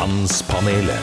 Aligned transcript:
Mannspanelet. 0.00 1.00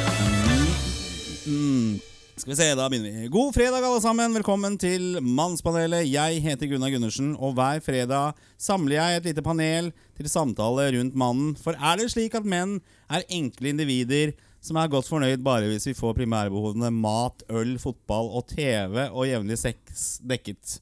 Mm. 1.48 2.00
Skal 2.36 2.52
vi 2.52 2.56
se, 2.56 2.66
da 2.76 2.88
begynner 2.90 3.12
vi. 3.12 3.28
God 3.30 3.54
fredag, 3.54 3.86
alle 3.86 4.00
sammen. 4.02 4.34
Velkommen 4.34 4.78
til 4.82 5.20
Mannspanelet. 5.22 6.08
Jeg 6.10 6.40
heter 6.42 6.72
Gunnar 6.72 6.90
Gundersen, 6.90 7.36
og 7.38 7.54
hver 7.60 7.78
fredag 7.86 8.34
samler 8.58 8.98
jeg 8.98 9.20
et 9.20 9.30
lite 9.30 9.44
panel 9.46 9.92
til 10.18 10.32
samtale 10.34 10.88
rundt 10.98 11.14
mannen. 11.14 11.54
For 11.62 11.78
er 11.78 12.02
det 12.02 12.10
slik 12.16 12.40
at 12.40 12.50
menn 12.50 12.80
er 13.06 13.28
enkle 13.30 13.70
individer 13.76 14.34
som 14.66 14.82
er 14.82 14.90
godt 14.90 15.12
fornøyd 15.14 15.46
bare 15.46 15.70
hvis 15.70 15.92
vi 15.92 15.98
får 16.02 16.18
primærbehovene 16.18 16.90
mat, 16.90 17.46
øl, 17.54 17.78
fotball 17.78 18.34
og 18.34 18.50
TV 18.50 19.12
og 19.12 19.28
jevnlig 19.30 19.62
sex 19.62 20.08
dekket? 20.26 20.80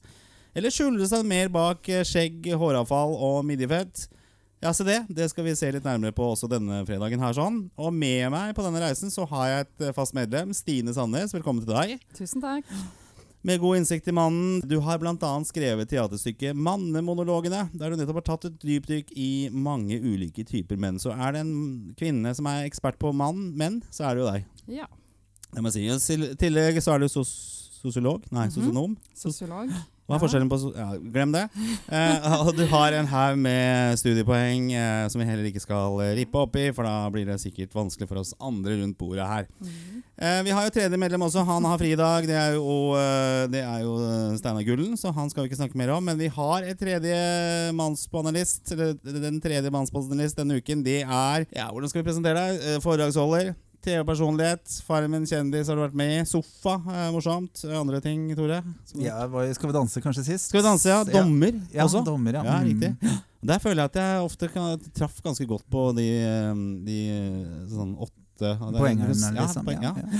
Eller 0.56 0.72
skjuler 0.72 1.04
det 1.04 1.12
seg 1.12 1.28
mer 1.28 1.52
bak 1.52 1.84
eh, 1.92 2.00
skjegg, 2.00 2.48
håravfall 2.56 3.12
og 3.12 3.42
midjefett? 3.44 4.08
Ja, 4.66 4.74
se 4.74 4.84
det. 4.84 5.04
Det 5.08 5.28
skal 5.30 5.44
vi 5.46 5.52
se 5.54 5.68
litt 5.70 5.84
nærmere 5.86 6.10
på 6.10 6.24
også 6.26 6.48
denne 6.50 6.80
fredagen. 6.88 7.20
her 7.22 7.34
sånn. 7.36 7.60
Og 7.78 7.92
med 7.94 8.24
meg 8.34 8.50
på 8.56 8.64
denne 8.66 8.80
reisen 8.82 9.12
så 9.14 9.22
har 9.30 9.44
jeg 9.46 9.66
et 9.66 9.84
eh, 9.86 9.92
fast 9.94 10.16
medlem. 10.16 10.50
Stine 10.58 10.90
Sandnes, 10.90 11.30
velkommen 11.36 11.62
til 11.62 11.70
deg. 11.70 12.02
Tusen 12.18 12.42
takk. 12.42 12.66
Med 13.46 13.62
god 13.62 13.78
innsikt 13.78 14.10
i 14.10 14.16
mannen. 14.18 14.58
Du 14.66 14.80
har 14.82 14.98
bl.a. 14.98 15.30
skrevet 15.46 15.86
teaterstykket 15.86 16.58
'Mannemonologene', 16.58 17.68
der 17.78 17.94
du 17.94 18.00
nettopp 18.00 18.18
har 18.24 18.26
tatt 18.32 18.50
et 18.50 18.58
dypdykk 18.58 19.14
i 19.14 19.30
mange 19.54 20.00
ulike 20.02 20.42
typer 20.42 20.74
menn. 20.74 20.98
Så 20.98 21.14
er 21.14 21.36
det 21.36 21.46
en 21.46 21.94
kvinne 21.94 22.34
som 22.34 22.50
er 22.50 22.66
ekspert 22.66 22.98
på 22.98 23.14
mann, 23.14 23.52
menn, 23.54 23.84
så 23.94 24.10
er 24.10 24.16
det 24.16 24.24
jo 24.24 24.30
deg. 24.32 24.46
Ja. 24.82 24.90
Det 25.54 25.62
må 25.62 25.70
jeg 25.70 26.00
si. 26.02 26.18
I 26.18 26.34
tillegg 26.34 26.82
så 26.82 26.96
er 26.96 27.06
du 27.06 27.06
sos 27.06 27.36
sosiolog. 27.84 28.26
Nei, 28.34 28.50
sosionom. 28.50 28.98
Sosiolog. 29.14 29.70
Hva 30.06 30.16
er 30.16 30.22
forskjellen 30.22 30.50
på 30.50 30.58
ja, 30.70 30.88
Glem 31.14 31.32
det. 31.34 31.44
Eh, 31.90 32.26
og 32.46 32.52
du 32.54 32.62
har 32.70 32.94
en 32.94 33.08
haug 33.10 33.40
med 33.42 33.98
studiepoeng 33.98 34.70
eh, 34.70 35.06
som 35.10 35.22
vi 35.22 35.26
heller 35.26 35.48
ikke 35.50 35.62
skal 35.64 35.98
eh, 36.04 36.14
rippe 36.20 36.38
opp 36.38 36.54
i, 36.60 36.68
for 36.76 36.86
da 36.86 37.08
blir 37.10 37.26
det 37.26 37.40
sikkert 37.42 37.74
vanskelig 37.74 38.06
for 38.10 38.22
oss 38.22 38.34
andre 38.38 38.78
rundt 38.80 38.98
bordet 39.00 39.26
her. 39.26 39.48
Mhm. 39.58 40.04
Eh, 40.16 40.38
vi 40.46 40.52
har 40.54 40.64
jo 40.64 40.72
tredje 40.72 40.96
medlem 40.96 41.26
også. 41.26 41.42
Han 41.44 41.66
har 41.68 41.76
fridag. 41.76 42.24
Det 42.24 42.36
er 42.40 42.54
jo, 42.56 42.94
eh, 42.96 43.42
det 43.52 43.60
er 43.60 43.82
jo 43.84 43.98
eh, 44.00 44.36
Steinar 44.38 44.64
Gullen, 44.64 44.94
så 44.96 45.12
han 45.12 45.28
skal 45.28 45.44
vi 45.44 45.50
ikke 45.50 45.58
snakke 45.60 45.76
mer 45.76 45.92
om. 45.92 46.06
Men 46.08 46.16
vi 46.16 46.30
har 46.32 46.64
et 46.64 46.78
tredje 46.80 47.18
mannspanelist, 47.76 48.72
den 49.04 49.40
tredje 49.44 49.72
mannspanelist 49.74 50.38
denne 50.40 50.56
uken. 50.56 50.84
Det 50.86 51.02
er 51.02 51.44
Ja, 51.52 51.68
hvordan 51.68 51.92
skal 51.92 52.00
vi 52.02 52.08
presentere 52.08 52.46
deg? 52.46 52.80
Foredragsholder. 52.80 53.52
TV-personlighet. 53.86 54.66
Farmen 54.86 55.24
kjendis 55.28 55.70
har 55.70 55.78
du 55.78 55.82
vært 55.84 55.96
med 55.98 56.12
i. 56.16 56.24
Sofa. 56.28 56.76
Eh, 56.90 57.06
morsomt. 57.14 57.62
Andre 57.70 58.00
ting, 58.04 58.26
Tore? 58.38 58.60
Ja, 58.98 59.22
Skal 59.56 59.70
vi 59.70 59.76
danse 59.78 60.02
kanskje 60.04 60.24
sist? 60.26 60.50
Skal 60.50 60.60
vi 60.62 60.66
danse, 60.68 60.90
ja. 60.90 61.02
Dommer 61.06 61.54
Ja, 61.72 61.84
også. 61.86 62.04
dommer, 62.04 62.32
ja. 62.40 62.42
Ja, 62.44 62.58
Mm. 62.60 62.68
riktig. 62.72 62.96
Der 63.46 63.58
føler 63.62 63.82
jeg 63.86 63.90
at 63.94 63.94
jeg 64.02 64.24
ofte 64.26 64.48
kan, 64.52 64.78
traff 64.94 65.22
ganske 65.22 65.46
godt 65.46 65.62
på 65.70 65.94
de, 65.94 66.08
eh, 66.18 66.54
de 66.84 66.98
eh, 67.10 67.66
sånn 67.70 67.96
åtte 67.96 68.12
Poengerne, 68.36 69.14
Ja, 69.34 69.46
liksom. 69.46 69.64
poeng, 69.64 69.80
Ja, 69.82 69.94
ja. 69.96 70.02
ja. 70.12 70.18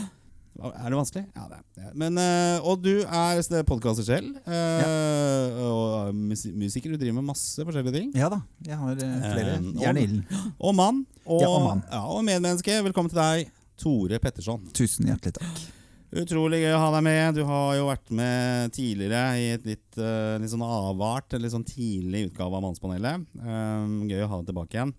Er 0.56 0.88
det 0.88 0.96
vanskelig? 0.96 1.24
Ja, 1.36 1.44
det 1.50 1.58
er. 1.84 1.90
Men, 1.94 2.16
eh, 2.18 2.60
Og 2.64 2.80
du 2.82 3.02
er 3.04 3.62
podkaster 3.68 4.04
selv. 4.06 4.38
Ja. 4.46 4.88
Og 5.60 6.14
musi- 6.14 6.54
musiker. 6.56 6.90
Du 6.92 6.96
driver 6.96 7.14
med 7.20 7.24
masse 7.28 7.60
forskjellige 7.64 7.92
ting. 7.92 8.10
Ja 8.16 8.28
da, 8.32 8.40
jeg 8.64 8.76
har 8.80 8.92
eh, 8.92 9.32
flere. 9.32 9.56
Eh, 9.58 9.82
Jern 9.82 9.96
i 10.00 10.04
ilden. 10.06 10.24
Og 10.60 10.74
mann. 10.74 11.04
Og, 11.26 11.40
Ja, 11.42 11.48
og 11.48 11.62
mann. 11.64 11.82
Ja, 11.92 12.00
og 12.08 12.24
medmenneske. 12.24 12.78
Velkommen 12.86 13.10
til 13.12 13.20
deg, 13.20 13.50
Tore 13.76 14.18
Petterson. 14.18 14.64
Tusen 14.72 15.06
hjertelig 15.10 15.34
takk. 15.36 15.64
Utrolig 16.16 16.62
gøy 16.62 16.72
å 16.72 16.78
ha 16.80 16.90
deg 16.94 17.02
med. 17.04 17.34
Du 17.34 17.42
har 17.44 17.74
jo 17.76 17.88
vært 17.90 18.10
med 18.14 18.72
tidligere 18.72 19.22
i 19.36 19.48
et 19.58 19.64
litt, 19.66 19.98
eh, 19.98 20.38
litt 20.40 20.48
sånn 20.48 20.62
avart, 20.64 21.32
eller 21.34 21.48
litt 21.48 21.52
sånn 21.52 21.66
tidlig 21.66 22.30
utgave 22.30 22.54
av 22.56 22.62
Mannspanelet. 22.62 23.26
Um, 23.42 24.08
gøy 24.08 24.22
å 24.24 24.28
ha 24.30 24.40
deg 24.40 24.54
tilbake 24.54 24.78
igjen. 24.78 24.94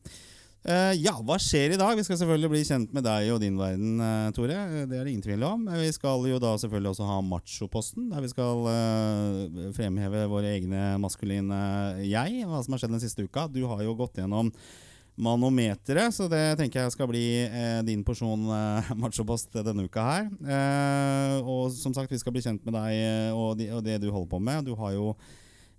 Eh, 0.67 0.97
ja, 0.99 1.13
hva 1.23 1.37
skjer 1.39 1.71
i 1.71 1.77
dag? 1.79 1.93
Vi 1.95 2.03
skal 2.03 2.17
selvfølgelig 2.19 2.49
bli 2.51 2.61
kjent 2.67 2.95
med 2.95 3.05
deg 3.07 3.29
og 3.31 3.37
din 3.39 3.55
verden, 3.55 4.01
eh, 4.03 4.31
Tore. 4.35 4.57
Eh, 4.57 4.85
Det 4.85 4.97
er 4.97 5.05
det 5.05 5.13
ingen 5.13 5.23
tvil 5.23 5.43
om. 5.47 5.63
Vi 5.63 5.91
skal 5.95 6.27
jo 6.27 6.39
da 6.43 6.57
selvfølgelig 6.59 6.91
også 6.91 7.07
ha 7.07 7.21
Machoposten, 7.21 8.09
der 8.11 8.19
vi 8.19 8.27
skal 8.27 8.67
uh, 8.67 9.71
fremheve 9.71 10.25
våre 10.27 10.51
egne 10.57 10.99
maskuline 10.99 11.55
jeg. 12.03 12.43
Hva 12.43 12.59
som 12.65 12.75
har 12.75 12.83
skjedd 12.83 12.91
den 12.91 12.99
siste 12.99 13.23
uka. 13.23 13.47
Du 13.47 13.63
har 13.65 13.79
jo 13.81 13.95
gått 13.95 14.19
gjennom 14.19 14.51
manometeret, 15.17 16.13
så 16.13 16.27
det 16.27 16.57
tenker 16.59 16.83
jeg 16.83 16.91
skal 16.93 17.07
bli 17.09 17.25
eh, 17.47 17.79
din 17.87 18.03
porsjon 18.03 18.43
eh, 18.51 18.91
machopost 19.01 19.55
denne 19.63 19.87
uka 19.87 20.03
her. 20.03 20.27
Eh, 20.43 21.47
og 21.47 21.71
som 21.71 21.95
sagt, 21.95 22.11
vi 22.11 22.19
skal 22.19 22.35
bli 22.35 22.43
kjent 22.43 22.67
med 22.67 22.75
deg 22.75 23.33
og, 23.33 23.55
de, 23.57 23.71
og 23.71 23.85
det 23.87 24.01
du 24.03 24.11
holder 24.11 24.29
på 24.35 24.43
med. 24.43 24.67
Du 24.67 24.75
har 24.75 24.93
jo 24.99 25.13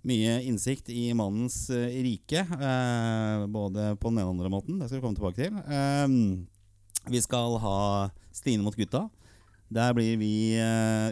mye 0.07 0.39
innsikt 0.47 0.89
i 0.93 1.09
mannens 1.17 1.67
eh, 1.73 1.99
rike, 2.05 2.43
eh, 2.45 3.45
både 3.51 3.93
på 3.99 4.11
den 4.11 4.21
ene 4.21 4.29
og 4.29 4.35
andre 4.37 4.51
måten. 4.53 4.79
Det 4.79 4.87
skal 4.87 4.99
vi 4.99 5.05
komme 5.05 5.19
tilbake 5.19 5.41
til. 5.41 5.57
Eh, 5.59 7.09
vi 7.09 7.21
skal 7.23 7.57
ha 7.63 7.79
Stine 8.35 8.63
mot 8.63 8.77
gutta. 8.77 9.07
Der 9.69 9.93
blir 9.93 10.15
vi 10.17 10.57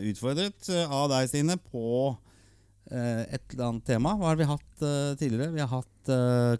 utfordret 0.10 0.70
av 0.88 1.10
deg, 1.12 1.28
Stine, 1.30 1.58
på 1.60 2.16
et 2.88 3.54
eller 3.54 3.66
annet 3.68 3.86
tema. 3.86 4.16
Hva 4.18 4.32
har 4.32 4.40
vi 4.40 4.48
hatt 4.50 4.84
tidligere? 5.20 5.52
Vi 5.54 5.62
har 5.62 5.70
hatt 5.70 6.12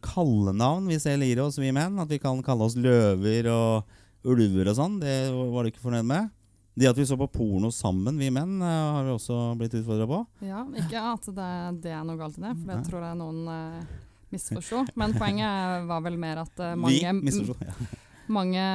kallenavn 0.06 0.90
vi 0.92 1.00
selv 1.02 1.26
gir 1.26 1.42
oss, 1.42 1.58
vi 1.58 1.72
menn. 1.74 1.98
At 2.04 2.12
vi 2.12 2.20
kan 2.22 2.44
kalle 2.46 2.68
oss 2.68 2.78
løver 2.78 3.50
og 3.50 4.28
ulver 4.28 4.70
og 4.70 4.78
sånn. 4.78 5.00
Det 5.02 5.16
var 5.32 5.66
du 5.66 5.72
ikke 5.72 5.86
fornøyd 5.88 6.10
med? 6.10 6.30
Det 6.78 6.86
at 6.86 6.98
vi 6.98 7.06
så 7.10 7.16
på 7.18 7.26
porno 7.34 7.72
sammen, 7.74 8.20
vi 8.22 8.28
menn, 8.30 8.60
eh, 8.62 8.68
har 8.94 9.06
vi 9.08 9.16
også 9.16 9.38
blitt 9.58 9.74
utfordra 9.80 10.06
på. 10.06 10.20
Ja, 10.46 10.62
ikke 10.78 11.02
at 11.10 11.26
det, 11.34 11.54
det 11.82 11.94
er 11.96 12.04
noe 12.06 12.20
galt 12.20 12.38
i 12.38 12.44
det, 12.44 12.52
for 12.60 12.70
det 12.70 12.84
tror 12.86 13.06
jeg 13.08 13.18
noen 13.18 13.40
eh, 13.50 13.96
misforsto. 14.36 14.84
Men 15.00 15.16
poenget 15.18 15.88
var 15.90 16.04
vel 16.06 16.20
mer 16.22 16.44
at 16.44 16.62
eh, 16.62 16.76
mange. 16.78 17.02
Ja. 17.02 17.74
mange 18.38 18.68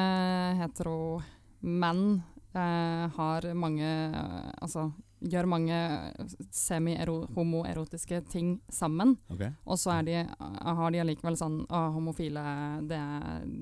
hetero 0.59 0.97
menn 1.63 2.03
eh, 2.57 3.07
har 3.15 3.47
mange 3.55 3.87
eh, 3.87 4.51
Altså 4.59 4.89
gjør 5.31 5.47
mange 5.47 5.79
semi-homoerotiske 6.51 8.21
ting 8.31 8.61
sammen. 8.73 9.17
Ok. 9.31 9.43
Og 9.65 9.79
så 9.79 9.95
de, 10.07 10.17
har 10.63 10.91
de 10.95 11.01
allikevel 11.03 11.37
sånn 11.39 11.61
å, 11.69 11.83
homofile 11.97 12.43
det 12.89 13.01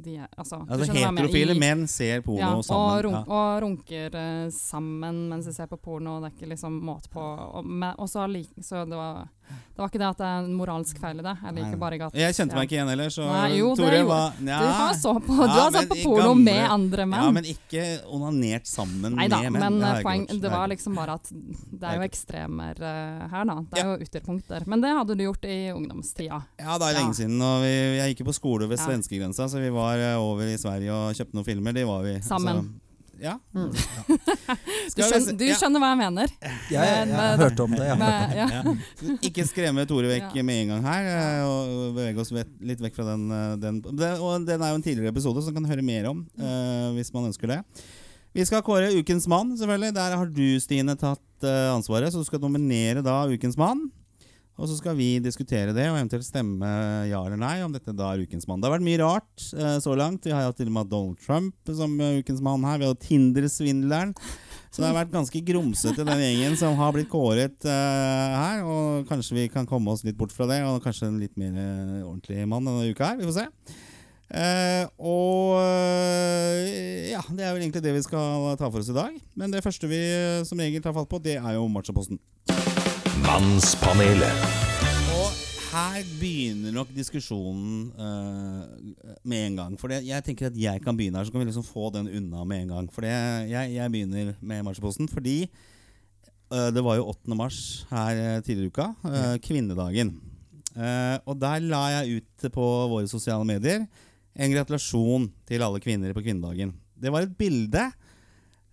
de 0.04 0.16
er, 0.20 0.28
altså, 0.36 0.62
Altså, 0.66 0.92
heterofile 0.94 1.56
menn 1.58 1.86
ser 1.90 2.22
porno 2.26 2.40
ja, 2.40 2.52
Og, 2.56 2.64
sammen. 2.64 3.02
runk, 3.06 3.20
Ja. 3.20 3.24
og 3.40 3.62
runker 3.64 4.16
uh, 4.16 4.50
sammen 4.54 5.28
mens 5.30 5.46
de 5.46 5.54
ser 5.56 5.66
på 5.70 5.76
porno. 5.80 6.18
Det 6.20 6.30
er 6.30 6.36
ikke 6.38 6.52
liksom 6.54 6.80
måte 6.84 7.10
på. 7.12 7.20
Og, 7.20 7.70
og 7.98 8.08
så, 8.08 8.26
så 8.62 8.84
det, 8.88 8.96
var, 8.96 9.28
det 9.50 9.78
var 9.82 9.88
ikke 9.88 10.00
det 10.02 10.08
at 10.10 10.18
det 10.20 10.26
er 10.28 10.38
en 10.44 10.54
moralsk 10.54 10.98
feil 11.00 11.18
i 11.18 11.22
det. 11.24 11.32
Jeg 11.42 11.54
liker 11.56 11.78
bare 11.80 11.98
at 12.06 12.14
Jeg 12.20 12.34
kjente 12.36 12.54
meg 12.58 12.66
ikke 12.68 12.76
igjen 12.76 12.88
heller, 12.92 13.08
så 13.14 13.24
Nei, 13.30 13.56
jo, 13.58 13.70
det 13.74 13.84
Tore 13.84 14.00
var 14.04 14.32
var 14.32 14.32
Du 14.40 14.72
har, 14.80 14.94
så 14.94 15.14
på, 15.24 15.36
Ja, 15.40 15.46
har 15.56 15.70
sett 15.72 15.88
på 15.88 15.96
porno 16.04 16.26
gamle- 16.34 16.44
med 16.44 16.70
andre 16.70 17.06
menn. 17.06 17.22
Ja, 17.24 17.30
men 17.30 17.44
ikke 17.44 17.84
onanert 18.12 18.66
sammen 18.68 19.16
Neida, 19.16 19.40
med 19.42 19.52
menn. 19.56 19.78
men 19.78 19.80
Det 19.80 20.04
poeng, 20.04 20.26
gjort. 20.28 20.40
det 20.42 20.50
var 20.50 20.68
liksom 20.68 20.94
bare 21.00 21.14
at 21.16 21.30
det 21.32 21.88
er 21.88 21.96
jo 21.96 22.02
ekstremer 22.08 22.76
uh, 22.82 23.28
her, 23.32 23.44
da. 23.44 23.54
Det 23.70 23.78
er 23.78 23.86
Ja. 23.86 23.96
jo 23.96 24.04
ytterpunkter. 24.04 24.66
Men 24.66 24.80
det 24.84 24.90
hadde 24.90 25.16
du 25.16 25.24
gjort 25.24 25.44
i 25.48 25.58
ungdomstida. 25.72 26.42
Ja, 26.60 26.76
det 26.78 26.86
er 26.88 26.92
Ja. 26.92 26.98
lenge 27.00 27.14
siden. 27.16 27.40
Og 27.40 27.62
vi, 27.62 27.72
jeg 27.98 28.14
gikk 28.14 28.20
jo 28.26 28.28
på 28.30 28.34
skole 28.36 28.68
ved 28.68 28.78
Ja. 28.78 28.84
svenskegrensa, 28.86 29.48
så 29.48 29.58
vi 29.60 29.70
var 29.70 29.96
eh, 29.96 30.16
over 30.20 30.44
i 30.44 30.56
Sverige 30.60 30.92
og 30.92 31.14
kjøpte 31.14 31.34
noen 31.34 31.44
filmer. 31.46 31.72
De 31.72 31.84
var 31.84 32.02
vi. 32.02 32.18
Sammen. 32.20 32.56
Så, 32.68 32.89
ja. 33.20 33.36
Mm. 33.54 33.70
ja. 33.74 34.56
Du, 34.96 35.02
skjønner, 35.04 35.36
du 35.38 35.44
skjønner 35.56 35.82
hva 35.82 35.90
jeg 35.92 35.98
mener? 36.00 36.32
Jeg, 36.40 36.56
jeg, 36.72 37.04
Men, 37.06 37.14
har 37.16 37.34
eh, 37.34 37.42
hørt 37.44 37.62
om 37.64 37.76
det. 37.76 37.86
Ja. 37.86 37.96
Men, 38.00 38.34
ja. 38.36 38.46
Ja. 38.56 39.14
Ikke 39.28 39.46
skremme 39.48 39.84
Tore 39.88 40.10
vekk 40.10 40.34
Ja. 40.38 40.44
med 40.46 40.64
en 40.64 40.74
gang 40.74 40.88
her, 40.88 41.08
eh, 41.12 41.44
og 41.46 41.94
bevege 41.98 42.24
oss 42.24 42.32
litt 42.34 42.82
vekk 42.82 42.98
fra 42.98 43.06
den, 43.12 43.24
eh, 43.36 43.54
den. 43.62 43.80
Og 43.86 44.46
den 44.48 44.56
er 44.56 44.72
jo 44.72 44.80
en 44.80 44.84
tidligere 44.84 45.14
episode 45.14 45.44
som 45.46 45.56
kan 45.56 45.68
høre 45.70 45.84
mer 45.86 46.10
om, 46.10 46.24
uh, 46.40 46.90
hvis 46.96 47.12
man 47.14 47.30
ønsker 47.30 47.54
det. 47.54 47.60
Vi 48.36 48.44
skal 48.46 48.62
kåre 48.66 48.92
Ukens 48.94 49.26
mann, 49.30 49.56
selvfølgelig. 49.58 49.94
Der 49.96 50.16
har 50.16 50.28
du, 50.30 50.44
Stine, 50.62 50.94
tatt 50.98 51.46
ansvaret. 51.74 52.12
Så 52.12 52.20
du 52.22 52.28
skal 52.28 52.42
nominere 52.42 53.02
da 53.02 53.24
Ukens 53.30 53.58
mann. 53.58 53.88
Og 54.60 54.68
så 54.68 54.76
skal 54.76 54.96
vi 54.98 55.14
diskutere 55.24 55.72
det 55.72 55.86
og 55.88 55.96
eventuelt 55.96 56.26
stemme 56.26 56.68
ja 57.08 57.20
eller 57.24 57.40
nei 57.40 57.56
om 57.64 57.72
dette 57.72 57.94
da 57.96 58.12
er 58.12 58.26
Ukens 58.26 58.44
mann. 58.48 58.60
Det 58.60 58.68
har 58.68 58.76
vært 58.76 58.84
mye 58.84 59.00
rart 59.00 59.44
eh, 59.56 59.78
så 59.80 59.96
langt. 59.96 60.26
Vi 60.28 60.34
har 60.34 60.44
hatt 60.44 60.58
til 60.60 60.68
og 60.68 60.76
med 60.76 60.90
Donald 60.92 61.20
Trump 61.24 61.72
som 61.76 61.96
eh, 61.96 62.20
Ukens 62.20 62.42
mann 62.44 62.66
her. 62.68 62.80
Vi 62.82 62.90
har 62.90 62.98
Tinder-svindleren. 63.00 64.12
Så 64.70 64.84
det 64.84 64.86
har 64.86 64.98
vært 65.00 65.14
ganske 65.14 65.40
grumsete, 65.42 66.04
den 66.06 66.20
gjengen 66.22 66.54
som 66.60 66.76
har 66.78 66.92
blitt 66.94 67.08
kåret 67.10 67.64
eh, 67.66 68.36
her. 68.36 68.60
Og 68.68 69.08
kanskje 69.08 69.38
vi 69.40 69.48
kan 69.50 69.66
komme 69.66 69.90
oss 69.90 70.04
litt 70.06 70.18
bort 70.20 70.34
fra 70.34 70.46
det, 70.50 70.60
og 70.68 70.84
kanskje 70.84 71.08
en 71.08 71.18
litt 71.22 71.34
mer 71.40 71.56
eh, 71.56 72.02
ordentlig 72.04 72.44
mann 72.46 72.68
denne 72.68 72.92
uka 72.92 73.14
her. 73.14 73.18
Vi 73.18 73.30
får 73.30 73.40
se. 73.40 73.48
Uh, 74.30 74.86
og 75.02 75.56
uh, 75.58 77.08
ja, 77.10 77.22
det 77.34 77.42
er 77.42 77.50
vel 77.50 77.64
egentlig 77.64 77.82
det 77.82 77.96
vi 77.96 78.04
skal 78.04 78.52
ta 78.60 78.68
for 78.68 78.78
oss 78.78 78.92
i 78.92 78.94
dag. 78.94 79.16
Men 79.34 79.50
det 79.50 79.64
første 79.64 79.90
vi 79.90 79.98
uh, 79.98 80.46
som 80.46 80.62
regel 80.62 80.84
tar 80.84 80.94
fatt 80.94 81.10
på, 81.10 81.18
det 81.24 81.40
er 81.40 81.56
jo 81.56 81.66
Machoposten. 81.66 82.20
Mannspanelet. 83.30 84.40
Og 85.14 85.28
her 85.70 86.00
begynner 86.18 86.72
nok 86.74 86.88
diskusjonen 86.90 87.92
uh, 87.94 88.64
med 89.22 89.44
en 89.44 89.58
gang. 89.60 89.76
For 89.78 89.92
det, 89.92 90.00
jeg 90.08 90.24
tenker 90.26 90.48
at 90.48 90.56
jeg 90.58 90.82
kan 90.82 90.96
begynne 90.98 91.20
her, 91.20 91.28
så 91.28 91.30
kan 91.30 91.44
vi 91.44 91.46
liksom 91.46 91.66
få 91.68 91.92
den 91.94 92.08
unna 92.10 92.42
med 92.42 92.64
en 92.64 92.72
gang. 92.74 92.88
For 92.90 93.06
det, 93.06 93.12
jeg, 93.52 93.76
jeg 93.76 93.92
begynner 93.94 94.32
med 94.40 94.64
marsjposten 94.66 95.06
fordi 95.12 95.44
uh, 95.46 96.72
det 96.74 96.82
var 96.82 96.98
jo 96.98 97.06
8. 97.12 97.38
mars 97.38 97.60
her 97.92 98.18
eh, 98.24 98.42
tidligere 98.42 98.66
i 98.66 98.74
uka. 98.74 99.38
kvinnedagen. 99.46 100.10
Eh, 100.74 101.16
og 101.22 101.38
der 101.38 101.62
la 101.70 101.84
jeg 102.00 102.18
ut 102.18 102.50
på 102.50 102.66
våre 102.90 103.06
sosiale 103.10 103.46
medier 103.46 103.86
en 104.34 104.56
gratulasjon 104.56 105.30
til 105.46 105.62
alle 105.66 105.78
kvinner 105.82 106.14
på 106.16 106.26
kvinnedagen. 106.26 106.74
Det 106.98 107.14
var 107.14 107.28
et 107.28 107.38
bilde 107.38 107.92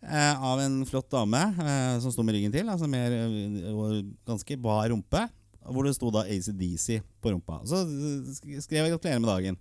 av 0.08 0.62
en 0.64 0.80
flott 0.88 1.10
dame 1.12 1.42
eh, 1.60 1.98
som 2.00 2.14
sto 2.14 2.24
med 2.24 2.38
ryggen 2.38 2.54
til, 2.54 2.70
altså 2.72 2.88
med 2.88 3.12
eh, 3.12 3.98
ganske 4.28 4.56
bar 4.64 4.88
rumpe, 4.94 5.26
hvor 5.68 5.84
det 5.84 5.96
sto 5.98 6.12
da 6.14 6.24
ACDC 6.24 7.02
på 7.20 7.34
rumpa. 7.34 7.60
Så 7.68 7.84
skrev 8.64 8.86
jeg 8.86 8.94
'gratulerer 8.94 9.20
med 9.20 9.30
dagen'. 9.30 9.60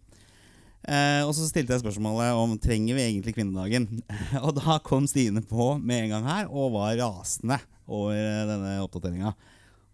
Eh, 0.86 1.22
og 1.26 1.32
så 1.34 1.48
stilte 1.48 1.74
jeg 1.74 1.82
spørsmålet 1.82 2.36
om 2.38 2.52
trenger 2.62 2.94
vi 2.94 3.02
egentlig 3.08 3.34
kvinnedagen. 3.34 3.88
og 4.44 4.52
da 4.58 4.78
kom 4.86 5.08
Stine 5.10 5.42
på 5.42 5.72
med 5.82 6.04
en 6.04 6.14
gang 6.14 6.28
her 6.28 6.52
og 6.52 6.76
var 6.76 6.94
rasende 7.00 7.58
over 7.86 8.14
eh, 8.14 8.44
denne 8.46 8.76
oppdateringa. 8.84 9.32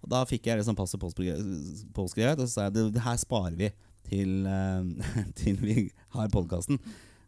Og 0.03 0.11
da 0.13 0.25
fikk 0.29 0.51
jeg 0.51 0.61
liksom 0.61 0.77
passet 0.77 1.01
påskrevet, 1.01 2.37
og 2.37 2.45
så 2.45 2.53
sa 2.53 2.67
jeg 2.67 2.77
det, 2.77 2.87
det 2.99 3.07
her 3.07 3.17
sparer 3.23 3.57
vi 3.57 3.71
til, 4.11 4.45
eh, 4.45 5.09
til 5.41 5.57
vi 5.63 5.89
har 6.13 6.33
podkasten. 6.35 6.81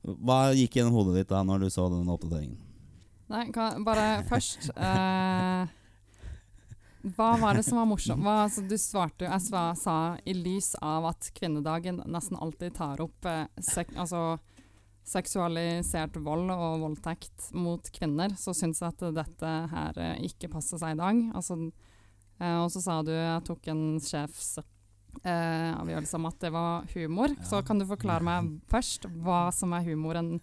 Hva 0.05 0.53
gikk 0.53 0.77
gjennom 0.77 0.99
hodet 0.99 1.23
ditt 1.23 1.33
da 1.33 1.41
når 1.47 1.65
du 1.65 1.71
så 1.73 1.89
den 1.89 2.13
oppdateringen? 2.13 2.74
Nei, 3.33 3.47
kan, 3.53 3.85
bare 3.87 4.23
først 4.29 4.69
eh, 4.77 5.71
Hva 7.17 7.29
var 7.41 7.57
det 7.57 7.65
som 7.65 7.81
var 7.81 7.89
morsomt? 7.89 8.21
Hva, 8.25 8.43
altså, 8.45 8.65
du 8.69 8.77
svarte 8.81 9.25
jo 9.25 9.31
Jeg 9.31 9.77
sa 9.81 9.97
i 10.29 10.35
lys 10.37 10.75
av 10.85 11.09
at 11.09 11.31
kvinnedagen 11.37 12.03
nesten 12.05 12.37
alltid 12.37 12.77
tar 12.77 13.01
opp 13.05 13.31
eh, 13.31 13.47
sek, 13.65 13.95
altså, 13.97 14.37
seksualisert 15.05 16.17
vold 16.25 16.53
og 16.55 16.85
voldtekt 16.85 17.51
mot 17.57 17.89
kvinner, 17.93 18.33
så 18.41 18.55
syns 18.57 18.81
jeg 18.81 18.95
at 18.95 19.03
dette 19.17 19.51
her 19.73 20.01
eh, 20.01 20.23
ikke 20.31 20.49
passer 20.53 20.81
seg 20.81 20.95
i 20.95 21.01
dag. 21.01 21.21
Altså, 21.37 21.59
eh, 22.41 22.57
og 22.63 22.71
så 22.73 22.85
sa 22.85 23.01
du 23.05 23.13
jeg 23.13 23.45
tok 23.49 23.69
en 23.73 23.85
sjefs 24.05 24.57
eh, 25.23 26.15
om 26.17 26.29
at 26.31 26.41
det 26.41 26.53
var 26.55 26.89
humor. 26.95 27.37
Så 27.45 27.61
kan 27.67 27.81
du 27.81 27.89
forklare 27.89 28.25
meg 28.25 28.55
først 28.73 29.09
hva 29.25 29.47
som 29.55 29.77
er 29.77 29.85
humoren 29.91 30.39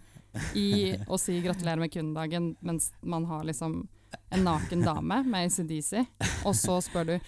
i 0.55 0.95
å 1.07 1.17
si 1.19 1.39
gratulerer 1.43 1.79
med 1.83 1.91
kundedagen' 1.93 2.55
mens 2.61 2.91
man 3.03 3.25
har 3.25 3.43
liksom 3.43 3.87
en 4.31 4.43
naken 4.43 4.83
dame 4.83 5.23
med 5.27 5.47
ACDC, 5.47 6.05
og 6.45 6.55
så 6.55 6.79
spør 6.83 7.05
du 7.13 7.19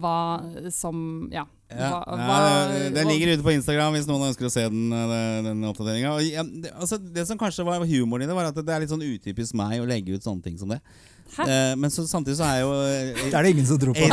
hva 0.00 0.72
som 0.72 1.28
Ja. 1.32 1.46
Ja, 1.74 1.88
Hva, 1.90 2.04
ja, 2.06 2.16
hva- 2.28 2.68
det, 2.78 2.94
den 2.94 3.08
ligger 3.08 3.32
ute 3.34 3.42
på 3.42 3.52
Instagram 3.56 3.94
hvis 3.96 4.06
noen 4.06 4.28
ønsker 4.28 4.46
å 4.46 4.50
se 4.52 4.62
den, 4.68 4.92
eh, 4.92 5.42
den 5.42 5.64
oppdateringa. 5.64 6.12
Ja, 6.22 6.42
det, 6.44 6.70
altså, 6.76 6.98
det 7.02 7.26
som 7.26 7.38
kanskje 7.40 7.64
var 7.66 7.80
humoren 7.84 8.22
i 8.22 8.26
det, 8.26 8.34
var 8.36 8.44
at 8.46 8.54
det 8.54 8.68
er 8.68 8.80
litt 8.84 8.90
sånn 8.92 9.02
utypisk 9.02 9.54
meg 9.58 9.80
å 9.80 9.88
legge 9.88 10.14
ut 10.14 10.22
sånne 10.22 10.42
ting 10.44 10.56
som 10.60 10.68
det. 10.68 10.80
Hæ? 11.34 11.42
Eh, 11.48 11.76
men 11.76 11.90
så, 11.90 12.04
samtidig 12.06 12.36
så 12.38 12.46
er 12.46 12.60
jo 12.62 12.70
eh, 12.84 13.24
Det 13.24 13.34
er 13.34 13.42
det 13.46 13.50
ingen 13.54 13.66
som 13.66 13.78
tror 13.80 13.96
på. 13.96 14.06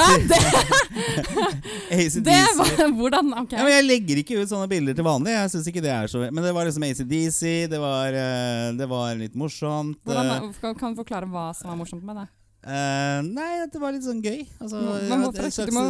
ACDC 1.92 2.24
Det 2.26 2.38
var 2.58 2.92
Hvordan? 2.98 3.34
OK. 3.44 3.54
ja, 3.54 3.64
men 3.64 3.74
Jeg 3.76 3.86
legger 3.86 4.22
ikke 4.24 4.42
ut 4.42 4.50
sånne 4.50 4.70
bilder 4.72 4.98
til 4.98 5.06
vanlig. 5.06 5.36
Jeg 5.36 5.54
synes 5.54 5.72
ikke 5.72 5.84
det 5.86 5.94
er 5.94 6.12
så 6.12 6.24
Men 6.28 6.44
det 6.44 6.54
var 6.56 6.68
liksom 6.70 6.86
ACDC, 6.88 7.42
det 7.72 7.80
var, 7.82 8.18
eh, 8.18 8.68
det 8.80 8.88
var 8.90 9.16
litt 9.20 9.36
morsomt. 9.38 10.00
Hvordan, 10.08 10.52
kan 10.62 10.78
kan 10.78 10.96
du 10.96 11.02
forklare 11.04 11.30
hva 11.30 11.52
som 11.58 11.74
var 11.74 11.82
morsomt 11.84 12.06
med 12.08 12.24
det? 12.24 12.28
Uh, 12.62 13.26
nei, 13.26 13.66
det 13.74 13.80
var 13.82 13.90
litt 13.90 14.06
sånn 14.06 14.20
gøy. 14.22 14.44
Altså, 14.62 14.78
Men 15.10 15.24
hvorfor 15.24 15.48
ikke? 15.48 15.64
Du 15.66 15.74
må, 15.74 15.86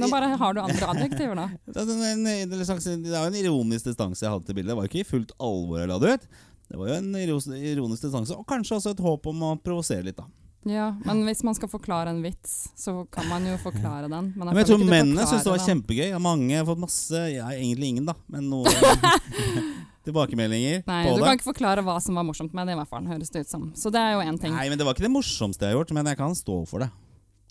nå 0.00 0.08
bare 0.08 0.30
har 0.40 0.56
du 0.56 0.62
andre 0.62 0.88
adjektiver, 0.94 1.36
da. 1.36 1.44
Det 1.68 1.82
er 1.82 1.90
en, 1.92 2.22
en, 2.24 2.54
en 2.56 2.64
slags, 2.64 2.88
det 2.88 3.12
er 3.12 3.18
jo 3.20 3.32
en 3.34 3.36
ironisk 3.36 3.90
distanse 3.90 4.24
jeg 4.24 4.32
hadde 4.32 4.48
til 4.48 4.56
bildet. 4.56 4.72
Det 4.72 4.78
var 4.80 4.88
ikke 4.88 5.02
i 5.02 5.08
fullt 5.10 5.34
alvor 5.36 5.82
jeg 5.82 5.90
la 5.92 6.00
det 6.00 6.14
ut. 6.16 6.26
Det 6.70 6.80
var 6.80 6.88
jo 6.88 6.96
en 7.02 7.12
ironisk 7.20 8.08
distanse, 8.08 8.32
og 8.32 8.48
kanskje 8.48 8.78
også 8.78 8.96
et 8.96 9.04
håp 9.04 9.28
om 9.28 9.44
å 9.50 9.52
provosere 9.60 10.08
litt. 10.08 10.16
da 10.16 10.24
Ja, 10.66 10.88
Men 11.06 11.20
hvis 11.28 11.44
man 11.46 11.54
skal 11.54 11.70
forklare 11.70 12.10
en 12.10 12.18
vits, 12.24 12.72
så 12.74 13.04
kan 13.14 13.28
man 13.30 13.44
jo 13.46 13.54
forklare 13.68 14.08
den. 14.10 14.32
Men 14.34 14.48
Men 14.50 14.58
jeg 14.62 14.72
tror 14.72 14.82
mennene 14.82 15.26
syns 15.30 15.46
det 15.46 15.52
var 15.52 15.62
kjempegøy. 15.62 16.08
Mange 16.22 16.58
har 16.58 16.66
fått 16.66 16.82
masse 16.82 17.20
ja, 17.36 17.52
Egentlig 17.54 17.92
ingen, 17.94 18.08
da, 18.08 18.16
men 18.32 18.48
noen 18.50 18.66
tilbakemeldinger 20.06 20.82
Nei, 20.86 21.00
på 21.06 21.14
du 21.16 21.20
det. 21.22 21.26
kan 21.28 21.38
ikke 21.38 21.48
forklare 21.52 21.82
hva 21.86 21.96
som 22.02 22.18
var 22.18 22.26
morsomt 22.26 22.54
med 22.54 22.68
det, 22.68 22.76
i 22.76 22.80
hvert 22.80 22.90
fall, 22.90 23.06
høres 23.10 23.30
det 23.34 23.46
ut 23.46 23.50
som. 23.50 23.68
Så 23.78 23.90
det 23.94 24.02
er 24.02 24.16
jo 24.16 24.22
én 24.26 24.38
ting. 24.42 24.54
Nei, 24.54 24.68
men 24.70 24.78
Det 24.78 24.86
var 24.86 24.94
ikke 24.98 25.06
det 25.06 25.14
morsomste 25.14 25.66
jeg 25.66 25.74
har 25.74 25.80
gjort, 25.80 25.94
men 25.96 26.10
jeg 26.12 26.18
kan 26.20 26.34
stå 26.38 26.60
for 26.70 26.84
det. 26.84 26.90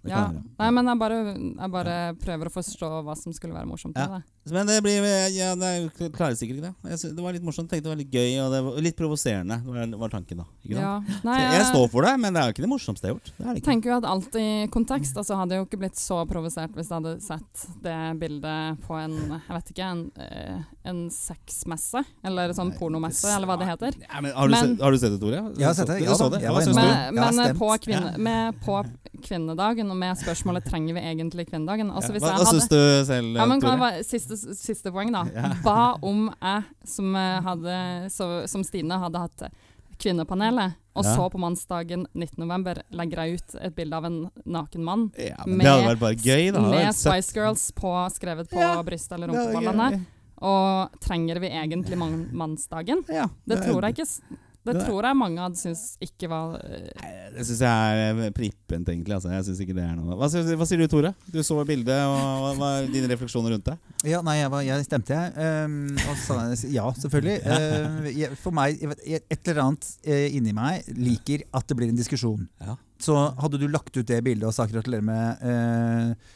Det 0.06 0.14
Ja. 0.14 0.26
kan. 0.30 0.44
Nei, 0.60 0.70
men 0.72 0.86
jeg 0.92 1.00
bare, 1.02 1.20
jeg 1.36 1.72
bare 1.72 1.96
prøver 2.22 2.46
å 2.50 2.54
forstå 2.54 2.90
hva 3.04 3.16
som 3.18 3.34
skulle 3.34 3.54
være 3.58 3.68
morsomt 3.68 3.98
Ja. 3.98 4.08
det. 4.08 4.24
Men 4.54 4.68
det 4.70 4.76
blir 4.86 5.02
ja, 5.34 5.56
det 5.58 5.66
er- 5.66 6.10
klarer 6.14 6.36
sikkert 6.38 6.60
ikke 6.62 6.68
det. 6.70 6.76
Jeg 7.02 7.16
det 7.16 7.24
var 7.24 7.34
litt 7.34 7.42
morsomt, 7.42 7.68
tenkte 7.68 7.82
det 7.90 7.90
var 7.90 7.98
litt 7.98 8.12
gøy 8.14 8.46
og 8.46 8.52
det 8.54 8.60
var 8.64 8.82
litt 8.86 8.96
provoserende. 8.96 9.58
var, 9.66 9.98
var 9.98 10.10
tanken 10.10 10.38
da? 10.38 10.46
Ja. 10.64 11.00
Nei, 11.24 11.40
jeg, 11.42 11.52
jeg 11.58 11.66
står 11.74 11.90
for 11.90 12.02
det, 12.06 12.20
men 12.20 12.32
det 12.34 12.42
er 12.44 12.46
jo 12.46 12.54
ikke 12.54 12.62
det 12.62 12.70
morsomste 12.70 13.02
jeg 13.08 13.10
har 13.10 13.18
gjort. 13.20 13.32
Det 13.38 13.46
er 13.46 13.54
det 13.54 13.58
ikke. 13.64 13.66
tenker 13.72 13.90
jo 13.90 13.98
at 13.98 14.06
alt 14.06 14.36
i 14.36 14.68
kontekst 14.70 15.18
altså 15.18 15.36
hadde 15.36 15.50
jeg 15.56 15.60
jo 15.64 15.66
ikke 15.66 15.80
blitt 15.82 15.98
så 15.98 16.20
provosert 16.30 16.72
hvis 16.78 16.90
jeg 16.90 17.02
hadde 17.02 17.22
sett 17.26 17.66
det 17.82 18.20
bildet 18.22 18.80
på 18.86 18.94
en 19.02 19.18
jeg 19.18 19.50
vet 19.50 19.72
ikke, 19.74 19.86
en, 19.90 20.12
eh, 20.22 20.62
en 20.86 21.10
sexmesse, 21.10 22.06
eller 22.24 22.54
sånn 22.54 22.70
Nei, 22.70 22.78
pornomesse, 22.78 23.26
eller 23.36 23.48
hva 23.50 23.58
det 23.58 23.68
heter. 23.68 23.98
Ja, 24.14 24.22
men 24.22 24.32
har, 24.34 24.48
du 24.48 24.52
Men- 24.52 24.76
sett, 24.78 24.82
har 24.86 24.92
du 24.92 24.98
sett 24.98 25.12
det, 25.12 25.20
Tore? 25.22 25.42
Jeg 25.58 25.66
har 25.66 25.74
sett 25.74 25.88
det, 25.88 26.02
ja 26.04 26.14
da. 26.16 26.30
det? 26.30 26.42
Men, 26.46 26.46
Ja, 26.46 27.54
på, 27.58 27.70
kvinne, 27.82 28.12
Ja. 28.12 28.18
med, 28.18 28.62
på 28.62 28.86
kvinnedagen, 29.24 29.88
og 29.96 30.00
med 30.02 30.18
spørsmålet 30.20 30.66
'trenger 30.68 30.94
vi 30.98 31.02
egentlig 31.02 31.48
kvinnedagen'? 31.50 31.92
Altså, 31.96 32.12
Ja, 32.12 32.16
hvis 32.20 32.24
hva 32.26 32.34
hva 32.38 32.46
syns 32.52 32.68
du 32.70 33.06
selv, 33.08 33.36
Ja, 33.40 33.46
men 33.46 33.62
Tore? 33.62 34.04
siste, 34.04 34.36
siste 34.56 34.92
poeng, 34.92 35.12
da. 35.12 35.24
Ja. 35.34 35.96
Om 36.04 36.30
jeg, 36.42 36.64
som, 36.86 37.16
eh, 37.16 37.42
hadde, 37.42 38.10
så, 38.12 38.48
som 38.48 38.64
Stine, 38.64 39.00
hadde 39.00 39.18
hatt 39.20 39.50
Kvinnepanelet, 39.98 40.76
og 40.96 41.06
så 41.06 41.30
på 41.32 41.40
mannsdagen 41.40 42.06
19.11. 42.14 42.82
legger 42.92 43.16
jeg 43.24 43.34
ut 43.40 43.56
et 43.62 43.76
bilde 43.76 43.94
av 43.96 44.06
en 44.06 44.30
naken 44.46 44.84
mann 44.84 45.12
med- 45.48 45.64
det 45.98 46.22
gøy. 46.22 46.52
Med. 46.52 46.94
Spice 46.94 47.34
Girls 47.34 47.72
på, 47.72 47.94
skrevet 48.12 48.50
på 48.50 48.84
brystet 48.84 49.14
eller 49.14 49.28
Det 49.28 49.36
rumpeballene. 49.36 50.06
Og 50.42 50.92
trenger 51.00 51.40
vi 51.40 51.48
egentlig 51.48 51.98
man 51.98 52.30
mannsdagen? 52.34 53.06
Ja, 53.08 53.28
Det 53.48 53.64
tror 53.64 53.82
jeg 53.82 53.96
ikke 53.96 54.38
Det 54.66 54.74
det- 54.80 54.86
tror 54.88 55.06
jeg 55.06 55.18
mange 55.20 55.42
hadde 55.44 55.60
syntes 55.62 55.84
ikke 56.02 56.30
var 56.32 56.56
eh, 56.66 56.88
Nei, 57.02 57.12
Det 57.36 57.46
syns 57.46 57.62
jeg 57.62 58.06
er 58.26 58.32
prippent, 58.34 58.88
egentlig. 58.90 59.14
Altså. 59.14 59.30
Jeg 59.30 59.44
synes 59.46 59.60
ikke 59.62 59.76
det 59.78 59.84
er 59.86 59.96
noe 60.00 60.16
hva, 60.18 60.30
hva 60.30 60.66
sier 60.68 60.82
du, 60.82 60.88
Tore? 60.90 61.12
Du 61.32 61.42
så 61.46 61.60
bildet, 61.68 62.00
og 62.10 62.18
hva 62.42 62.54
hva 62.58 62.70
er 62.80 62.90
dine 62.94 63.10
refleksjoner 63.12 63.54
rundt 63.54 63.68
det? 63.70 63.78
Ja, 64.10 64.22
nei, 64.26 64.38
jeg, 64.40 64.50
var, 64.54 64.64
jeg 64.66 64.88
stemte, 64.88 65.14
jeg. 65.14 65.34
Um, 65.66 65.98
og 66.10 66.18
sa 66.24 66.40
ja, 66.72 66.88
selvfølgelig. 66.98 67.38
Ehm, 67.46 68.10
jeg, 68.16 68.38
for 68.42 68.56
meg, 68.56 68.80
jeg 69.06 69.22
et 69.30 69.52
eller 69.52 69.62
annet 69.68 69.88
eh, 70.06 70.28
inni 70.38 70.54
meg 70.56 70.88
liker 70.96 71.46
at 71.54 71.68
det 71.70 71.78
blir 71.78 71.92
en 71.92 72.00
diskusjon. 72.00 72.48
Ja. 72.64 72.78
Så 73.06 73.16
hadde 73.42 73.60
du 73.62 73.68
lagt 73.70 73.94
ut 73.98 74.08
det 74.08 74.24
bildet 74.26 74.48
og 74.50 74.56
sagt 74.56 74.74
gratulerer 74.74 75.06
med 75.06 75.46
eh, 75.46 76.34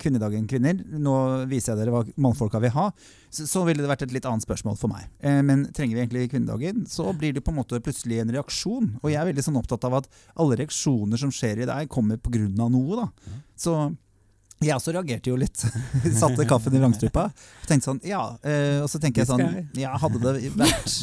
kvinnedagen, 0.00 0.46
kvinner, 0.50 0.78
nå 0.98 1.14
viser 1.50 1.72
jeg 1.72 1.80
dere 1.84 1.94
hva 1.94 2.02
mannfolka 2.20 2.60
vil 2.62 2.74
ha, 2.74 2.88
så, 3.30 3.46
så 3.48 3.62
ville 3.66 3.84
det 3.84 3.90
vært 3.90 4.06
et 4.06 4.14
litt 4.16 4.26
annet 4.28 4.44
spørsmål 4.44 4.78
for 4.80 4.92
meg. 4.92 5.06
Eh, 5.20 5.40
men 5.46 5.66
trenger 5.76 5.96
vi 5.96 6.02
egentlig 6.04 6.30
kvinnedagen, 6.32 6.84
så 6.90 7.12
blir 7.16 7.36
det 7.36 7.44
på 7.46 7.54
en 7.54 7.60
måte 7.60 7.80
plutselig 7.84 8.20
en 8.22 8.32
reaksjon. 8.36 8.90
Og 9.02 9.12
jeg 9.12 9.20
er 9.20 9.30
veldig 9.30 9.46
sånn 9.46 9.60
opptatt 9.60 9.86
av 9.88 10.00
at 10.02 10.10
alle 10.34 10.58
reaksjoner 10.60 11.20
som 11.22 11.32
skjer 11.34 11.62
i 11.62 11.70
deg, 11.70 11.92
kommer 11.92 12.20
pga. 12.20 12.44
noe. 12.56 13.04
da. 13.04 13.38
Så 13.56 13.76
jeg 14.64 14.72
også 14.72 14.94
reagerte 14.94 15.28
jo 15.28 15.36
litt. 15.36 15.60
Satte 16.20 16.46
kaffen 16.48 16.74
i 16.76 16.80
vrangstrupa. 16.80 17.26
Og 17.28 17.68
tenkte 17.68 17.90
sånn, 17.90 18.00
ja, 18.06 18.22
eh, 18.46 18.80
og 18.80 18.88
så 18.88 19.00
tenker 19.02 19.22
jeg 19.22 19.28
sånn 19.28 19.42
ja, 19.76 19.92
Hadde 20.00 20.20
det 20.22 20.52
vært, 20.56 20.94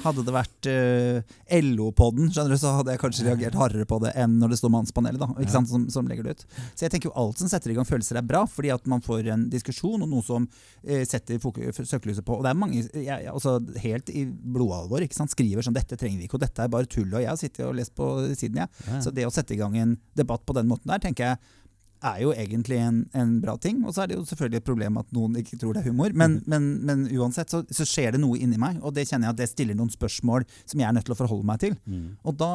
hadde 0.00 0.24
det 0.24 0.32
vært 0.32 0.68
eh, 0.70 1.34
LO-podden, 1.60 2.30
skjønner 2.32 2.54
du, 2.54 2.60
så 2.60 2.72
hadde 2.78 2.94
jeg 2.94 3.02
kanskje 3.02 3.26
reagert 3.26 3.58
hardere 3.58 3.84
på 3.88 3.98
det 4.04 4.14
enn 4.16 4.38
når 4.40 4.54
det 4.54 4.60
står 4.62 4.72
Mannspanelet, 4.72 5.20
da, 5.20 5.28
ikke 5.44 5.52
sant, 5.52 5.68
som, 5.68 5.84
som 5.92 6.08
legger 6.08 6.24
det 6.24 6.38
ut. 6.38 6.44
Så 6.72 6.86
jeg 6.86 6.94
tenker 6.94 7.10
jo 7.10 7.14
alt 7.20 7.42
som 7.42 7.52
setter 7.52 7.74
i 7.74 7.76
gang 7.76 7.88
følelser, 7.88 8.16
er 8.20 8.26
bra, 8.26 8.46
fordi 8.48 8.72
at 8.72 8.88
man 8.88 9.04
får 9.04 9.28
en 9.34 9.46
diskusjon 9.52 10.06
og 10.06 10.08
noe 10.08 10.24
som 10.24 10.48
eh, 10.80 11.04
setter 11.08 11.36
søkelyset 11.42 12.24
på 12.24 12.38
Og 12.38 12.46
det 12.46 12.52
er 12.54 12.60
mange, 12.64 12.80
jeg, 12.96 13.28
altså 13.28 13.58
helt 13.84 14.08
i 14.08 14.24
blodalvor, 14.24 15.04
ikke 15.04 15.20
sant, 15.20 15.34
skriver 15.34 15.66
sånn 15.66 15.76
'Dette 15.76 16.00
trenger 16.00 16.22
vi 16.22 16.30
ikke, 16.30 16.40
og 16.40 16.46
dette 16.46 16.64
er 16.64 16.72
bare 16.72 16.88
tull', 16.88 17.12
og 17.12 17.20
jeg 17.20 17.28
har 17.28 17.40
sittet 17.40 17.66
og 17.68 17.76
lest 17.76 17.92
på 17.98 18.08
siden, 18.32 18.62
jeg. 18.64 18.72
Ja. 18.88 19.02
Så 19.04 19.12
det 19.12 19.28
å 19.28 19.34
sette 19.34 19.52
i 19.52 19.60
gang 19.60 19.76
en 19.76 19.98
debatt 20.16 20.46
på 20.48 20.56
den 20.56 20.70
måten 20.70 20.88
der, 20.88 21.02
tenker 21.02 21.32
jeg 21.34 21.60
er 22.08 22.20
jo 22.24 22.32
egentlig 22.34 22.78
en, 22.82 23.02
en 23.16 23.34
bra 23.42 23.54
ting. 23.60 23.80
Og 23.86 23.94
så 23.94 24.04
er 24.04 24.10
det 24.10 24.18
jo 24.18 24.24
selvfølgelig 24.28 24.60
et 24.62 24.66
problem 24.66 24.98
at 25.00 25.08
noen 25.14 25.38
ikke 25.40 25.58
tror 25.60 25.76
det 25.76 25.82
er 25.82 25.90
humor. 25.90 26.14
Men, 26.14 26.38
mm. 26.40 26.50
men, 26.52 26.68
men 26.88 27.04
uansett 27.18 27.52
så, 27.52 27.62
så 27.70 27.86
skjer 27.88 28.16
det 28.16 28.22
noe 28.22 28.40
inni 28.40 28.60
meg, 28.60 28.80
og 28.82 28.94
det 28.96 29.06
kjenner 29.08 29.28
jeg 29.28 29.36
at 29.36 29.42
det 29.42 29.50
stiller 29.52 29.78
noen 29.78 29.92
spørsmål 29.92 30.46
som 30.60 30.82
jeg 30.82 30.88
er 30.88 30.96
nødt 30.96 31.06
til 31.08 31.16
å 31.16 31.18
forholde 31.18 31.48
meg 31.48 31.62
til. 31.62 31.76
Mm. 31.86 32.08
Og 32.26 32.36
da 32.40 32.52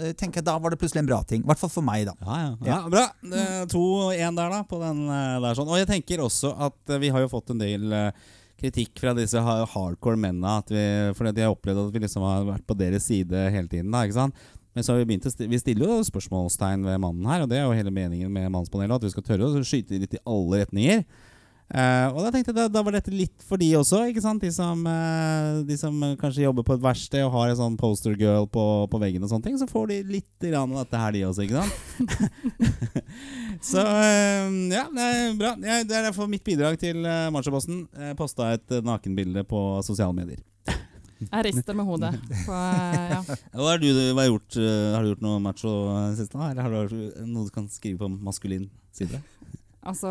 eh, 0.00 0.14
tenker 0.18 0.40
jeg 0.40 0.48
da 0.48 0.56
var 0.62 0.74
det 0.74 0.80
plutselig 0.82 1.04
en 1.04 1.10
bra 1.10 1.20
ting. 1.28 1.44
I 1.44 1.50
hvert 1.50 1.62
fall 1.62 1.74
for 1.74 1.86
meg, 1.86 2.06
da. 2.08 2.16
Ja, 2.22 2.38
ja. 2.44 2.54
ja 2.70 2.78
bra. 2.90 3.04
Eh, 3.24 3.60
To 3.74 3.84
og 4.06 4.14
én 4.14 4.38
der, 4.38 4.54
da. 4.54 4.62
På 4.68 4.80
den 4.82 5.04
eh, 5.08 5.36
der 5.44 5.58
sånn. 5.58 5.70
Og 5.70 5.80
jeg 5.80 5.90
tenker 5.90 6.24
også 6.24 6.54
at 6.68 6.94
eh, 6.94 7.02
vi 7.02 7.12
har 7.14 7.24
jo 7.24 7.32
fått 7.32 7.54
en 7.54 7.62
del 7.62 7.94
kritikk 8.60 9.00
fra 9.02 9.12
disse 9.16 9.40
hardcore 9.40 10.18
mennene. 10.20 10.58
At 10.62 10.70
vi, 10.72 10.84
fordi 11.18 11.34
de 11.36 11.46
har 11.46 11.54
opplevd 11.54 11.86
at 11.86 11.94
vi 11.94 12.04
liksom 12.06 12.26
har 12.26 12.46
vært 12.54 12.66
på 12.68 12.76
deres 12.78 13.08
side 13.10 13.48
hele 13.54 13.70
tiden. 13.70 13.90
da, 13.92 14.04
ikke 14.06 14.20
sant? 14.22 14.44
Men 14.74 14.84
så 14.84 14.92
har 14.92 15.02
vi 15.02 15.06
begynt 15.12 15.28
å 15.28 15.32
st 15.32 15.46
Vi 15.50 15.60
stiller 15.62 15.86
jo 15.86 16.00
spørsmålstegn 16.08 16.82
ved 16.86 16.98
mannen 17.02 17.28
her, 17.30 17.44
og 17.44 17.50
det 17.50 17.60
er 17.60 17.68
jo 17.68 17.76
hele 17.76 17.94
meningen 17.94 18.32
med 18.32 18.50
Mannspanelet. 18.52 18.98
At 18.98 19.06
vi 19.06 19.14
skal 19.14 19.26
tørre 19.26 19.46
å 19.46 19.62
skyte 19.62 20.00
litt 20.02 20.18
i 20.18 20.24
alle 20.26 20.64
retninger. 20.64 21.06
Uh, 21.64 22.12
og 22.12 22.18
da 22.20 22.28
tenkte 22.28 22.52
jeg 22.52 22.58
da, 22.58 22.66
da 22.68 22.82
var 22.84 22.92
dette 22.92 23.10
litt 23.10 23.40
for 23.48 23.58
de 23.58 23.70
også, 23.78 24.02
ikke 24.10 24.20
sant? 24.20 24.42
De 24.44 24.50
som, 24.52 24.82
uh, 24.84 25.62
de 25.64 25.78
som 25.80 25.96
kanskje 26.20 26.44
jobber 26.44 26.66
på 26.66 26.76
et 26.76 26.84
verksted 26.84 27.24
og 27.24 27.32
har 27.38 27.50
en 27.50 27.58
sånn 27.58 27.78
poster 27.80 28.12
girl 28.20 28.44
på, 28.52 28.64
på 28.92 29.00
veggen 29.00 29.24
og 29.24 29.32
sånne 29.32 29.48
ting. 29.48 29.56
Så 29.58 29.70
får 29.70 29.88
de 29.90 29.98
litt 30.12 30.48
av 30.52 30.74
dette 30.76 31.00
her, 31.00 31.16
de 31.16 31.24
også, 31.30 31.46
ikke 31.46 31.64
sant? 31.64 31.74
så 33.72 33.82
uh, 33.88 34.54
ja, 34.74 34.86
det 34.92 35.08
er 35.08 35.38
bra. 35.40 35.54
Jeg, 35.64 35.88
det 35.88 35.98
er 35.98 36.10
derfor 36.10 36.30
mitt 36.30 36.44
bidrag 36.46 36.76
til 36.82 37.00
uh, 37.08 37.30
Marsjebossen. 37.34 37.86
Jeg 38.10 38.18
posta 38.20 38.52
et 38.58 38.82
nakenbilde 38.84 39.46
på 39.48 39.64
sosiale 39.86 40.14
medier. 40.14 40.44
Jeg 41.30 41.46
rister 41.48 41.76
med 41.78 41.88
hodet. 41.88 42.12
På, 42.44 42.54
ja. 42.54 43.20
Hva 43.54 43.68
har 43.70 43.82
du, 43.82 43.88
gjort, 43.90 44.58
eh, 44.60 44.94
har 44.94 45.04
du 45.04 45.12
gjort 45.12 45.24
noe 45.24 45.42
macho 45.42 45.74
siste? 46.14 46.24
sist? 46.24 46.36
da? 46.36 46.50
Eller 46.50 46.66
har 46.66 46.90
du 46.92 47.24
noe 47.28 47.46
du 47.48 47.54
kan 47.54 47.68
skrive 47.72 48.00
på 48.04 48.10
maskulin 48.14 48.68
side? 48.94 49.22
Altså 49.84 50.08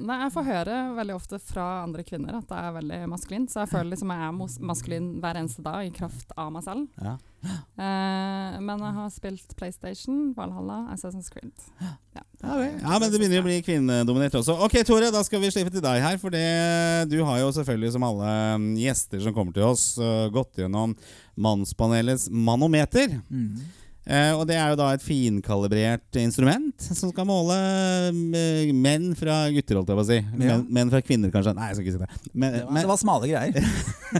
Nei, 0.00 0.14
jeg 0.22 0.32
får 0.32 0.46
høre 0.46 0.76
veldig 0.96 1.12
ofte 1.12 1.36
fra 1.44 1.64
andre 1.82 2.00
kvinner 2.08 2.38
at 2.38 2.48
jeg 2.48 2.70
er 2.70 2.76
veldig 2.78 3.00
maskulin. 3.12 3.44
Så 3.52 3.60
jeg 3.60 3.68
føler 3.74 3.90
liksom 3.92 4.14
jeg 4.14 4.22
er 4.24 4.62
maskulin 4.70 5.10
hver 5.20 5.40
eneste 5.42 5.64
dag 5.66 5.84
i 5.84 5.92
kraft 5.92 6.32
av 6.40 6.54
meg 6.54 6.64
selv. 6.64 6.86
Ja. 6.96 7.18
Eh, 7.44 8.54
men 8.58 8.80
jeg 8.82 8.94
har 8.96 9.10
spilt 9.14 9.52
PlayStation, 9.58 10.32
Valhalla, 10.36 10.80
Assassin's 10.94 11.30
Creed. 11.30 11.54
Ja, 11.78 11.94
Ja, 12.38 12.54
det, 12.54 12.66
ja, 12.82 12.98
men 12.98 13.10
det 13.10 13.18
begynner 13.18 13.42
å 13.42 13.46
bli 13.46 13.58
kvinnedominert 13.66 14.36
også. 14.38 14.54
Ok, 14.66 14.76
Tore, 14.86 15.08
da 15.14 15.24
skal 15.26 15.42
vi 15.42 15.50
slippe 15.50 15.72
til 15.74 15.82
deg 15.82 16.02
her. 16.02 16.18
For 16.22 16.34
det, 16.34 16.42
du 17.10 17.16
har 17.26 17.40
jo 17.40 17.48
selvfølgelig, 17.54 17.92
som 17.96 18.06
alle 18.06 18.32
mm, 18.62 18.68
gjester 18.78 19.22
som 19.24 19.34
kommer 19.34 19.54
til 19.56 19.66
oss, 19.66 19.88
øh, 19.98 20.28
gått 20.34 20.60
gjennom 20.62 20.94
Mannspanelets 21.38 22.28
manometer. 22.30 23.18
Mm. 23.30 23.66
Eh, 24.08 24.30
og 24.32 24.46
det 24.48 24.56
er 24.56 24.70
jo 24.72 24.78
da 24.80 24.86
et 24.96 25.02
finkalibrert 25.04 26.16
instrument 26.16 26.80
som 26.80 27.10
skal 27.10 27.26
måle 27.28 27.56
eh, 28.08 28.70
menn 28.72 29.10
fra 29.18 29.42
gutter, 29.52 29.76
holdt 29.76 29.90
jeg 29.92 29.98
på 29.98 30.04
å 30.04 30.08
si. 30.08 30.16
Men, 30.32 30.62
menn 30.72 30.92
fra 30.92 31.02
kvinner, 31.04 31.32
kanskje. 31.34 31.52
Nei, 31.58 31.66
jeg 31.68 31.76
skal 31.76 31.84
ikke 31.84 31.96
si 31.98 32.00
det. 32.06 32.30
Men, 32.32 32.54
Det 32.56 32.62
var, 32.62 32.72
men, 32.72 32.80
det 32.80 32.88
var 32.88 33.00
smale 33.02 33.28
greier. 33.28 33.68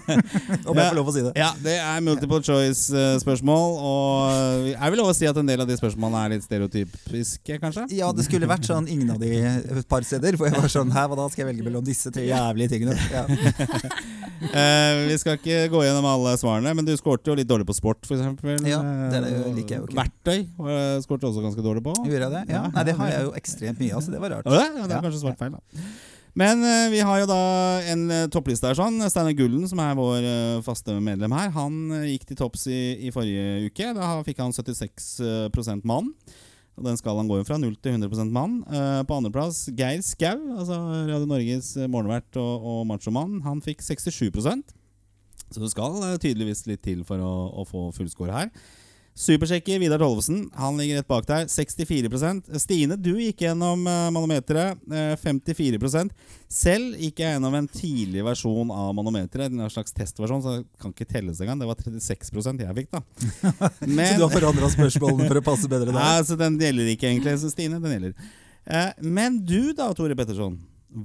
Om 0.69 0.77
jeg 0.77 0.91
får 0.91 0.99
lov 0.99 1.09
å 1.09 1.15
si 1.17 1.25
det. 1.25 1.33
ja, 1.41 1.49
det 1.65 1.79
er 1.81 2.05
multiple 2.05 2.43
choice-spørsmål. 2.45 3.79
Og 3.89 4.69
jeg 4.75 4.93
vil 4.93 5.01
lov 5.01 5.09
å 5.15 5.17
si 5.17 5.31
at 5.31 5.41
en 5.41 5.49
del 5.49 5.65
av 5.65 5.71
de 5.71 5.79
spørsmålene 5.81 6.21
er 6.27 6.35
litt 6.37 6.45
stereotypiske, 6.45 7.59
kanskje? 7.65 7.87
Ja, 7.97 8.13
det 8.13 8.29
skulle 8.29 8.51
vært 8.51 8.69
sånn 8.69 8.91
ingen 8.93 9.15
av 9.17 9.25
de 9.25 9.33
et 9.49 9.89
par 9.89 10.05
steder. 10.05 10.37
For 10.37 10.51
jeg 10.51 10.59
var 10.59 10.69
sånn 10.73 10.93
Her, 10.93 11.09
hva 11.09 11.17
da 11.17 11.31
skal 11.33 11.47
jeg 11.47 11.53
velge 11.55 11.65
mellom 11.65 11.85
disse 11.87 12.13
tre 12.13 12.27
jævlige 12.29 12.75
tingene? 12.75 12.97
Ja. 13.09 13.25
uh, 13.25 14.93
vi 15.09 15.17
skal 15.21 15.41
ikke 15.41 15.65
gå 15.73 15.85
gjennom 15.87 16.13
alle 16.13 16.37
svarene, 16.41 16.77
men 16.77 16.85
du 16.85 16.93
skårte 17.01 17.33
jo 17.33 17.41
litt 17.41 17.49
dårlig 17.49 17.69
på 17.69 17.77
sport, 17.81 18.05
f.eks. 18.05 18.45
Ja, 18.69 18.85
det 18.85 19.23
er 19.23 19.25
det 19.25 19.33
jeg 19.33 19.57
liker 19.63 19.78
jeg 19.79 19.87
okay. 19.87 19.99
Verktøy 20.03 21.03
skåret 21.07 21.27
også 21.31 21.47
ganske 21.47 21.65
dårlig 21.65 21.87
på. 21.87 21.97
Gjorde 22.05 22.27
jeg 22.27 22.35
det? 22.37 22.45
Ja. 22.53 22.67
Nei, 22.75 22.87
det 22.91 22.99
har 23.01 23.15
jeg 23.15 23.27
jo 23.31 23.35
ekstremt 23.39 23.83
mye 23.83 23.97
av, 23.97 24.05
så 24.05 24.15
det 24.15 24.23
var 24.23 24.37
rart. 24.37 24.53
Ja, 24.53 24.85
det 24.85 24.99
er 24.99 25.05
kanskje 25.09 25.25
svart 25.25 25.41
feil, 25.41 25.57
da. 25.57 25.83
Men 26.39 26.61
uh, 26.63 26.91
vi 26.93 27.01
har 27.03 27.23
jo 27.23 27.29
da 27.29 27.43
en 27.91 28.05
uh, 28.13 28.27
toppliste 28.31 28.69
her. 28.69 28.79
sånn 28.79 29.01
Steinar 29.11 29.35
Gullen, 29.39 29.65
som 29.71 29.81
er 29.83 29.97
vår 29.99 30.27
uh, 30.27 30.61
faste 30.67 30.95
medlem 31.03 31.35
her, 31.35 31.51
han 31.55 31.79
gikk 32.07 32.29
til 32.29 32.39
topps 32.39 32.69
i, 32.71 32.83
i 33.09 33.15
forrige 33.15 33.71
uke. 33.71 33.91
Da 33.97 34.13
fikk 34.27 34.43
han 34.45 34.55
76 34.55 35.09
prosent 35.55 35.89
mann. 35.89 36.13
Og 36.79 36.87
Den 36.87 36.99
skalaen 37.01 37.27
går 37.27 37.41
jo 37.41 37.49
fra 37.49 37.59
0 37.59 37.73
til 37.83 37.97
100 37.97 38.29
mann. 38.31 38.61
På 39.09 39.17
andreplass 39.17 39.65
Geir 39.75 39.99
Skau, 40.07 40.37
altså 40.61 40.77
Radio 41.09 41.27
Norges 41.27 41.73
morgenvert 41.91 42.39
og, 42.39 42.69
og 42.71 42.85
machomann. 42.87 43.41
Han 43.43 43.59
fikk 43.65 43.83
67% 43.83 44.77
Så 45.51 45.59
det 45.59 45.73
skal 45.73 45.99
tydeligvis 46.23 46.69
litt 46.71 46.85
til 46.87 47.03
for 47.09 47.19
å, 47.19 47.33
å 47.51 47.67
få 47.67 47.89
fullscore 47.97 48.37
her. 48.37 48.53
Supersjekker 49.19 49.81
Vidar 49.83 49.99
Tollefsen. 49.99 50.45
Han 50.55 50.77
ligger 50.79 51.01
rett 51.01 51.09
bak 51.11 51.25
der. 51.27 51.49
64% 51.51 52.59
Stine, 52.63 52.95
du 52.95 53.17
gikk 53.19 53.43
gjennom 53.43 53.81
uh, 53.83 54.11
manometeret. 54.15 54.79
eh, 54.95 55.17
54 55.19 56.05
Selv 56.47 56.95
gikk 57.03 57.25
jeg 57.25 57.35
gjennom 57.35 57.57
en 57.59 57.67
tidlig 57.67 58.23
versjon 58.23 58.71
av 58.71 58.93
manometeret. 58.95 59.51
En 59.51 59.67
slags 59.75 59.97
testversjon, 59.97 60.45
så 60.45 60.55
det 60.61 60.79
kan 60.79 60.95
ikke 60.95 61.09
telles 61.11 61.43
engang. 61.43 61.59
Det 61.59 61.67
var 61.67 61.83
36% 61.83 62.63
jeg 62.63 62.79
fikk, 62.79 62.95
da. 62.95 63.03
Men, 63.99 64.15
Så 64.15 64.23
du 64.23 64.27
har 64.29 64.35
forandra 64.39 64.71
spørsmålene 64.77 65.27
for 65.27 65.43
å 65.43 65.47
passe 65.51 65.75
bedre 65.75 65.91
der? 65.91 66.01
altså, 66.21 66.39
den 66.39 66.63
gjelder 66.63 66.95
ikke 66.95 67.11
egentlig, 67.11 67.39
så 67.43 67.51
Stine. 67.51 67.83
Den 67.83 67.99
gjelder. 67.99 68.33
Eh, 68.71 68.91
men 69.03 69.43
du 69.43 69.73
da, 69.75 69.91
Tore 69.99 70.15
Petterson. 70.15 70.61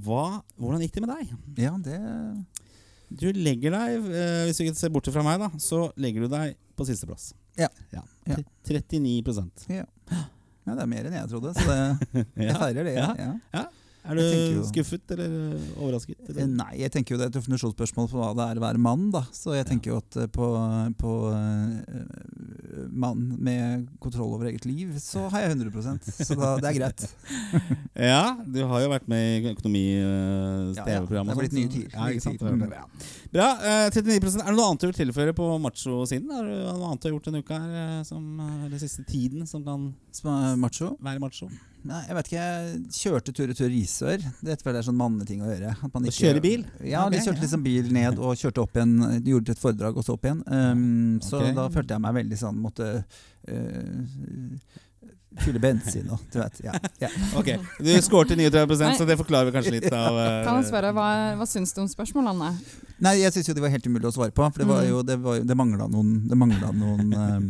Hva, 0.06 0.44
hvordan 0.54 0.86
gikk 0.86 0.94
det 0.94 1.02
med 1.08 1.16
deg? 1.16 1.38
Ja, 1.66 1.74
det 1.82 1.98
Du 3.10 3.32
legger 3.34 3.74
deg, 3.74 4.04
eh, 4.06 4.42
hvis 4.46 4.60
du 4.60 4.68
ikke 4.68 4.78
ser 4.78 4.94
bort 4.94 5.10
fra 5.10 5.26
meg, 5.26 5.42
da, 5.42 5.50
så 5.58 5.88
legger 5.98 6.28
du 6.28 6.36
deg 6.38 6.54
på 6.78 6.86
sisteplass. 6.86 7.32
Ja. 7.60 7.68
ja. 7.94 8.02
Ja. 8.24 8.36
39% 8.64 9.66
Ja, 9.68 9.84
det 10.72 10.80
er 10.80 10.88
mer 10.88 11.06
enn 11.06 11.16
jeg 11.18 11.28
trodde, 11.28 11.52
så 11.58 11.64
det, 11.68 12.24
jeg 12.48 12.56
feirer 12.56 12.86
det. 12.88 12.94
Ja. 12.96 13.64
Ja. 14.04 14.10
Er 14.12 14.18
du 14.18 14.22
jo- 14.58 14.64
skuffet 14.68 15.10
eller 15.14 15.30
eh, 15.56 15.68
overrasket? 15.80 16.18
Eh, 16.20 16.34
Eller? 16.34 16.46
Nei, 16.46 16.72
jeg 16.82 16.92
tenker 16.92 17.14
jo 17.14 17.18
det 17.20 17.24
er 17.24 17.30
et 17.32 17.36
definisjonsspørsmål 17.38 18.08
på 18.10 18.18
hva 18.20 18.26
det 18.36 18.44
er 18.52 18.58
å 18.60 18.64
være 18.66 18.80
mann, 18.84 19.06
da. 19.14 19.22
Så 19.32 19.54
jeg 19.56 19.64
tenker 19.70 19.94
jo 19.94 19.96
at 20.02 20.18
eh, 20.20 20.26
på, 20.28 20.48
på 21.00 21.12
uh, 21.32 22.88
mann 22.92 23.22
med 23.40 23.86
kontroll 24.04 24.34
over 24.36 24.50
eget 24.50 24.66
liv, 24.68 24.92
så 25.00 25.24
har 25.32 25.46
jeg 25.46 25.56
100% 25.56 26.04
Så 26.20 26.36
da, 26.36 26.52
det 26.60 26.68
er 26.72 26.78
greit. 26.82 27.06
Ja, 27.94 28.36
du 28.44 28.60
har 28.66 28.82
jo 28.82 28.88
vært 28.90 29.08
med 29.08 29.22
i 29.46 29.52
økonomi-TV-programmet. 29.54 30.74
Uh, 30.74 30.74
ja, 30.76 30.84
ja. 30.84 31.24
Det 31.24 31.34
er 31.34 31.42
blitt 31.42 31.56
nye 31.56 31.70
tider. 31.72 31.92
Ja, 31.94 32.08
ikke 32.10 32.24
sant? 32.24 32.40
Tider. 32.42 32.72
Ja. 32.74 32.86
Bra. 33.34 33.50
uh, 33.62 33.86
39 33.94 34.40
Er 34.42 34.50
det 34.50 34.56
noe 34.58 34.66
annet 34.68 34.82
du 34.84 34.88
vil 34.90 34.98
tilføre 34.98 35.36
på 35.36 35.46
macho-siden? 35.62 36.28
Er 36.34 36.48
det 36.50 36.58
noe 36.74 36.90
annet 36.90 37.04
du 37.04 37.08
har 37.08 37.14
gjort 37.16 37.30
denne 37.30 37.44
uka 37.44 37.60
her, 37.62 38.02
som, 38.08 38.26
eller 38.66 38.82
siste 38.82 39.06
tiden 39.08 39.46
som 39.48 39.64
kan 39.64 39.92
Som 40.12 40.58
macho? 40.60 40.96
være 41.00 41.22
macho? 41.22 41.48
Nei, 41.84 41.98
jeg 42.08 42.16
vet 42.16 42.28
ikke. 42.30 42.44
Jeg 42.44 42.78
kjørte 42.96 43.32
tur-retur 43.36 43.68
Risør. 43.68 44.22
Det 44.40 44.54
er 44.56 44.86
sånn 44.86 44.96
manneting 44.96 45.42
å 45.44 45.50
gjøre. 45.50 45.74
At 45.84 45.92
man 45.92 46.06
Å 46.08 46.14
kjøre 46.16 46.40
bil? 46.40 46.62
Ja, 46.80 47.02
vi 47.12 47.20
kjørte 47.20 47.44
liksom 47.44 47.64
bil 47.66 47.90
ned 47.92 48.16
og 48.24 48.38
kjørte 48.40 48.62
opp 48.64 48.78
igjen. 48.78 48.94
Gjorde 49.28 49.52
et 49.52 49.60
foredrag 49.60 49.98
og 50.00 50.06
så 50.06 50.16
opp 50.16 50.24
igjen. 50.24 50.40
Um, 50.48 51.20
Så 51.20 51.42
da 51.52 51.66
følte 51.74 51.98
jeg 51.98 52.04
meg 52.06 52.16
veldig 52.22 52.38
sånn 52.40 52.56
Måtte 52.64 52.88
uh, 53.04 54.56
fylle 55.44 55.60
bensin 55.60 56.08
og 56.14 56.22
du 56.32 56.38
vet. 56.40 56.60
Ja. 56.64 56.72
ja. 57.02 57.10
Ok, 57.36 57.50
Du 57.82 57.90
skårte 58.06 58.36
39 58.38 58.78
Nei. 58.80 58.92
så 58.96 59.04
det 59.08 59.16
forklarer 59.20 59.50
vi 59.50 59.54
kanskje 59.58 59.72
litt 59.76 59.88
av 59.92 60.14
uh, 60.14 60.40
Kan 60.46 60.60
jeg 60.62 60.68
spørre, 60.70 60.92
hva, 60.94 61.08
hva 61.40 61.48
syns 61.50 61.74
du 61.74 61.82
om 61.84 61.90
spørsmålene? 61.90 62.52
Nei, 63.04 63.16
jeg 63.20 63.34
syns 63.34 63.50
jo 63.50 63.56
det 63.58 63.64
var 63.64 63.72
helt 63.74 63.88
umulig 63.90 64.08
å 64.08 64.14
svare 64.14 64.32
på. 64.32 64.46
For 64.54 64.62
det 64.62 64.68
var 64.70 64.84
Mm. 64.84 64.90
jo 64.94 65.02
Det, 65.10 65.16
var, 65.20 65.36
jo- 65.40 65.46
det 65.50 65.56
mangla 65.58 65.88
noen, 65.90 66.14
det 66.30 66.38
manglet 66.38 66.78
noen 66.78 67.12
um, 67.18 67.48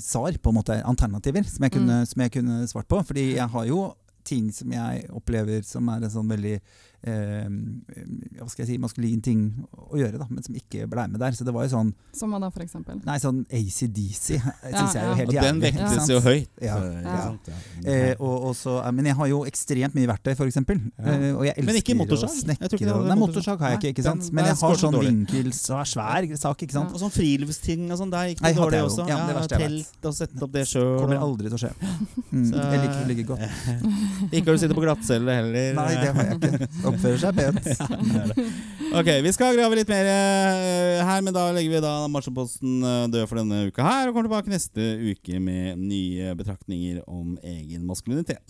svar, 0.00 0.32
på 0.42 0.50
en 0.50 0.54
måte. 0.54 0.82
Alternativer 0.84 1.42
som 1.48 1.64
jeg, 1.64 1.72
kunne, 1.72 2.00
Mm. 2.02 2.06
som 2.06 2.22
jeg 2.22 2.32
kunne 2.32 2.66
svart 2.68 2.88
på. 2.88 3.00
Fordi 3.06 3.34
jeg 3.36 3.48
har 3.48 3.64
jo 3.66 3.94
ting 4.24 4.52
som 4.52 4.70
jeg 4.70 5.06
opplever 5.10 5.62
som 5.64 5.88
er 5.88 6.04
en 6.04 6.10
sånn 6.10 6.28
veldig 6.28 6.54
eh, 6.56 6.60
hva 7.04 8.48
skal 8.50 8.64
jeg 8.64 8.68
si, 8.74 8.78
maskulin 8.82 9.20
ting 9.24 9.42
å 9.72 9.96
gjøre, 9.98 10.18
da, 10.20 10.26
men 10.30 10.42
som 10.44 10.54
ikke 10.58 10.86
ble 10.90 11.06
med 11.08 11.20
der. 11.22 11.32
Så 11.36 11.46
det 11.46 11.54
var 11.54 11.64
jo 11.66 11.72
sånn 11.72 11.92
Som 12.16 12.32
hva 12.34 12.40
da, 12.42 12.50
for 12.52 12.62
eksempel? 12.64 13.00
Nei, 13.06 13.16
sånn 13.22 13.42
ACDC 13.48 14.36
syns 14.36 14.36
Ja, 14.36 14.84
jeg 14.94 15.00
er 15.00 15.06
jo 15.06 15.10
ja. 15.10 15.14
helt 15.20 15.28
Og 15.28 15.34
den 15.34 15.60
jævlig. 15.60 15.70
ikke 15.70 15.88
vektes 15.88 16.10
jo 16.12 16.20
høyt. 16.24 16.50
Ja. 16.60 16.76
Ja. 16.80 17.16
Ja. 17.48 17.58
Eh, 17.90 18.14
og, 18.18 18.34
og 18.50 18.54
så, 18.58 18.76
eh, 18.84 18.92
men 18.96 19.08
jeg 19.10 19.16
har 19.20 19.30
jo 19.32 19.40
ekstremt 19.48 19.96
mye 19.96 20.10
verktøy, 20.10 20.32
f.eks. 20.36 20.60
Ja. 20.60 20.76
Eh, 21.14 21.26
og 21.34 21.44
jeg 21.48 21.54
elsker 21.56 21.68
Men 21.70 21.80
ikke 21.80 21.96
motorsag? 22.00 22.30
Ikke 22.30 22.44
snekre. 22.44 22.78
det 22.80 22.92
og- 22.94 23.06
Nei, 23.10 23.16
motorsag. 23.20 23.58
har 23.64 23.74
jeg 23.74 23.80
ikke, 23.80 23.92
ikke 23.96 24.06
sant? 24.06 24.26
den- 24.26 24.34
Men 24.34 24.44
jeg 24.50 24.56
har 24.60 24.76
sånn 24.84 24.98
vinkel, 25.00 25.52
så 25.56 25.80
er 25.80 25.88
svær 25.94 26.28
sak, 26.44 26.64
ikke 26.66 26.76
sant? 26.76 26.92
Og 26.94 27.00
sånn 27.00 27.14
friluftsting 27.14 27.88
og 27.90 27.98
sånn, 28.02 28.10
der 28.12 28.28
gikk 28.34 28.42
Nei, 28.44 28.52
det 28.52 28.60
hadde 28.60 28.70
dårlig 28.70 28.82
også. 28.90 29.08
Ja, 29.08 29.18
det 29.26 29.36
verste 29.40 29.58
jeg 29.58 29.70
vet. 29.70 29.86
Telt 29.90 30.10
og 30.10 30.14
sette 30.20 30.42
opp 30.46 30.52
det 30.52 30.66
sjøl. 30.68 30.98
Kommer 31.00 31.18
aldri 31.24 31.48
til 31.48 31.58
å 31.58 31.62
skje. 31.64 31.72
Mm, 32.30 32.44
Så- 32.46 32.60
jeg 32.70 32.80
liker 32.80 33.00
å 33.00 33.08
ligge 33.10 33.24
godt. 33.26 33.40
Ikke 34.36 34.46
har 34.46 34.54
du 34.54 34.60
sittet 34.62 34.76
på 34.78 34.82
glattcelle 34.84 35.34
heller. 35.34 35.74
Nei, 35.74 35.94
det 35.98 36.12
har 36.14 36.28
jeg 36.28 36.36
ikke. 36.38 36.68
Oppfører 36.90 37.22
seg 37.22 37.40
pent. 37.40 37.64
Ok, 38.90 39.06
Vi 39.22 39.30
skal 39.30 39.54
grave 39.54 39.76
litt 39.78 39.90
mer 39.90 40.08
eh, 40.10 40.98
her, 41.06 41.20
men 41.22 41.30
da 41.30 41.44
legger 41.54 41.76
vi 41.76 41.82
da 41.84 41.92
Machoposten 42.10 42.80
eh, 42.82 43.04
død 43.12 43.28
for 43.30 43.38
denne 43.38 43.60
uka 43.70 43.84
her, 43.86 44.08
og 44.10 44.16
kommer 44.16 44.26
tilbake 44.26 44.50
neste 44.50 44.88
uke 45.12 45.38
med 45.38 45.78
nye 45.78 46.34
betraktninger 46.34 46.98
om 47.06 47.36
egen 47.38 47.86
maskulinitet. 47.86 48.42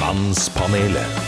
Mannspanelet. 0.00 1.22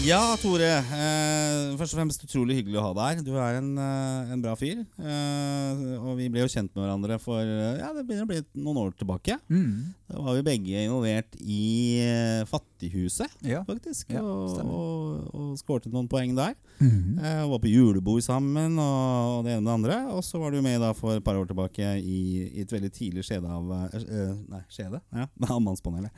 Ja, 0.00 0.32
Tore. 0.40 0.64
Eh, 0.80 1.74
først 1.78 1.92
og 1.92 1.98
fremst 2.00 2.22
utrolig 2.24 2.54
hyggelig 2.56 2.78
å 2.80 2.86
ha 2.86 2.92
deg 2.96 3.18
her. 3.18 3.24
Du 3.26 3.34
er 3.36 3.58
en, 3.58 3.68
eh, 3.78 4.30
en 4.32 4.40
bra 4.42 4.54
fyr. 4.56 4.80
Eh, 4.98 5.82
og 6.00 6.16
vi 6.16 6.28
ble 6.32 6.40
jo 6.40 6.48
kjent 6.48 6.72
med 6.74 6.82
hverandre 6.86 7.18
for 7.20 7.38
eh, 7.44 7.76
ja, 7.82 7.90
det 7.92 8.06
begynner 8.08 8.24
å 8.24 8.30
bli 8.30 8.40
noen 8.64 8.78
år 8.80 8.94
tilbake. 8.96 9.36
Mm. 9.52 9.92
Da 10.08 10.22
var 10.24 10.38
vi 10.38 10.44
begge 10.48 10.84
involvert 10.86 11.36
i 11.44 12.00
eh, 12.00 12.44
Fattighuset, 12.48 13.28
Ja. 13.44 13.60
faktisk. 13.68 14.08
Ja, 14.16 14.22
og, 14.24 14.56
og, 14.64 15.34
og 15.36 15.50
skårte 15.60 15.92
noen 15.92 16.08
poeng 16.10 16.32
der. 16.38 16.56
Mm. 16.80 17.18
Eh, 17.20 17.42
var 17.52 17.60
på 17.60 17.70
julebord 17.70 18.24
sammen 18.24 18.78
og 18.80 19.44
det 19.44 19.58
ene 19.58 19.60
og 19.60 19.68
det 19.68 19.74
andre. 19.76 19.98
Og 20.16 20.24
så 20.24 20.40
var 20.40 20.50
du 20.56 20.62
med 20.64 20.80
da 20.80 20.94
for 20.96 21.18
et 21.20 21.24
par 21.28 21.36
år 21.36 21.46
tilbake 21.52 21.92
i, 22.00 22.48
i 22.48 22.64
et 22.64 22.72
veldig 22.72 22.90
tidlig 22.96 23.28
skjede 23.28 23.52
av 23.52 23.68
Nei, 23.68 24.62
skjede? 24.72 25.04
Ja, 25.12 25.28
av 25.52 25.60
Mannspanelet. 25.60 26.10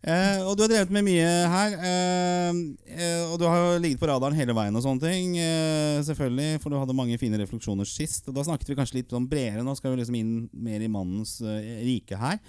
Eh, 0.00 0.40
og 0.48 0.54
du 0.56 0.62
har 0.64 0.70
drevet 0.72 0.92
med 0.94 1.04
mye 1.04 1.28
her. 1.52 1.74
Eh, 1.76 2.60
eh, 2.96 3.22
og 3.26 3.36
du 3.40 3.44
har 3.44 3.76
ligget 3.82 4.00
på 4.00 4.08
radaren 4.08 4.38
hele 4.38 4.56
veien 4.56 4.76
og 4.76 4.84
sånne 4.84 5.04
ting. 5.04 5.36
Eh, 5.36 6.00
selvfølgelig, 6.06 6.62
for 6.62 6.72
du 6.72 6.78
hadde 6.80 6.96
mange 6.96 7.18
fine 7.20 7.40
refleksjoner 7.42 7.88
sist. 7.88 8.28
Og 8.28 8.36
da 8.36 8.46
snakket 8.46 8.72
vi 8.72 8.78
kanskje 8.78 9.00
litt 9.00 9.12
sånn 9.12 9.28
bredere. 9.28 9.64
Nå 9.66 9.76
skal 9.76 9.92
vi 9.92 10.00
liksom 10.00 10.16
inn 10.16 10.34
mer 10.56 10.80
i 10.80 10.90
mannens 10.92 11.36
eh, 11.44 11.82
rike 11.84 12.20
her. 12.20 12.40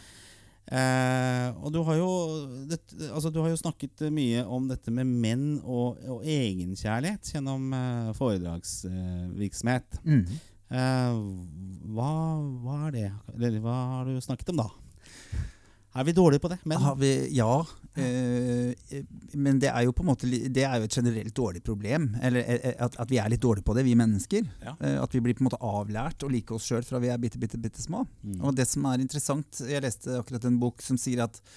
Eh, 0.72 1.48
og 1.60 1.74
du 1.75 1.81
har, 1.84 1.98
jo, 2.00 2.12
det, 2.70 2.79
altså 3.10 3.31
du 3.34 3.41
har 3.41 3.50
jo 3.51 3.60
snakket 3.60 4.05
mye 4.13 4.46
om 4.48 4.70
dette 4.70 4.93
med 4.93 5.10
menn 5.10 5.46
og, 5.65 6.00
og 6.08 6.24
egenkjærlighet 6.24 7.34
gjennom 7.34 7.74
foredragsvirksomhet. 8.15 10.00
Mm. 10.05 10.24
Eh, 10.72 11.17
hva, 11.91 12.12
hva 12.63 12.77
er 12.88 12.96
det? 12.96 13.10
Eller 13.36 13.60
hva 13.60 13.75
har 13.98 14.08
du 14.08 14.22
snakket 14.24 14.53
om, 14.53 14.62
da? 14.63 14.70
Er 15.91 16.07
vi 16.07 16.15
dårlige 16.15 16.39
på 16.39 16.51
det? 16.51 16.62
Men 16.63 16.77
Har 16.77 16.95
vi, 16.95 17.12
ja, 17.36 17.65
Eh, 17.93 19.01
men 19.36 19.57
det 19.60 19.67
er 19.67 19.83
jo 19.83 19.91
på 19.91 20.03
en 20.05 20.07
måte 20.13 20.27
Det 20.29 20.63
er 20.63 20.77
jo 20.79 20.88
et 20.88 20.95
generelt 20.95 21.33
dårlig 21.36 21.63
problem. 21.63 22.12
Eller 22.24 22.45
eh, 22.48 22.75
at, 22.79 22.95
at 22.95 23.12
vi 23.12 23.19
er 23.19 23.31
litt 23.31 23.43
dårlige 23.43 23.67
på 23.67 23.75
det, 23.75 23.83
vi 23.88 23.98
mennesker. 24.00 24.48
Ja. 24.63 24.75
Eh, 24.79 24.98
at 25.01 25.15
vi 25.15 25.24
blir 25.24 25.36
på 25.36 25.43
en 25.43 25.50
måte 25.50 25.60
avlært 25.60 26.24
å 26.24 26.31
like 26.31 26.55
oss 26.55 26.69
sjøl 26.69 26.86
fra 26.88 27.01
vi 27.03 27.12
er 27.12 27.19
bitte, 27.21 27.41
bitte, 27.41 27.60
bitte 27.60 27.83
små. 27.83 28.05
Mm. 28.24 28.39
Og 28.39 28.55
det 28.55 28.67
som 28.69 28.88
er 28.88 29.03
interessant 29.03 29.63
Jeg 29.67 29.83
leste 29.83 30.21
akkurat 30.21 30.48
en 30.48 30.60
bok 30.62 30.83
som 30.86 31.00
sier 31.00 31.24
at 31.25 31.41
eh, 31.41 31.51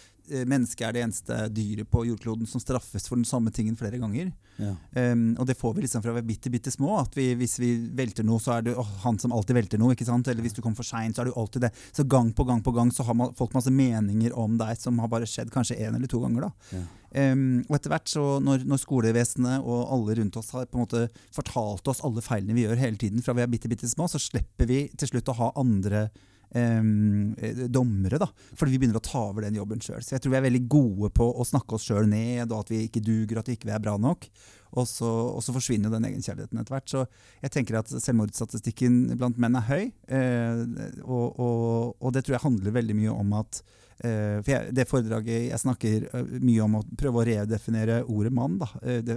mennesket 0.49 0.87
er 0.87 0.97
det 0.97 1.05
eneste 1.05 1.39
dyret 1.53 1.91
på 1.91 2.05
jordkloden 2.09 2.49
som 2.49 2.63
straffes 2.63 3.09
for 3.09 3.21
den 3.21 3.29
samme 3.29 3.53
tingen 3.55 3.77
flere 3.77 4.01
ganger. 4.01 4.33
Ja. 4.57 4.73
Um, 5.13 5.35
og 5.41 5.49
det 5.49 5.57
får 5.59 5.75
vi 5.75 5.85
liksom 5.85 6.03
fra 6.05 6.15
vi 6.15 6.23
er 6.23 6.27
bitte, 6.29 6.51
bitte 6.53 6.73
små. 6.73 6.95
At 7.01 7.17
vi, 7.19 7.33
hvis 7.39 7.57
vi 7.61 7.73
velter 7.97 8.27
noe, 8.27 8.43
så 8.43 8.57
er 8.57 8.67
det 8.69 8.77
åh, 8.79 8.91
han 9.05 9.19
som 9.21 9.35
alltid 9.35 9.59
velter 9.59 9.81
noe. 9.83 9.95
ikke 9.95 10.07
sant? 10.09 10.29
Eller 10.31 10.45
hvis 10.47 10.57
du 10.57 10.63
kommer 10.63 10.79
for 10.79 10.89
seint, 10.89 11.17
så 11.17 11.25
er 11.25 11.33
jo 11.33 11.39
alltid 11.41 11.67
det. 11.67 11.73
Så 11.93 12.07
gang 12.09 12.33
på 12.35 12.47
gang 12.49 12.63
på 12.65 12.75
gang 12.77 12.93
så 12.95 13.07
har 13.07 13.19
folk 13.39 13.57
masse 13.57 13.73
meninger 13.75 14.35
om 14.39 14.59
deg 14.61 14.79
som 14.81 15.01
har 15.03 15.11
bare 15.13 15.29
skjedd 15.29 15.53
kanskje 15.55 15.81
én 15.83 15.97
eller 15.97 16.11
to 16.11 16.23
ganger. 16.23 16.49
da. 16.49 16.79
Ja. 16.79 16.85
Um, 17.15 17.63
og 17.69 17.77
etter 17.77 17.93
hvert, 17.93 18.11
så 18.11 18.23
når, 18.43 18.65
når 18.67 18.81
skolevesenet 18.83 19.63
og 19.63 19.91
alle 19.95 20.17
rundt 20.19 20.39
oss 20.41 20.51
har 20.55 20.67
på 20.67 20.81
en 20.81 20.87
måte 20.87 21.05
fortalt 21.35 21.87
oss 21.91 22.03
alle 22.07 22.25
feilene 22.25 22.57
vi 22.57 22.65
gjør 22.65 22.81
hele 22.81 22.99
tiden 22.99 23.23
fra 23.23 23.37
vi 23.39 23.45
er 23.45 23.51
bitte, 23.51 23.71
bitte 23.71 23.91
små, 23.91 24.09
så 24.11 24.19
slipper 24.23 24.67
vi 24.71 24.81
til 24.99 25.13
slutt 25.13 25.31
å 25.31 25.39
ha 25.39 25.53
andre 25.61 26.09
eh, 26.55 27.63
dommere, 27.69 28.21
da. 28.23 28.29
Fordi 28.55 28.73
vi 28.75 28.81
begynner 28.83 29.01
å 29.01 29.05
ta 29.05 29.23
over 29.29 29.47
den 29.47 29.59
jobben 29.59 29.83
sjøl. 29.85 30.03
Så 30.05 30.17
jeg 30.17 30.25
tror 30.25 30.35
vi 30.35 30.41
er 30.41 30.47
veldig 30.49 30.65
gode 30.71 31.11
på 31.15 31.27
å 31.29 31.47
snakke 31.47 31.77
oss 31.77 31.87
sjøl 31.89 32.09
ned, 32.11 32.47
og 32.51 32.65
at 32.65 32.75
vi 32.75 32.85
ikke 32.87 33.05
duger, 33.05 33.41
at 33.41 33.51
vi 33.51 33.59
ikke 33.59 33.73
er 33.75 33.83
bra 33.83 33.97
nok. 34.01 34.29
Og 34.75 34.89
så, 34.91 35.07
og 35.07 35.43
så 35.45 35.55
forsvinner 35.55 35.89
jo 35.89 35.95
den 35.95 36.09
egenkjærligheten 36.09 36.61
etter 36.61 36.75
hvert. 36.75 36.91
Så 36.91 37.05
jeg 37.45 37.55
tenker 37.55 37.79
at 37.79 37.93
selvmordsstatistikken 37.93 39.17
blant 39.19 39.39
menn 39.43 39.59
er 39.61 39.69
høy. 39.69 39.85
Eh, 40.19 40.63
og, 41.05 41.27
og, 41.39 41.95
og 42.01 42.15
det 42.15 42.25
tror 42.25 42.39
jeg 42.39 42.47
handler 42.47 42.79
veldig 42.81 42.97
mye 42.99 43.15
om 43.15 43.37
at 43.39 43.61
eh, 44.01 44.41
for 44.41 44.51
jeg, 44.51 44.75
Det 44.75 44.89
foredraget 44.91 45.47
jeg 45.53 45.63
snakker 45.63 46.09
eh, 46.11 46.35
mye 46.43 46.65
om 46.67 46.81
å 46.81 46.83
prøve 46.99 47.23
å 47.23 47.29
redefinere 47.29 48.03
ordet 48.11 48.35
mann. 48.35 48.59
da, 48.65 48.73
eh, 48.83 49.15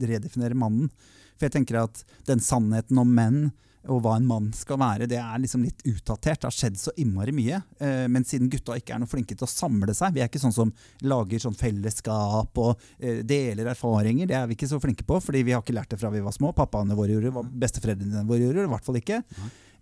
Redefinere 0.00 0.56
mannen. 0.56 0.88
For 1.34 1.48
jeg 1.48 1.58
tenker 1.58 1.82
at 1.82 2.00
den 2.28 2.40
sannheten 2.40 3.00
om 3.02 3.12
menn 3.12 3.44
og 3.92 4.00
hva 4.04 4.14
en 4.16 4.26
mann 4.28 4.46
skal 4.56 4.78
være, 4.80 5.08
det 5.10 5.18
er 5.20 5.40
liksom 5.42 5.64
litt 5.66 5.82
utdatert. 5.84 6.40
Det 6.40 6.48
har 6.48 6.54
skjedd 6.56 6.78
så 6.80 6.94
innmari 7.00 7.34
mye. 7.36 7.60
Eh, 7.78 8.04
men 8.10 8.24
siden 8.26 8.48
gutta 8.52 8.78
ikke 8.78 8.96
er 8.96 9.02
noe 9.02 9.10
flinke 9.10 9.36
til 9.36 9.46
å 9.46 9.50
samle 9.50 9.94
seg 9.96 10.14
Vi 10.14 10.22
er 10.24 10.30
ikke 10.30 10.42
sånn 10.42 10.56
som 10.56 10.72
lager 11.04 11.42
sånn 11.42 11.58
fellesskap 11.58 12.62
og 12.64 12.86
eh, 12.98 13.20
deler 13.26 13.72
erfaringer. 13.74 14.30
Det 14.30 14.38
er 14.38 14.48
vi 14.48 14.56
ikke 14.58 14.70
så 14.70 14.80
flinke 14.82 15.06
på, 15.08 15.20
fordi 15.24 15.44
vi 15.44 15.56
har 15.56 15.64
ikke 15.64 15.76
lært 15.76 15.92
det 15.92 16.00
fra 16.00 16.12
vi 16.14 16.24
var 16.24 16.36
små. 16.36 16.54
Pappaene 16.56 16.96
våre 16.96 17.16
gjorde 17.16 17.28
det, 17.28 17.36
hva 17.36 17.44
besteforeldrene 17.66 18.26
våre 18.28 18.46
gjorde 18.46 18.62
det, 18.62 18.66
i 18.70 18.74
hvert 18.74 18.88
fall 18.88 19.00
ikke. 19.02 19.22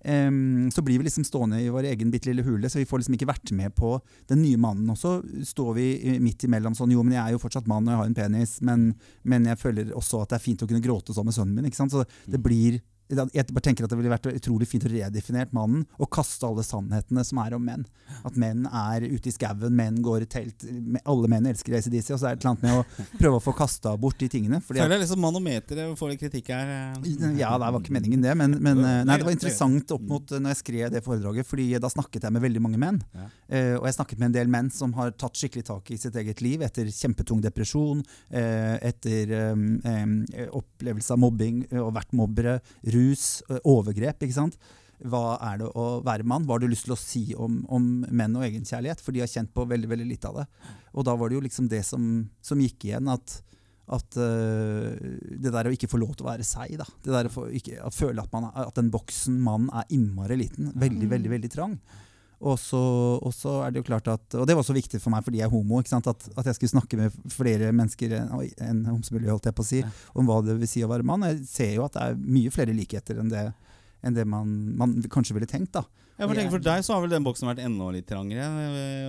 Um, 0.03 0.67
så 0.75 0.83
blir 0.83 0.99
vi 0.99 1.07
liksom 1.07 1.23
stående 1.23 1.61
i 1.63 1.69
vår 1.71 1.87
egen 1.93 2.11
bitte 2.11 2.27
lille 2.27 2.43
hule, 2.43 2.67
så 2.67 2.81
vi 2.81 2.87
får 2.91 3.05
liksom 3.05 3.15
ikke 3.15 3.29
vært 3.31 3.53
med 3.55 3.71
på 3.79 3.95
den 4.33 4.43
nye 4.43 4.59
mannen. 4.59 4.91
Og 4.91 4.99
så 4.99 5.21
står 5.47 5.77
vi 5.79 5.89
midt 6.23 6.43
imellom 6.49 6.75
sånn 6.75 6.91
Jo, 6.91 7.05
men 7.07 7.15
jeg 7.15 7.23
er 7.23 7.37
jo 7.37 7.43
fortsatt 7.43 7.71
mann 7.71 7.87
og 7.87 7.95
jeg 7.95 8.01
har 8.01 8.11
en 8.11 8.19
penis, 8.19 8.57
men, 8.67 8.89
men 9.23 9.47
jeg 9.53 9.61
føler 9.63 9.95
også 9.95 10.25
at 10.25 10.35
det 10.35 10.41
er 10.41 10.47
fint 10.49 10.65
å 10.65 10.71
kunne 10.71 10.83
gråte 10.83 11.15
sånn 11.15 11.31
med 11.31 11.39
sønnen 11.39 11.63
min. 11.63 11.71
Så 11.71 12.03
det 12.27 12.43
blir 12.43 12.81
jeg 13.13 13.47
bare 13.53 13.65
tenker 13.65 13.85
at 13.85 13.93
Det 13.93 13.99
ville 13.99 14.13
vært 14.13 14.29
utrolig 14.33 14.69
fint 14.71 14.85
å 14.87 14.91
redefinert 14.93 15.53
mannen 15.57 15.85
og 15.99 16.09
kaste 16.13 16.47
alle 16.49 16.65
sannhetene 16.65 17.25
som 17.27 17.41
er 17.43 17.57
om 17.57 17.65
menn. 17.65 17.85
At 18.27 18.37
menn 18.39 18.65
er 18.67 19.05
ute 19.09 19.29
i 19.29 19.35
skauen, 19.35 19.75
menn 19.77 20.01
går 20.05 20.25
i 20.25 20.29
telt 20.31 20.65
Alle 21.09 21.29
menn 21.31 21.47
elsker 21.51 21.77
ACDC. 21.79 22.13
Og 22.15 22.21
så 22.21 22.31
er 22.31 22.37
det 22.37 22.43
et 22.43 22.47
eller 22.47 22.53
annet 22.53 22.65
med 22.65 22.79
å 22.81 23.19
prøve 23.21 23.41
å 23.41 23.45
få 23.45 23.55
kasta 23.57 23.95
bort 24.01 24.19
de 24.21 24.29
tingene. 24.33 24.61
Fordi 24.65 24.81
Føler 24.83 24.97
jeg 24.97 25.05
liksom 25.05 25.23
manometeret 25.25 25.99
får 25.99 26.13
litt 26.13 26.23
kritikk 26.23 26.53
her. 26.55 26.73
eh. 27.29 27.37
ja, 27.41 27.53
det 27.59 27.71
var 27.75 27.83
ikke 27.83 27.97
meningen 27.99 28.25
det, 28.25 28.35
men, 28.39 28.57
men 28.65 28.81
eh, 28.81 29.03
nei, 29.09 29.19
det 29.21 29.29
var 29.29 29.37
interessant 29.37 29.95
opp 29.97 30.07
mot 30.09 30.33
eh, 30.33 30.43
når 30.43 30.55
jeg 30.55 30.61
skrev 30.63 30.93
det 30.95 31.05
foredraget, 31.05 31.49
fordi 31.49 31.69
da 31.83 31.91
snakket 31.93 32.29
jeg 32.29 32.37
med 32.37 32.45
veldig 32.47 32.65
mange 32.65 32.81
menn. 32.81 33.01
Og 33.53 33.85
jeg 33.85 33.97
snakket 33.99 34.21
med 34.21 34.31
en 34.31 34.37
del 34.39 34.51
menn 34.53 34.71
som 34.73 34.95
har 34.97 35.13
tatt 35.21 35.37
skikkelig 35.37 35.67
tak 35.69 35.91
i 35.93 35.99
sitt 36.01 36.17
eget 36.17 36.41
liv 36.45 36.63
etter 36.65 36.89
kjempetung 36.89 37.43
depresjon, 37.45 38.01
etter 38.33 39.33
opplevelse 40.53 41.13
av 41.15 41.21
mobbing 41.21 41.63
og 41.83 41.93
vært 41.97 42.15
mobbere, 42.17 42.57
rus, 42.95 43.27
overgrep. 43.65 44.23
ikke 44.23 44.37
sant? 44.39 44.57
Hva 45.03 45.37
er 45.43 45.57
det 45.59 45.69
å 45.75 46.01
være 46.07 46.23
mann? 46.29 46.45
Hva 46.47 46.55
har 46.55 46.63
du 46.63 46.69
lyst 46.71 46.87
til 46.87 46.95
å 46.95 47.01
si 47.01 47.23
om, 47.35 47.63
om 47.75 47.87
menn 48.15 48.37
og 48.39 48.45
egenkjærlighet? 48.47 49.01
For 49.03 49.11
de 49.15 49.25
har 49.25 49.31
kjent 49.33 49.51
på 49.55 49.65
veldig 49.67 49.89
veldig 49.91 50.07
lite 50.07 50.31
av 50.31 50.37
det. 50.43 50.45
Og 50.95 51.07
da 51.09 51.17
var 51.19 51.29
det 51.33 51.41
jo 51.41 51.47
liksom 51.49 51.67
det 51.73 51.81
som, 51.89 52.05
som 52.45 52.61
gikk 52.63 52.87
igjen, 52.91 53.09
at 53.11 53.41
at 53.93 54.15
uh, 54.17 54.95
det 55.43 55.51
der 55.53 55.67
å 55.69 55.73
ikke 55.75 55.89
få 55.91 55.99
lov 56.01 56.15
til 56.15 56.25
å 56.25 56.29
være 56.31 56.45
seg, 56.47 56.77
da. 56.81 56.87
Det 57.03 57.13
der 57.13 57.27
å, 57.29 57.33
få, 57.35 57.43
ikke, 57.59 57.81
å 57.83 57.91
føle 57.93 58.23
at, 58.23 58.31
man, 58.33 58.47
at 58.63 58.79
en 58.81 58.93
voksen 58.95 59.35
mann 59.43 59.67
er 59.75 59.91
innmari 59.93 60.39
liten. 60.39 60.71
Veldig, 60.73 61.09
Mm. 61.09 61.11
veldig 61.11 61.33
veldig 61.35 61.51
trang. 61.53 61.75
Og 62.43 62.57
så, 62.59 62.79
og 63.23 63.31
så 63.37 63.53
er 63.63 63.71
det 63.71 63.79
jo 63.79 63.87
klart 63.87 64.09
at 64.11 64.35
Og 64.35 64.47
det 64.49 64.57
var 64.57 64.65
også 64.65 64.75
viktig 64.75 64.99
for 65.01 65.15
meg 65.15 65.23
fordi 65.23 65.39
jeg 65.39 65.47
er 65.47 65.53
homo. 65.53 65.79
ikke 65.79 65.93
sant? 65.93 66.09
At, 66.11 66.25
at 66.37 66.49
jeg 66.51 66.57
skulle 66.59 66.73
snakke 66.73 66.99
med 66.99 67.15
flere 67.31 67.69
mennesker 67.73 68.17
enn 68.19 68.33
enn 68.59 68.81
homsemiljøet, 68.91 69.31
holdt 69.37 69.47
jeg 69.47 69.55
på 69.55 69.63
å 69.63 69.69
si, 69.69 69.83
Ja. 69.85 69.91
om 70.19 70.27
hva 70.27 70.41
det 70.45 70.57
vil 70.59 70.67
si 70.71 70.83
å 70.83 70.89
være 70.91 71.07
mann. 71.07 71.23
Jeg 71.23 71.45
ser 71.47 71.75
jo 71.77 71.85
at 71.87 71.93
det 71.95 72.03
er 72.03 72.17
mye 72.19 72.51
flere 72.51 72.75
likheter 72.75 73.21
enn 73.23 73.31
det, 73.31 73.45
enn 74.03 74.15
det 74.19 74.27
man, 74.27 74.51
man 74.77 74.97
kanskje 75.09 75.35
ville 75.39 75.47
tenkt. 75.47 75.71
da. 75.79 75.85
Jeg 76.19 76.29
får 76.29 76.39
tenke 76.39 76.53
For 76.53 76.65
deg 76.65 76.85
så 76.85 76.95
har 76.95 77.03
vel 77.05 77.13
den 77.15 77.25
boksen 77.25 77.49
vært 77.49 77.63
enda 77.65 77.89
litt 77.95 78.07
trangere 78.09 78.49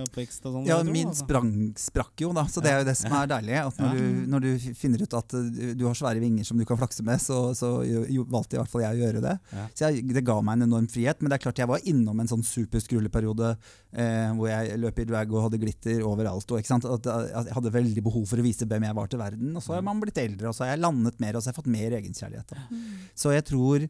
oppvekst? 0.04 0.46
og 0.48 0.56
sånn? 0.56 0.68
Ja, 0.68 0.78
min 0.86 1.10
altså. 1.10 1.24
sprang, 1.24 1.50
sprakk 1.78 2.24
jo, 2.24 2.32
da. 2.36 2.46
Så 2.50 2.62
det 2.64 2.72
er 2.72 2.80
jo 2.80 2.88
det 2.88 2.96
som 2.98 3.12
er 3.14 3.28
deilig. 3.30 3.58
At 3.60 3.80
når, 3.82 3.98
du, 3.98 4.22
når 4.32 4.44
du 4.44 4.66
finner 4.78 5.04
ut 5.04 5.16
at 5.18 5.36
uh, 5.36 5.50
du 5.76 5.84
har 5.86 5.98
svære 5.98 6.22
vinger 6.22 6.48
som 6.48 6.60
du 6.60 6.64
kan 6.68 6.80
flakse 6.80 7.04
med, 7.06 7.20
så, 7.22 7.38
så 7.56 7.70
jo, 7.86 8.24
valgte 8.32 8.58
i 8.58 8.60
hvert 8.62 8.72
fall 8.72 8.86
jeg 8.86 8.98
å 8.98 9.02
gjøre 9.04 9.24
det. 9.24 9.34
Så 9.76 9.86
jeg, 9.86 10.06
det 10.16 10.24
ga 10.26 10.38
meg 10.40 10.58
en 10.58 10.68
enorm 10.68 10.88
frihet. 10.90 11.20
Men 11.20 11.32
det 11.32 11.38
er 11.38 11.44
klart 11.46 11.60
jeg 11.62 11.70
var 11.70 11.84
innom 11.90 12.22
en 12.22 12.30
sånn 12.30 12.46
superskrulleperiode 12.46 13.52
eh, 13.52 14.30
hvor 14.38 14.50
jeg 14.50 14.80
løp 14.80 15.02
i 15.02 15.08
drag 15.10 15.34
og 15.34 15.46
hadde 15.48 15.60
glitter 15.62 16.00
overalt. 16.08 16.56
Og? 16.56 16.64
At, 16.64 16.88
at 16.96 17.10
jeg 17.30 17.58
hadde 17.58 17.74
veldig 17.74 18.06
behov 18.06 18.24
for 18.30 18.40
å 18.40 18.46
vise 18.46 18.68
hvem 18.68 18.88
jeg 18.88 18.98
var 19.00 19.12
til 19.12 19.22
verden. 19.22 19.52
Og 19.54 19.64
så 19.64 19.76
har 19.76 19.84
man 19.86 20.00
blitt 20.02 20.18
eldre, 20.24 20.50
og 20.50 20.56
så 20.56 20.66
har 20.66 20.74
jeg 20.74 20.84
landet 20.86 21.20
mer, 21.22 21.36
og 21.36 21.44
så 21.44 21.50
har 21.50 21.54
jeg 21.54 21.60
fått 21.62 21.74
mer 21.74 21.98
egenkjærlighet. 22.00 22.56
Da. 22.56 22.82
Så 23.18 23.34
jeg 23.34 23.46
tror 23.50 23.86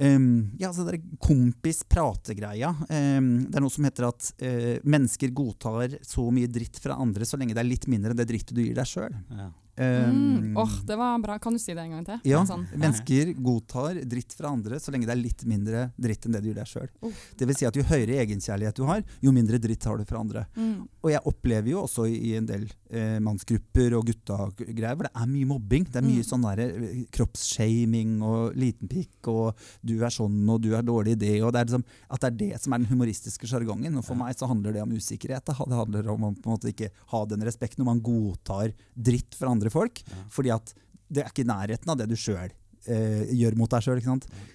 Um, 0.00 0.50
ja, 0.58 0.70
så 0.72 0.86
det 0.86 0.96
er 0.96 1.02
kompis-prategreia. 1.20 2.70
Um, 2.88 3.26
det 3.50 3.58
er 3.58 3.64
noe 3.64 3.72
som 3.72 3.84
heter 3.84 4.06
at 4.08 4.30
uh, 4.40 4.76
mennesker 4.88 5.34
godtar 5.36 5.98
så 6.06 6.24
mye 6.32 6.48
dritt 6.48 6.80
fra 6.80 6.96
andre 7.00 7.28
så 7.28 7.36
lenge 7.40 7.56
det 7.56 7.60
er 7.60 7.68
litt 7.68 7.84
mindre 7.90 8.14
enn 8.14 8.22
det 8.22 8.28
drittet 8.30 8.56
du 8.56 8.62
gir 8.64 8.78
deg 8.78 8.88
sjøl. 8.88 9.12
Ja. 9.36 9.50
Mm. 9.80 10.56
Åh, 10.60 10.72
det 10.86 10.96
var 11.00 11.18
bra. 11.22 11.38
Kan 11.38 11.54
du 11.56 11.58
si 11.62 11.72
det 11.74 11.82
en 11.82 11.90
gang 11.96 12.04
til? 12.04 12.20
Ja, 12.30 12.42
Sånn. 12.46 12.66
mennesker 12.76 13.32
godtar 13.40 14.00
dritt 14.04 14.34
fra 14.36 14.50
andre 14.52 14.76
så 14.80 14.92
lenge 14.92 15.06
det 15.08 15.14
er 15.16 15.20
litt 15.22 15.44
mindre 15.48 15.86
dritt 15.96 16.26
enn 16.26 16.32
det 16.36 16.42
du 16.44 16.50
gjør 16.50 16.60
deg 16.60 16.68
sjøl. 16.68 16.88
Oh. 17.02 17.12
Det 17.38 17.48
vil 17.48 17.56
si 17.56 17.66
at 17.68 17.76
jo 17.78 17.82
høyere 17.88 18.18
egenkjærlighet 18.24 18.76
du 18.76 18.84
har, 18.84 19.02
jo 19.24 19.32
mindre 19.32 19.58
dritt 19.58 19.84
har 19.88 19.96
du 19.98 20.04
fra 20.04 20.20
andre. 20.20 20.44
Mm. 20.56 20.86
Og 21.02 21.10
jeg 21.14 21.22
opplever 21.24 21.70
jo 21.72 21.84
også 21.86 22.06
i 22.10 22.34
en 22.36 22.46
del 22.46 22.66
eh, 22.90 23.18
mannsgrupper 23.24 23.94
og 23.96 24.04
gutta-greier 24.10 24.96
hvor 24.98 25.06
det 25.08 25.14
er 25.16 25.26
mye 25.30 25.46
mobbing. 25.48 25.84
Det 25.88 25.96
er 26.02 26.06
mye 26.06 26.20
Mm. 26.20 26.28
sånn 26.28 26.42
der, 26.44 26.60
eh, 26.68 27.04
kroppsshaming 27.12 28.20
og 28.22 28.54
liten 28.58 28.88
pikk 28.90 29.28
og 29.32 29.56
du 29.86 29.94
er 30.04 30.10
sånn 30.12 30.48
og 30.50 30.60
du 30.62 30.74
er 30.76 30.82
dårlig 30.86 31.12
i 31.16 31.20
det. 31.20 31.42
Og 31.42 31.52
det 31.54 31.60
er 31.62 31.68
liksom, 31.70 31.84
at 32.10 32.20
det 32.20 32.28
er 32.30 32.36
det 32.50 32.60
som 32.62 32.72
er 32.74 32.78
den 32.82 32.90
humoristiske 32.90 33.46
sjargongen. 33.48 33.96
Og 33.96 34.04
for 34.04 34.14
meg 34.18 34.36
så 34.36 34.48
handler 34.50 34.72
det 34.76 34.82
om 34.82 34.90
usikkerhet. 34.92 35.44
Det 35.44 35.56
handler 35.56 36.08
om 36.10 36.20
å 36.28 36.34
på 36.36 36.50
en 36.50 36.56
måte 36.58 36.72
ikke 36.72 36.90
ha 37.12 37.24
den 37.26 37.40
respekten 37.46 37.80
når 37.84 37.90
man 37.94 38.00
godtar 38.04 38.72
dritt 38.96 39.34
fra 39.38 39.50
andre 39.50 39.69
folk. 39.72 40.02
Ja. 40.06 40.24
Fordi 40.32 40.54
at 40.54 40.74
det 41.10 41.24
er 41.24 41.30
ikke 41.32 41.44
i 41.44 41.50
nærheten 41.50 41.90
av 41.90 41.98
det 41.98 42.08
du 42.10 42.16
sjøl 42.18 42.50
eh, 42.86 43.30
gjør 43.34 43.56
mot 43.58 43.70
deg 43.70 43.86
sjøl. 43.86 44.02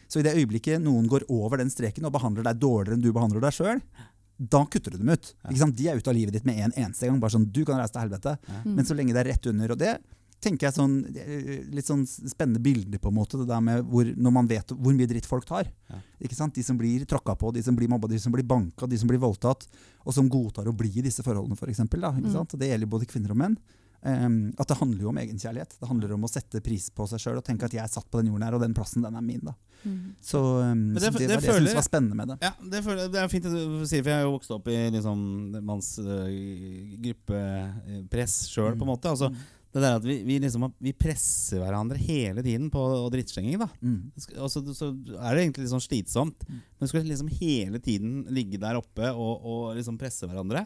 Så 0.08 0.22
i 0.22 0.26
det 0.26 0.36
øyeblikket 0.38 0.84
noen 0.84 1.08
går 1.12 1.28
over 1.34 1.62
den 1.62 1.72
streken 1.74 2.08
og 2.08 2.14
behandler 2.16 2.48
deg 2.48 2.62
dårligere 2.62 2.98
enn 2.98 3.04
du 3.04 3.12
behandler 3.16 3.44
deg 3.44 3.58
sjøl, 3.58 3.82
da 4.36 4.66
kutter 4.68 4.92
du 4.92 5.00
dem 5.00 5.14
ut. 5.14 5.32
Ikke 5.48 5.62
sant? 5.62 5.78
De 5.78 5.88
er 5.88 6.00
ute 6.00 6.12
av 6.12 6.16
livet 6.18 6.36
ditt 6.36 6.48
med 6.48 6.60
en 6.60 6.74
eneste 6.76 7.08
gang. 7.08 7.22
Bare 7.24 7.36
sånn, 7.38 7.48
du 7.56 7.64
kan 7.68 7.80
reise 7.80 7.96
til 7.96 8.04
helvete. 8.04 8.36
Men 8.68 8.88
så 8.88 8.98
lenge 8.98 9.16
det 9.16 9.22
er 9.24 9.30
rett 9.32 9.48
under. 9.52 9.72
Og 9.72 9.80
det 9.80 9.94
tenker 10.44 10.68
jeg 10.68 10.76
sånn, 10.76 10.98
litt 11.74 11.88
sånn 11.88 12.04
spennende 12.06 12.60
bilder 12.62 13.00
på 13.02 13.10
en 13.10 13.16
måte, 13.18 13.40
det 13.40 13.48
der 13.50 13.64
med 13.64 13.86
hvor, 13.90 14.06
når 14.06 14.34
man 14.36 14.50
vet 14.50 14.74
hvor 14.76 14.94
mye 14.94 15.08
dritt 15.10 15.26
folk 15.30 15.48
tar. 15.48 15.70
Ja. 15.90 16.02
Ikke 16.28 16.38
sant? 16.38 16.54
De 16.58 16.66
som 16.68 16.78
blir 16.78 17.08
tråkka 17.10 17.38
på, 17.40 17.54
de 17.56 17.64
som 17.66 17.78
blir 17.78 17.90
mobba, 17.90 18.12
de 18.12 18.20
som 18.22 18.36
blir 18.36 18.46
banka, 18.46 18.90
de 18.92 19.00
som 19.00 19.10
blir 19.10 19.22
voldtatt, 19.24 19.66
og 20.04 20.14
som 20.14 20.28
godtar 20.30 20.68
å 20.70 20.76
bli 20.76 20.92
i 21.00 21.06
disse 21.06 21.24
forholdene, 21.26 21.58
f.eks. 21.58 21.82
For 21.88 22.04
Mm. 22.06 22.60
Det 22.60 22.70
gjelder 22.70 22.92
både 22.92 23.08
kvinner 23.10 23.32
og 23.32 23.40
menn. 23.40 23.58
Em, 24.06 24.54
at 24.62 24.70
det 24.70 24.78
handler 24.78 25.02
jo 25.02 25.10
om 25.10 25.18
egenkjærlighet. 25.18 25.72
Det 25.82 25.88
handler 25.90 26.12
om 26.14 26.26
å 26.28 26.30
sette 26.30 26.60
pris 26.62 26.92
på 26.94 27.08
seg 27.10 27.24
sjøl 27.24 27.40
og 27.40 27.46
tenke 27.48 27.66
at 27.66 27.74
jeg 27.74 27.82
er 27.82 27.90
satt 27.90 28.06
på 28.14 28.20
den 28.22 28.30
jorden 28.30 28.46
her, 28.46 28.54
og 28.54 28.62
den 28.62 28.76
plassen 28.78 29.02
den 29.02 29.18
er 29.18 29.24
min. 29.26 29.42
da. 29.42 29.56
Mm. 29.82 29.96
Så, 30.22 30.42
em, 30.62 30.84
Men 30.94 31.02
så 31.02 31.10
det- 31.12 31.18
det, 31.20 31.28
det 31.28 31.36
var 31.36 31.42
det 31.42 31.50
jeg 31.50 31.62
syntes 31.62 31.76
var 31.80 31.88
spennende 31.90 32.16
med 32.20 32.28
det. 32.28 32.38
Ja, 32.46 32.52
det, 32.70 32.84
føler, 32.86 33.10
det 33.10 33.20
er 33.24 33.28
fint 33.34 33.46
at 33.50 33.52
du 33.58 33.86
sier, 33.90 34.04
for 34.06 34.12
jeg 34.14 34.20
har 34.20 34.28
jo 34.28 34.36
vokst 34.38 34.54
opp 34.54 34.68
i 34.68 34.78
liksom, 34.94 35.20
manns 35.66 35.90
uh, 36.00 36.30
gruppepress 37.02 38.38
sjøl, 38.52 38.76
på 38.78 38.86
en 38.86 38.92
måte. 38.94 39.10
Altså, 39.12 39.32
det 39.76 39.82
der 39.84 39.98
at 40.00 40.06
vi, 40.08 40.22
vi, 40.24 40.38
liksom, 40.40 40.70
vi 40.80 40.94
presser 40.96 41.60
hverandre 41.60 41.98
hele 42.00 42.44
tiden 42.46 42.70
på 42.72 42.80
drittstenging, 43.12 43.58
drittslenging. 43.58 43.60
da. 43.60 43.70
Mm. 43.82 44.38
Altså, 44.40 44.62
så 44.72 44.94
er 45.20 45.36
det 45.36 45.44
egentlig 45.44 45.66
litt 45.66 45.74
sånn 45.74 45.84
slitsomt. 45.84 46.46
Mm. 46.48 46.62
Men 46.62 46.86
du 46.86 46.92
skal 46.94 47.10
liksom 47.10 47.32
hele 47.42 47.82
tiden 47.84 48.14
ligge 48.32 48.62
der 48.62 48.80
oppe 48.80 49.10
og, 49.12 49.44
og 49.44 49.76
liksom 49.76 49.98
presse 50.00 50.30
hverandre. 50.30 50.64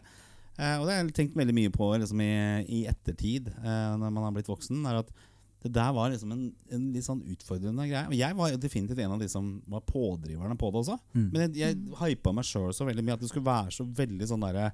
Eh, 0.59 0.75
og 0.75 0.85
det 0.85 0.93
har 0.93 1.01
jeg 1.01 1.15
tenkt 1.15 1.39
veldig 1.39 1.55
mye 1.55 1.71
på 1.71 1.87
liksom, 2.01 2.21
i, 2.25 2.35
i 2.67 2.83
ettertid, 2.91 3.47
eh, 3.55 3.89
når 3.95 4.11
man 4.11 4.25
har 4.27 4.35
blitt 4.35 4.51
voksen. 4.51 4.83
er 4.89 5.01
at 5.01 5.11
det 5.59 5.73
der 5.75 5.91
var 5.91 6.11
liksom 6.11 6.31
en, 6.31 6.43
en 6.71 6.83
litt 6.93 7.03
sånn 7.03 7.23
utfordrende 7.33 7.87
greie. 7.87 8.05
Og 8.07 8.15
jeg 8.15 8.35
var 8.37 8.53
definitivt 8.59 9.01
en 9.03 9.15
av 9.15 9.23
de 9.23 9.27
som 9.31 9.57
var 9.67 9.83
pådriverne 9.87 10.55
på 10.59 10.69
det 10.71 10.81
også. 10.83 10.95
Mm. 11.15 11.25
Men 11.33 11.43
jeg, 11.43 11.57
jeg 11.59 11.97
hypa 11.99 12.33
meg 12.35 12.47
sjøl 12.47 12.71
så 12.75 12.87
veldig 12.87 13.03
mye 13.03 13.17
at 13.17 13.25
det 13.25 13.31
skulle 13.31 13.49
være 13.49 13.75
så 13.75 13.87
veldig 13.97 14.29
sånn 14.29 14.45
derre 14.47 14.69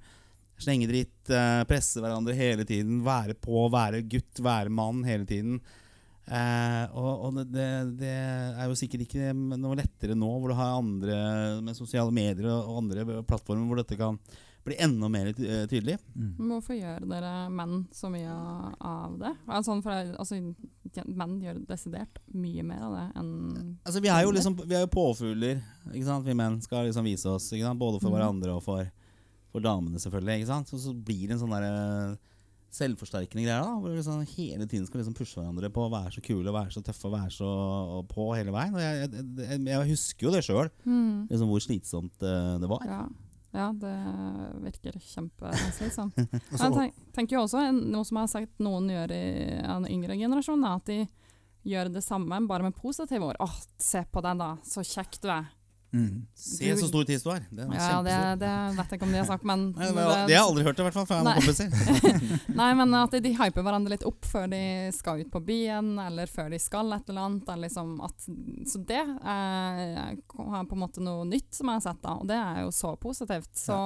slenge 0.62 0.88
dritt, 0.88 1.32
eh, 1.34 1.64
presse 1.68 2.00
hverandre 2.00 2.36
hele 2.38 2.66
tiden, 2.68 3.02
være 3.06 3.36
på, 3.38 3.66
være 3.74 4.06
gutt, 4.08 4.40
være 4.46 4.72
mann 4.72 5.02
hele 5.08 5.28
tiden. 5.28 5.60
Eh, 6.26 6.84
og 6.98 7.28
og 7.28 7.36
det, 7.38 7.46
det, 7.54 7.68
det 8.00 8.14
er 8.16 8.70
jo 8.70 8.78
sikkert 8.78 9.06
ikke 9.06 9.34
noe 9.36 9.78
lettere 9.78 10.16
nå, 10.18 10.30
hvor 10.40 10.54
du 10.54 10.58
har 10.58 10.80
andre 10.80 11.18
med 11.66 11.78
sosiale 11.78 12.14
medier 12.14 12.50
og 12.50 12.80
andre 12.82 13.22
plattformer 13.28 13.68
hvor 13.70 13.82
dette 13.82 13.98
kan 14.00 14.18
bli 14.66 14.76
enda 14.82 15.08
mer 15.14 15.28
eh, 15.30 15.66
tydelig. 15.70 15.96
Mm. 16.16 16.32
Hvorfor 16.50 16.74
gjør 16.78 17.06
dere 17.12 17.34
menn 17.54 17.84
så 17.94 18.10
mye 18.10 18.34
av 18.82 19.18
det? 19.22 19.32
Altså, 19.48 19.76
for, 19.86 20.12
altså, 20.18 20.40
menn 21.06 21.36
gjør 21.44 21.60
desidert 21.70 22.18
mye 22.34 22.64
mer 22.66 22.82
av 22.88 22.96
det 22.98 23.06
enn 23.22 23.32
Altså 23.86 24.02
Vi 24.02 24.10
er 24.10 24.24
jo 24.26 24.32
liksom 24.34 24.56
Vi 24.66 24.76
er 24.76 24.86
jo 24.88 24.92
påfugler, 24.96 25.62
vi 25.94 26.34
menn 26.38 26.62
skal 26.66 26.88
liksom 26.90 27.06
vise 27.06 27.30
oss, 27.30 27.52
ikke 27.54 27.68
sant? 27.68 27.80
både 27.80 28.00
for 28.02 28.10
Mhm. 28.10 28.18
hverandre 28.18 28.56
og 28.58 28.64
for, 28.64 28.92
for 29.52 29.60
damene, 29.62 30.00
selvfølgelig. 30.02 30.40
ikke 30.42 30.48
sant? 30.54 30.68
Så, 30.74 30.80
så 30.82 30.94
blir 30.94 31.28
det 31.28 31.38
en 31.38 31.44
sånn 31.46 31.54
derre 31.54 32.18
selvforsterkende 32.76 33.46
greie, 33.46 33.62
da, 33.64 33.76
hvor 33.80 33.88
vi 33.94 33.96
liksom 34.02 34.26
hele 34.36 34.66
tiden 34.68 34.86
skal 34.88 35.00
liksom 35.00 35.14
pushe 35.16 35.38
hverandre 35.40 35.70
på 35.72 35.86
å 35.86 35.92
være 35.94 36.12
så 36.12 36.22
kule, 36.26 36.52
være 36.52 36.74
så 36.76 36.82
tøffe, 36.84 37.08
være 37.14 37.32
så 37.32 37.48
på 38.12 38.26
hele 38.36 38.52
veien. 38.52 38.74
Og 38.76 38.82
jeg, 38.84 39.06
jeg, 39.06 39.28
jeg, 39.46 39.60
jeg 39.70 39.90
husker 39.94 40.28
jo 40.28 40.34
det 40.36 40.42
sjøl, 40.44 40.70
Mm. 40.84 41.28
liksom 41.30 41.48
hvor 41.54 41.64
slitsomt 41.64 42.26
eh, 42.26 42.58
det 42.60 42.68
var. 42.68 42.84
Ja. 42.90 43.06
Ja, 43.56 43.70
det 43.74 43.94
virker 44.66 44.98
kjempeslitsomt. 45.00 46.18
Jeg 46.20 46.74
tenk, 46.80 46.98
tenker 47.16 47.38
jo 47.38 47.46
også 47.46 47.64
noe 47.72 48.06
som 48.06 48.20
jeg 48.20 48.28
har 48.28 48.34
sagt 48.34 48.64
noen 48.64 48.90
gjør 48.92 49.14
i 49.16 49.26
en 49.64 49.88
yngre 49.90 50.18
generasjon, 50.20 50.66
er 50.68 50.82
at 50.82 50.92
de 50.92 51.00
gjør 51.66 51.90
det 51.96 52.04
samme, 52.06 52.42
bare 52.50 52.68
med 52.68 52.76
positive 52.78 53.32
ord. 53.32 53.40
'Å, 53.42 53.48
se 53.82 54.04
på 54.12 54.22
den, 54.22 54.44
da. 54.44 54.52
Så 54.64 54.84
kjekk 54.86 55.22
du 55.24 55.32
er'. 55.34 55.48
Mm. 55.96 56.26
Se 56.36 56.78
så 56.78 56.88
stor 56.88 57.04
tiss 57.08 57.24
du 57.24 57.30
har. 57.30 57.44
Det 57.50 57.66
Ja, 57.72 58.02
det, 58.04 58.16
det 58.42 58.52
vet 58.76 58.90
jeg 58.92 59.00
ikke 59.00 59.08
om 59.08 59.14
de 59.14 59.20
har 59.22 59.28
sagt, 59.30 59.46
men 59.48 59.62
Nei, 59.78 59.88
det, 59.88 59.94
det 59.96 60.04
har 60.04 60.32
jeg 60.34 60.42
aldri 60.42 60.66
hørt, 60.68 60.80
i 60.82 60.88
hvert 60.88 60.98
fall 60.98 61.06
fra 61.08 61.20
Nei. 61.24 61.36
kompiser. 61.40 61.70
Nei, 62.62 62.72
men 62.82 62.98
at 63.00 63.16
de, 63.16 63.32
hyper 63.38 63.64
hverandre 63.64 63.94
litt 63.94 64.04
opp 64.08 64.28
før 64.28 64.50
de 64.52 64.64
skal 64.96 65.24
ut 65.24 65.32
på 65.32 65.42
byen, 65.48 65.94
eller 66.04 66.28
før 66.32 66.52
de 66.52 66.60
skal 66.60 66.92
et 66.98 67.14
eller 67.14 67.30
annet. 67.30 67.48
Eller 67.48 67.70
liksom 67.70 67.94
at, 68.04 68.28
så 68.74 68.82
det 68.92 69.06
er, 69.06 69.80
er 70.04 70.20
på 70.28 70.44
en 70.50 70.84
måte 70.84 71.06
noe 71.06 71.24
nytt 71.30 71.54
som 71.56 71.72
jeg 71.72 71.80
har 71.80 71.88
sett, 71.88 72.04
da, 72.04 72.18
og 72.20 72.28
det 72.28 72.42
er 72.42 72.66
jo 72.66 72.76
så 72.76 72.92
positivt. 73.00 73.54
Så 73.56 73.80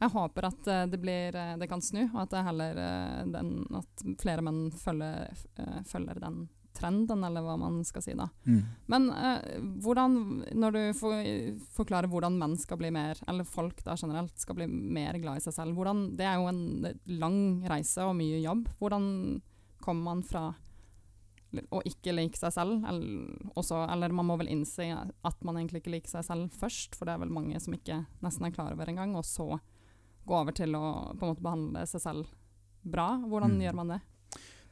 jeg 0.00 0.14
håper 0.14 0.48
at 0.48 0.72
eh, 0.72 0.86
det, 0.88 1.02
blir, 1.02 1.36
eh, 1.36 1.56
det 1.60 1.68
kan 1.68 1.84
snu, 1.84 2.06
og 2.06 2.22
at, 2.22 2.32
det 2.32 2.46
heller, 2.46 2.80
eh, 2.80 3.20
den, 3.34 3.52
at 3.76 4.06
flere 4.22 4.44
menn 4.46 4.70
følger, 4.72 5.28
følger 5.90 6.22
den 6.24 6.46
trenden, 6.80 7.24
eller 7.26 7.44
hva 7.44 7.56
man 7.60 7.80
skal 7.86 8.02
si 8.04 8.14
da. 8.18 8.26
Mm. 8.48 8.62
Men 8.92 9.10
eh, 9.12 9.58
hvordan, 9.84 10.16
når 10.56 10.76
du 10.76 10.80
for, 10.98 11.28
forklarer 11.76 12.10
hvordan 12.10 12.38
menn 12.40 12.56
skal 12.60 12.80
bli 12.80 12.90
mer, 12.94 13.20
eller 13.28 13.44
folk 13.48 13.84
da 13.86 13.94
generelt 14.00 14.34
skal 14.40 14.58
bli 14.58 14.66
mer 14.70 15.20
glad 15.22 15.38
i 15.40 15.44
seg 15.44 15.56
selv, 15.58 15.76
hvordan, 15.78 16.16
det 16.18 16.26
er 16.26 16.40
jo 16.40 16.48
en 16.50 16.90
lang 17.20 17.38
reise 17.70 18.04
og 18.08 18.16
mye 18.18 18.40
jobb. 18.42 18.66
Hvordan 18.80 19.06
kommer 19.84 20.10
man 20.10 20.24
fra 20.26 20.48
å 21.74 21.80
ikke 21.82 22.12
like 22.14 22.38
seg 22.38 22.52
selv, 22.54 22.84
eller, 22.86 23.30
også, 23.58 23.80
eller 23.90 24.12
man 24.14 24.28
må 24.28 24.36
vel 24.38 24.50
innse 24.52 24.86
at 24.94 25.40
man 25.42 25.56
egentlig 25.58 25.80
ikke 25.82 25.94
liker 25.96 26.12
seg 26.12 26.26
selv 26.28 26.52
først, 26.54 26.94
for 26.94 27.08
det 27.08 27.16
er 27.16 27.24
vel 27.24 27.32
mange 27.34 27.58
som 27.58 27.74
ikke 27.74 28.04
nesten 28.22 28.46
er 28.46 28.54
klar 28.54 28.76
over 28.76 28.92
engang, 28.92 29.16
og 29.18 29.26
så 29.26 29.56
gå 30.28 30.36
over 30.36 30.54
til 30.54 30.76
å 30.78 30.84
på 31.18 31.26
en 31.26 31.32
måte 31.32 31.42
behandle 31.42 31.82
seg 31.90 32.04
selv 32.04 32.30
bra. 32.86 33.16
Hvordan 33.26 33.56
Mm. 33.56 33.62
gjør 33.64 33.74
man 33.80 33.88
det? 33.96 34.00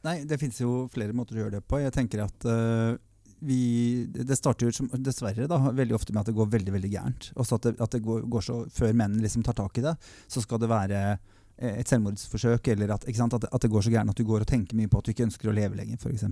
Nei, 0.07 0.21
det 0.27 0.39
finnes 0.39 0.59
jo 0.61 0.87
flere 0.93 1.15
måter 1.15 1.37
å 1.37 1.43
gjøre 1.43 1.57
det 1.57 1.65
på. 1.67 1.81
Jeg 1.81 1.93
tenker 1.95 2.23
at 2.23 2.45
uh, 2.47 2.95
vi, 3.39 4.05
det 4.11 4.37
starter 4.37 4.67
jo 4.67 4.75
som, 4.75 4.89
dessverre 5.03 5.47
da, 5.49 5.59
veldig 5.75 5.95
ofte 5.95 6.13
med 6.13 6.21
at 6.23 6.31
det 6.31 6.37
går 6.37 6.51
veldig 6.55 6.75
veldig 6.75 6.91
gærent. 6.93 7.29
Også 7.39 7.59
at 7.59 7.67
det, 7.67 7.75
at 7.83 7.95
det 7.95 8.03
går, 8.05 8.23
går 8.31 8.45
så, 8.45 8.61
Før 8.75 8.93
mennene 8.93 9.23
liksom 9.23 9.43
tar 9.47 9.57
tak 9.59 9.79
i 9.79 9.85
det, 9.85 9.95
så 10.27 10.43
skal 10.43 10.61
det 10.63 10.71
være 10.71 11.01
eh, 11.13 11.79
et 11.79 11.91
selvmordsforsøk, 11.91 12.71
eller 12.75 12.95
at, 12.95 13.07
sant, 13.15 13.35
at, 13.35 13.47
at 13.51 13.65
det 13.65 13.71
går 13.71 13.87
så 13.87 13.93
gærent 13.95 14.15
at 14.15 14.19
du 14.19 14.27
går 14.27 14.45
og 14.45 14.51
tenker 14.51 14.79
mye 14.79 14.91
på 14.91 15.01
at 15.01 15.07
du 15.07 15.13
ikke 15.15 15.27
ønsker 15.27 15.51
å 15.51 15.55
leve 15.55 15.79
lenger, 15.79 15.99
f.eks. 15.99 16.27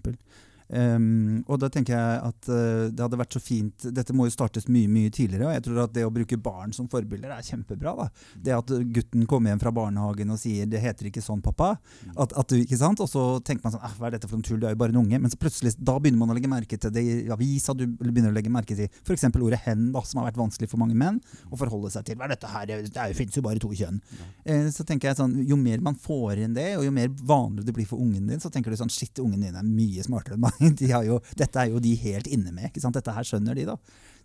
Um, 0.69 1.45
og 1.47 1.61
da 1.61 1.69
tenker 1.71 1.95
jeg 1.95 2.19
at 2.27 2.49
uh, 2.51 2.89
det 2.91 2.99
hadde 2.99 3.15
vært 3.21 3.35
så 3.37 3.39
fint 3.39 3.85
Dette 3.95 4.11
må 4.11 4.25
jo 4.27 4.33
startes 4.33 4.65
mye 4.67 4.89
mye 4.91 5.11
tidligere. 5.15 5.47
Og 5.47 5.53
jeg 5.55 5.63
tror 5.63 5.79
at 5.85 5.93
det 5.95 6.03
å 6.03 6.11
bruke 6.11 6.39
barn 6.43 6.73
som 6.75 6.89
forbilder 6.91 7.31
er 7.31 7.45
kjempebra. 7.45 7.93
da. 7.95 8.07
Det 8.35 8.55
at 8.55 8.73
gutten 8.95 9.23
kommer 9.29 9.53
hjem 9.53 9.61
fra 9.63 9.71
barnehagen 9.71 10.33
og 10.33 10.39
sier 10.41 10.65
'det 10.67 10.81
heter 10.83 11.07
ikke 11.07 11.23
sånn, 11.23 11.41
pappa'. 11.41 11.77
At, 12.17 12.33
at 12.35 12.47
du, 12.51 12.57
ikke 12.59 12.77
sant? 12.77 12.99
Og 12.99 13.07
så 13.07 13.39
tenker 13.39 13.63
man 13.63 13.73
sånn 13.77 13.85
ah, 13.85 13.93
'hva 13.95 14.07
er 14.07 14.17
dette 14.17 14.27
for 14.27 14.35
noe 14.37 14.43
tull, 14.43 14.59
du 14.59 14.67
er 14.67 14.75
jo 14.75 14.81
bare 14.83 14.91
en 14.91 15.01
unge'. 15.05 15.21
Men 15.21 15.31
så 15.31 15.39
plutselig 15.39 15.75
da 15.79 15.97
begynner 15.99 16.19
man 16.19 16.29
å 16.31 16.37
legge 16.37 16.51
merke 16.51 16.77
til 16.77 16.91
det 16.91 17.03
i 17.03 17.29
avisa. 17.31 17.73
Du 17.73 17.87
begynner 17.87 18.31
å 18.31 18.35
legge 18.35 18.51
merke 18.51 18.75
til 18.75 18.89
f.eks. 19.05 19.23
ordet 19.23 19.61
'hen', 19.63 19.91
da, 19.93 20.01
som 20.01 20.19
har 20.21 20.31
vært 20.31 20.41
vanskelig 20.43 20.69
for 20.69 20.77
mange 20.77 20.95
menn 20.95 21.21
å 21.51 21.55
forholde 21.57 21.91
seg 21.91 22.03
til. 22.05 22.15
Hva 22.19 22.25
er 22.25 22.35
dette 22.35 22.47
her? 22.47 22.65
Det 22.65 22.91
jo- 22.91 23.13
finnes 23.15 23.35
jo 23.35 23.41
bare 23.41 23.59
to 23.59 23.69
kjønn. 23.69 24.01
Eh, 24.45 24.67
så 24.67 24.83
tenker 24.83 25.07
jeg 25.09 25.17
sånn, 25.17 25.47
Jo 25.47 25.55
mer 25.55 25.79
man 25.79 25.95
får 25.95 26.43
inn 26.43 26.53
det, 26.53 26.75
og 26.77 26.83
jo 26.83 26.91
mer 26.91 27.07
vanlig 27.07 27.63
det 27.63 27.73
blir 27.73 27.85
for 27.87 27.97
ungen 27.99 28.27
din, 28.27 28.39
så 28.39 28.51
tenker 28.51 28.69
du 28.71 28.75
sånn 28.75 28.91
Shit, 28.91 29.15
ungen 29.19 29.39
din 29.39 29.55
er 29.55 29.63
mye 29.63 30.03
smartere 30.03 30.33
enn 30.35 30.41
meg. 30.41 30.56
De 30.79 30.91
har 30.91 31.03
jo, 31.05 31.19
dette 31.37 31.55
er 31.61 31.69
jo 31.71 31.79
de 31.79 31.95
helt 31.95 32.27
inne 32.27 32.51
med. 32.53 32.69
ikke 32.71 32.81
sant? 32.81 32.93
Dette 32.97 33.13
her 33.13 33.23
skjønner 33.23 33.55
de, 33.55 33.65
da. 33.65 33.75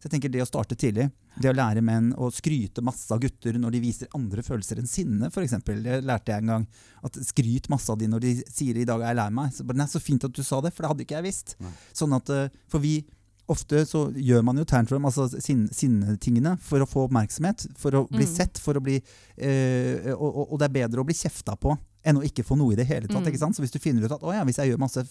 Så 0.02 0.08
jeg 0.08 0.14
tenker 0.16 0.32
det 0.34 0.42
å 0.42 0.46
starte 0.48 0.74
tidlig, 0.74 1.04
det 1.38 1.50
å 1.52 1.54
lære 1.54 1.80
menn 1.80 2.08
å 2.18 2.26
skryte 2.34 2.82
masse 2.82 3.06
av 3.14 3.20
gutter 3.22 3.54
når 3.54 3.70
de 3.76 3.80
viser 3.84 4.08
andre 4.18 4.42
følelser 4.42 4.80
enn 4.80 4.88
sinne, 4.90 5.28
f.eks. 5.30 5.54
Det 5.62 6.00
lærte 6.02 6.32
jeg 6.34 6.42
en 6.42 6.50
gang. 6.50 6.66
At 7.06 7.14
skryt 7.22 7.68
masse 7.70 7.88
av 7.92 7.98
de 8.00 8.08
når 8.10 8.20
de 8.24 8.32
sier 8.50 8.76
'i 8.82 8.84
dag 8.88 9.00
er 9.00 9.12
jeg 9.12 9.16
lei 9.20 9.28
meg'. 9.30 9.52
Så 9.54 9.62
Nei, 9.72 9.86
så 9.86 10.00
fint 10.02 10.24
at 10.24 10.32
du 10.32 10.42
sa 10.42 10.60
det, 10.60 10.72
for 10.74 10.82
det 10.82 10.90
hadde 10.90 11.04
ikke 11.06 11.20
jeg 11.22 11.28
visst. 11.30 11.54
Nei. 11.60 11.70
Sånn 11.94 12.16
at, 12.16 12.30
eh, 12.30 12.48
For 12.68 12.78
vi 12.80 13.04
Ofte 13.48 13.84
så 13.84 14.06
gjør 14.14 14.42
man 14.44 14.56
jo 14.56 14.64
tantrum, 14.64 15.02
altså 15.04 15.26
sin- 15.42 15.68
sinnetingene, 15.68 16.58
for 16.60 16.78
å 16.78 16.86
få 16.88 17.08
oppmerksomhet, 17.08 17.66
for 17.76 17.90
å 17.90 18.08
bli 18.08 18.24
Mm. 18.24 18.36
sett, 18.36 18.56
for 18.56 18.74
å 18.74 18.80
bli 18.80 19.02
eh, 19.36 20.12
og, 20.14 20.22
og- 20.36 20.52
og 20.52 20.58
det 20.60 20.70
er 20.70 20.88
bedre 20.88 21.00
å 21.02 21.04
bli 21.04 21.12
kjefta 21.12 21.56
på 21.58 21.76
enn 22.02 22.18
å 22.18 22.24
ikke 22.26 22.44
få 22.46 22.56
noe 22.58 22.74
i 22.74 22.78
det 22.78 22.86
hele 22.88 23.06
tatt. 23.08 23.22
Mm. 23.22 23.30
ikke 23.30 23.40
sant? 23.42 23.56
Så 23.56 23.64
hvis 23.64 23.74
du 23.74 23.78
finner 23.82 24.06
ut 24.06 24.14
at 24.14 24.24
å 24.24 24.34
ja, 24.34 24.42
hvis 24.46 24.58
jeg 24.58 24.72
gjør 24.72 24.82
masse 24.82 25.04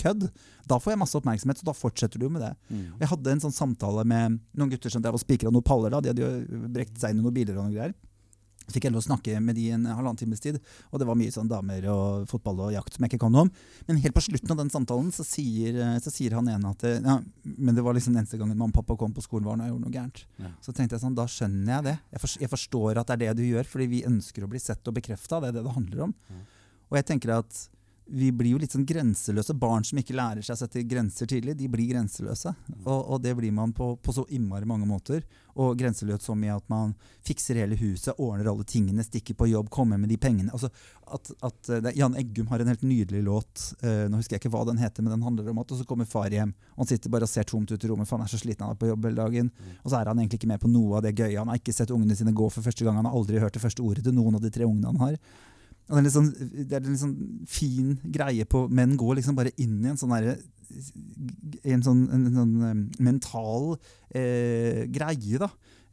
kødd, 0.00 0.28
da 0.68 0.78
får 0.80 0.94
jeg 0.94 1.00
masse 1.02 1.18
oppmerksomhet, 1.18 1.60
så 1.60 1.68
da 1.68 1.76
fortsetter 1.76 2.20
du 2.22 2.28
med 2.32 2.44
det. 2.44 2.52
Mm. 2.70 2.84
Jeg 3.02 3.10
hadde 3.12 3.34
en 3.34 3.44
sånn 3.44 3.56
samtale 3.56 4.04
med 4.08 4.38
noen 4.56 4.72
gutter 4.72 4.92
som 4.92 5.04
drev 5.04 5.18
og 5.18 5.22
spikra 5.22 5.52
noen 5.52 5.66
paller. 5.66 5.92
da, 5.92 6.00
De 6.00 6.12
hadde 6.12 6.24
jo 6.24 6.62
brekt 6.72 6.96
seg 7.00 7.12
inn 7.12 7.20
i 7.20 7.26
noen 7.26 7.36
biler 7.36 7.58
og 7.58 7.68
noe 7.68 7.76
greier. 7.76 7.96
Fikk 8.68 8.88
jeg 8.88 8.94
lov 8.94 9.00
å 9.00 9.06
snakke 9.08 9.38
med 9.40 9.56
de 9.56 9.70
en 9.74 9.86
halvannen 9.88 10.18
times 10.20 10.42
tid, 10.44 10.58
og 10.92 11.00
det 11.00 11.06
var 11.08 11.16
mye 11.18 11.32
sånn 11.32 11.48
damer 11.50 11.86
og 11.92 12.28
fotball 12.30 12.66
og 12.66 12.74
jakt 12.74 12.96
som 12.96 13.04
jeg 13.04 13.14
ikke 13.14 13.22
kan 13.24 13.34
noe 13.34 13.46
om. 13.46 13.52
Men 13.88 14.00
helt 14.04 14.16
på 14.16 14.24
slutten 14.26 14.52
av 14.52 14.60
den 14.60 14.72
samtalen 14.72 15.08
så 15.14 15.24
sier, 15.26 15.78
så 16.04 16.12
sier 16.12 16.36
han 16.36 16.50
ene 16.52 16.74
at 16.74 16.84
ja, 16.98 17.18
men 17.48 17.78
det 17.78 17.84
var 17.86 17.96
liksom 17.96 18.14
den 18.14 18.24
eneste 18.24 18.40
gangen 18.40 18.58
mamma 18.58 18.74
og 18.74 18.80
pappa 18.82 18.98
kom 19.00 19.14
på 19.16 19.24
skolen 19.24 19.48
var 19.48 19.56
når 19.58 19.68
jeg 19.68 19.74
gjorde 19.74 19.86
noe 19.86 19.96
gærent. 19.96 20.22
Ja. 20.36 20.52
Så 20.64 20.76
tenkte 20.76 20.98
jeg 20.98 21.04
sånn, 21.06 21.16
da 21.16 21.26
skjønner 21.30 21.74
jeg 21.76 21.88
det. 21.88 21.96
Jeg, 22.12 22.22
for, 22.24 22.36
jeg 22.44 22.52
forstår 22.52 23.00
at 23.00 23.08
det 23.08 23.16
er 23.16 23.24
det 23.24 23.40
du 23.40 23.48
gjør, 23.48 23.72
fordi 23.72 23.88
vi 23.94 24.04
ønsker 24.08 24.44
å 24.44 24.52
bli 24.52 24.60
sett 24.62 24.90
og 24.90 24.98
bekrefta. 25.00 25.40
Det 25.40 25.52
er 25.52 25.58
det 25.58 25.64
det 25.66 25.74
handler 25.78 26.06
om. 26.08 26.14
Ja. 26.28 26.44
Og 26.88 27.00
jeg 27.00 27.08
tenker 27.08 27.34
at 27.38 27.64
vi 28.08 28.30
blir 28.32 28.54
jo 28.54 28.60
litt 28.62 28.72
sånn 28.72 28.86
grenseløse. 28.88 29.54
Barn 29.58 29.84
som 29.84 29.98
ikke 30.00 30.16
lærer 30.16 30.44
seg 30.44 30.56
å 30.56 30.60
sette 30.62 30.84
grenser 30.88 31.28
tidlig, 31.28 31.56
de 31.58 31.68
blir 31.70 31.90
grenseløse. 31.90 32.54
Og, 32.84 32.98
og 32.98 33.20
det 33.24 33.34
blir 33.36 33.52
man 33.54 33.74
på, 33.76 33.92
på 34.00 34.14
så 34.16 34.24
innmari 34.34 34.68
mange 34.68 34.88
måter. 34.88 35.24
Og 35.58 35.76
grenseløs 35.78 36.24
som 36.24 36.42
i 36.44 36.50
at 36.52 36.64
man 36.70 36.94
fikser 37.26 37.58
hele 37.60 37.76
huset, 37.80 38.14
ordner 38.16 38.48
alle 38.50 38.64
tingene, 38.68 39.04
stikker 39.04 39.36
på 39.38 39.50
jobb, 39.50 39.68
kommer 39.74 40.00
med 40.00 40.12
de 40.12 40.18
pengene. 40.20 40.52
Altså 40.54 40.70
at, 41.12 41.30
at 41.44 41.70
eh, 41.74 41.90
Jan 41.98 42.16
Eggum 42.18 42.48
har 42.52 42.62
en 42.62 42.70
helt 42.70 42.84
nydelig 42.86 43.22
låt, 43.26 43.64
uh, 43.82 44.06
nå 44.10 44.20
husker 44.20 44.36
jeg 44.36 44.42
ikke 44.44 44.52
hva 44.52 44.64
den 44.68 44.80
heter, 44.80 45.04
men 45.04 45.14
den 45.14 45.24
handler 45.24 45.50
om 45.50 45.60
at 45.62 45.72
og 45.72 45.80
så 45.80 45.86
kommer 45.88 46.08
far 46.08 46.32
hjem, 46.32 46.52
og 46.76 46.84
han 46.84 46.90
sitter 46.90 47.12
bare 47.12 47.26
og 47.26 47.32
ser 47.32 47.48
tomt 47.48 47.72
ut 47.72 47.84
i 47.84 47.90
rommet, 47.90 48.08
for 48.08 48.18
han 48.18 48.26
er 48.28 48.32
så 48.32 48.40
sliten, 48.40 48.66
han 48.66 48.76
er 48.76 48.80
på 48.80 48.90
jobb 48.90 49.08
hele 49.08 49.20
dagen. 49.22 49.50
Og 49.82 49.90
så 49.90 49.98
er 49.98 50.10
han 50.12 50.20
egentlig 50.20 50.42
ikke 50.42 50.52
med 50.52 50.62
på 50.62 50.70
noe 50.72 50.98
av 50.98 51.04
det 51.06 51.14
gøye. 51.16 51.38
Han 51.40 51.50
har 51.52 51.60
ikke 51.60 51.74
sett 51.74 51.92
ungene 51.94 52.16
sine 52.18 52.34
gå 52.36 52.48
for 52.52 52.64
første 52.64 52.86
gang, 52.86 53.00
han 53.00 53.08
har 53.08 53.16
aldri 53.18 53.42
hørt 53.42 53.56
det 53.56 53.64
første 53.64 53.84
ordet 53.84 54.04
til 54.06 54.16
noen 54.16 54.38
av 54.38 54.44
de 54.44 54.52
tre 54.54 54.68
ungene 54.68 54.92
han 54.92 55.02
har. 55.02 55.18
Det, 55.88 56.00
er 56.02 56.12
sånn, 56.12 56.32
det 56.68 56.74
er 56.76 56.82
en 56.82 56.92
litt 56.92 57.00
sånn 57.00 57.18
fin 57.48 57.94
greie 58.04 58.44
på 58.44 58.66
Menn 58.68 58.96
går 59.00 59.18
liksom 59.18 59.38
bare 59.38 59.54
inn 59.56 59.78
i 59.80 59.92
en 59.92 60.00
sånn 60.00 60.12
derre 60.12 60.36
en 61.64 61.84
sånn, 61.84 62.02
en, 62.12 62.26
sånn 62.34 62.82
mental 63.00 63.78
eh, 64.12 64.84
greie, 64.92 65.40
da. 65.40 65.48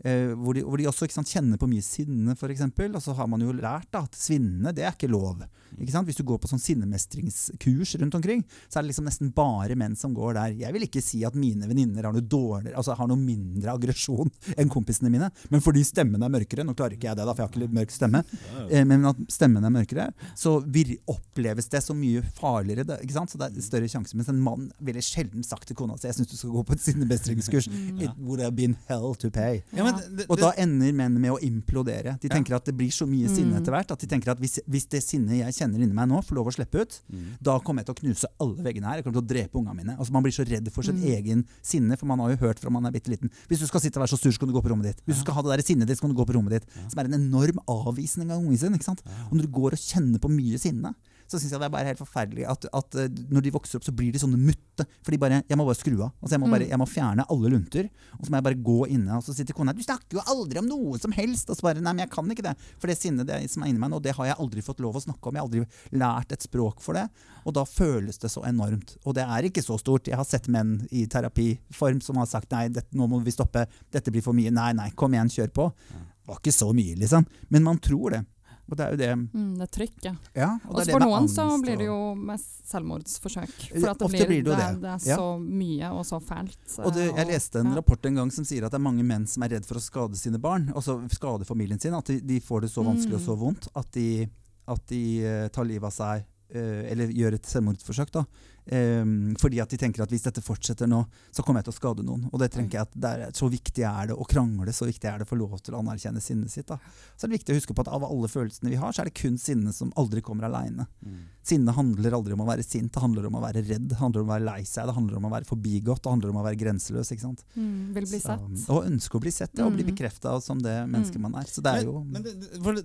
Eh, 0.06 0.34
hvor, 0.38 0.54
de, 0.54 0.62
hvor 0.62 0.78
de 0.78 0.86
også 0.90 1.08
ikke 1.08 1.18
sant, 1.18 1.32
kjenner 1.34 1.58
på 1.58 1.70
mye 1.70 1.82
sinne, 1.82 2.36
f.eks. 2.38 2.62
Og 2.86 3.02
så 3.02 3.16
har 3.18 3.30
man 3.32 3.42
jo 3.42 3.54
lært 3.58 3.90
da, 3.90 4.04
at 4.06 4.18
svinne 4.18 4.74
det 4.76 4.86
er 4.86 4.94
ikke 4.94 5.10
lov. 5.10 5.42
Ikke 5.80 5.92
sant? 5.92 6.06
Hvis 6.06 6.20
du 6.20 6.24
går 6.28 6.38
på 6.42 6.50
sånn 6.52 6.62
sinnemestringskurs 6.62 7.96
rundt 8.02 8.18
omkring, 8.20 8.44
så 8.70 8.80
er 8.80 8.86
det 8.86 8.92
liksom 8.92 9.08
nesten 9.10 9.32
bare 9.36 9.78
menn 9.80 9.98
som 9.98 10.14
går 10.16 10.38
der. 10.38 10.54
Jeg 10.62 10.76
vil 10.76 10.86
ikke 10.86 11.04
si 11.04 11.24
at 11.28 11.38
mine 11.40 11.66
venninner 11.68 12.06
har 12.06 12.14
noe 12.16 12.24
dårligere, 12.24 12.78
altså 12.78 12.96
har 13.00 13.10
noe 13.10 13.20
mindre 13.20 13.74
aggresjon 13.74 14.30
enn 14.60 14.72
kompisene 14.72 15.10
mine, 15.12 15.32
men 15.50 15.64
fordi 15.64 15.84
stemmen 15.88 16.22
er 16.22 16.32
mørkere 16.32 16.66
Nå 16.66 16.74
klarer 16.78 16.96
ikke 16.96 17.10
jeg 17.10 17.18
det, 17.18 17.26
da, 17.26 17.34
for 17.34 17.44
jeg 17.44 17.50
har 17.50 17.66
ikke 17.66 17.76
mørk 17.80 17.94
stemme. 17.94 18.22
Eh, 18.70 18.86
men 18.88 19.10
at 19.10 19.20
stemmen 19.34 19.66
er 19.66 19.74
mørkere, 19.74 20.08
så 20.38 20.58
vir 20.62 20.96
oppleves 21.12 21.68
det 21.72 21.82
så 21.84 21.96
mye 21.98 22.22
farligere. 22.38 22.86
Ikke 23.02 23.18
sant? 23.18 23.34
Så 23.34 23.42
det 23.42 23.50
er 23.50 23.66
større 23.66 23.90
sjanse. 23.92 24.16
Mens 24.18 24.30
en 24.32 24.42
mann 24.42 24.70
ville 24.86 25.04
sjelden 25.06 25.46
sagt 25.46 25.68
til 25.70 25.78
kona 25.78 25.98
si 26.00 26.08
jeg 26.10 26.18
syns 26.20 26.32
du 26.32 26.38
skal 26.38 26.54
gå 26.56 26.64
på 26.70 26.78
et 26.78 26.86
sinnemestringskurs. 26.86 27.70
It 28.00 28.16
would 28.18 28.42
have 28.44 28.56
been 28.58 28.78
hell 28.90 29.18
to 29.22 29.32
pay. 29.34 29.62
Ja, 29.76 29.86
men 29.86 29.95
det- 30.16 30.26
Og 30.30 30.38
da 30.38 30.52
ender 30.58 30.92
menn 30.94 31.14
med 31.20 31.32
å 31.32 31.40
implodere. 31.42 32.20
De 32.20 32.28
Ja. 32.28 32.36
tenker 32.36 32.56
at 32.56 32.66
det 32.66 32.76
blir 32.78 32.90
så 32.92 33.08
mye 33.08 33.28
sinne 33.30 33.54
Mm. 33.54 33.62
etter 33.62 33.72
hvert 33.72 33.92
at 33.92 34.00
de 34.00 34.08
tenker 34.08 34.30
at 34.32 34.40
hvis, 34.40 34.60
hvis 34.70 34.88
det 34.90 35.02
sinnet 35.04 35.38
jeg 35.40 35.54
kjenner 35.54 35.80
inni 35.82 35.94
meg 35.94 36.08
nå, 36.10 36.24
får 36.24 36.36
lov 36.36 36.48
å 36.48 36.54
slippe 36.56 36.82
ut, 36.82 37.02
Mm. 37.12 37.38
da 37.42 37.60
kommer 37.60 37.84
jeg 37.84 37.88
til 37.88 37.96
å 37.96 38.00
knuse 38.04 38.26
alle 38.40 38.58
veggene 38.64 38.84
her. 38.86 38.96
Jeg 38.96 39.04
kommer 39.06 39.22
til 39.22 39.24
å 39.24 39.28
drepe 39.28 39.54
ungene 39.60 39.76
mine. 39.76 39.98
Altså 39.98 40.12
Man 40.12 40.24
blir 40.24 40.32
så 40.34 40.46
redd 40.48 40.72
for 40.72 40.82
sin 40.84 40.98
Mm. 41.00 41.04
egen 41.18 41.46
sinne, 41.64 41.98
for 41.98 42.06
man 42.06 42.20
har 42.20 42.30
jo 42.32 42.38
hørt 42.38 42.60
fra 42.60 42.70
man 42.70 42.86
er 42.86 42.92
bitte 42.92 43.10
liten. 43.10 43.30
Hvis 43.50 43.60
du 43.60 43.66
skal 43.68 43.82
sitte 43.82 43.98
og 43.98 44.08
være 44.08 44.18
så 44.18 44.20
sur, 44.20 44.32
så 44.32 44.40
kan 44.40 44.48
du 44.48 44.54
gå 44.54 44.62
på 44.64 44.70
rommet 44.70 44.84
ditt. 44.84 45.02
Hvis 45.08 45.16
du 45.18 45.22
skal 45.22 45.34
ha 45.36 45.42
det 45.42 45.58
der 45.66 45.74
sinnet 45.76 45.88
ditt, 45.88 45.98
så 45.98 46.02
kan 46.02 46.14
du 46.14 46.16
gå 46.16 46.26
på 46.26 46.34
rommet 46.36 46.50
ditt. 46.52 46.66
Ja. 46.76 46.88
Som 46.90 47.00
er 47.00 47.06
en 47.06 47.14
enorm 47.32 47.58
avvisning 47.68 48.32
av 48.32 48.40
ungen 48.42 48.58
sin. 48.58 48.74
ikke 48.74 48.84
sant? 48.84 49.02
Ja. 49.06 49.12
Og 49.32 49.34
når 49.38 49.42
du 49.42 49.48
går 49.48 49.74
og 49.74 49.80
kjenner 49.80 50.20
på 50.20 50.30
mye 50.30 50.58
sinne, 50.60 50.94
så 51.28 51.40
syns 51.40 51.52
jeg 51.52 51.60
det 51.60 51.66
er 51.68 51.74
bare 51.74 51.88
helt 51.90 52.00
forferdelig 52.02 52.46
at, 52.50 52.66
at 52.74 52.96
eh, 53.02 53.08
når 53.32 53.42
de 53.46 53.52
vokser 53.56 53.80
opp, 53.80 53.86
så 53.88 53.94
blir 53.96 54.12
de 54.14 54.20
sånne 54.22 54.38
mutte. 54.38 54.86
For 55.04 55.12
de 55.12 55.18
bare, 55.18 55.44
jeg 55.48 55.58
må 55.58 55.66
bare 55.66 55.80
skru 55.80 55.96
av. 56.04 56.12
Altså 56.22 56.36
jeg, 56.36 56.42
må 56.44 56.50
bare, 56.52 56.66
Mm. 56.66 56.70
jeg 56.70 56.80
må 56.82 56.88
fjerne 56.90 57.26
alle 57.32 57.50
lunter. 57.50 57.90
Og 58.20 58.26
så 58.26 58.30
må 58.32 58.38
jeg 58.38 58.44
bare 58.44 58.64
gå 58.64 58.78
inne, 58.92 59.18
og 59.18 59.24
så 59.24 59.34
sitter 59.36 59.54
kona 59.54 59.72
her 59.72 59.78
'Du 59.80 59.84
snakker 59.84 60.18
jo 60.20 60.24
aldri 60.28 60.60
om 60.60 60.68
noe 60.68 61.00
som 61.00 61.12
helst!' 61.12 61.50
Og 61.50 61.56
så 61.58 61.62
bare 61.62 61.82
'Nei, 61.82 61.94
men 61.94 62.04
jeg 62.06 62.10
kan 62.12 62.26
ikke 62.30 62.44
det'. 62.44 62.58
For 62.80 62.88
det 62.88 62.98
sinnet 62.98 63.26
det 63.26 63.50
som 63.50 63.64
er 63.64 63.68
inni 63.68 63.80
meg 63.80 63.90
nå, 63.92 64.02
det 64.02 64.16
har 64.16 64.26
jeg 64.26 64.36
aldri 64.38 64.62
fått 64.62 64.80
lov 64.80 64.96
å 64.96 65.02
snakke 65.04 65.28
om. 65.28 65.34
Jeg 65.34 65.42
har 65.42 65.48
aldri 65.48 65.66
lært 65.98 66.32
et 66.32 66.42
språk 66.42 66.82
for 66.82 66.94
det. 66.94 67.10
Og 67.46 67.54
da 67.54 67.64
føles 67.64 68.18
det 68.20 68.30
så 68.32 68.44
enormt. 68.46 68.98
Og 69.06 69.16
det 69.16 69.24
er 69.24 69.44
ikke 69.50 69.64
så 69.64 69.80
stort. 69.80 70.06
Jeg 70.08 70.16
har 70.18 70.26
sett 70.26 70.48
menn 70.48 70.88
i 70.92 71.06
terapiform 71.08 72.02
som 72.02 72.18
har 72.18 72.26
sagt 72.28 72.50
'Nei, 72.52 72.68
dette, 72.70 72.94
nå 72.94 73.08
må 73.08 73.24
vi 73.24 73.32
stoppe. 73.32 73.66
Dette 73.92 74.12
blir 74.12 74.22
for 74.22 74.34
mye'. 74.34 74.52
Nei, 74.52 74.74
nei, 74.74 74.90
kom 74.92 75.12
igjen, 75.14 75.30
kjør 75.30 75.52
på. 75.54 75.74
Det 75.90 76.28
var 76.28 76.38
ikke 76.38 76.54
så 76.54 76.74
mye, 76.74 76.96
liksom. 76.98 77.26
Men 77.50 77.64
man 77.64 77.78
tror 77.80 78.10
det. 78.12 78.26
Og 78.70 78.78
det 78.78 78.86
er 78.86 78.92
jo 78.92 78.98
det 78.98 79.10
Mm, 79.34 79.58
det 79.60 79.68
trykket. 79.72 80.16
ja, 80.36 80.58
og 80.68 80.80
for 80.90 81.00
noen 81.00 81.28
så 81.30 81.44
blir 81.62 81.78
det 81.78 81.86
jo 81.86 82.16
med 82.16 82.40
selvmordsforsøk. 82.40 83.52
For 83.70 83.94
det, 83.94 84.10
blir, 84.10 84.28
blir 84.28 84.44
det 84.44 84.52
jo 84.52 84.56
det, 84.56 84.58
det. 84.58 84.82
det 84.82 84.90
er 84.90 85.10
Ja. 85.10 85.18
så 85.18 85.28
mye 85.40 85.92
og 85.92 86.06
så 86.06 86.20
fælt. 86.22 86.80
Og 86.86 86.94
det, 86.94 87.06
jeg 87.16 87.28
leste 87.28 87.60
en 87.60 87.76
rapport 87.76 88.06
en 88.06 88.16
gang 88.16 88.32
som 88.32 88.44
sier 88.48 88.66
at 88.66 88.72
det 88.72 88.80
er 88.80 88.84
mange 88.88 89.04
menn 89.06 89.28
som 89.28 89.44
er 89.44 89.50
redd 89.56 89.66
for 89.66 89.78
å 89.78 89.84
skade 89.84 90.16
sine 90.18 90.40
barn. 90.42 90.72
Altså 90.76 90.98
skade 91.14 91.46
familien 91.46 91.80
sin. 91.80 91.94
At 91.94 92.06
de, 92.06 92.20
de 92.22 92.40
får 92.40 92.62
det 92.66 92.72
så 92.72 92.84
vanskelig 92.84 93.16
og 93.16 93.22
så 93.22 93.36
Mm. 93.36 93.40
vondt 93.46 93.68
at 93.76 93.92
de, 93.92 94.30
at 94.68 94.88
de 94.88 95.04
eh, 95.26 95.48
tar 95.50 95.64
livet 95.66 95.84
av 95.86 95.92
seg. 95.94 96.26
eh, 96.56 96.92
eller 96.92 97.08
gjør 97.10 97.34
et 97.34 97.44
selvmordsforsøk. 97.46 98.12
da. 98.12 98.24
Em, 98.68 99.36
fordi 99.38 99.60
at 99.62 99.70
de 99.70 99.78
tenker 99.78 100.02
at 100.02 100.10
hvis 100.10 100.24
dette 100.26 100.42
fortsetter 100.42 100.88
nå, 100.90 101.04
så 101.32 101.44
kommer 101.46 101.62
jeg 101.62 101.68
til 101.70 101.74
å 101.76 101.78
skade 101.78 102.04
noen. 102.06 102.24
Og 102.34 102.40
det 102.42 102.52
tenker 102.52 102.80
jeg 102.80 102.88
at 102.88 102.96
det 102.98 103.12
er, 103.28 103.32
Så 103.38 103.46
viktig 103.52 103.84
er 103.86 104.08
det 104.08 104.16
å 104.18 104.26
krangle, 104.26 104.74
så 104.74 104.88
viktig 104.90 105.06
er 105.06 105.20
det 105.20 105.28
å 105.28 105.30
få 105.30 105.38
lov 105.38 105.60
til 105.62 105.76
å 105.76 105.82
anerkjenne 105.84 106.22
sinnet 106.22 106.50
sitt. 106.50 106.66
da. 106.68 106.80
Så 107.16 107.26
er 107.26 107.30
det 107.30 107.38
viktig 107.46 107.54
å 107.54 107.60
huske 107.60 107.76
på 107.78 107.82
at 107.86 107.92
av 107.94 108.04
alle 108.04 108.28
følelsene 108.28 108.70
vi 108.72 108.76
har, 108.82 108.92
så 108.92 109.02
er 109.02 109.06
det 109.12 109.14
kun 109.22 109.38
sinne 109.38 109.72
som 109.72 109.92
aldri 109.96 110.22
kommer 110.26 110.46
aleine. 110.50 110.88
Mm. 111.06 111.20
Sinne 111.46 111.72
handler 111.78 112.12
aldri 112.18 112.34
om 112.34 112.42
å 112.42 112.48
være 112.50 112.64
sint, 112.66 112.92
det 112.92 113.02
handler 113.02 113.28
om 113.28 113.36
å 113.38 113.42
være 113.46 113.62
redd, 113.68 113.88
det 113.90 113.98
handler 114.02 114.22
om 114.24 114.30
å 114.30 114.34
være 114.34 114.46
lei 114.46 114.64
seg, 114.66 114.88
det 114.88 114.96
handler 114.96 115.18
om 115.18 115.26
å 115.30 115.34
være 115.36 115.46
forbigått, 115.46 116.02
det 116.02 116.10
handler 116.16 116.30
om 116.34 116.42
å 116.42 116.46
være 116.50 116.58
grenseløs. 116.58 117.12
ikke 117.14 117.22
sant? 117.22 117.44
Mm, 117.56 117.94
vil 117.94 118.06
bli 118.10 118.18
Så, 118.20 118.34
sett. 118.34 118.70
og 118.74 118.86
ønske 118.90 119.14
å 119.14 119.22
bli 119.22 119.32
sett, 119.32 119.52
ja, 119.58 119.66
og 119.68 119.74
bli 119.78 119.84
Mm. 119.84 119.94
bekrefta 119.94 120.42
som 120.42 120.58
det 120.60 120.88
mennesket 120.90 121.18
Mm. 121.18 121.22
man 121.22 121.36
er. 121.36 121.46
Så 121.46 121.62
det 121.62 121.72
er 121.76 121.84
jo 121.86 122.00
Men, 122.04 122.12
men 122.14 122.24
det, 122.24 122.40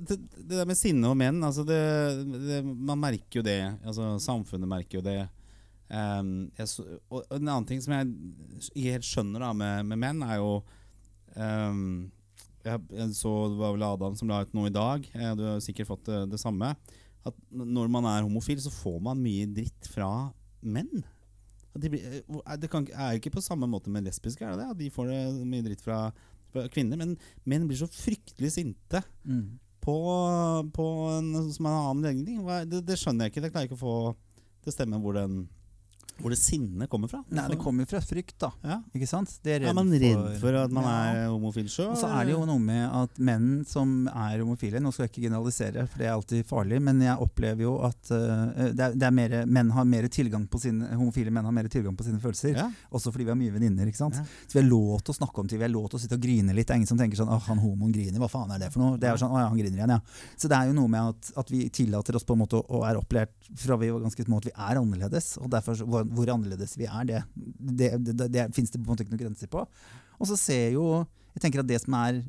det- 0.04 0.18
det, 0.46 0.48
der 0.48 0.66
med 0.66 0.76
sinne 0.76 1.04
og 1.08 1.16
menn, 1.16 1.40
altså 1.40 1.64
det, 1.64 1.80
det, 2.46 2.64
man 2.64 3.00
merker 3.00 3.40
jo 3.40 3.42
det. 3.42 3.78
Altså 3.86 4.20
Samfunnet 4.20 4.68
merker 4.68 5.00
jo 5.00 5.00
det. 5.02 5.28
Ehm, 5.90 6.50
jeg, 6.58 6.70
og 7.10 7.24
og 7.24 7.36
en 7.36 7.48
annen 7.48 7.66
ting 7.66 7.82
som 7.82 7.94
jeg 7.96 8.10
ikke 8.70 8.96
helt 8.96 9.08
skjønner 9.08 9.42
da 9.42 9.50
med, 9.56 9.86
med 9.90 10.00
menn, 10.00 10.22
er 10.22 10.38
jo 10.38 10.60
um, 11.34 12.10
jeg, 12.62 12.82
jeg 12.92 13.14
så 13.16 13.32
Det 13.50 13.60
var 13.60 13.72
vel 13.74 13.86
Adam 13.86 14.16
som 14.18 14.30
la 14.30 14.42
ut 14.44 14.52
noe 14.56 14.70
i 14.70 14.74
dag. 14.74 15.06
Eh, 15.14 15.30
Du 15.38 15.46
har 15.46 15.62
sikkert 15.64 15.88
fått 15.88 16.04
det, 16.10 16.24
det 16.34 16.40
samme. 16.42 16.74
At 17.26 17.36
når 17.52 17.88
man 17.92 18.06
er 18.08 18.26
homofil, 18.26 18.60
så 18.62 18.72
får 18.72 19.00
man 19.04 19.22
mye 19.22 19.48
dritt 19.48 19.88
fra 19.92 20.30
menn. 20.60 21.02
De 21.74 21.90
blir, 21.92 22.20
eh, 22.20 22.56
det 22.60 22.70
kan, 22.72 22.86
er 22.92 23.14
jo 23.14 23.22
ikke 23.22 23.36
på 23.38 23.44
samme 23.44 23.68
måte 23.70 23.92
med 23.92 24.04
lesbiske, 24.06 24.44
er 24.44 24.56
det 24.56 24.66
det? 24.66 24.78
De 24.84 24.92
får 24.94 25.10
det 25.10 25.22
mye 25.48 25.66
dritt 25.66 25.84
fra, 25.84 26.02
fra 26.52 26.66
kvinner. 26.72 27.00
Men 27.00 27.16
menn 27.48 27.68
blir 27.68 27.80
så 27.80 27.88
fryktelig 27.90 28.52
sinte 28.58 29.02
mm. 29.24 29.46
på, 29.84 29.96
på 30.76 30.88
en 31.16 31.32
som 31.54 31.70
en 31.70 31.78
annen 31.78 32.04
legning. 32.08 32.44
Det, 32.68 32.84
det 32.86 32.98
skjønner 33.00 33.26
jeg 33.26 33.34
ikke. 33.34 33.46
Det 33.46 33.54
klarer 33.54 33.70
ikke 33.70 33.80
å 33.80 33.86
få 33.86 33.96
Det 34.60 34.74
stemmer 34.74 35.00
stemme 35.00 35.02
hvor, 35.04 35.16
den, 35.16 35.46
hvor 36.20 36.32
det 36.34 36.38
sinnet 36.40 36.90
kommer 36.92 37.10
fra. 37.10 37.22
Nei, 37.32 37.46
det 37.52 37.58
kommer 37.60 37.88
fra 37.88 38.00
frykt, 38.04 38.36
da. 38.42 38.50
ja. 38.66 38.78
Ikke 38.96 39.08
sant? 39.08 39.32
De 39.44 39.56
Er 39.56 39.74
man 39.76 39.90
redd 39.92 40.26
for 40.40 40.56
at 40.60 40.72
man 40.74 40.86
er 40.88 41.20
homofil 41.30 41.68
sjøl? 41.70 41.92
Og 41.94 42.00
så 42.00 42.10
er 42.12 42.28
det 42.28 42.34
jo 42.34 42.42
noe 42.48 42.60
med 42.62 42.84
at 42.86 43.20
menn 43.30 43.48
som 43.68 44.08
er 44.08 44.42
homofile 44.42 44.80
Nå 44.80 44.92
skal 44.94 45.06
jeg 45.06 45.12
ikke 45.12 45.24
generalisere, 45.26 45.86
for 45.90 46.02
det 46.02 46.08
er 46.08 46.14
alltid 46.14 46.46
farlig, 46.48 46.80
men 46.84 47.00
jeg 47.04 47.16
opplever 47.24 47.66
jo 47.66 47.74
at 47.86 48.12
uh, 48.12 48.70
det 48.72 48.86
er, 48.86 48.96
det 48.96 49.08
er 49.08 49.14
mer, 49.16 49.36
menn 49.46 49.72
har 49.74 49.88
mer 49.88 50.08
tilgang 50.12 50.46
på 50.50 50.60
sine, 50.62 50.88
homofile 50.96 51.32
menn 51.34 51.48
har 51.48 51.56
mer 51.56 51.68
tilgang 51.72 51.96
på 51.98 52.06
sine 52.06 52.20
følelser. 52.22 52.56
ja. 52.56 52.68
Også 52.90 53.12
fordi 53.12 53.26
vi 53.28 53.34
har 53.34 53.38
mye 53.38 53.54
venninner. 53.54 53.88
ikke 53.90 54.00
sant? 54.00 54.18
Ja. 54.18 54.24
Så 54.46 54.58
vi 54.58 54.62
har 54.62 54.68
lov 54.68 55.02
til 55.04 55.14
å 55.14 55.18
snakke 55.20 55.42
om 55.42 55.50
ting, 55.50 55.60
vi 55.60 55.66
har 55.66 55.72
lov 55.72 55.90
til 55.90 56.00
å 56.00 56.02
sitte 56.02 56.18
og 56.18 56.24
grine 56.24 56.56
litt. 56.56 56.68
Det 56.68 56.74
er 56.74 56.80
ingen 56.82 56.90
som 56.90 57.00
tenker 57.00 57.20
sånn 57.20 57.30
'Åh, 57.30 57.42
han 57.48 57.62
homoen 57.62 57.92
griner, 57.94 58.18
hva 58.22 58.30
faen 58.30 58.52
er 58.54 58.58
det 58.62 58.72
for 58.72 58.82
noe?' 58.82 58.98
Det 59.00 59.08
er 59.08 59.16
sånn, 59.20 59.32
'Å 59.32 59.40
ja, 59.40 59.48
han 59.48 59.58
griner 59.58 59.78
igjen', 59.78 59.94
ja. 59.96 60.00
Så 60.36 60.48
det 60.48 60.56
er 60.58 60.70
jo 60.70 60.76
noe 60.76 60.88
med 60.88 61.14
at, 61.14 61.32
at 61.36 61.50
vi 61.50 61.68
tillater 61.68 62.16
oss 62.16 62.24
på 62.24 62.36
en 62.36 62.42
måte 62.44 62.60
og 62.60 62.84
er 62.86 62.98
opplært 63.00 63.32
fra 63.56 63.76
vi 63.80 63.90
var 63.90 64.02
ganske 64.04 64.24
små 64.24 64.38
at 64.40 64.48
vi 64.50 64.54
er 64.54 64.80
annerledes. 64.80 65.36
Og 65.40 65.50
derfor 65.50 65.78
hvor, 66.10 66.30
annerledes 66.34 66.76
vi 66.78 66.88
er, 66.88 67.06
det, 67.08 67.22
det, 67.34 67.90
det, 67.98 68.14
det, 68.18 68.28
det 68.34 68.46
fins 68.56 68.72
det 68.72 68.80
på 68.80 68.86
en 68.86 68.92
måte 68.92 69.06
ikke 69.06 69.14
noen 69.14 69.24
grenser 69.24 69.50
på. 69.52 69.64
Og 70.20 70.28
så 70.30 70.38
ser 70.38 70.74
jo 70.76 70.86
jeg 71.34 71.42
tenker 71.44 71.60
at 71.62 71.68
det 71.68 71.78
som 71.82 71.94
er, 71.94 72.20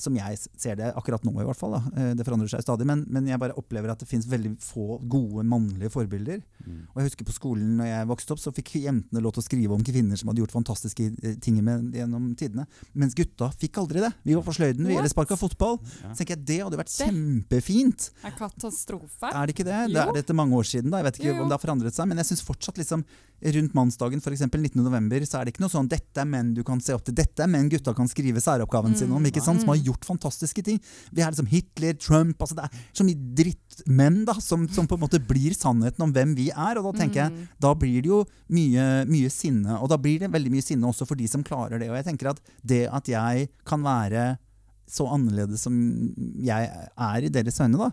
som 0.00 0.14
jeg 0.16 0.38
ser 0.56 0.76
det 0.78 0.88
akkurat 0.96 1.24
nå, 1.26 1.32
i 1.42 1.44
hvert 1.46 1.58
fall, 1.58 1.76
da, 1.76 1.80
eh, 1.96 2.12
det 2.16 2.24
forandrer 2.26 2.48
seg 2.48 2.62
stadig, 2.64 2.86
men, 2.88 3.04
men 3.12 3.26
jeg 3.28 3.38
bare 3.42 3.56
opplever 3.60 3.92
at 3.92 4.00
det 4.00 4.08
fins 4.08 4.26
veldig 4.30 4.54
få 4.64 4.98
gode 5.12 5.44
mannlige 5.44 5.90
forbilder. 5.92 6.40
Mm. 6.64 6.80
Og 6.94 7.00
jeg 7.02 7.10
husker 7.10 7.28
på 7.28 7.34
skolen 7.36 7.76
når 7.80 7.90
jeg 7.90 8.08
vokste 8.12 8.32
opp, 8.36 8.40
så 8.42 8.52
fikk 8.56 8.74
jentene 8.80 9.22
lov 9.24 9.34
til 9.36 9.44
å 9.44 9.46
skrive 9.46 9.76
om 9.76 9.84
kvinner 9.86 10.16
som 10.20 10.30
hadde 10.32 10.40
gjort 10.44 10.56
fantastiske 10.56 11.10
eh, 11.22 11.36
ting 11.44 11.60
med, 11.64 11.92
gjennom 11.96 12.30
tidene. 12.38 12.66
Mens 12.96 13.14
gutta 13.18 13.50
fikk 13.60 13.78
aldri 13.82 14.00
det. 14.06 14.12
Vi 14.24 14.34
var 14.38 14.46
på 14.46 14.56
sløyden, 14.56 14.86
vi 14.88 14.96
eller 14.96 15.12
sparka 15.12 15.36
fotball. 15.40 15.78
Ja. 16.02 16.12
Så 16.14 16.22
tenker 16.22 16.36
jeg 16.38 16.46
Det 16.46 16.58
hadde 16.64 16.80
vært 16.80 16.92
Det- 16.92 17.06
kjempefint. 17.06 18.10
Er 18.24 18.34
katastrofe? 18.38 19.30
Er 19.32 19.46
det 19.46 19.54
ikke 19.56 19.66
det? 19.68 19.80
Det 19.92 20.00
er 20.02 20.12
det 20.16 20.24
etter 20.24 20.34
mange 20.38 20.56
år 20.56 20.64
siden. 20.66 20.90
da 20.90 20.98
Jeg 21.02 21.04
vet 21.10 21.20
ikke 21.20 21.28
Jo, 21.28 21.34
jo. 21.36 21.42
om 21.42 21.48
det 21.48 21.58
har 21.58 21.64
forandret 21.66 21.94
seg, 21.94 22.08
men 22.08 22.16
jeg 22.18 22.26
syns 22.32 22.44
fortsatt 22.46 22.76
liksom 22.80 23.04
rundt 23.42 23.74
mannsdagen, 23.74 24.20
f.eks. 24.20 24.40
19. 24.48 24.82
november, 24.82 25.20
så 25.28 25.40
er 25.40 25.44
det 25.44 25.54
ikke 25.54 25.60
noe 25.64 25.72
sånn 25.72 25.88
'dette 25.88 26.18
er 26.22 26.24
menn 26.24 26.54
du 26.54 26.62
kan 26.64 26.80
se 26.80 26.94
opp 26.94 27.04
til'. 27.04 27.14
Dette 27.14 27.40
er 27.44 27.46
menn 27.46 27.68
gutta 27.68 27.94
kan 27.94 28.08
skrive 28.08 28.40
særoppgaven 28.40 28.96
sin 28.96 29.12
om, 29.12 29.22
ikke 29.24 29.42
sant? 29.42 29.60
som 29.60 29.68
har 29.68 29.76
Mm. 29.76 29.84
gjort 29.84 30.04
fantastiske 30.04 30.62
ting. 30.64 30.80
Vi 31.12 31.22
er 31.22 31.30
liksom 31.30 31.46
Hitler, 31.48 31.92
Trump 31.94 32.38
altså 32.38 32.54
Det 32.56 32.64
er 32.64 32.70
så 32.94 33.04
mye 33.04 33.34
drittmenn 33.34 34.24
da, 34.24 34.34
som, 34.34 34.66
som 34.68 34.86
på 34.86 34.94
en 34.96 35.00
måte 35.00 35.20
blir 35.26 35.52
sannheten 35.54 36.00
om 36.02 36.12
hvem 36.12 36.34
vi 36.34 36.48
er. 36.50 36.78
Og 36.78 36.94
da 36.94 37.00
tenker 37.04 37.14
jeg 37.14 37.32
Mm. 37.32 37.48
da 37.60 37.74
blir 37.74 38.02
det 38.02 38.06
jo 38.08 38.24
mye, 38.50 39.04
mye 39.06 39.28
sinne. 39.30 39.80
Og 39.82 39.88
da 39.88 39.96
blir 39.96 40.18
det 40.20 40.30
veldig 40.32 40.50
mye 40.50 40.62
sinne 40.62 40.86
også 40.86 41.06
for 41.06 41.14
de 41.14 41.26
som 41.28 41.44
klarer 41.44 41.78
det. 41.78 41.90
Og 41.90 41.96
jeg 42.02 42.04
tenker 42.16 42.30
at 42.30 42.40
det 42.64 42.88
at 42.92 43.04
jeg 43.06 43.48
kan 43.64 43.82
være 43.82 44.38
så 44.88 45.06
annerledes 45.10 45.58
som 45.58 45.74
jeg 46.40 46.70
er 46.96 47.24
i 47.24 47.28
deres 47.28 47.58
øyne, 47.60 47.76
da, 47.76 47.90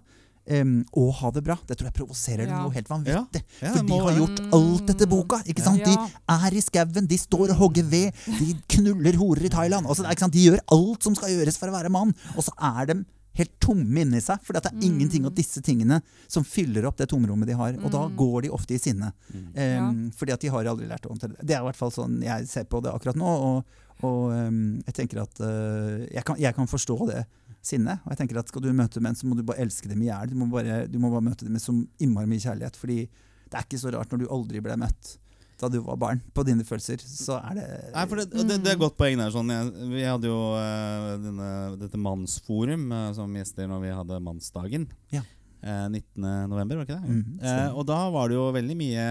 em, 0.48 0.86
og 0.94 1.14
ha 1.22 1.32
det 1.32 1.44
bra, 1.44 1.58
det 1.68 1.78
tror 1.78 1.86
jeg 1.90 1.94
provoserer 1.94 2.46
dem 2.46 2.50
Ja. 2.56 2.64
noe 2.64 2.74
helt 2.74 2.88
Ja. 2.90 2.96
vanvittig. 2.98 3.44
Ja, 3.62 3.72
For 3.74 3.84
de 3.84 4.00
har 4.00 4.14
gjort 4.20 4.40
alt 4.54 4.90
etter 4.90 5.08
boka. 5.08 5.42
ikke 5.48 5.62
sant? 5.64 5.80
Ja. 5.80 5.86
De 5.86 6.12
er 6.30 6.54
i 6.58 6.62
skauen, 6.62 7.08
de 7.08 7.18
står 7.18 7.50
og 7.52 7.58
hogger 7.58 7.84
ved, 7.90 8.14
de 8.40 8.54
knuller 8.68 9.14
horer 9.16 9.46
i 9.46 9.50
Thailand. 9.50 9.86
Ikke 9.88 10.20
sant? 10.20 10.34
De 10.34 10.40
gjør 10.50 10.60
alt 10.72 11.04
som 11.04 11.16
skal 11.16 11.30
gjøres 11.30 11.58
for 11.58 11.68
å 11.68 11.72
være 11.72 11.90
mann, 11.90 12.14
og 12.36 12.44
så 12.44 12.52
er 12.62 12.86
de 12.94 13.06
helt 13.36 13.60
tomme 13.60 13.98
inni 14.02 14.20
seg. 14.22 14.40
For 14.44 14.54
det 14.54 14.66
er 14.66 14.78
ingenting 14.80 15.26
av 15.26 15.34
disse 15.34 15.60
tingene 15.62 16.02
som 16.28 16.44
fyller 16.44 16.86
opp 16.86 16.98
det 16.98 17.08
tomrommet 17.10 17.48
de 17.48 17.54
har. 17.54 17.74
Og 17.84 17.90
da 17.90 18.08
Mm. 18.08 18.16
går 18.16 18.42
de 18.44 18.50
ofte 18.50 18.72
i 18.76 18.78
sinne. 18.78 19.12
Mm. 19.34 19.80
Um, 19.80 20.12
Fordi 20.12 20.34
at 20.34 20.40
de 20.42 20.50
har 20.50 20.64
aldri 20.66 20.88
lært 20.88 21.02
å 21.08 21.10
håndtere 21.18 21.38
det. 21.38 21.46
Det 21.48 21.56
er 21.56 21.62
i 21.62 21.66
hvert 21.72 21.76
fall 21.76 21.90
sånn 21.90 22.22
jeg 22.22 22.48
ser 22.48 22.66
på 22.66 22.84
det 22.84 22.92
akkurat 22.94 23.16
nå. 23.16 23.26
Og, 23.26 23.66
og 24.04 24.32
um, 24.34 24.84
jeg 24.86 24.94
tenker 24.94 25.22
at 25.24 25.40
uh, 25.42 26.06
jeg, 26.14 26.24
kan, 26.24 26.36
jeg 26.38 26.54
kan 26.54 26.68
forstå 26.68 27.08
det 27.08 27.26
sinnet. 27.64 28.02
Og 28.04 28.14
jeg 28.14 28.20
tenker 28.22 28.40
at 28.42 28.52
skal 28.52 28.64
du 28.66 28.72
møte 28.76 29.02
menn, 29.04 29.16
så 29.18 29.28
må 29.30 29.38
du 29.40 29.44
bare 29.48 29.64
elske 29.64 29.90
dem 29.92 30.02
i 30.04 30.10
hjel. 30.10 30.30
Du, 30.32 30.38
må 30.40 30.50
bare- 30.52 30.86
du 30.92 30.98
må 31.00 31.12
bare 31.14 31.26
møte 31.30 31.48
dem 31.48 31.56
med 31.56 31.64
så 31.64 31.76
innmari 32.04 32.30
mye 32.30 32.44
kjærlighet. 32.44 32.80
Fordi 32.80 32.98
det 33.08 33.60
er 33.60 33.68
ikke 33.68 33.80
så 33.82 33.94
rart 33.96 34.12
når 34.14 34.24
du 34.24 34.32
aldri 34.34 34.64
ble 34.66 34.78
møtt 34.80 35.18
da 35.64 35.70
du 35.72 35.78
var 35.86 35.96
barn, 35.96 36.20
på 36.36 36.44
dine 36.44 36.66
følelser. 36.68 37.00
Så 37.08 37.38
er 37.38 37.54
det 37.56 37.66
Nei, 37.94 38.02
for 38.10 38.20
det, 38.20 38.26
det, 38.34 38.58
det 38.66 38.72
er 38.74 38.76
et 38.76 38.82
godt 38.82 38.98
poeng 39.00 39.16
der. 39.22 39.30
Sånn. 39.32 39.48
Jeg, 39.54 39.70
vi 39.94 40.02
hadde 40.04 40.28
jo 40.28 40.40
uh, 40.58 41.14
denne, 41.24 41.52
dette 41.80 42.00
mannsforum 42.02 42.90
uh, 42.92 43.14
som 43.16 43.32
gjester 43.38 43.70
når 43.72 43.80
vi 43.86 43.94
hadde 43.96 44.18
mannsdagen. 44.26 44.90
Ja. 45.14 45.22
Uh, 45.64 45.86
19. 45.94 46.26
november, 46.52 46.82
var 46.82 46.90
ikke 46.90 46.98
det? 47.00 47.16
Mm, 47.16 47.38
uh, 47.40 47.78
og 47.80 47.86
da 47.88 48.02
var 48.12 48.28
det 48.28 48.36
jo 48.42 48.50
veldig 48.58 48.76
mye 48.82 49.06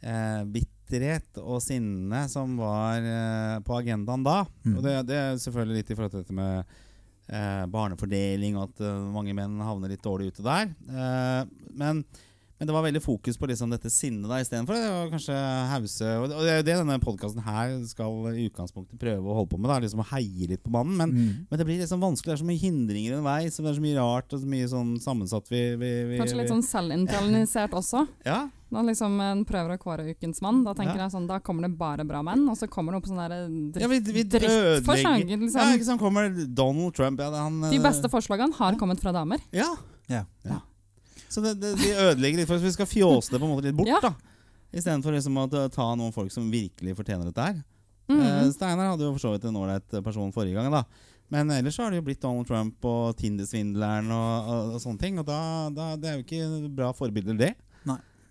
eh, 0.00 0.42
bitterhet 0.56 1.38
og 1.42 1.60
sinne 1.62 2.24
som 2.32 2.56
var 2.60 3.02
eh, 3.04 3.56
på 3.66 3.76
agendaen 3.78 4.24
da. 4.26 4.40
Mm. 4.64 4.76
Og 4.76 4.84
det, 4.84 4.94
det 5.10 5.18
er 5.18 5.40
selvfølgelig 5.42 5.80
litt 5.82 5.90
i 5.92 5.96
forhold 5.98 6.14
til 6.14 6.22
dette 6.24 6.36
med 6.38 6.60
eh, 6.62 6.76
barnefordeling 7.68 8.56
og 8.56 8.70
at 8.70 8.82
eh, 8.88 9.02
mange 9.12 9.34
menn 9.36 9.58
havner 9.64 9.92
litt 9.92 10.04
dårlig 10.04 10.32
ute 10.32 10.44
der. 10.46 10.72
Eh, 10.88 11.42
men, 11.78 12.04
Men 12.58 12.66
det 12.66 12.74
var 12.74 12.82
veldig 12.82 13.00
fokus 13.04 13.36
på 13.38 13.46
liksom 13.46 13.70
dette 13.70 13.86
sinnet 13.90 14.26
da 14.26 14.40
istedenfor. 14.42 14.74
Det 14.74 14.90
var 14.90 15.10
kanskje 15.12 15.34
hause 15.70 16.08
Og 16.18 16.28
det 16.42 16.50
er 16.50 16.56
jo 16.58 16.64
det 16.66 16.74
denne 16.80 16.96
podkasten 16.98 17.44
her 17.46 17.76
skal 17.86 18.32
i 18.34 18.48
utgangspunktet 18.48 18.98
prøve 18.98 19.22
å 19.22 19.36
holde 19.38 19.52
på 19.52 19.60
med. 19.62 19.70
da 19.70 19.78
Liksom 19.84 20.02
Å 20.02 20.08
heie 20.10 20.48
litt 20.50 20.64
på 20.64 20.70
mannen. 20.74 20.96
Men, 20.98 21.10
Mm. 21.14 21.46
men 21.50 21.58
det 21.58 21.64
blir 21.66 21.78
liksom 21.78 22.00
vanskelig. 22.02 22.34
Det 22.34 22.36
er 22.40 22.42
så 22.44 22.48
mye 22.50 22.58
hindringer 22.58 23.16
underveis. 23.18 23.56
Det 23.56 23.64
er 23.70 23.78
så 23.78 23.84
mye 23.86 23.96
rart 24.00 24.32
og 24.34 24.40
så 24.42 24.46
mye 24.46 24.66
sånn 24.68 24.98
sammensatt 25.00 25.48
vi, 25.48 25.76
vi, 25.76 25.90
vi 26.10 26.18
Kanskje 26.18 26.36
litt 26.42 26.50
sånn 26.50 26.66
selvinternisert 26.66 27.70
også. 27.78 28.06
Ja, 28.26 28.48
Når 28.70 28.84
liksom 28.90 29.14
en 29.24 29.44
prøver 29.48 29.78
å 29.78 29.78
kåre 29.80 30.04
ukens 30.12 30.42
mann, 30.44 30.62
da 30.62 30.74
tenker 30.74 30.96
Ja. 30.98 31.06
jeg 31.08 31.12
sånn, 31.14 31.26
da 31.26 31.38
kommer 31.40 31.62
det 31.62 31.78
bare 31.78 32.04
bra 32.04 32.20
menn, 32.22 32.42
og 32.50 32.56
så 32.58 32.68
kommer 32.68 32.92
det 32.92 32.98
opp 33.00 33.06
sånne 33.08 33.28
der 33.30 33.48
dritt, 33.48 33.80
ja 33.80 33.88
vi, 33.88 34.00
vi 34.12 34.24
drittforslag. 34.24 35.24
Liksom. 35.24 35.56
Ja, 35.56 35.72
ikke 35.72 35.84
sant, 35.86 36.00
kommer 36.02 36.28
Donald 36.54 36.92
Trump 36.94 37.18
ja, 37.18 37.30
han, 37.30 37.62
De 37.62 37.76
eh, 37.78 37.82
beste 37.82 38.10
forslagene 38.12 38.52
har 38.58 38.74
kommet 38.76 39.00
fra 39.00 39.10
damer. 39.12 39.38
Ja. 39.52 39.74
Ja. 40.10 40.24
Ja. 40.44 40.60
Så 41.28 41.42
det, 41.44 41.54
det, 41.60 41.74
de 41.76 41.90
ødelegger 41.92 42.40
litt 42.42 42.48
for 42.48 42.56
oss. 42.56 42.62
Vi 42.64 42.72
skal 42.72 42.86
fjåse 42.88 43.30
det 43.30 43.40
på 43.40 43.44
en 43.48 43.52
måte 43.54 43.68
litt 43.68 43.76
bort, 43.76 43.88
Ja. 43.88 44.00
da. 44.00 44.14
Istedenfor 44.72 45.12
liksom 45.16 45.36
å 45.40 45.46
ta- 45.72 45.94
noen 45.96 46.12
folk 46.12 46.30
som 46.32 46.50
virkelig 46.52 46.94
fortjener 46.96 47.24
dette 47.30 47.44
her. 47.44 47.62
Mhm. 48.08 48.20
Eh, 48.20 48.50
Steinar 48.52 48.90
hadde 48.92 49.04
jo 49.04 49.12
for 49.16 49.20
så 49.28 49.32
vidt 49.34 49.44
en 49.48 49.56
ålreit 49.56 50.02
person 50.04 50.32
forrige 50.32 50.54
gang, 50.54 50.70
da. 50.72 50.84
Men 51.30 51.50
ellers 51.50 51.76
så 51.76 51.82
har 51.84 51.90
det 51.90 51.98
jo 52.00 52.06
blitt 52.06 52.20
Donald 52.20 52.46
Trump 52.48 52.84
og 52.88 53.14
Tinder-svindleren 53.16 54.08
og, 54.10 54.48
og, 54.48 54.74
og 54.74 54.80
sånne 54.80 54.98
ting. 55.02 55.18
Og 55.20 55.26
da, 55.28 55.68
da 55.68 55.90
det 55.96 56.08
er 56.08 56.16
jo 56.16 56.24
ikke 56.24 56.74
bra 56.74 56.92
forbilder, 56.96 57.36
det. 57.36 57.54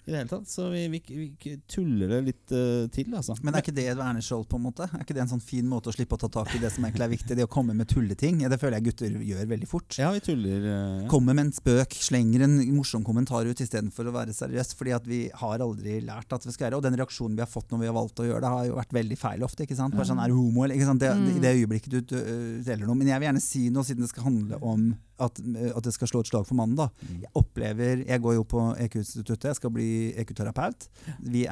I 0.08 0.14
det 0.14 0.22
hele 0.22 0.30
tatt. 0.32 0.48
Så 0.48 0.70
vi, 0.72 0.86
vi, 0.88 1.02
vi 1.44 1.54
tuller 1.68 2.14
det 2.14 2.20
litt 2.30 2.52
uh, 2.56 2.86
til, 2.96 3.10
altså. 3.12 3.36
Men 3.44 3.58
er 3.58 3.64
ikke 3.66 3.76
det 3.76 3.90
Wernerskjold, 4.00 4.46
på 4.48 4.56
en 4.56 4.64
måte? 4.64 4.86
Er 4.88 5.04
ikke 5.04 5.18
det 5.18 5.26
en 5.26 5.32
sånn 5.34 5.44
fin 5.44 5.68
måte 5.68 5.92
å 5.92 5.96
slippe 5.96 6.16
å 6.16 6.22
ta 6.22 6.30
tak 6.32 6.54
i 6.56 6.62
det 6.64 6.72
som 6.72 6.86
egentlig 6.88 7.04
er 7.04 7.12
viktig? 7.12 7.36
Det 7.36 7.44
å 7.44 7.52
komme 7.52 7.76
med 7.76 7.90
tulleting? 7.92 8.40
Det 8.48 8.60
føler 8.62 8.80
jeg 8.80 8.88
gutter 8.88 9.18
gjør 9.28 9.50
veldig 9.52 9.68
fort. 9.68 9.98
Ja, 10.00 10.14
vi 10.16 10.22
tuller. 10.24 10.64
Uh, 10.64 10.76
ja. 11.04 11.10
Kommer 11.12 11.36
med 11.36 11.50
en 11.50 11.56
spøk, 11.58 11.98
slenger 12.08 12.46
en 12.48 12.56
morsom 12.78 13.04
kommentar 13.08 13.50
ut 13.50 13.64
istedenfor 13.66 14.08
å 14.08 14.16
være 14.16 14.36
seriøs. 14.38 14.72
Fordi 14.80 14.96
at 14.96 15.10
vi 15.10 15.20
har 15.42 15.66
aldri 15.66 16.00
lært 16.08 16.32
at 16.38 16.48
vi 16.48 16.56
skal 16.56 16.70
gjøre 16.70 16.80
Og 16.80 16.88
den 16.88 16.96
reaksjonen 17.02 17.36
vi 17.36 17.44
har 17.44 17.52
fått 17.52 17.76
når 17.76 17.84
vi 17.84 17.90
har 17.92 17.98
valgt 17.98 18.24
å 18.24 18.30
gjøre 18.30 18.46
det, 18.46 18.54
har 18.56 18.70
jo 18.70 18.80
vært 18.80 18.96
veldig 18.96 19.20
feil 19.20 19.44
ofte. 19.44 19.68
ikke 19.68 19.76
sant? 19.76 19.98
Bare 19.98 20.08
sånn, 20.08 20.24
er 20.24 20.32
du 20.32 20.38
homo, 20.40 20.64
eller, 20.64 20.80
ikke 20.80 20.88
sant? 20.88 21.04
Det, 21.04 21.12
Mm. 21.18 21.28
I 21.38 21.42
det 21.42 21.52
øyeblikket 21.58 21.94
du 21.98 22.16
deler 22.64 22.86
noe. 22.86 22.96
Men 22.96 23.10
jeg 23.10 23.20
vil 23.20 23.28
gjerne 23.28 23.42
si 23.44 23.62
noe, 23.74 23.86
siden 23.88 24.06
det 24.06 24.12
skal 24.12 24.28
handle 24.28 24.60
om 24.62 24.90
at, 25.24 25.40
at 25.40 25.88
det 25.88 25.94
skal 25.96 26.12
slå 26.12 26.24
et 26.26 26.32
slag 26.32 26.48
for 26.50 26.60
mannen. 26.60 26.76
da. 26.78 26.90
Mm. 27.08 27.22
Jeg 27.24 27.34
opplever, 27.40 28.04
jeg 28.04 28.24
går 28.24 28.38
jo 28.38 28.46
på 28.52 28.66
EQ-instituttet, 28.84 29.50
jeg 29.54 29.60
skal 29.62 29.74
bli 29.74 29.90
EQ-terapeut. 30.20 30.90
Vi, 31.24 31.46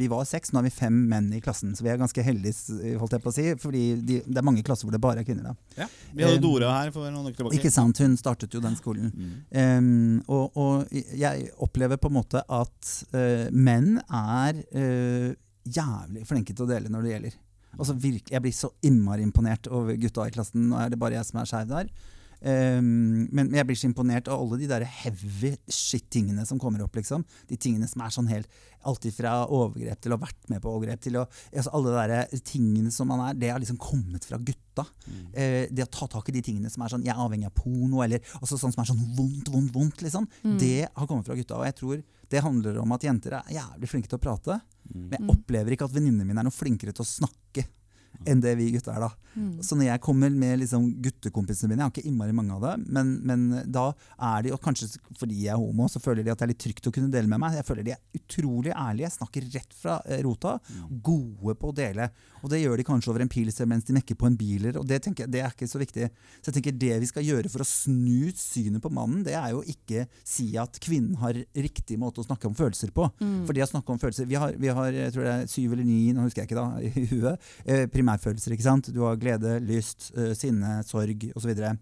vi 0.00 0.10
var 0.10 0.26
seks, 0.28 0.50
nå 0.52 0.62
er 0.62 0.68
vi 0.68 0.74
fem 0.74 0.98
menn 1.10 1.30
i 1.36 1.42
klassen. 1.44 1.76
Så 1.78 1.86
vi 1.86 1.92
er 1.92 2.00
ganske 2.00 2.24
heldige, 2.26 2.96
holdt 3.00 3.16
jeg 3.16 3.24
på 3.24 3.32
å 3.32 3.36
si. 3.38 3.46
Fordi 3.60 3.84
de, 4.02 4.20
det 4.26 4.42
er 4.42 4.46
mange 4.46 4.64
klasser 4.66 4.88
hvor 4.88 4.96
det 4.96 5.02
bare 5.02 5.22
er 5.22 5.28
kvinner. 5.28 5.52
da. 5.52 5.84
Ja. 5.84 5.90
Vi 6.10 6.26
hadde 6.26 6.40
Eh, 6.40 6.44
Dora 6.44 6.72
her 6.78 6.90
for 6.94 7.10
noen 7.10 7.28
uker 7.28 7.42
tilbake. 7.42 7.58
Ikke 7.58 7.72
sant, 7.72 8.00
hun 8.02 8.16
startet 8.20 8.54
jo 8.54 8.62
den 8.64 8.76
skolen. 8.78 9.12
Mm. 9.12 9.36
Um, 9.52 10.22
og, 10.30 10.56
og 10.56 10.94
jeg 10.94 11.50
opplever 11.62 12.00
på 12.00 12.10
en 12.10 12.16
måte 12.16 12.42
at 12.42 12.94
uh, 13.14 13.46
menn 13.52 13.98
er 14.06 14.62
uh, 14.74 15.30
jævlig 15.64 16.26
flinke 16.28 16.56
til 16.56 16.66
å 16.66 16.70
dele 16.70 16.92
når 16.92 17.06
det 17.06 17.14
gjelder. 17.14 17.38
Altså 17.78 17.94
virkelig, 17.94 18.32
Jeg 18.32 18.42
blir 18.42 18.54
så 18.56 18.72
innmari 18.82 19.22
imponert 19.22 19.68
over 19.70 19.98
gutta 20.00 20.26
i 20.26 20.34
klassen. 20.34 20.70
Nå 20.72 20.80
er 20.80 20.90
det 20.90 20.98
bare 21.00 21.20
jeg 21.20 21.28
som 21.28 21.40
er 21.40 21.50
skeiv 21.50 21.70
der. 21.70 21.92
Em, 22.42 23.26
men 23.36 23.50
jeg 23.52 23.66
blir 23.68 23.76
så 23.76 23.88
imponert 23.90 24.28
av 24.32 24.40
alle 24.40 24.56
de 24.62 24.68
der 24.70 24.84
heavy 24.88 25.50
shit-tingene 25.68 26.46
som 26.48 26.58
kommer 26.58 26.80
opp. 26.86 26.94
liksom. 26.96 27.24
De 27.50 27.56
tingene 27.60 27.88
som 27.88 28.00
er 28.02 28.14
sånn 28.14 28.28
helt 28.32 28.48
Alltid 28.80 29.12
fra 29.12 29.44
overgrep 29.52 30.00
til 30.00 30.14
å 30.14 30.16
ha 30.16 30.22
vært 30.24 30.46
med 30.48 30.62
på 30.64 30.70
overgrep 30.72 31.02
til 31.04 31.18
å 31.20 31.26
altså 31.52 31.68
Alle 31.76 31.90
de 31.92 31.96
der 32.08 32.38
tingene 32.48 32.88
som 32.90 33.10
man 33.12 33.20
er, 33.28 33.34
det 33.36 33.50
har 33.52 33.60
liksom 33.60 33.76
kommet 33.76 34.24
fra 34.24 34.38
gutta. 34.40 34.86
Mm. 35.04 35.26
Uh, 35.36 35.66
det 35.68 35.84
å 35.84 35.90
ta 35.92 36.06
tak 36.08 36.30
i 36.30 36.32
de 36.32 36.40
tingene 36.46 36.70
som 36.72 36.80
er 36.86 36.88
sånn 36.94 37.04
Jeg 37.04 37.12
er 37.12 37.20
avhengig 37.20 37.50
av 37.50 37.52
porno, 37.60 38.00
eller 38.00 38.24
altså 38.40 38.56
sånn 38.56 38.72
som 38.72 38.80
er 38.80 38.88
sånn 38.88 39.02
vondt, 39.18 39.50
vondt, 39.52 39.74
vondt. 39.74 40.00
liksom. 40.00 40.24
Mm. 40.46 40.56
Det 40.58 40.88
har 40.96 41.06
kommet 41.06 41.28
fra 41.28 41.36
gutta. 41.36 41.58
Og 41.60 41.66
jeg 41.68 41.76
tror 41.76 42.00
det 42.30 42.40
handler 42.46 42.78
om 42.80 42.92
at 42.96 43.04
jenter 43.04 43.36
er 43.36 43.52
jævlig 43.52 43.88
flinke 43.90 44.08
til 44.08 44.16
å 44.16 44.22
prate. 44.22 44.60
Mm. 44.88 45.10
Men 45.10 45.18
jeg 45.18 45.26
Mm. 45.28 45.30
opplever 45.36 45.70
ikke 45.76 45.84
at 45.84 45.92
venninnene 45.92 46.24
mine 46.24 46.38
er 46.40 46.44
noe 46.48 46.54
flinkere 46.56 46.94
til 46.96 47.04
å 47.04 47.10
snakke 47.20 47.66
enn 48.26 48.40
det 48.42 48.56
vi 48.58 48.70
gutter 48.74 48.92
er. 48.96 49.00
da. 49.00 49.10
Mm. 49.36 49.62
Så 49.62 49.76
når 49.78 49.86
jeg 49.86 50.00
kommer 50.04 50.30
med 50.34 50.58
liksom 50.60 50.88
guttekompisene 51.02 51.70
mine, 51.70 51.80
jeg 51.80 51.86
har 51.86 51.92
ikke 51.94 52.08
innmari 52.10 52.34
mange 52.36 52.56
av 52.56 52.64
det, 52.66 52.72
men, 52.92 53.12
men 53.24 53.44
da 53.70 53.86
er 54.18 54.42
de, 54.42 54.52
og 54.52 54.60
kanskje 54.64 54.88
fordi 55.20 55.44
jeg 55.46 55.54
er 55.54 55.60
homo, 55.60 55.86
så 55.88 56.00
føler 56.02 56.24
de 56.26 56.32
at 56.32 56.38
det 56.40 56.48
er 56.48 56.52
litt 56.52 56.60
trygt 56.64 56.88
å 56.90 56.92
kunne 56.94 57.10
dele 57.12 57.30
med 57.30 57.40
meg. 57.40 57.54
Jeg 57.60 57.66
føler 57.68 57.86
de 57.86 57.94
er 57.94 58.02
utrolig 58.18 58.72
ærlige, 58.74 59.06
jeg 59.06 59.16
snakker 59.16 59.46
rett 59.54 59.76
fra 59.80 60.00
eh, 60.06 60.22
rota, 60.26 60.58
Mm. 60.70 61.00
gode 61.02 61.54
på 61.58 61.70
å 61.70 61.74
dele. 61.74 62.10
Og 62.42 62.50
det 62.52 62.60
gjør 62.60 62.76
de 62.78 62.84
kanskje 62.86 63.10
over 63.10 63.22
en 63.24 63.28
pilser 63.30 63.66
mens 63.68 63.84
de 63.84 63.94
mekker 63.96 64.16
på 64.18 64.26
en 64.28 64.36
biler, 64.38 64.76
og 64.78 64.86
det 64.86 65.00
tenker 65.02 65.24
jeg, 65.24 65.32
det 65.32 65.40
er 65.44 65.50
ikke 65.54 65.68
så 65.68 65.80
viktig. 65.80 66.06
Så 66.40 66.50
jeg 66.50 66.56
tenker 66.58 66.76
det 66.78 66.98
vi 67.02 67.08
skal 67.10 67.24
gjøre 67.26 67.50
for 67.52 67.64
å 67.64 67.66
snu 67.68 68.30
synet 68.36 68.82
på 68.84 68.90
mannen, 68.92 69.22
det 69.26 69.34
er 69.38 69.50
jo 69.54 69.62
ikke 69.68 70.04
si 70.26 70.50
at 70.60 70.78
kvinnen 70.82 71.16
har 71.20 71.36
riktig 71.56 71.98
måte 72.00 72.22
å 72.22 72.26
snakke 72.26 72.48
om 72.50 72.54
følelser 72.58 72.92
på. 72.94 73.08
Mm. 73.20 73.44
For 73.48 73.56
de 73.56 73.62
har 73.64 73.70
snakket 73.70 73.94
om 73.94 74.00
følelser. 74.02 74.28
Vi 74.30 74.38
har, 74.40 74.54
vi 74.60 74.68
har 74.72 74.90
jeg 74.94 75.14
tror 75.14 75.26
det 75.26 75.34
er 75.34 75.50
syv 75.52 75.74
eller 75.76 75.88
ni, 75.88 75.98
nå 76.16 76.26
husker 76.26 76.42
jeg 76.44 76.50
ikke 76.50 76.60
da, 76.60 76.68
i 76.80 77.06
huet, 77.10 77.50
eh, 77.66 77.84
primærfølelser. 78.10 78.52
ikke 78.52 78.66
sant? 78.66 78.92
Du 78.92 79.02
har 79.04 79.16
glede, 79.16 79.60
lyst, 79.60 80.12
eh, 80.16 80.34
sinne, 80.34 80.82
sorg 80.84 81.32
osv. 81.36 81.76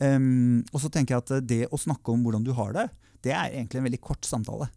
Um, 0.00 0.64
og 0.72 0.80
så 0.80 0.88
tenker 0.88 1.14
jeg 1.14 1.22
at 1.22 1.30
eh, 1.36 1.40
det 1.40 1.66
å 1.70 1.78
snakke 1.78 2.12
om 2.12 2.22
hvordan 2.24 2.44
du 2.44 2.52
har 2.52 2.72
det, 2.72 2.88
det 3.22 3.32
er 3.32 3.52
egentlig 3.52 3.78
en 3.78 3.84
veldig 3.84 4.00
kort 4.00 4.24
samtale. 4.24 4.68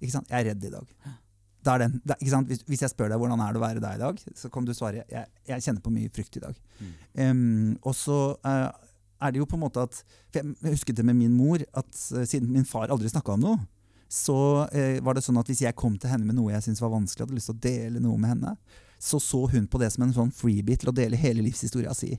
Ikke 0.00 0.12
sant? 0.12 0.30
Jeg 0.30 0.40
er 0.40 0.52
redd 0.52 0.64
i 0.64 0.70
dag. 0.70 0.86
Det 1.60 1.72
er 1.72 1.82
den, 1.82 2.00
det, 2.04 2.16
ikke 2.20 2.32
sant? 2.32 2.48
Hvis, 2.48 2.62
hvis 2.64 2.82
jeg 2.82 2.90
spør 2.90 3.10
deg 3.10 3.18
hvordan 3.20 3.40
er 3.40 3.52
det 3.52 3.60
å 3.60 3.64
være 3.64 3.82
deg 3.82 3.98
i 3.98 4.00
dag, 4.00 4.20
så 4.36 4.48
kan 4.48 4.64
du 4.64 4.72
svare 4.72 5.02
jeg, 5.10 5.26
jeg 5.46 5.64
kjenner 5.66 5.82
på 5.84 5.92
mye 5.92 6.12
frykt 6.14 6.38
i 6.38 6.44
dag. 6.46 6.62
Mm. 6.78 6.94
Um, 7.20 7.74
og 7.82 7.96
så 7.98 8.20
uh, 8.46 8.70
er 9.20 9.34
det 9.34 9.42
jo 9.42 9.48
på 9.50 9.58
en 9.58 9.66
måte 9.66 9.82
at 9.84 9.98
for 10.30 10.40
Jeg 10.40 10.72
husket 10.72 10.96
det 10.96 11.04
med 11.04 11.18
min 11.18 11.34
mor, 11.36 11.60
at 11.60 11.90
uh, 12.14 12.24
siden 12.24 12.48
min 12.54 12.64
far 12.64 12.88
aldri 12.88 13.10
snakka 13.12 13.36
om 13.36 13.44
noe, 13.44 13.58
så 14.08 14.38
uh, 14.72 14.96
var 15.04 15.18
det 15.18 15.26
sånn 15.26 15.42
at 15.42 15.50
hvis 15.50 15.66
jeg 15.66 15.76
kom 15.76 15.98
til 16.00 16.14
henne 16.14 16.24
med 16.24 16.38
noe 16.38 16.54
jeg 16.54 16.64
syntes 16.64 16.80
var 16.80 16.94
vanskelig, 16.94 17.26
hadde 17.26 17.36
lyst 17.36 17.52
til 17.52 17.58
å 17.58 17.64
dele 17.66 18.00
noe 18.06 18.16
med 18.22 18.32
henne, 18.32 18.54
så 19.00 19.20
så 19.22 19.46
hun 19.48 19.66
på 19.70 19.80
det 19.80 19.90
som 19.94 20.04
en 20.04 20.12
sånn 20.14 20.34
freebie 20.34 20.76
til 20.80 20.92
å 20.92 20.96
dele 20.96 21.18
hele 21.18 21.44
livshistoria 21.44 21.94
si. 21.96 22.12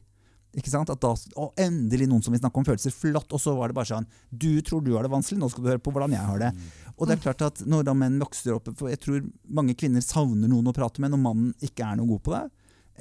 Ikke 0.57 0.71
sant? 0.71 0.89
At 0.91 0.99
da, 0.99 1.13
å, 1.39 1.51
endelig 1.61 2.09
noen 2.11 2.23
som 2.25 2.33
vil 2.33 2.41
snakke 2.41 2.59
om 2.59 2.65
følelser. 2.67 2.91
Flott. 2.91 3.29
Og 3.31 3.39
så 3.39 3.53
var 3.55 3.71
det 3.71 3.77
bare 3.77 3.87
sånn 3.87 4.07
Du 4.27 4.59
tror 4.65 4.83
du 4.83 4.91
har 4.97 5.05
det 5.05 5.13
vanskelig, 5.13 5.39
nå 5.39 5.47
skal 5.51 5.63
du 5.63 5.69
høre 5.71 5.83
på 5.83 5.93
hvordan 5.95 6.15
jeg 6.15 6.27
har 6.27 6.41
det. 6.41 6.49
Og 6.97 7.07
det 7.07 7.15
er 7.15 7.21
klart 7.23 7.45
at 7.45 7.61
når 7.69 7.85
da 7.87 7.95
menn 7.97 8.19
vokser 8.21 8.57
opp 8.57 8.67
For 8.77 8.91
jeg 8.91 8.99
tror 9.01 9.23
mange 9.47 9.77
kvinner 9.79 10.03
savner 10.03 10.51
noen 10.51 10.67
å 10.69 10.75
prate 10.75 11.01
med 11.03 11.13
når 11.13 11.23
mannen 11.23 11.53
ikke 11.63 11.87
er 11.87 11.99
noe 11.99 12.09
god 12.11 12.25
på 12.25 12.35
det. 12.35 12.43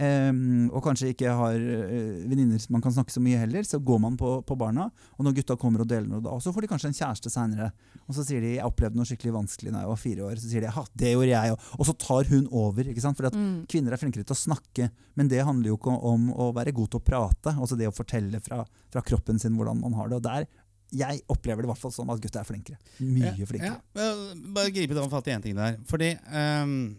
Ehm, 0.01 0.71
og 0.73 0.81
kanskje 0.85 1.11
ikke 1.13 1.33
har 1.37 1.57
uh, 1.61 2.21
venninner 2.31 2.63
man 2.73 2.81
kan 2.81 2.95
snakke 2.95 3.13
så 3.13 3.21
mye 3.21 3.41
heller, 3.43 3.67
så 3.69 3.81
går 3.85 3.99
man 4.01 4.17
på, 4.21 4.31
på 4.49 4.57
barna. 4.57 4.87
Og 5.19 5.27
når 5.27 5.35
gutta 5.41 5.57
kommer 5.61 5.83
og 5.85 5.91
deler 5.91 6.09
noe 6.09 6.25
da, 6.25 6.39
så 6.41 6.55
får 6.57 6.65
de 6.65 6.71
kanskje 6.71 6.89
en 6.89 6.97
kjæreste 6.97 7.33
seinere. 7.33 7.69
Og 8.07 8.17
så 8.17 8.25
sier 8.25 8.41
de 8.41 8.55
'jeg 8.57 8.65
opplevde 8.65 8.97
noe 8.97 9.09
skikkelig 9.09 9.35
vanskelig 9.37 9.75
da 9.75 9.83
jeg 9.85 9.91
var 9.93 10.01
fire 10.01 10.25
år'. 10.31 10.41
Så 10.41 10.49
sier 10.49 10.65
de 10.65 10.73
'ha, 10.73 10.85
det 10.97 11.13
gjorde 11.13 11.35
jeg 11.35 11.53
òg'. 11.53 11.69
Og 11.79 11.87
så 11.87 11.95
tar 11.99 12.25
hun 12.33 12.49
over. 12.51 12.83
ikke 12.85 13.01
sant? 13.05 13.17
Fordi 13.17 13.27
at 13.29 13.37
Mm. 13.41 13.67
Kvinner 13.69 13.93
er 13.93 13.97
flinkere 14.01 14.25
til 14.25 14.35
å 14.35 14.41
snakke, 14.41 14.91
men 15.17 15.29
det 15.29 15.45
handler 15.45 15.69
jo 15.71 15.77
ikke 15.77 16.03
om 16.03 16.33
å 16.33 16.53
være 16.55 16.73
god 16.73 16.91
til 16.91 17.01
å 17.01 17.05
prate. 17.05 17.55
Altså 17.57 17.77
det 17.77 17.89
å 17.89 17.95
fortelle 17.95 18.41
fra, 18.41 18.65
fra 18.91 19.01
kroppen 19.03 19.39
sin 19.39 19.57
hvordan 19.57 19.81
man 19.81 19.93
har 19.93 20.09
det. 20.09 20.17
Og 20.17 20.23
der, 20.23 20.47
Jeg 20.93 21.21
opplever 21.29 21.63
det 21.63 21.69
i 21.69 21.71
hvert 21.71 21.79
fall 21.79 21.93
sånn 21.93 22.11
at 22.11 22.19
gutta 22.21 22.41
er 22.41 22.45
flinkere. 22.49 22.77
Mye 22.99 23.39
Ja, 23.39 23.47
flinkere. 23.47 23.81
Ja, 23.95 24.03
eh, 24.03 24.35
bare 24.51 24.73
gripe 24.75 25.09
fatt 25.09 25.29
i 25.29 25.31
én 25.31 25.43
ting 25.43 25.55
der. 25.55 25.77
Fordi 25.87 26.19
ehm, 26.33 26.97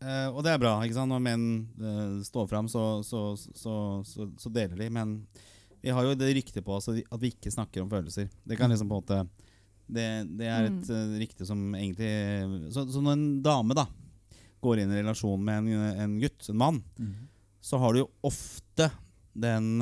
eh, 0.00 0.28
Og 0.32 0.42
det 0.44 0.52
er 0.52 0.62
bra, 0.62 0.74
ikke 0.84 0.96
sant? 0.98 1.12
Når 1.12 1.22
menn 1.24 1.46
uh, 1.80 2.22
står 2.26 2.48
fram, 2.50 2.68
så, 2.68 3.02
så, 3.06 3.22
så, 3.36 3.74
så, 4.06 4.28
så 4.38 4.52
deler 4.52 4.76
de. 4.80 4.88
Men 4.92 5.18
vi 5.82 5.92
har 5.94 6.06
jo 6.06 6.16
det 6.18 6.32
ryktet 6.36 6.64
på 6.66 6.76
oss 6.76 6.88
at 6.90 6.98
vi- 7.20 7.32
ikke 7.32 7.52
snakker 7.52 7.82
om 7.84 7.90
følelser. 7.92 8.28
Det 8.44 8.58
kan 8.58 8.70
liksom 8.72 8.88
på 8.90 8.96
en 8.98 9.04
måte 9.04 9.28
Det, 9.86 10.06
det 10.38 10.48
er 10.50 10.66
et 10.66 10.88
uh, 10.90 11.14
rykte 11.20 11.46
som 11.46 11.60
egentlig 11.78 12.72
så, 12.74 12.82
så 12.90 13.00
når 13.02 13.12
en 13.14 13.26
dame 13.42 13.76
da 13.78 13.84
går 14.64 14.80
inn 14.82 14.90
i 14.90 14.98
relasjon 14.98 15.44
med 15.44 15.68
en, 15.68 16.00
en 16.02 16.16
gutt, 16.18 16.48
en 16.50 16.58
mann, 16.58 16.80
mm. 16.98 17.12
så 17.62 17.78
har 17.78 17.92
du 17.94 18.00
jo 18.00 18.08
ofte 18.26 18.88
den 19.36 19.76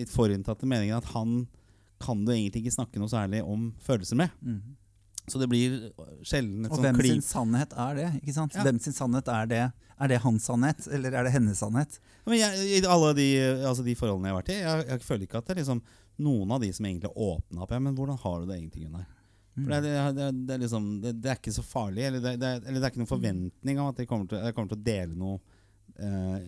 litt 0.00 0.10
forutinntatte 0.10 0.66
meningen 0.66 0.96
at 0.96 1.10
han 1.12 1.44
kan 2.02 2.24
du 2.24 2.32
egentlig 2.32 2.64
ikke 2.64 2.74
snakke 2.74 2.98
noe 2.98 3.12
særlig 3.12 3.42
om 3.46 3.68
følelser 3.84 4.18
med. 4.18 4.32
Mhm. 4.40 4.76
Så 5.30 5.38
det 5.38 5.46
blir 5.48 5.76
sjelden 6.26 6.64
et 6.66 6.72
Og 6.72 6.80
sånt 6.80 6.86
hvem 6.88 6.98
sin 7.06 7.22
sannhet 7.22 7.72
er 7.78 7.94
det? 7.94 8.08
ikke 8.22 8.34
sant? 8.34 8.56
Ja. 8.58 8.64
Hvem 8.66 8.80
sin 8.82 8.92
sannhet 8.96 9.28
er 9.30 9.46
det? 9.46 9.60
Er 10.02 10.10
det 10.10 10.18
hans 10.24 10.48
sannhet, 10.50 10.86
eller 10.90 11.14
er 11.14 11.28
det 11.28 11.32
hennes 11.36 11.60
sannhet? 11.62 11.98
Men 12.26 12.40
jeg, 12.40 12.82
I 12.82 12.86
alle 12.90 13.12
de, 13.14 13.26
altså 13.68 13.84
de 13.86 13.94
forholdene 13.94 14.28
jeg 14.28 14.34
har 14.34 14.40
vært 14.40 14.50
i, 14.54 14.58
jeg, 14.64 14.86
jeg 14.90 15.04
føler 15.06 15.26
ikke 15.28 15.38
at 15.38 15.46
det 15.46 15.54
er 15.54 15.60
liksom 15.62 15.82
noen 16.26 16.50
av 16.56 16.60
de 16.64 16.72
som 16.74 16.86
egentlig 16.90 17.12
åpna 17.14 17.62
opp. 17.62 17.70
Ja, 17.76 17.78
men 17.86 17.94
hvordan 17.96 18.18
har 18.24 18.40
du 18.42 18.50
det 18.50 18.58
egentlig, 18.58 18.86
Gunnar? 18.88 19.06
For 19.52 19.68
det, 19.68 19.80
det, 20.16 20.26
det, 20.48 20.54
er 20.56 20.60
liksom, 20.64 20.84
det, 21.04 21.14
er 21.28 21.38
ikke 21.38 21.52
så 21.54 21.62
farlig. 21.62 22.06
Eller 22.08 22.22
det, 22.24 22.34
det, 22.40 22.50
er- 22.56 22.62
eller 22.66 22.80
det 22.80 22.86
er 22.88 22.92
ikke 22.94 23.02
noen 23.04 23.10
forventning 23.14 23.80
om 23.82 23.90
at 23.92 23.98
jeg 24.02 24.08
kommer 24.10 24.26
til, 24.30 24.42
jeg 24.42 24.54
kommer 24.56 24.72
til 24.74 24.80
å 24.80 24.86
dele 24.90 25.18
noe 25.22 25.38
eh, 25.98 26.38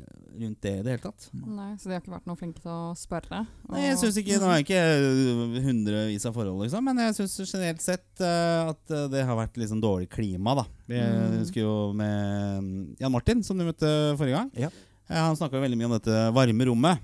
rundt 0.41 0.61
det 0.65 0.73
i 0.79 0.83
det 0.83 0.91
hele 0.95 1.03
tatt. 1.05 1.27
Nei, 1.35 1.75
Så 1.79 1.89
de 1.89 1.95
har 1.95 2.01
ikke 2.03 2.15
vært 2.15 2.27
noe 2.27 2.37
flinke 2.41 2.61
til 2.63 2.71
å 2.73 2.95
spørre? 2.99 3.43
Nei, 3.71 3.83
jeg 3.87 3.99
synes 4.01 4.17
ikke, 4.23 4.39
Nå 4.43 4.49
er 4.51 4.61
jeg 4.61 4.67
ikke 4.67 5.63
hundrevis 5.67 6.27
av 6.29 6.35
forhold, 6.37 6.63
liksom, 6.65 6.85
men 6.89 7.03
jeg 7.05 7.17
syns 7.21 7.37
generelt 7.53 7.85
sett 7.85 8.25
eh, 8.25 8.71
at 8.73 8.91
eh, 8.95 9.07
det 9.13 9.25
har 9.29 9.39
vært 9.39 9.57
liksom 9.61 9.81
dårlig 9.85 10.09
klima. 10.11 10.55
da 10.59 10.65
Vi 10.89 10.99
Mm. 11.01 11.39
husker 11.41 11.61
jo 11.65 11.93
med 11.93 12.63
mm, 12.65 12.97
Jan 13.01 13.13
Martin, 13.13 13.43
som 13.43 13.59
du 13.59 13.65
møtte 13.65 13.91
forrige 14.19 14.37
gang. 14.41 14.51
Ja. 14.57 14.71
Eh, 15.09 15.21
han 15.21 15.37
snakka 15.37 15.61
veldig 15.61 15.77
mye 15.79 15.91
om 15.91 15.97
dette 15.99 16.21
varme 16.35 16.65
rommet 16.71 16.99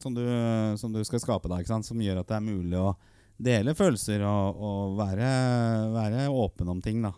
som 0.00 0.14
du, 0.14 0.22
som 0.78 0.92
du 0.94 1.00
skal 1.04 1.18
skape, 1.20 1.48
da, 1.50 1.58
ikke 1.58 1.72
sant? 1.74 1.84
som 1.88 1.98
gjør 2.00 2.20
at 2.22 2.28
det 2.30 2.36
er 2.36 2.44
mulig 2.46 2.78
å 2.78 2.92
dele 3.40 3.72
følelser 3.74 4.20
og, 4.28 4.58
og 4.60 4.96
være, 5.00 5.28
være 5.94 6.26
åpen 6.30 6.68
om 6.70 6.80
ting. 6.84 7.00
da 7.02 7.10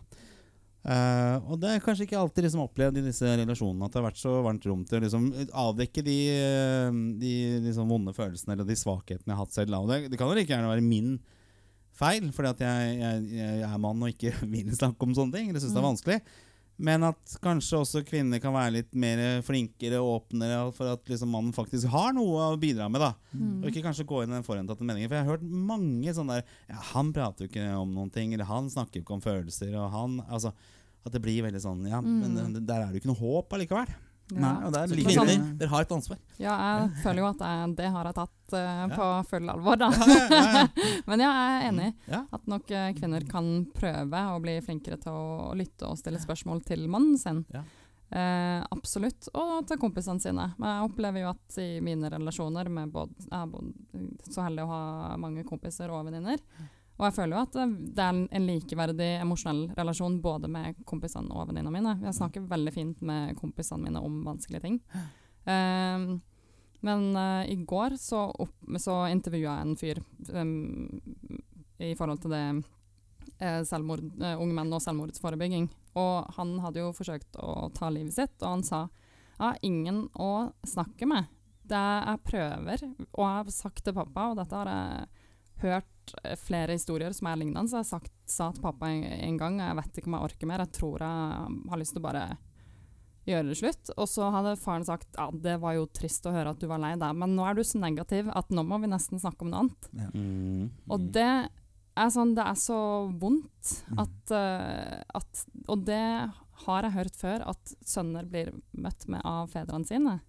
Eh, 0.83 1.35
og 1.47 1.61
det 1.61 1.69
er 1.71 1.83
kanskje 1.83 2.03
ikke 2.03 2.17
alltid 2.19 2.43
liksom 2.43 2.63
opplevd 2.65 2.97
i 2.99 3.05
disse 3.05 3.23
relasjonene 3.39 3.85
at 3.87 3.93
det 3.93 4.01
har 4.01 4.09
vært 4.09 4.19
så 4.19 4.33
varmt 4.43 4.65
rom 4.67 4.81
til 4.83 4.99
å 4.99 5.03
liksom 5.05 5.29
avdekke 5.63 6.03
de, 6.03 6.17
eh, 6.35 6.97
de 7.21 7.31
liksom 7.69 7.87
vonde 7.87 8.11
følelsene 8.17 8.57
eller 8.57 8.67
de 8.67 8.75
svakhetene 8.75 9.31
jeg 9.31 9.37
har 9.37 9.45
hatt 9.45 9.55
selv. 9.55 9.77
Det, 9.87 10.01
det 10.11 10.19
kan 10.19 10.27
jo 10.27 10.35
like 10.35 10.51
gjerne 10.51 10.73
være 10.73 10.83
min 10.83 11.13
feil, 11.93 12.27
fordi 12.35 12.51
at 12.51 12.63
jeg, 12.65 12.97
jeg, 12.99 13.23
jeg 13.37 13.61
er 13.69 13.77
mann 13.79 14.01
og 14.03 14.11
ikke 14.11 14.33
vil 14.57 14.73
snakke 14.75 15.07
om 15.07 15.15
sånne 15.15 15.37
ting. 15.39 15.49
Eller 15.53 15.63
syns 15.63 15.71
det 15.71 15.79
er 15.79 15.85
Mm. 15.85 15.91
vanskelig. 15.93 16.19
Men 16.79 17.03
at 17.05 17.35
kanskje 17.43 17.77
også 17.79 18.01
kvinner 18.07 18.39
kan 18.41 18.53
være 18.55 18.71
litt 18.79 18.93
mer 18.97 19.41
flinkere 19.45 19.99
og 20.01 20.23
åpnere 20.23 20.73
for 20.73 20.89
at 20.95 21.05
liksom 21.05 21.29
mannen 21.29 21.53
faktisk 21.53 21.87
har 21.93 22.13
noe 22.17 22.47
å 22.53 22.59
bidra 22.59 22.89
med. 22.89 22.99
da 23.01 23.13
Mm. 23.33 23.63
Og 23.63 23.69
ikke 23.69 23.83
kanskje 23.85 24.05
gå 24.05 24.23
inn 24.23 24.29
i 24.33 24.35
den 24.39 24.43
forhentatte 24.45 24.81
meningen. 24.85 25.07
For 25.09 25.15
jeg 25.17 25.25
har 25.25 25.37
hørt 25.37 25.43
mange 25.49 26.13
sånne 26.13 26.35
der 26.41 26.43
ja, 26.69 26.75
Han 26.93 27.11
prater 27.13 27.45
jo 27.45 27.49
ikke 27.49 27.67
om 27.77 27.93
noen 27.93 28.11
ting, 28.13 28.33
eller 28.33 28.45
han 28.45 28.69
snakker 28.69 28.99
jo 28.99 29.03
ikke 29.05 29.13
om 29.17 29.21
følelser. 29.21 29.73
Og 29.77 29.91
han, 29.91 30.19
altså 30.29 30.51
At 31.05 31.11
det 31.11 31.21
blir 31.21 31.43
veldig 31.43 31.59
sånn 31.61 31.85
Ja, 31.89 31.99
Mm. 32.01 32.33
men 32.33 32.65
der 32.65 32.81
er 32.81 32.91
det 32.91 33.01
jo 33.01 33.01
ikke 33.03 33.13
noe 33.13 33.21
håp 33.21 33.49
allikevel. 33.53 33.87
Ja. 34.31 34.39
Nei, 34.39 34.51
og 34.65 34.71
det 34.73 34.79
er 34.79 34.87
like 34.95 35.03
kvinner, 35.09 35.27
sånn- 35.33 35.57
dere 35.59 35.69
har 35.69 35.81
et 35.83 35.91
ansvar. 35.91 36.17
Ja, 36.39 36.53
jeg 36.79 37.03
føler 37.03 37.19
jo 37.19 37.25
at 37.27 37.41
jeg, 37.43 37.75
det 37.75 37.89
har 37.91 38.05
jeg 38.09 38.15
tatt 38.15 38.53
Ja. 38.53 38.87
på 38.95 39.07
full 39.29 39.49
alvor, 39.49 39.75
da. 39.77 39.89
Ja, 39.91 40.15
ja, 40.29 40.63
ja, 40.63 40.67
Men 41.07 41.19
ja, 41.25 41.29
jeg 41.33 41.53
er 41.53 41.67
enig. 41.71 41.93
ja. 42.07 42.21
At 42.33 42.47
nok 42.47 42.71
eh, 42.71 42.93
kvinner 42.97 43.27
kan 43.29 43.51
prøve 43.75 44.23
å 44.33 44.39
bli 44.41 44.55
flinkere 44.61 44.97
til 45.03 45.11
å 45.11 45.53
lytte 45.59 45.89
og 45.89 45.97
stille 45.99 46.19
spørsmål 46.23 46.63
til 46.65 46.87
mannen 46.87 47.17
sin. 47.19 47.43
Ja. 47.53 47.63
Eh, 48.13 48.63
absolutt. 48.71 49.27
Og 49.33 49.67
til 49.67 49.77
kompisene 49.81 50.21
sine. 50.21 50.47
Men 50.57 50.69
jeg 50.69 50.89
opplever 50.89 51.23
jo 51.25 51.29
at 51.33 51.57
i 51.57 51.79
mine 51.81 52.09
relasjoner 52.13 52.69
med 52.69 52.91
både, 52.93 53.11
Jeg 53.25 53.33
er 53.33 54.31
så 54.31 54.45
heldig 54.47 54.63
å 54.63 54.71
ha 54.71 55.17
mange 55.17 55.43
kompiser 55.49 55.89
og 55.91 56.05
venninner. 56.07 56.39
Og 57.03 57.09
jeg 57.09 57.15
føler 57.17 57.35
jo 57.35 57.41
at 57.43 57.55
det 57.57 57.95
det 57.97 58.03
er 58.03 58.19
en- 58.31 58.45
likeverdig 58.47 59.07
emosjonell 59.19 59.63
relasjon 59.75 60.21
både 60.23 60.47
med 60.47 60.77
kompisene 60.87 61.35
og 61.35 61.49
venninna 61.49 61.71
mine. 61.73 61.97
Jeg 61.99 62.15
snakker 62.15 62.45
veldig 62.47 62.71
fint 62.73 63.01
med 63.01 63.35
kompisene 63.35 63.83
mine 63.83 63.99
om 63.99 64.21
vanskelige 64.23 64.61
ting. 64.63 64.77
Um, 65.43 66.21
men 66.79 67.03
uh, 67.15 67.43
i 67.43 67.57
går 67.67 67.97
så, 67.99 68.31
opp, 68.39 68.55
så 68.79 69.01
intervjua 69.11 69.57
jeg 69.57 69.67
en 69.67 69.75
fyr 69.75 69.99
um, 70.31 71.01
i 71.83 71.91
forhold 71.99 72.21
til 72.23 72.31
det 72.31 72.43
eh, 73.39 73.61
selvmord, 73.67 74.03
uh, 74.21 74.39
unge 74.39 74.55
menn 74.55 74.71
og 74.71 74.81
selvmordsforebygging. 74.83 75.67
Og 75.99 76.31
han 76.37 76.55
hadde 76.63 76.79
jo 76.85 76.93
forsøkt 76.95 77.35
å 77.43 77.67
ta 77.75 77.89
livet 77.91 78.15
sitt, 78.15 78.35
og 78.41 78.47
han 78.47 78.63
sa 78.63 78.85
jeg 79.33 79.43
har 79.43 79.59
ingen 79.65 80.05
å 80.15 80.53
snakke 80.63 81.07
med. 81.09 81.27
Det 81.67 81.79
jeg 81.79 82.23
prøver, 82.29 82.87
og 83.11 83.23
jeg 83.25 83.35
har 83.41 83.51
sagt 83.51 83.83
til 83.83 83.95
pappa, 83.97 84.29
og 84.31 84.39
dette 84.39 84.55
har 84.55 84.71
jeg 84.71 85.07
hørt 85.63 85.92
eh, 86.23 86.35
flere 86.39 86.75
historier 86.77 87.13
som 87.15 87.29
er 87.29 87.39
lignende, 87.41 87.69
så 87.69 87.81
jeg 87.81 87.91
sagt, 87.91 88.13
sa 88.29 88.51
til 88.53 88.63
pappa 88.65 88.89
en, 88.91 89.03
en 89.03 89.37
gang, 89.39 89.59
jeg 89.63 89.77
vet 89.79 90.01
ikke 90.01 90.11
om 90.11 90.17
jeg 90.17 90.29
orker 90.29 90.49
mer, 90.49 90.65
jeg 90.65 90.75
tror 90.79 91.05
jeg 91.05 91.61
har 91.73 91.81
lyst 91.81 91.95
til 91.95 92.03
å 92.03 92.07
bare 92.07 92.25
gjøre 93.29 93.47
det 93.49 93.57
slutt. 93.59 93.91
Og 93.95 94.07
så 94.11 94.29
hadde 94.35 94.55
faren 94.59 94.85
sagt 94.87 95.19
ja, 95.19 95.29
det 95.45 95.57
var 95.63 95.77
jo 95.77 95.89
trist 95.95 96.25
å 96.27 96.33
høre 96.35 96.53
at 96.53 96.61
du 96.61 96.67
var 96.71 96.81
lei 96.83 96.93
deg, 96.99 97.15
men 97.19 97.35
nå 97.37 97.45
er 97.47 97.57
du 97.57 97.63
så 97.67 97.79
negativ 97.81 98.31
at 98.33 98.51
nå 98.53 98.65
må 98.67 98.81
vi 98.83 98.91
nesten 98.91 99.21
snakke 99.21 99.45
om 99.45 99.53
noe 99.53 99.65
annet. 99.65 99.91
Mm. 100.13 100.71
Og 100.91 101.07
det 101.15 101.29
er 101.93 102.09
sånn, 102.13 102.33
det 102.35 102.45
er 102.49 102.59
så 102.59 102.79
vondt 103.21 103.49
Mm. 103.87 103.99
at, 104.01 104.31
eh, 104.35 105.03
at 105.15 105.45
Og 105.69 105.85
det 105.85 106.31
har 106.65 106.83
jeg 106.83 106.91
hørt 106.91 107.15
før, 107.15 107.47
at 107.47 107.75
sønner 107.85 108.25
blir 108.29 108.51
møtt 108.73 109.07
med 109.07 109.21
av 109.23 109.47
fedrene 109.49 109.87
sine. 109.87 110.19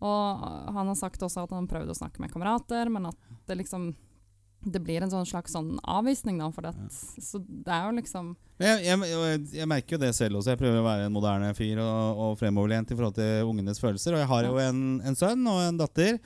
Og 0.00 0.72
han 0.72 0.86
har 0.86 0.94
sagt 0.94 1.20
også 1.20 1.44
at 1.44 1.50
han 1.50 1.68
prøvde 1.68 1.92
å 1.92 1.96
snakke 1.96 2.20
med 2.20 2.32
kamerater, 2.32 2.90
men 2.92 3.06
at 3.06 3.16
det 3.46 3.58
liksom 3.58 3.94
det 4.66 4.82
blir 4.82 5.04
en 5.04 5.12
sånn 5.12 5.28
slags 5.28 5.54
sånn 5.54 5.76
avvisning, 5.82 6.40
da. 6.42 6.50
For 6.54 6.68
at, 6.70 6.78
Så 6.92 7.40
det 7.46 7.72
er 7.72 7.86
jo 7.86 7.96
liksom 8.00 8.34
jeg, 8.56 8.86
jeg, 8.86 9.42
jeg, 9.52 9.68
merker 9.68 9.96
jo 9.96 10.00
det 10.00 10.14
selv 10.16 10.38
også. 10.38 10.54
Jeg 10.54 10.62
prøver 10.62 10.80
å 10.80 10.86
være 10.86 11.10
en 11.10 11.12
moderne 11.12 11.52
fyr 11.56 11.80
og, 11.84 12.22
og 12.24 12.38
fremoverlent 12.40 12.90
i 12.90 12.96
forhold 12.96 13.18
til 13.18 13.50
ungenes 13.50 13.80
følelser. 13.82 14.16
Og 14.16 14.22
jeg 14.22 14.30
har 14.30 14.48
jo 14.48 14.58
en, 14.62 14.82
en 15.04 15.18
sønn 15.18 15.44
og 15.52 15.60
en 15.60 15.80
datter. 15.82 16.16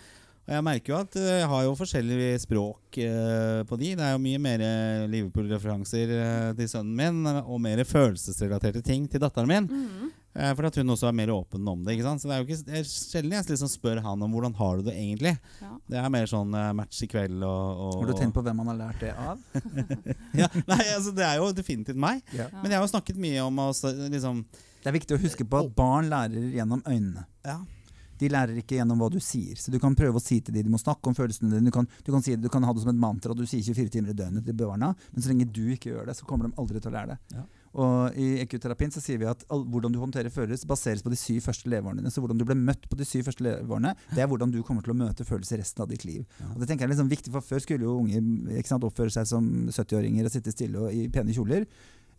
Og 0.46 0.54
jeg 0.54 0.66
merker 0.66 0.92
jo 0.92 1.00
at 1.00 1.16
eh, 1.18 1.32
jeg 1.40 1.48
har 1.50 1.64
jo 1.66 1.74
forskjellig 1.78 2.30
språk 2.42 3.00
eh, 3.02 3.60
på 3.66 3.80
de. 3.82 3.92
Det 3.98 4.06
er 4.06 4.14
jo 4.14 4.22
mye 4.22 4.40
mer 4.42 4.64
Liverpool-referanser 5.10 6.14
eh, 6.16 6.48
til 6.58 6.70
sønnen 6.70 6.96
min, 7.02 7.20
eh, 7.30 7.42
og 7.44 7.60
mer 7.66 7.82
følelsesrelaterte 7.86 8.82
ting 8.86 9.10
til 9.10 9.22
datteren 9.22 9.50
min. 9.50 9.68
Eh, 10.34 10.52
for 10.54 10.68
at 10.68 10.76
hun 10.78 10.92
også 10.94 11.08
er 11.08 11.16
mer 11.16 11.32
åpen 11.34 11.66
om 11.66 11.80
det. 11.82 11.96
ikke 11.96 12.06
sant? 12.06 12.22
Så 12.22 12.30
det 12.30 12.36
er 12.36 12.42
jo 12.42 12.46
ikke 12.46 12.66
det 12.68 12.76
er 12.78 12.86
sjelden 12.86 13.34
jeg 13.34 13.48
liksom 13.50 13.70
spør 13.72 14.02
han 14.04 14.22
om 14.22 14.36
hvordan 14.36 14.54
har 14.60 14.78
du 14.78 14.86
det 14.86 14.94
egentlig. 14.94 15.34
Ja. 15.58 15.72
Det 15.90 15.98
er 15.98 16.12
mer 16.14 16.30
sånn 16.30 16.54
eh, 16.54 16.70
match 16.78 17.02
i 17.02 17.08
kveld 17.10 17.42
og, 17.42 17.82
og 17.86 17.96
Har 17.98 18.12
du 18.12 18.14
tenkt 18.20 18.36
på 18.38 18.44
hvem 18.46 18.62
han 18.62 18.70
har 18.70 18.78
lært 18.78 19.02
det 19.02 19.10
av? 19.18 19.42
ja, 20.40 20.46
Nei, 20.70 20.84
altså 20.94 21.14
det 21.16 21.26
er 21.26 21.40
jo 21.42 21.50
definitivt 21.56 21.98
meg. 21.98 22.22
Ja. 22.36 22.46
Men 22.60 22.70
jeg 22.70 22.78
har 22.78 22.86
jo 22.86 22.94
snakket 22.94 23.18
mye 23.20 23.42
om 23.42 23.58
å 23.58 23.68
liksom 24.14 24.44
Det 24.52 24.92
er 24.92 24.96
viktig 25.00 25.18
å 25.18 25.22
huske 25.24 25.46
på 25.50 25.64
at 25.64 25.74
barn 25.76 26.12
lærer 26.12 26.54
gjennom 26.54 26.84
øynene. 26.86 27.26
Ja. 27.46 27.58
De 28.20 28.28
lærer 28.28 28.58
ikke 28.60 28.76
gjennom 28.76 29.00
hva 29.00 29.08
du 29.10 29.18
sier. 29.24 29.56
Så 29.58 29.72
du 29.72 29.80
kan 29.82 29.96
prøve 29.96 30.20
å 30.20 30.22
si 30.22 30.38
til 30.44 30.54
dem, 30.54 30.66
de 30.68 30.72
må 30.74 30.78
snakke 30.78 31.08
om 31.08 31.16
følelsene 31.16 31.54
dine. 31.54 31.72
Du 31.72 31.74
kan, 31.74 31.88
du 32.04 32.10
kan, 32.12 32.22
si, 32.22 32.36
du 32.36 32.50
kan 32.52 32.64
ha 32.68 32.74
det 32.76 32.82
som 32.84 32.92
et 32.92 33.00
mantra, 33.00 33.34
du 33.34 33.46
sier 33.48 33.64
24 33.64 33.94
timer 33.96 34.12
i 34.12 34.18
døgnet 34.18 34.44
til 34.46 34.56
barna. 34.60 34.92
Men 35.14 35.24
så 35.24 35.32
lenge 35.32 35.48
du 35.48 35.64
ikke 35.72 35.94
gjør 35.94 36.10
det, 36.10 36.18
så 36.18 36.28
kommer 36.28 36.46
de 36.46 36.60
aldri 36.60 36.82
til 36.82 36.92
å 36.92 36.96
lære 36.98 37.14
det. 37.16 37.38
Ja. 37.38 37.46
Og 37.78 38.16
I 38.18 38.40
ekoterapien 38.42 38.90
så 38.90 39.02
sier 39.02 39.20
vi 39.20 39.28
at 39.30 39.44
all, 39.52 39.62
hvordan 39.70 39.94
du 39.94 40.00
håndterer 40.02 40.32
følelser, 40.34 40.66
baseres 40.70 41.04
på 41.06 41.12
de 41.12 41.18
syv 41.18 41.44
første 41.46 41.70
leveårene 41.70 42.02
dine. 42.02 42.10
Så 42.10 42.22
hvordan 42.22 42.40
du 42.40 42.46
ble 42.48 42.56
møtt 42.58 42.88
på 42.90 42.98
de 42.98 43.06
syv 43.06 43.28
første 43.28 43.46
leveårene, 43.46 43.94
det 44.14 44.24
er 44.24 44.30
hvordan 44.30 44.50
du 44.54 44.58
kommer 44.66 44.82
til 44.86 44.94
å 44.94 44.98
møte 44.98 45.26
følelser 45.26 45.62
resten 45.62 45.84
av 45.84 45.92
ditt 45.92 46.06
liv. 46.08 46.24
Ja. 46.40 46.50
Og 46.54 46.62
det 46.62 46.70
tenker 46.70 46.84
jeg 46.84 46.90
er 46.90 46.94
liksom 46.96 47.12
viktig, 47.12 47.34
for 47.34 47.46
Før 47.50 47.62
skulle 47.62 47.86
jo 47.86 47.96
unge 48.02 48.64
sant, 48.66 48.84
oppføre 48.86 49.12
seg 49.14 49.26
som 49.30 49.46
70-åringer 49.70 50.26
og 50.26 50.34
sitte 50.34 50.54
stille 50.54 50.82
og 50.82 50.94
i 50.94 51.06
pene 51.12 51.34
kjoler. 51.34 51.66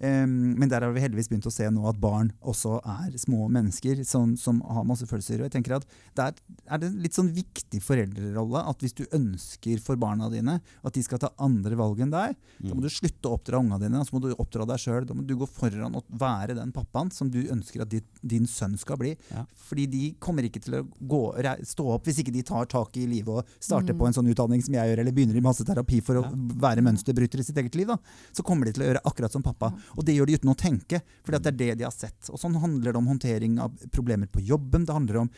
Men 0.02 0.70
der 0.72 0.82
har 0.82 0.92
vi 0.96 1.02
heldigvis 1.04 1.30
begynt 1.30 1.46
å 1.46 1.54
se 1.54 1.68
nå 1.70 1.84
at 1.90 2.00
barn 2.02 2.32
også 2.42 2.80
er 2.84 3.14
små 3.22 3.48
mennesker 3.54 4.02
som, 4.08 4.36
som 4.40 4.62
har 4.66 4.84
masse 4.88 5.06
følelser. 5.06 5.42
Og 5.42 5.48
jeg 5.50 5.54
tenker 5.58 5.76
at 5.78 5.86
Der 6.18 6.34
er 6.68 6.82
det 6.82 6.90
litt 6.98 7.14
sånn 7.18 7.30
viktig 7.36 7.82
foreldrerolle 7.86 8.64
at 8.68 8.82
hvis 8.82 8.96
du 8.98 9.04
ønsker 9.14 9.80
for 9.84 9.96
barna 10.02 10.30
dine 10.34 10.60
at 10.84 10.94
de 10.98 11.04
skal 11.06 11.22
ta 11.22 11.30
andre 11.42 11.76
valg 11.80 12.02
enn 12.02 12.12
deg, 12.14 12.36
da 12.62 12.74
må 12.74 12.82
du 12.82 12.90
slutte 12.90 13.30
å 13.30 13.38
oppdra 13.38 13.60
unga 13.62 13.78
dine, 13.82 14.00
og 14.02 14.08
så 14.10 14.16
må 14.18 14.22
du 14.24 14.32
oppdra 14.36 14.66
deg 14.70 14.82
sjøl. 14.82 15.06
Da 15.08 15.14
må 15.18 15.26
du 15.28 15.36
gå 15.40 15.48
foran 15.50 15.96
og 16.00 16.04
være 16.10 16.56
den 16.58 16.74
pappaen 16.76 17.12
som 17.14 17.30
du 17.32 17.40
ønsker 17.54 17.84
at 17.86 17.92
ditt, 17.94 18.08
din 18.22 18.48
sønn 18.50 18.78
skal 18.82 18.98
bli. 19.02 19.14
Ja. 19.32 19.46
Fordi 19.70 19.86
de 19.92 20.04
kommer 20.20 20.44
ikke 20.48 20.62
til 20.64 20.80
å 20.82 20.84
gå, 21.00 21.22
stå 21.68 21.88
opp 21.96 22.06
hvis 22.10 22.20
ikke 22.24 22.34
de 22.36 22.44
tar 22.48 22.66
tak 22.72 22.98
i 22.98 23.06
livet 23.10 23.30
og 23.42 23.46
starter 23.60 23.92
Mm. 23.92 24.00
på 24.00 24.08
en 24.08 24.14
sånn 24.14 24.30
utdanning 24.32 24.62
som 24.64 24.74
jeg 24.74 24.88
gjør, 24.92 25.00
eller 25.02 25.12
begynner 25.12 25.36
i 25.38 25.42
masse 25.44 25.64
terapi 25.68 26.02
for 26.04 26.16
å 26.16 26.24
Ja. 26.24 26.30
være 26.32 26.82
mønsterbryter 26.86 27.40
i 27.40 27.44
sitt 27.44 27.58
eget 27.58 27.76
liv. 27.76 27.88
Da. 27.88 27.98
Så 28.32 28.44
kommer 28.44 28.66
de 28.66 28.72
til 28.74 28.84
å 28.84 28.88
gjøre 28.88 29.02
akkurat 29.06 29.32
som 29.32 29.44
pappa. 29.44 29.74
Og 29.98 30.06
det 30.06 30.16
gjør 30.16 30.28
de 30.28 30.38
uten 30.40 30.52
å 30.54 30.56
tenke, 30.58 31.02
for 31.24 31.32
det 31.38 31.46
er 31.48 31.52
det 31.58 31.78
de 31.80 31.84
har 31.84 31.92
sett. 31.92 32.30
Og 32.30 32.40
sånn 32.40 32.56
handler 32.62 32.92
det 32.94 32.96
om 33.02 33.08
håndtering 33.08 33.60
av 33.60 33.72
problemer 33.92 34.28
på 34.32 34.40
jobben. 34.46 34.86
Det 34.86 34.94
handler 34.94 35.18
om, 35.26 35.30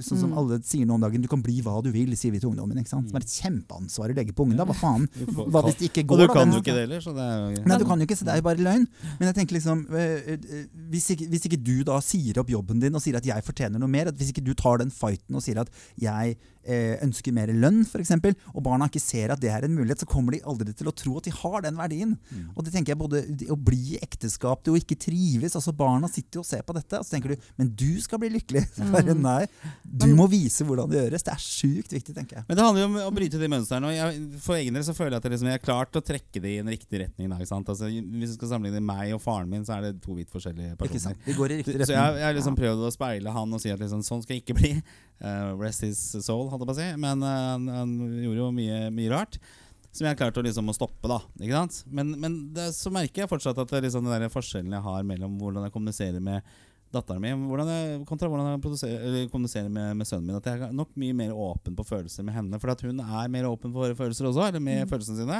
sånn 0.00 0.18
som 0.18 0.30
Mm. 0.32 0.38
alle 0.38 0.58
sier 0.62 0.86
nå 0.86 0.94
om 0.94 1.00
dagen, 1.00 1.20
du 1.20 1.28
kan 1.28 1.42
bli 1.42 1.60
hva 1.62 1.82
du 1.82 1.90
vil, 1.92 2.14
sier 2.16 2.32
vi 2.32 2.38
til 2.40 2.50
ungdommen. 2.50 2.78
ikke 2.78 2.88
sant? 2.88 3.08
Som 3.10 3.16
er 3.16 3.20
et 3.20 3.28
kjempeansvar 3.28 4.10
å 4.10 4.16
legge 4.16 4.32
på 4.32 4.44
ungen. 4.46 4.56
da, 4.56 4.64
Hva 4.64 4.74
faen? 4.74 5.08
Hva 5.50 5.62
hvis 5.66 5.76
det 5.78 5.90
ikke 5.92 6.04
Og 6.04 6.08
går? 6.08 6.16
du 6.18 6.26
da? 6.26 6.32
kan 6.32 6.48
Den- 6.48 6.54
jo 6.54 6.60
ikke 6.62 6.74
det 6.74 6.88
heller, 6.88 7.00
så 7.00 7.12
det 7.14 7.22
er 7.22 7.56
jo 7.62 7.64
Nei, 7.68 7.78
du 7.78 7.84
kan 7.84 7.98
jo 7.98 8.06
ikke, 8.06 8.16
så 8.16 8.24
det 8.24 8.32
er 8.32 8.36
jo 8.36 8.42
bare 8.42 8.56
løgn. 8.56 8.86
Men 9.18 9.26
jeg 9.32 9.34
tenker 9.34 9.54
liksom 9.58 9.86
øh, 9.90 10.38
øh, 10.38 10.66
hvis, 10.90 11.10
ikke, 11.10 11.28
hvis 11.28 11.46
ikke 11.46 11.62
du 11.62 11.84
da 11.84 11.98
sier 12.00 12.38
opp 12.38 12.48
jobben 12.48 12.80
din 12.80 12.94
og 12.94 13.02
sier 13.02 13.16
at 13.16 13.24
jeg 13.24 13.42
fortjener 13.44 13.78
noe 13.78 13.88
mer, 13.88 14.06
hvis 14.12 14.30
ikke 14.32 14.44
du 14.44 14.54
tar 14.54 14.78
den 14.78 14.90
fighten 14.90 15.34
og 15.36 15.42
sier 15.42 15.58
at 15.60 15.68
jeg 15.98 16.36
eh, 16.61 16.61
ønsker 17.02 17.34
mer 17.34 17.50
lønn, 17.52 17.82
f.eks., 17.84 18.12
og 18.54 18.62
barna 18.62 18.86
ikke 18.90 19.00
ser 19.02 19.32
at 19.34 19.40
det 19.42 19.50
er 19.50 19.64
en 19.66 19.74
mulighet, 19.74 20.02
så 20.04 20.08
kommer 20.08 20.36
de 20.36 20.42
aldri 20.46 20.72
til 20.76 20.88
å 20.90 20.94
tro 20.94 21.16
at 21.18 21.26
de 21.26 21.32
har 21.34 21.64
den 21.64 21.76
verdien. 21.80 22.16
Mm. 22.30 22.44
Og 22.56 22.64
det 22.64 22.72
tenker 22.74 22.94
jeg 22.94 23.00
både 23.00 23.22
å 23.52 23.56
bli 23.58 23.96
i 23.96 23.98
ekteskap, 24.02 24.62
det 24.64 24.72
å 24.72 24.78
ikke 24.78 24.96
trives 25.00 25.56
altså 25.58 25.72
Barna 25.76 26.08
sitter 26.10 26.38
jo 26.38 26.44
og 26.44 26.48
ser 26.48 26.62
på 26.66 26.74
dette, 26.76 26.98
og 27.00 27.06
så 27.06 27.16
tenker 27.16 27.34
du 27.34 27.48
men 27.58 27.72
du 27.74 28.00
skal 28.00 28.20
bli 28.22 28.30
lykkelig. 28.36 28.64
Bare, 28.92 29.12
Mm. 29.12 29.20
nei, 29.20 29.46
du 29.84 30.14
må 30.16 30.24
vise 30.30 30.64
hvordan 30.64 30.88
det 30.88 31.00
gjøres. 31.02 31.24
Det 31.26 31.32
er 31.34 31.42
sjukt 31.42 31.92
viktig, 31.92 32.14
tenker 32.16 32.38
jeg. 32.38 32.44
Men 32.48 32.56
det 32.56 32.64
handler 32.64 32.82
jo 32.82 32.88
om 32.88 32.96
å 33.02 33.12
bryte 33.14 33.40
de 33.40 33.48
mønstrene. 33.50 33.90
Og 33.90 33.96
jeg, 33.96 34.22
for 34.44 34.56
egen 34.56 34.78
del 34.78 34.84
så 34.86 34.94
føler 34.96 35.16
jeg 35.16 35.20
at 35.20 35.26
jeg, 35.28 35.32
liksom, 35.34 35.50
jeg 35.50 35.58
har 35.58 35.64
klart 35.66 35.98
å 35.98 36.02
trekke 36.06 36.40
det 36.44 36.52
i 36.54 36.60
en 36.62 36.70
riktig 36.72 37.00
retning. 37.02 37.28
Da? 37.32 37.38
Altså, 37.42 37.90
hvis 37.90 38.32
du 38.32 38.36
skal 38.38 38.52
sammenligne 38.54 38.80
meg 38.84 39.12
og 39.16 39.20
faren 39.24 39.50
min, 39.52 39.66
så 39.68 39.76
er 39.76 39.88
det 39.88 39.92
to 40.04 40.16
vidt 40.16 40.30
forskjellige 40.32 40.78
personer. 40.80 41.04
sant? 41.10 41.28
Går 41.36 41.56
i 41.58 41.60
Så 41.66 41.92
jeg 41.92 42.24
har 42.24 42.36
liksom 42.38 42.56
prøvd 42.58 42.86
å 42.88 42.92
speile 42.94 43.34
han 43.36 43.52
og 43.58 43.60
si 43.62 43.72
at 43.74 43.82
liksom, 43.82 44.04
sånn 44.06 44.22
skal 44.24 44.38
jeg 44.38 44.46
ikke 44.46 44.58
bli. 44.58 44.72
Eh, 45.22 45.52
rest 45.60 45.84
his 45.86 45.98
soul, 46.26 46.48
holdt 46.50 46.64
jeg 46.64 46.68
på 46.68 46.74
å 46.74 46.78
si. 46.80 46.88
Men 46.98 47.22
uh, 47.22 47.28
han, 47.54 47.68
han 47.70 47.92
gjorde 48.24 48.40
jo 48.40 48.48
mye, 48.56 48.78
mye 48.94 49.12
rart. 49.12 49.38
Som 49.92 50.06
jeg 50.06 50.14
har 50.14 50.18
klart 50.18 50.38
å, 50.40 50.42
liksom, 50.46 50.70
å 50.72 50.74
stoppe, 50.74 51.04
da. 51.10 51.18
Ikke 51.38 51.52
sant? 51.54 51.82
Men, 51.92 52.14
men 52.18 52.36
det, 52.56 52.70
så 52.74 52.90
merker 52.90 53.22
jeg 53.22 53.30
fortsatt 53.30 53.58
at 53.60 53.70
det 53.70 53.78
er 53.78 53.86
liksom 53.86 54.06
den 54.08 54.24
der 54.24 54.32
forskjellen 54.32 54.72
jeg 54.72 54.82
har 54.86 55.02
mellom 55.06 55.34
hvordan 55.38 55.66
jeg 55.68 55.74
kommuniserer 55.74 56.22
med 56.24 56.40
datteren 56.92 57.22
min 57.24 57.46
hvordan 57.48 57.68
jeg, 57.72 58.00
kontra 58.08 58.28
hvordan 58.28 58.50
jeg 58.50 58.88
eller 58.98 59.28
kommuniserer 59.32 59.70
med, 59.72 59.94
med 60.00 60.08
sønnen 60.08 60.26
min. 60.28 60.38
At 60.40 60.48
jeg 60.48 60.64
er 60.66 60.74
nok 60.76 60.90
mye 61.00 61.14
mer 61.16 61.30
åpen 61.36 61.76
på 61.76 61.86
følelser 61.88 62.24
med 62.26 62.36
henne. 62.36 62.58
For 62.60 62.72
at 62.72 62.82
hun 62.84 63.00
er 63.04 63.30
mer 63.32 63.48
åpen 63.48 63.72
for 63.76 63.94
følelser 64.00 64.28
også, 64.32 64.48
eller 64.50 64.60
med 64.64 64.82
Mm. 64.82 64.90
følelsene 64.90 65.20
sine. 65.22 65.38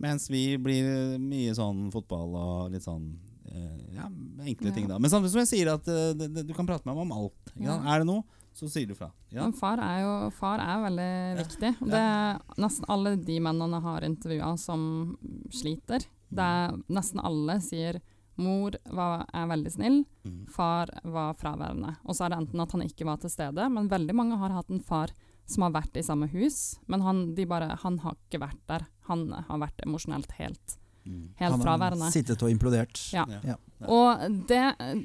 Mens 0.00 0.28
vi 0.28 0.44
blir 0.60 1.16
mye 1.20 1.56
sånn 1.56 1.86
fotball 1.92 2.36
og 2.36 2.72
litt 2.76 2.84
sånn 2.84 3.10
eh, 3.48 3.96
ja, 3.96 4.06
enkle 4.44 4.68
Ja. 4.70 4.74
ting, 4.76 4.88
da. 4.92 4.98
Men 5.00 5.08
samtidig 5.12 5.32
som 5.32 5.40
jeg 5.44 5.52
sier 5.54 5.72
at 5.72 5.88
uh, 5.88 6.12
du 6.44 6.52
kan 6.56 6.68
prate 6.68 6.84
med 6.84 6.92
ham 6.96 7.06
om 7.08 7.16
alt. 7.16 7.52
Ja. 7.56 7.78
Er 7.94 8.04
det 8.04 8.08
noe, 8.12 8.24
så 8.56 8.68
sier 8.72 8.88
du 8.88 8.94
fra. 8.96 9.10
Ja. 9.30 9.42
Men 9.44 9.52
far 9.56 9.80
er 9.84 9.98
jo 10.00 10.12
far 10.32 10.62
er 10.64 10.82
veldig 10.86 11.10
viktig. 11.42 11.70
Det 11.92 12.00
er 12.00 12.38
nesten 12.62 12.88
alle 12.92 13.12
de 13.20 13.36
mennene 13.44 13.80
har 13.84 14.06
intervjua 14.06 14.54
som 14.58 15.16
sliter. 15.52 16.06
Det 16.32 16.42
er 16.42 16.76
nesten 16.88 17.20
alle 17.22 17.58
sier 17.64 18.00
mor 18.36 18.74
var, 18.92 19.22
er 19.32 19.46
veldig 19.48 19.70
snill, 19.72 20.02
Mm. 20.26 20.46
far 20.50 20.90
var 21.04 21.34
fraværende. 21.38 21.94
Og 22.04 22.16
så 22.16 22.24
er 22.26 22.30
det 22.34 22.38
enten 22.42 22.60
at 22.60 22.72
han 22.72 22.82
ikke 22.82 23.06
var 23.06 23.16
til 23.22 23.30
stede, 23.30 23.68
men 23.72 23.88
veldig 23.88 24.14
mange 24.14 24.36
har 24.40 24.50
hatt 24.50 24.68
en 24.70 24.80
far 24.82 25.08
som 25.46 25.62
har 25.62 25.70
vært 25.76 25.96
i 25.96 26.02
samme 26.02 26.26
hus, 26.32 26.78
men 26.88 27.00
han, 27.00 27.34
de 27.36 27.46
bare, 27.46 27.76
han 27.84 27.98
har 28.02 28.16
ikke 28.26 28.40
vært 28.42 28.60
der. 28.66 28.86
Han 29.06 29.28
har 29.30 29.58
vært 29.62 29.80
emosjonelt 29.86 30.32
helt, 30.40 30.76
Mm. 31.06 31.22
helt 31.38 31.52
Han 31.52 31.60
har 31.60 31.66
fraværende. 31.66 32.10
sittet 32.12 32.42
og 32.42 32.50
implodert. 32.50 33.00
Ja. 33.12 33.24
Ja. 33.30 33.40
Ja. 33.44 33.56
Og 33.92 34.22
det 34.48 34.62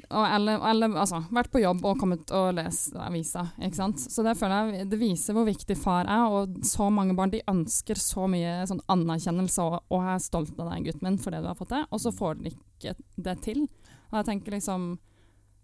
og 0.08 0.24
eller, 0.26 0.62
eller 0.70 0.96
altså, 0.96 1.20
vært 1.30 1.50
på 1.52 1.60
jobb 1.60 1.84
og 1.84 2.00
kommet 2.00 2.30
og 2.32 2.54
lest 2.56 2.96
avisa. 2.96 3.44
Ikke 3.60 3.76
sant? 3.76 4.00
Så 4.00 4.24
det 4.24 4.34
føler 4.40 4.72
jeg 4.72 4.88
det 4.90 4.98
viser 5.00 5.36
hvor 5.36 5.46
viktig 5.46 5.76
far 5.78 6.08
er. 6.08 6.26
Og 6.32 6.58
så 6.66 6.88
mange 6.90 7.14
barn 7.18 7.32
de 7.34 7.42
ønsker 7.52 8.00
så 8.00 8.26
mye 8.30 8.62
sånn 8.70 8.82
anerkjennelse 8.92 9.62
og, 9.68 9.78
og 9.92 10.10
er 10.14 10.22
stolt 10.24 10.58
av 10.58 10.72
deg, 10.72 10.88
gutten 10.88 11.08
min, 11.08 11.20
for 11.20 11.34
det 11.34 11.42
du 11.44 11.50
har 11.50 11.58
fått 11.58 11.74
til, 11.74 11.86
og 11.90 12.02
så 12.02 12.12
får 12.16 12.40
de 12.42 12.54
ikke 12.54 12.96
det 13.16 13.38
til. 13.44 13.66
Og 14.10 14.20
jeg 14.20 14.30
tenker 14.32 14.58
liksom 14.58 14.94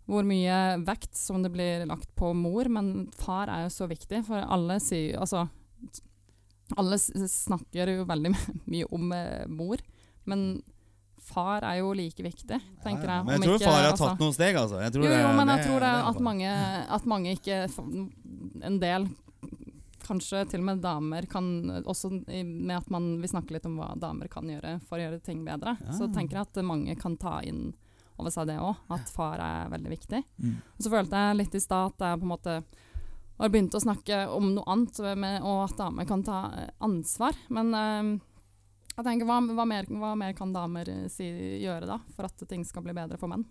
hvor 0.08 0.24
mye 0.24 0.78
vekt 0.88 1.18
som 1.20 1.42
det 1.44 1.50
blir 1.52 1.82
lagt 1.88 2.14
på 2.16 2.30
mor, 2.32 2.68
men 2.72 3.10
far 3.16 3.50
er 3.52 3.66
jo 3.66 3.74
så 3.74 3.88
viktig, 3.90 4.22
for 4.24 4.40
alle 4.40 4.78
sier 4.80 5.18
Altså 5.20 5.44
alle 6.76 6.98
snakker 6.98 7.92
jo 7.92 8.04
veldig 8.08 8.32
mye 8.72 8.88
om 8.92 9.12
eh, 9.16 9.46
mor, 9.48 9.80
men 10.28 10.42
far 11.28 11.64
er 11.66 11.80
jo 11.82 11.90
like 11.96 12.22
viktig, 12.24 12.56
tenker 12.84 13.04
Ja, 13.04 13.08
ja. 13.08 13.16
jeg. 13.18 13.26
Men 13.26 13.34
jeg 13.34 13.42
tror 13.48 13.56
ikke- 13.58 13.68
far 13.68 13.82
har 13.82 13.90
altså- 13.92 14.08
tatt 14.08 14.20
noen 14.22 14.32
steg, 14.36 14.56
altså. 14.56 14.80
Jeg 14.80 14.92
tror 14.94 15.04
jo, 15.04 15.10
jo, 15.12 15.32
men 15.36 15.48
jeg 15.52 15.64
tror 15.66 15.80
det 15.84 15.94
at 16.12 16.20
mange, 16.20 16.52
at 16.98 17.04
mange 17.06 17.34
ikke 17.36 17.56
En 18.64 18.78
del, 18.80 19.08
kanskje 20.08 20.44
til 20.48 20.60
og 20.62 20.66
med 20.70 20.80
damer, 20.82 21.26
kan 21.28 21.44
også 21.84 22.10
med 22.44 22.76
at 22.76 22.88
man, 22.90 23.20
vi 23.20 23.28
snakker 23.28 23.52
litt 23.58 23.66
om 23.68 23.76
hva 23.78 23.90
damer 24.00 24.28
kan 24.32 24.44
gjøre 24.48 24.78
for 24.88 24.96
å 24.98 25.04
gjøre 25.04 25.22
ting 25.22 25.44
bedre, 25.44 25.76
Ja. 25.80 25.92
så 25.92 26.08
tenker 26.12 26.38
jeg 26.38 26.46
at 26.48 26.64
mange 26.64 26.96
kan 26.98 27.16
ta 27.16 27.40
inn 27.44 27.74
over 28.18 28.30
seg 28.30 28.46
det 28.48 28.56
òg, 28.58 28.76
at 28.90 29.08
far 29.08 29.38
er 29.38 29.68
veldig 29.70 29.90
viktig. 29.92 30.24
Mm. 30.42 30.56
Og 30.78 30.82
så 30.82 30.90
følte 30.90 31.10
jeg 31.10 31.36
litt 31.36 31.54
i 31.54 31.60
stad 31.60 31.92
at 31.92 31.98
jeg 31.98 32.20
på 32.20 32.22
en 32.22 32.32
måte 32.38 32.64
har 33.38 33.48
begynt 33.48 33.74
å 33.76 33.80
snakke 33.84 34.28
om 34.34 34.54
noe 34.54 34.64
annet, 34.66 34.98
med, 35.16 35.42
og 35.42 35.68
at 35.70 35.76
damer 35.76 36.04
kan 36.08 36.22
ta 36.24 36.50
eh, 36.56 36.70
ansvar. 36.80 37.36
Men 37.50 37.74
eh, 37.74 38.20
jeg 38.98 39.06
tenker, 39.06 39.28
hva, 39.28 39.38
hva, 39.54 39.64
mer, 39.68 39.88
hva 39.90 40.12
mer 40.18 40.34
kan 40.38 40.52
damer 40.54 40.90
eh, 40.90 41.06
si, 41.12 41.28
gjøre 41.62 41.86
da, 41.90 42.00
for 42.16 42.28
at 42.28 42.46
ting 42.50 42.64
skal 42.66 42.84
bli 42.86 42.96
bedre 42.96 43.20
for 43.20 43.30
menn? 43.30 43.46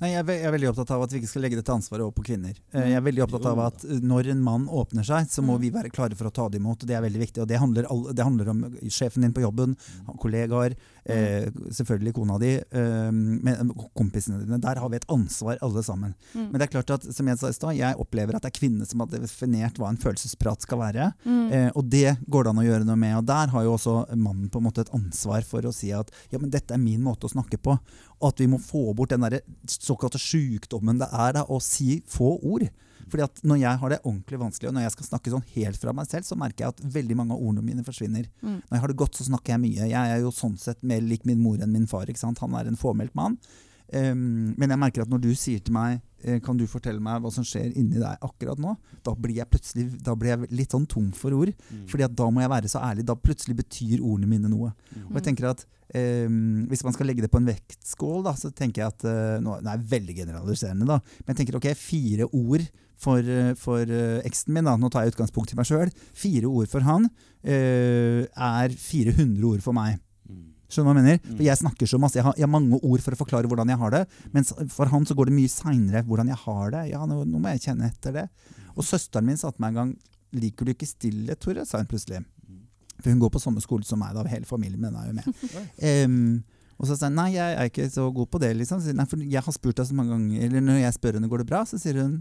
Nei, 0.00 0.10
jeg, 0.12 0.24
er 0.46 0.52
veldig 0.54 0.68
opptatt 0.70 0.90
av 0.94 1.02
at 1.04 1.12
vi 1.12 1.18
ikke 1.20 1.28
skal 1.30 1.42
legge 1.42 1.58
dette 1.58 1.72
ansvaret 1.74 2.02
over 2.04 2.14
på 2.14 2.24
kvinner. 2.30 2.54
Eh, 2.72 2.88
Jeg 2.90 2.96
er 2.98 3.02
veldig 3.04 3.22
opptatt 3.26 3.46
av 3.50 3.58
at 3.66 3.84
eh, 3.84 3.98
når 4.02 4.30
en 4.32 4.42
mann 4.42 4.66
åpner 4.70 5.04
seg, 5.06 5.26
så 5.30 5.42
må 5.42 5.56
Mm. 5.58 5.60
vi 5.60 5.70
være 5.74 5.90
klare 5.90 6.14
for 6.16 6.26
å 6.28 6.32
ta 6.32 6.48
det 6.48 6.58
imot. 6.60 6.86
Det 6.86 6.94
er 6.94 7.02
veldig 7.02 7.18
viktig. 7.24 7.42
Og 7.42 7.48
det 7.48 7.58
handler, 7.58 7.86
det 8.14 8.24
handler 8.24 8.48
om 8.52 8.62
sjefen 8.88 9.22
din 9.22 9.32
på 9.34 9.42
jobben, 9.42 9.76
kollegaer, 10.18 10.74
eh, 11.04 11.48
selvfølgelig 11.74 12.14
kona 12.14 12.38
di, 12.38 12.52
eh, 12.58 13.10
med 13.10 13.72
kompisene 13.96 14.40
dine. 14.44 14.60
Der 14.60 14.76
har 14.78 14.88
vi 14.88 14.96
et 14.96 15.06
ansvar, 15.08 15.58
alle 15.62 15.82
sammen. 15.82 16.14
Mm. 16.34 16.50
Men 16.52 16.58
det 16.58 16.62
er 16.68 16.80
klart 16.80 16.90
at, 16.94 17.02
som 17.14 17.26
jeg 17.26 17.38
sa 17.38 17.48
i 17.48 17.52
stad, 17.52 17.76
jeg 17.76 17.96
opplever 17.98 18.34
at 18.36 18.42
det 18.42 18.52
er 18.54 18.58
kvinner 18.60 18.86
som 18.86 19.00
har 19.00 19.06
definert 19.08 19.78
hva 19.78 19.88
en 19.90 19.96
følelsesprat 20.00 20.62
skal 20.62 20.78
være. 20.78 21.12
Mm. 21.26 21.52
Eh, 21.52 21.70
og 21.74 21.88
det 21.90 22.16
går 22.28 22.44
det 22.44 22.50
an 22.54 22.62
å 22.62 22.66
gjøre 22.68 22.86
noe 22.86 22.96
med. 22.96 23.16
Og 23.18 23.26
der 23.26 23.46
har 23.48 23.62
jo 23.64 23.74
også 23.76 23.96
mannen 24.16 24.48
på 24.50 24.58
en 24.58 24.64
måte 24.70 24.80
et 24.86 24.94
ansvar 24.94 25.42
for 25.44 25.62
å 25.62 25.74
si 25.74 25.90
at 25.92 26.10
ja, 26.30 26.38
men 26.38 26.50
dette 26.50 26.72
er 26.74 26.78
min 26.78 27.02
måte 27.02 27.26
å 27.26 27.32
snakke 27.34 27.58
på. 27.58 27.78
At 28.24 28.40
vi 28.42 28.48
må 28.50 28.58
få 28.62 28.90
bort 28.98 29.12
den 29.14 29.22
der 29.22 29.40
såkalte 29.70 30.18
sjukdommen 30.18 30.98
det 30.98 31.06
er 31.14 31.36
da, 31.36 31.44
å 31.46 31.60
si 31.62 32.00
få 32.08 32.36
ord. 32.42 32.66
Fordi 33.08 33.24
at 33.24 33.40
når 33.46 33.60
jeg 33.62 33.80
har 33.80 33.92
det 33.92 34.00
ordentlig 34.02 34.40
vanskelig, 34.42 34.68
og 34.68 34.74
når 34.76 34.84
jeg 34.84 34.94
skal 34.96 35.06
snakke 35.06 35.32
sånn 35.32 35.46
helt 35.54 35.80
fra 35.80 35.94
meg 35.96 36.10
selv, 36.10 36.26
så 36.28 36.36
merker 36.38 36.66
jeg 36.66 36.74
at 36.74 36.82
veldig 36.98 37.16
mange 37.16 37.36
av 37.36 37.40
ordene 37.40 37.64
mine 37.64 37.84
forsvinner. 37.86 38.26
Mm. 38.42 38.58
Når 38.58 38.76
jeg 38.76 38.82
har 38.84 38.92
det 38.92 38.98
godt, 39.00 39.16
så 39.16 39.28
snakker 39.30 39.54
jeg 39.54 39.62
mye. 39.64 39.88
Jeg 39.92 40.12
er 40.16 40.20
jo 40.24 40.34
sånn 40.34 40.58
sett 40.60 40.82
mer 40.86 41.00
lik 41.04 41.24
min 41.28 41.40
mor 41.40 41.62
enn 41.62 41.72
min 41.72 41.88
far. 41.88 42.10
Han 42.24 42.58
er 42.58 42.68
en 42.68 42.80
fåmælt 42.80 43.16
mann. 43.18 43.38
Um, 43.88 44.52
men 44.60 44.68
jeg 44.68 44.80
merker 44.80 45.04
at 45.04 45.08
når 45.08 45.22
du 45.24 45.30
sier 45.32 45.62
til 45.64 45.72
meg 45.72 46.02
eh, 46.20 46.42
Kan 46.44 46.58
du 46.60 46.66
fortelle 46.68 47.00
meg 47.00 47.22
hva 47.24 47.30
som 47.32 47.44
skjer 47.46 47.70
inni 47.72 47.96
deg 47.96 48.24
akkurat 48.26 48.60
nå? 48.60 48.74
Da 49.06 49.14
blir 49.16 49.38
jeg 49.38 49.48
plutselig 49.48 49.86
da 50.04 50.12
blir 50.12 50.34
jeg 50.34 50.50
litt 50.58 50.74
sånn 50.76 50.84
tom 50.90 51.06
for 51.16 51.32
ord. 51.32 51.54
Mm. 51.70 51.86
Fordi 51.88 52.08
da 52.20 52.26
må 52.28 52.42
jeg 52.44 52.52
være 52.52 52.72
så 52.72 52.82
ærlig. 52.84 53.06
Da 53.08 53.16
plutselig 53.16 53.56
betyr 53.62 54.02
ordene 54.02 54.28
mine 54.28 54.50
noe. 54.52 54.74
Mm. 54.92 55.06
Og 55.06 55.16
jeg 55.20 55.28
tenker 55.30 55.48
at 55.54 55.64
eh, 55.96 56.28
Hvis 56.68 56.84
man 56.84 56.96
skal 56.96 57.08
legge 57.08 57.24
det 57.24 57.32
på 57.32 57.40
en 57.40 57.48
vektskål, 57.48 58.20
da, 58.28 58.34
så 58.36 58.52
tenker 58.52 58.84
jeg 58.84 58.92
at 58.92 59.08
eh, 59.08 59.38
nå, 59.44 59.56
er 59.62 59.88
veldig 59.94 60.18
generaliserende, 60.20 60.88
da. 60.88 61.00
Men 61.22 61.32
jeg 61.32 61.42
tenker 61.42 61.60
ok, 61.60 61.70
fire 61.78 62.28
ord 62.28 62.68
for, 62.98 63.22
eh, 63.22 63.54
for 63.58 63.86
eh, 63.86 64.18
eksen 64.26 64.54
min, 64.54 64.66
da, 64.66 64.76
nå 64.76 64.90
tar 64.90 65.06
jeg 65.06 65.14
utgangspunkt 65.14 65.54
i 65.54 65.58
meg 65.58 65.68
sjøl. 65.68 65.92
Fire 66.18 66.50
ord 66.50 66.70
for 66.70 66.84
han 66.86 67.08
eh, 67.44 68.26
er 68.26 68.74
400 68.74 69.48
ord 69.48 69.64
for 69.64 69.76
meg. 69.76 70.00
Mm. 70.68 70.72
Skjønner 70.74 70.84
du 70.84 70.92
hva 70.92 71.00
jeg 71.00 71.04
mener? 71.06 71.20
Mm. 71.24 71.36
For 71.38 71.44
jeg 71.46 71.60
snakker 71.62 71.88
så 71.88 71.98
masse, 72.02 72.18
jeg 72.20 72.26
har, 72.26 72.34
jeg 72.36 72.44
har 72.44 72.52
mange 72.52 72.78
ord 72.84 73.00
for 73.04 73.16
å 73.16 73.20
forklare 73.22 73.48
hvordan 73.48 73.72
jeg 73.72 73.80
har 73.80 73.94
det. 73.94 74.02
Mens 74.34 74.52
for 74.74 74.92
han 74.92 75.06
så 75.08 75.16
går 75.16 75.30
det 75.30 75.36
mye 75.38 75.52
seinere 75.52 76.04
hvordan 76.04 76.28
jeg 76.28 76.40
har 76.44 76.74
det. 76.74 76.82
Ja, 76.92 77.06
nå, 77.08 77.22
nå 77.24 77.40
må 77.40 77.54
jeg 77.54 77.64
kjenne 77.70 77.88
etter 77.88 78.12
det. 78.18 78.26
Og 78.76 78.84
søsteren 78.84 79.26
min 79.26 79.40
sa 79.40 79.50
til 79.50 79.64
meg 79.64 79.72
en 79.74 79.80
gang 79.82 79.96
Liker 80.36 80.66
du 80.68 80.74
ikke 80.74 80.84
stillhet, 80.84 81.40
Tore? 81.40 81.62
sa 81.64 81.78
hun 81.80 81.86
plutselig. 81.88 82.18
For 83.00 83.08
hun 83.08 83.20
går 83.22 83.30
på 83.32 83.40
samme 83.40 83.62
skole 83.64 83.86
som 83.88 83.96
meg, 84.02 84.12
da. 84.12 84.26
Hele 84.28 84.44
familien 84.44 84.82
min 84.82 84.92
er 84.92 85.06
jo 85.08 85.14
med. 85.16 85.28
Um, 86.04 86.42
og 86.76 86.90
så 86.90 86.98
sa 86.98 87.08
hun 87.08 87.16
nei, 87.16 87.30
jeg 87.32 87.54
er 87.56 87.70
ikke 87.70 87.86
så 87.88 88.04
god 88.12 88.28
på 88.28 88.40
det. 88.42 88.50
liksom. 88.58 88.82
Så, 88.84 88.92
nei, 88.92 89.06
for 89.08 89.22
jeg 89.24 89.40
har 89.46 89.54
spurt 89.56 89.80
deg 89.80 89.88
så 89.88 89.96
mange 89.96 90.12
ganger, 90.12 90.42
eller 90.44 90.66
Når 90.66 90.82
jeg 90.82 90.96
spør 90.98 91.16
henne 91.16 91.30
går 91.32 91.42
det 91.42 91.48
bra, 91.48 91.62
så 91.64 91.80
sier 91.80 92.02
hun 92.02 92.18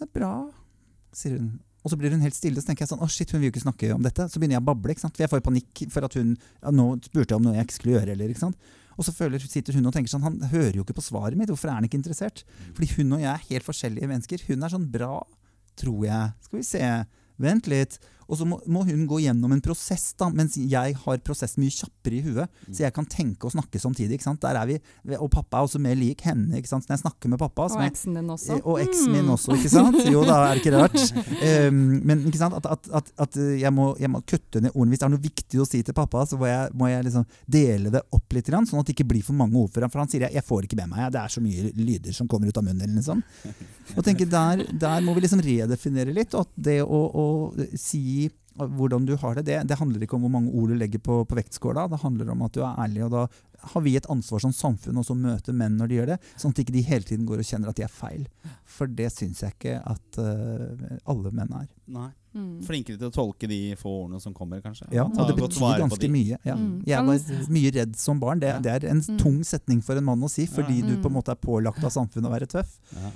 det 0.00 0.08
er 0.08 0.12
bra. 0.16 0.32
sier 1.12 1.36
hun. 1.36 1.48
Og 1.80 1.92
så 1.92 1.96
blir 1.96 2.12
hun 2.12 2.20
helt 2.24 2.36
stille, 2.36 2.60
så 2.60 2.68
tenker 2.68 2.84
jeg 2.84 2.92
sånn, 2.92 3.00
å 3.00 3.08
shit, 3.08 3.30
hun 3.32 3.40
vil 3.40 3.48
jo 3.48 3.54
ikke 3.54 3.64
snakke 3.64 3.88
om 3.94 4.04
dette. 4.04 4.26
Så 4.28 4.40
begynner 4.40 4.58
jeg 4.58 4.64
å 4.64 4.68
bable, 4.68 4.92
ikke 4.92 5.04
sant? 5.06 5.16
for 5.16 5.24
jeg 5.24 5.32
får 5.32 5.42
panikk 5.46 5.82
for 5.94 6.06
at 6.06 6.16
hun 6.18 6.34
ja, 6.36 6.72
nå 6.74 6.86
spurte 7.06 7.32
jeg 7.32 7.40
om 7.40 7.46
noe 7.46 7.56
jeg 7.56 7.68
ikke 7.68 7.78
skulle 7.78 7.96
gjøre. 7.96 8.16
eller, 8.16 8.34
ikke 8.34 8.44
sant? 8.44 8.70
Og 9.00 9.06
så 9.06 9.14
føler, 9.16 9.40
sitter 9.40 9.78
hun 9.78 9.88
og 9.88 9.94
tenker 9.96 10.12
sånn, 10.12 10.26
han 10.26 10.36
hører 10.50 10.76
jo 10.76 10.84
ikke 10.84 10.98
på 10.98 11.06
svaret 11.06 11.38
mitt, 11.40 11.48
hvorfor 11.48 11.70
er 11.70 11.78
han 11.78 11.86
ikke 11.88 11.96
interessert? 11.96 12.42
Fordi 12.76 12.90
hun 12.98 13.16
og 13.16 13.22
jeg 13.22 13.30
er 13.32 13.46
helt 13.48 13.64
forskjellige 13.64 14.10
mennesker. 14.10 14.44
Hun 14.50 14.66
er 14.66 14.74
sånn 14.74 14.88
bra, 14.92 15.14
tror 15.80 16.04
jeg. 16.04 16.34
Skal 16.44 16.60
vi 16.60 16.66
se, 16.68 16.90
vent 17.40 17.70
litt. 17.72 17.96
Og 18.30 18.38
så 18.38 18.46
må, 18.46 18.60
må 18.70 18.84
hun 18.86 19.02
gå 19.10 19.18
gjennom 19.24 19.52
en 19.52 19.60
prosess, 19.64 20.12
da, 20.20 20.28
mens 20.30 20.54
jeg 20.56 20.94
har 21.02 21.18
prosess 21.26 21.56
mye 21.58 21.72
kjappere 21.74 22.16
i 22.16 22.22
huet. 22.24 22.60
Så 22.70 22.84
jeg 22.84 22.94
kan 22.94 23.08
tenke 23.10 23.48
og 23.48 23.52
snakke 23.56 23.80
samtidig. 23.82 24.16
ikke 24.20 24.28
sant? 24.28 24.40
Der 24.44 24.54
er 24.60 24.66
vi, 24.70 24.76
Og 25.18 25.28
pappa 25.34 25.58
er 25.58 25.66
også 25.68 25.80
mer 25.82 25.96
lik 25.98 26.22
henne. 26.26 26.54
ikke 26.60 26.70
sant? 26.70 26.86
Når 26.88 26.96
jeg 26.96 27.02
snakker 27.04 27.28
med 27.34 27.40
pappa 27.42 27.66
Og 27.68 27.82
eksen 27.84 28.14
din 28.20 28.30
også. 28.30 28.60
Og 28.64 28.78
eksen 28.84 29.12
min 29.12 29.24
Mm. 29.26 29.34
også, 29.34 29.54
ikke 29.58 29.70
sant? 29.72 29.98
Jo, 30.10 30.22
da 30.24 30.36
er 30.46 30.54
det 30.54 30.62
ikke 30.62 30.76
rart. 30.78 31.00
Um, 31.68 31.80
men 32.08 32.24
ikke 32.30 32.38
sant? 32.40 32.54
At, 32.56 32.66
at, 32.70 32.88
at, 33.00 33.10
at 33.26 33.36
jeg, 33.60 33.72
må, 33.74 33.90
jeg 34.00 34.10
må 34.10 34.22
kutte 34.22 34.62
ned 34.62 34.70
ordene. 34.74 34.94
Hvis 34.94 35.02
det 35.02 35.06
er 35.08 35.14
noe 35.16 35.24
viktig 35.26 35.60
å 35.60 35.66
si 35.68 35.82
til 35.86 35.94
pappa, 35.96 36.24
så 36.26 36.38
må 36.40 36.46
jeg, 36.48 36.70
må 36.78 36.88
jeg 36.90 37.04
liksom 37.08 37.26
dele 37.50 37.90
det 37.94 38.02
opp 38.16 38.32
litt, 38.36 38.46
grann, 38.48 38.66
sånn 38.66 38.80
at 38.80 38.86
det 38.88 38.94
ikke 38.96 39.08
blir 39.12 39.22
for 39.26 39.36
mange 39.38 39.56
ord 39.60 39.70
for 39.74 39.84
ham. 39.84 39.90
For 39.92 40.02
han 40.02 40.08
sier 40.12 40.24
jeg, 40.26 40.34
jeg 40.38 40.46
får 40.46 40.66
ikke 40.68 40.78
med 40.80 40.92
meg, 40.94 41.10
det 41.14 41.20
er 41.24 41.34
så 41.34 41.42
mye 41.44 41.70
lyder 41.76 42.16
som 42.16 42.28
kommer 42.30 42.48
ut 42.50 42.56
av 42.60 42.64
munnen. 42.66 42.96
Liksom. 43.00 43.22
Og 43.96 44.04
tenker, 44.06 44.26
der, 44.30 44.64
der 44.80 45.00
må 45.04 45.14
vi 45.16 45.24
liksom 45.26 45.42
redefinere 45.44 46.14
litt. 46.16 46.34
Og 46.34 46.46
at 46.46 46.52
det 46.70 46.78
å, 46.84 47.00
å 47.10 47.26
si 47.78 48.19
hvordan 48.68 49.06
du 49.06 49.16
har 49.16 49.34
det, 49.34 49.44
det, 49.46 49.60
det 49.68 49.78
handler 49.78 50.02
ikke 50.02 50.16
om 50.16 50.22
hvor 50.26 50.30
mange 50.30 50.50
ord 50.52 50.68
du 50.68 50.74
legger 50.74 50.98
på, 50.98 51.24
på 51.26 51.34
vektskåla. 51.38 51.88
Det 51.88 52.00
handler 52.02 52.30
om 52.30 52.42
at 52.42 52.52
du 52.52 52.60
er 52.60 52.76
ærlig. 52.78 53.04
og 53.04 53.10
da 53.10 53.26
har 53.74 53.82
vi 53.84 53.96
et 53.96 54.06
ansvar 54.08 54.40
som 54.40 54.52
samfunn 54.52 54.96
også 54.96 55.12
å 55.12 55.20
møte 55.20 55.52
menn 55.52 55.76
når 55.76 55.88
de 55.88 55.94
gjør 55.98 56.06
det, 56.14 56.18
sånn 56.40 56.50
at 56.54 56.58
ikke 56.62 56.72
de 56.72 56.82
hele 56.82 57.04
tiden 57.04 57.26
går 57.28 57.42
og 57.42 57.44
kjenner 57.44 57.68
at 57.68 57.76
de 57.76 57.82
er 57.84 57.92
feil. 57.92 58.26
For 58.64 58.86
det 58.86 59.10
syns 59.12 59.42
jeg 59.44 59.52
ikke 59.52 59.74
at 59.84 60.18
uh, 60.18 60.96
alle 61.12 61.30
menn 61.36 61.52
er. 61.52 61.66
Nei. 61.92 62.08
Mm. 62.32 62.60
Flinkere 62.62 62.96
til 62.96 63.08
å 63.10 63.12
tolke 63.12 63.48
de 63.50 63.74
få 63.76 63.90
ordene 64.04 64.20
som 64.22 64.32
kommer, 64.32 64.60
kanskje. 64.62 64.86
Ja, 64.94 65.02
og 65.04 65.26
det 65.28 65.34
betyr 65.36 65.80
ganske 65.82 66.08
mye. 66.08 66.38
Ja. 66.46 66.54
Mm. 66.56 66.76
Jeg 66.86 67.06
var 67.08 67.48
mye 67.50 67.72
redd 67.74 67.96
som 67.98 68.20
barn. 68.22 68.38
Det, 68.40 68.48
Ja. 68.54 68.60
det 68.60 68.70
er 68.84 68.88
en 68.92 69.00
Mm. 69.02 69.18
tung 69.18 69.40
setning 69.44 69.82
for 69.82 69.96
en 69.98 70.04
mann 70.04 70.20
å 70.22 70.30
si, 70.30 70.46
fordi 70.46 70.78
Ja. 70.80 70.86
du 70.86 70.96
på 71.02 71.06
en 71.06 71.12
Mm. 71.12 71.18
måte 71.20 71.32
er 71.32 71.34
pålagt 71.42 71.82
av 71.84 71.90
samfunnet 71.90 72.30
å 72.30 72.32
være 72.38 72.46
tøff. 72.46 72.78
Ja. 72.94 73.10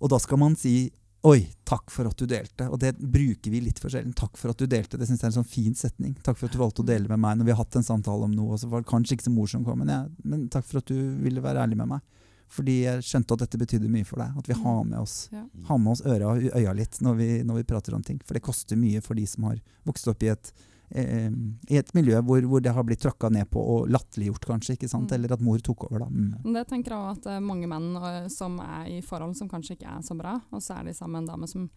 Og 0.00 0.08
da 0.10 0.18
skal 0.18 0.38
man 0.38 0.56
si 0.56 0.90
Oi, 1.26 1.48
takk 1.66 1.90
for 1.90 2.06
at 2.06 2.16
du 2.20 2.26
delte. 2.30 2.68
Og 2.70 2.78
det 2.78 2.92
bruker 2.98 3.50
vi 3.50 3.60
litt 3.64 3.80
for 3.82 3.90
sjelden. 3.90 4.12
Takk 4.16 4.36
for 4.38 4.52
at 4.52 4.60
du 4.60 4.68
delte. 4.70 4.98
Det 5.00 5.08
synes 5.08 5.18
jeg 5.20 5.26
er 5.26 5.32
en 5.32 5.38
sånn 5.40 5.48
fin 5.50 5.74
setning. 5.74 6.12
Takk 6.22 6.38
for 6.38 6.46
at 6.46 6.54
du 6.54 6.60
valgte 6.60 6.84
å 6.84 6.86
dele 6.86 7.10
med 7.10 7.18
meg 7.24 7.40
når 7.40 7.48
vi 7.48 7.54
har 7.56 7.58
hatt 7.64 7.78
en 7.80 7.86
samtale 7.88 8.28
om 8.28 8.36
noe. 8.36 8.54
Og 8.54 8.60
så 8.62 8.70
var 8.70 8.84
det 8.84 8.90
kanskje 8.92 9.16
ikke 9.16 9.26
så 9.26 9.34
morsomt, 9.34 9.66
men, 9.80 9.90
jeg, 9.90 10.12
men 10.30 10.46
takk 10.52 10.68
for 10.68 10.78
at 10.78 10.86
du 10.92 10.94
ville 11.24 11.42
være 11.42 11.64
ærlig 11.66 11.80
med 11.80 11.90
meg. 11.96 12.06
Fordi 12.48 12.76
jeg 12.86 13.02
skjønte 13.04 13.34
at 13.34 13.42
dette 13.44 13.58
betydde 13.60 13.90
mye 13.92 14.06
for 14.08 14.22
deg. 14.22 14.38
At 14.40 14.46
vi 14.48 14.56
har 14.62 14.78
med 14.86 14.98
oss, 15.02 15.16
Ja. 15.34 15.42
har 15.68 15.78
med 15.82 15.92
oss 15.96 16.04
øra 16.06 16.30
og 16.30 16.46
øya 16.62 16.72
litt 16.78 17.00
når 17.04 17.18
vi, 17.18 17.28
når 17.44 17.60
vi 17.60 17.66
prater 17.74 17.98
om 17.98 18.02
ting. 18.06 18.22
For 18.24 18.38
det 18.38 18.46
koster 18.46 18.78
mye 18.78 19.02
for 19.04 19.18
de 19.18 19.26
som 19.26 19.50
har 19.50 19.58
vokst 19.90 20.06
opp 20.08 20.22
i 20.22 20.30
et, 20.32 20.52
eh, 20.90 21.30
i 21.70 21.76
et 21.76 21.92
miljø 21.94 22.20
hvor, 22.22 22.40
hvor 22.48 22.60
det 22.64 22.72
har 22.74 22.84
blitt 22.84 23.00
tråkka 23.02 23.28
ned 23.30 23.48
på 23.50 23.60
og 23.60 23.88
latterliggjort, 23.88 24.46
kanskje. 24.46 24.76
ikke 24.78 24.88
sant? 24.88 25.10
Mm. 25.10 25.14
Eller 25.18 25.32
at 25.32 25.40
mor 25.44 25.58
tok 25.58 25.84
over, 25.90 26.04
da. 26.04 26.08
Mm. 26.08 26.54
Det 26.54 26.66
tenker 26.68 26.94
jeg 26.94 26.98
også 26.98 27.20
at 27.20 27.26
er 27.36 27.44
mange 27.44 27.66
menn 27.70 27.90
øh, 27.96 28.28
som 28.32 28.58
er 28.64 28.88
i 28.98 29.00
forhold 29.04 29.36
som 29.36 29.48
kanskje 29.48 29.76
ikke 29.78 29.90
er 29.98 30.02
så 30.02 30.16
bra, 30.18 30.38
og 30.50 30.62
så 30.62 30.78
er 30.78 30.84
de 30.88 30.94
sammen 30.94 31.18
med 31.18 31.26
en 31.28 31.32
dame 31.34 31.48
som 31.50 31.68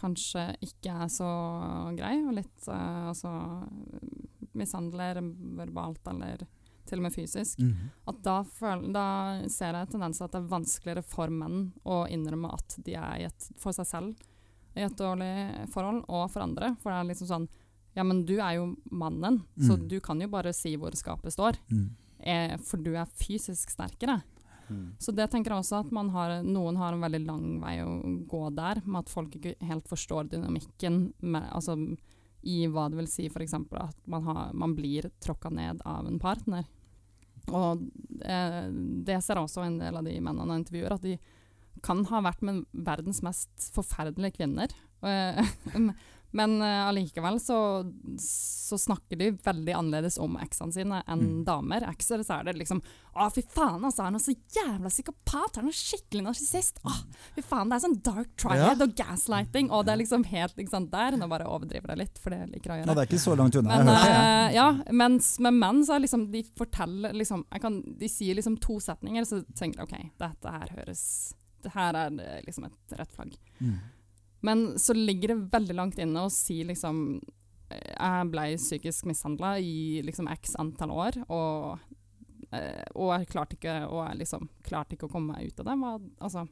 kanskje 0.00 0.46
ikke 0.64 0.94
er 1.04 1.08
så 1.12 1.26
grei, 1.98 2.14
og 2.24 2.32
litt 2.32 2.68
uh, 2.72 3.10
altså 3.10 3.28
mishandler 4.56 5.20
verbalt 5.58 6.06
eller 6.08 6.46
til 6.88 6.98
og 6.98 7.04
med 7.04 7.12
fysisk, 7.14 7.58
Mhm. 7.60 7.90
at 8.08 8.22
da, 8.22 8.42
føl, 8.42 8.92
da 8.92 9.46
ser 9.48 9.76
jeg 9.76 9.90
tendenser 9.92 10.24
at 10.24 10.32
det 10.32 10.40
er 10.40 10.48
vanskeligere 10.50 11.04
for 11.04 11.28
menn 11.30 11.72
å 11.84 12.06
innrømme 12.08 12.50
at 12.52 12.78
de 12.84 12.94
er 12.94 13.20
i 13.20 13.24
et, 13.28 13.50
for 13.58 13.72
seg 13.72 13.86
selv 13.86 14.16
i 14.74 14.80
et 14.82 14.96
dårlig 14.96 15.68
forhold, 15.70 16.04
og 16.08 16.30
for 16.30 16.42
andre. 16.42 16.76
For 16.80 16.90
det 16.90 16.98
er 16.98 17.08
liksom 17.12 17.28
sånn 17.28 17.48
Ja, 17.96 18.04
men 18.06 18.24
du 18.26 18.36
er 18.38 18.54
jo 18.60 18.76
mannen, 18.90 19.40
så 19.58 19.76
Mm. 19.76 19.88
du 19.88 20.00
kan 20.00 20.20
jo 20.20 20.28
bare 20.28 20.52
si 20.54 20.76
hvor 20.76 20.92
skapet 20.94 21.32
står. 21.34 21.56
Mm. 21.70 21.88
Eh, 22.20 22.56
for 22.58 22.76
du 22.78 22.92
er 22.94 23.06
fysisk 23.06 23.70
sterkere. 23.70 24.22
Mm. 24.70 24.92
Så 25.00 25.12
det 25.12 25.30
tenker 25.32 25.50
jeg 25.50 25.64
også 25.64 25.80
at 25.80 25.90
man 25.92 26.10
har, 26.10 26.42
noen 26.46 26.76
har 26.76 26.92
en 26.94 27.00
veldig 27.02 27.24
lang 27.26 27.60
vei 27.60 27.78
å 27.82 28.26
gå 28.28 28.54
der, 28.54 28.80
med 28.86 29.00
at 29.04 29.08
folk 29.10 29.34
ikke 29.34 29.56
helt 29.66 29.88
forstår 29.88 30.28
dynamikken 30.30 31.12
med, 31.22 31.48
altså, 31.50 31.74
i 32.44 32.66
hva 32.68 32.88
det 32.88 32.96
vil 33.00 33.08
si 33.10 33.26
f.eks. 33.26 33.54
at 33.54 33.96
man, 34.06 34.22
har, 34.22 34.52
man 34.54 34.76
blir 34.76 35.10
tråkka 35.20 35.50
ned 35.50 35.82
av 35.84 36.06
en 36.06 36.18
partner. 36.22 36.64
Og 37.50 37.82
eh, 38.22 38.70
det 39.02 39.18
ser 39.24 39.40
også 39.42 39.64
en 39.66 39.78
del 39.80 39.96
av 39.96 40.04
de 40.04 40.14
mennene 40.20 40.54
jeg 40.54 40.62
intervjuer, 40.64 40.92
at 40.94 41.02
de 41.02 41.18
kan 41.82 42.04
ha 42.04 42.20
vært 42.22 42.42
med 42.42 42.64
verdens 42.72 43.22
mest 43.22 43.70
forferdelige 43.74 44.36
kvinner. 44.38 44.68
Men 46.32 46.60
uh, 46.62 46.88
allikevel 46.88 47.40
så, 47.42 47.56
så 48.22 48.78
snakker 48.78 49.18
de 49.18 49.30
veldig 49.42 49.72
annerledes 49.74 50.18
om 50.22 50.36
eksene 50.38 50.72
sine 50.74 51.00
enn 51.10 51.20
Mm. 51.20 51.44
damer. 51.44 51.82
Ekser 51.90 52.22
så 52.24 52.36
er 52.40 52.44
det 52.50 52.54
liksom 52.60 52.80
Å, 53.10 53.26
fy 53.34 53.42
faen, 53.42 53.82
altså, 53.84 54.04
han 54.06 54.14
er 54.14 54.22
så 54.22 54.30
jævla 54.54 54.88
psykopat! 54.92 55.56
Han 55.58 55.66
er 55.66 55.74
skikkelig 55.74 56.22
narsissist! 56.28 56.78
Å, 56.86 56.92
fy 57.34 57.42
faen, 57.42 57.68
det 57.72 57.80
er 57.80 57.82
sånn 57.82 57.96
dark 58.06 58.30
triad 58.38 58.62
Ja. 58.78 58.84
og 58.86 58.94
gaslighting! 58.96 59.72
Og 59.74 59.84
det 59.88 59.92
er 59.96 60.00
liksom 60.04 60.24
helt 60.30 60.54
ikke 60.62 60.70
sant, 60.76 60.92
der. 60.92 61.16
Nå 61.18 61.26
bare 61.28 61.48
overdriver 61.50 61.90
jeg 61.96 61.98
litt, 62.04 62.20
for 62.22 62.30
det 62.30 62.38
liker 62.52 62.70
jeg 62.70 62.76
å 62.76 62.78
gjøre. 62.78 62.86
gjøre. 62.86 62.94
det 62.94 63.02
er 63.02 63.10
ikke 63.10 63.24
så 63.26 63.34
langt 63.40 63.58
unna. 63.58 63.80
Men, 63.82 63.90
eh, 63.96 64.54
ja, 64.54 64.68
mens 64.94 65.32
med 65.42 65.58
menn 65.58 65.82
så 65.84 65.96
er 65.98 66.04
liksom 66.06 66.28
de 66.30 66.44
forteller 66.56 67.12
liksom, 67.18 67.42
kan, 67.60 67.80
De 67.98 68.08
sier 68.08 68.38
liksom 68.38 68.60
to 68.62 68.78
setninger, 68.80 69.26
så 69.26 69.42
tenker 69.58 69.82
jeg 69.82 69.90
OK, 69.90 70.10
dette 70.22 70.54
her 70.60 70.70
høres 70.78 71.02
Det 71.66 71.74
her 71.74 71.98
er 72.06 72.14
eh, 72.22 72.40
liksom 72.46 72.64
et 72.70 72.94
rødt 72.96 73.16
flagg. 73.18 73.34
Mm. 73.60 73.74
Men 74.46 74.78
så 74.80 74.96
ligger 74.96 75.34
det 75.34 75.50
veldig 75.52 75.76
langt 75.76 75.98
inne 76.00 76.24
å 76.24 76.32
si 76.32 76.62
liksom 76.64 77.20
eh, 77.70 77.90
Jeg 77.92 78.28
ble 78.32 78.46
psykisk 78.56 79.08
mishandla 79.10 79.58
i 79.60 80.00
liksom 80.06 80.30
x 80.32 80.56
antall 80.60 80.94
år, 80.96 81.20
og, 81.28 81.82
eh, 82.52 82.86
og 82.94 83.12
jeg 83.18 83.28
klarte 83.34 83.58
ikke, 83.58 83.76
og 83.88 84.06
jeg 84.06 84.22
liksom 84.22 84.48
klarte 84.66 84.96
ikke 84.96 85.10
å 85.10 85.12
komme 85.12 85.36
meg 85.36 85.52
ut 85.52 85.60
av 85.60 85.70
det. 85.70 85.78
Hva, 85.82 85.92
altså, 86.24 86.46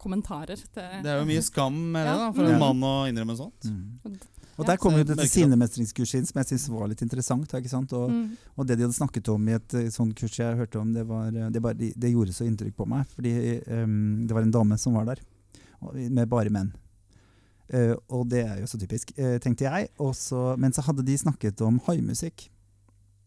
kommentarer 0.00 0.56
til 0.56 1.04
Det 1.04 1.12
er 1.12 1.20
jo 1.20 1.28
mye 1.28 1.44
skam 1.44 1.76
med 1.92 2.06
det, 2.06 2.16
da, 2.22 2.32
for 2.32 2.48
en 2.48 2.62
mann 2.62 2.86
å 2.86 2.96
innrømme 3.10 3.36
sånt. 3.38 3.68
Mm. 3.68 4.16
Og 4.56 4.64
Ja. 4.64 4.70
Der 4.70 4.78
kommer 4.80 5.02
jo 5.02 5.04
dette 5.10 5.26
sinnemestringskurset 5.28 6.16
inn, 6.16 6.26
som 6.26 6.38
jeg 6.40 6.48
syns 6.48 6.70
var 6.72 6.88
litt 6.88 7.02
interessant. 7.04 7.50
Ikke 7.58 7.68
sant? 7.68 7.92
Og, 7.92 8.08
mm. 8.08 8.54
og 8.56 8.64
det 8.64 8.78
de 8.78 8.86
hadde 8.86 8.96
snakket 8.96 9.28
om 9.28 9.50
i 9.50 9.52
et 9.52 9.74
eh, 9.76 9.90
sånt 9.92 10.16
kurs 10.16 10.38
jeg 10.38 10.56
hørte 10.56 10.80
om, 10.80 10.94
det, 10.96 11.04
var, 11.04 11.28
det, 11.28 11.60
bare, 11.60 11.76
det 11.76 12.12
gjorde 12.14 12.32
så 12.32 12.46
inntrykk 12.48 12.72
på 12.78 12.86
meg. 12.88 13.04
Fordi 13.12 13.34
um, 13.68 14.24
det 14.24 14.32
var 14.32 14.46
en 14.46 14.54
dame 14.54 14.78
som 14.80 14.96
var 14.96 15.10
der, 15.10 15.20
med 15.82 16.28
bare 16.32 16.50
menn. 16.52 16.72
Uh, 17.66 17.94
og 18.14 18.28
det 18.30 18.44
er 18.46 18.60
jo 18.60 18.66
så 18.70 18.78
typisk, 18.78 19.10
uh, 19.18 19.38
tenkte 19.42 19.66
jeg. 19.66 19.88
Også, 19.98 20.52
men 20.62 20.72
så 20.72 20.84
hadde 20.86 21.02
de 21.06 21.16
snakket 21.18 21.60
om 21.66 21.80
haimusikk. 21.88 22.48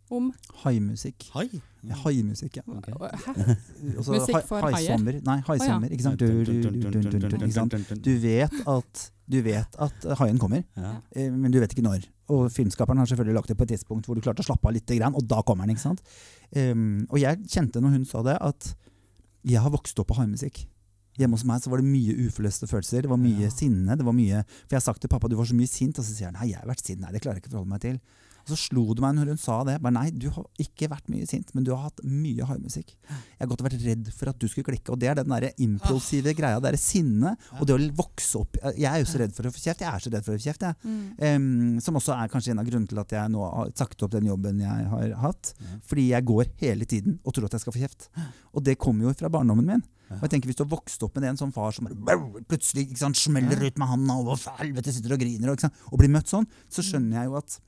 Om 0.10 0.32
Haimusikk. 0.64 1.28
Hai. 1.36 1.62
Ja, 1.86 1.93
Haimusikk, 2.02 2.56
ja. 2.58 2.64
Okay. 2.66 2.93
Hæ? 2.97 3.34
Altså, 3.97 4.16
Musikk 4.16 4.47
for 4.47 4.64
haier? 4.66 4.74
haisommer. 4.80 5.20
Nei, 5.28 5.36
haisommer. 5.45 5.91
Ikke 5.93 6.06
sant? 6.08 6.20
Du, 6.20 6.26
du, 6.26 6.50
du, 6.50 6.72
du, 6.72 6.89
du, 6.97 7.28
du, 7.30 7.36
ikke 7.38 7.52
sant? 7.54 7.76
du 8.08 8.10
vet 8.24 8.56
at, 8.74 9.04
du 9.30 9.38
vet 9.45 9.78
at 9.86 10.08
eh, 10.10 10.16
haien 10.24 10.41
kommer, 10.41 10.64
Ja. 10.78 10.95
eh, 11.14 11.30
men 11.30 11.54
du 11.54 11.60
vet 11.62 11.76
ikke 11.78 11.86
når. 11.86 12.08
Og 12.34 12.50
filmskaperen 12.54 12.97
har 12.97 13.06
selvfølgelig 13.12 13.38
lagt 13.38 13.54
det 13.54 13.58
på 13.60 13.68
et 13.68 13.76
tidspunkt 13.76 14.10
hvor 14.10 14.18
du 14.18 14.26
klarte 14.26 14.41
å 14.41 14.50
slappe 14.50 14.66
av 14.72 14.74
litt, 14.74 14.89
og 14.89 15.22
da 15.30 15.43
kommer 15.45 15.70
den. 15.70 15.78
ikke 15.78 15.86
sant? 15.86 16.02
Um, 16.58 17.06
og 17.12 17.22
jeg 17.22 17.45
kjente 17.45 17.78
når 17.82 18.00
hun 18.00 18.10
sa 18.10 18.26
det, 18.26 18.38
at 18.41 18.74
jeg 19.45 19.62
har 19.62 19.70
vokst 19.70 20.02
opp 20.02 20.10
på 20.10 20.18
haimusikk. 20.18 20.64
Hjemme 21.20 21.36
hos 21.36 21.44
meg 21.44 21.60
så 21.62 21.70
var 21.74 21.82
det 21.84 21.90
mye 21.90 22.16
uforløste 22.30 22.68
følelser. 22.72 23.04
Det 23.04 23.10
var 23.12 23.20
mye 23.20 23.44
Ja. 23.44 23.50
sinne. 23.52 23.98
det 23.98 24.06
var 24.08 24.14
mye, 24.16 24.44
For 24.48 24.76
jeg 24.76 24.80
har 24.80 24.88
sagt 24.88 25.02
til 25.02 25.10
pappa 25.12 25.28
du 25.28 25.36
var 25.36 25.46
så 25.46 25.54
mye 25.56 25.68
sint, 25.68 26.00
og 26.00 26.06
så 26.06 26.16
sier 26.16 26.32
han 26.32 26.38
nei, 26.40 26.52
jeg 26.54 26.60
har 26.62 26.68
vært 26.70 26.86
sint. 26.86 27.00
Nei, 27.02 27.12
det 27.12 27.22
klarer 27.22 27.36
jeg 27.36 27.44
ikke 27.44 27.52
å 27.52 27.60
forholde 27.60 27.74
meg 27.76 27.82
til. 27.82 28.00
Og 28.50 28.58
så 28.58 28.70
slo 28.70 28.84
det 28.97 29.04
meg 29.04 29.14
når 29.18 29.34
hun 29.34 29.39
sa 29.41 29.60
det. 29.68 29.76
Bare, 29.84 29.93
nei, 29.93 30.08
du 30.10 30.28
har 30.34 30.45
ikke 30.62 30.89
vært 30.89 31.10
mye 31.12 31.28
sint, 31.30 31.52
men 31.54 31.66
du 31.68 31.70
har 31.76 31.84
hatt 31.86 32.02
mye 32.02 32.47
hardmusikk. 32.50 32.95
Jeg 33.06 33.41
har 33.43 33.50
godt 33.52 33.62
vært 33.68 33.78
redd 33.84 34.10
for 34.16 34.32
at 34.32 34.39
du 34.41 34.47
skulle 34.50 34.66
klikke. 34.72 34.93
Og 34.95 35.02
det 35.02 35.12
er 35.12 35.20
den 35.20 35.30
der 35.30 35.50
impulsive 35.62 36.34
greia, 36.38 36.62
det 36.64 36.74
er 36.74 36.80
sinnet, 36.82 37.50
og 37.60 37.68
det 37.70 37.78
å 37.78 37.89
vokse 38.00 38.41
opp 38.41 38.58
Jeg 38.74 38.89
er 38.89 39.04
jo 39.04 39.10
så 39.10 39.22
redd 39.22 39.36
for 39.36 39.50
å 39.50 39.54
få 39.54 39.62
kjeft. 39.62 39.84
Jeg 39.86 39.91
er 39.91 40.04
så 40.04 40.14
redd 40.14 40.26
for 40.26 40.34
å 40.34 40.39
få 40.39 40.47
kjeft, 40.47 40.66
jeg. 40.66 40.80
Mm. 40.89 41.06
Em, 41.30 41.47
som 41.84 42.00
også 42.00 42.16
er 42.16 42.34
kanskje 42.34 42.56
en 42.56 42.64
av 42.64 42.68
grunnene 42.68 42.89
til 42.89 43.04
at 43.04 43.16
jeg 43.16 43.34
nå 43.36 43.45
har 43.45 43.72
sagt 43.78 44.04
opp 44.06 44.16
den 44.16 44.32
jobben 44.32 44.66
jeg 44.66 44.89
har 44.95 45.16
hatt. 45.22 45.54
Fordi 45.89 46.10
jeg 46.10 46.30
går 46.34 46.52
hele 46.64 46.89
tiden 46.89 47.20
og 47.24 47.36
tror 47.36 47.50
at 47.50 47.58
jeg 47.58 47.66
skal 47.66 47.76
få 47.76 47.86
kjeft. 47.86 48.10
Og 48.56 48.66
det 48.66 48.80
kommer 48.82 49.10
jo 49.10 49.16
fra 49.20 49.32
barndommen 49.32 49.68
min. 49.70 49.86
Ja. 50.10 50.18
Og 50.18 50.26
jeg 50.26 50.34
tenker 50.34 50.50
Hvis 50.50 50.58
du 50.58 50.64
har 50.66 50.72
vokst 50.72 51.04
opp 51.06 51.18
med 51.20 51.30
en 51.30 51.38
sånn 51.38 51.54
far 51.54 51.74
som 51.76 51.89
plutselig 52.50 52.88
sant, 52.97 53.18
smeller 53.20 53.62
ut 53.62 53.78
med 53.78 53.91
handa 53.91 54.18
og 54.24 54.39
helvete 54.58 54.93
sitter 54.95 55.14
og 55.14 55.22
griner, 55.22 55.54
og, 55.54 55.82
og 55.91 56.02
blir 56.02 56.10
møtt 56.14 56.32
sånn, 56.32 56.47
så 56.72 56.86
skjønner 56.86 57.22
jeg 57.22 57.30
jo 57.30 57.38
at 57.38 57.60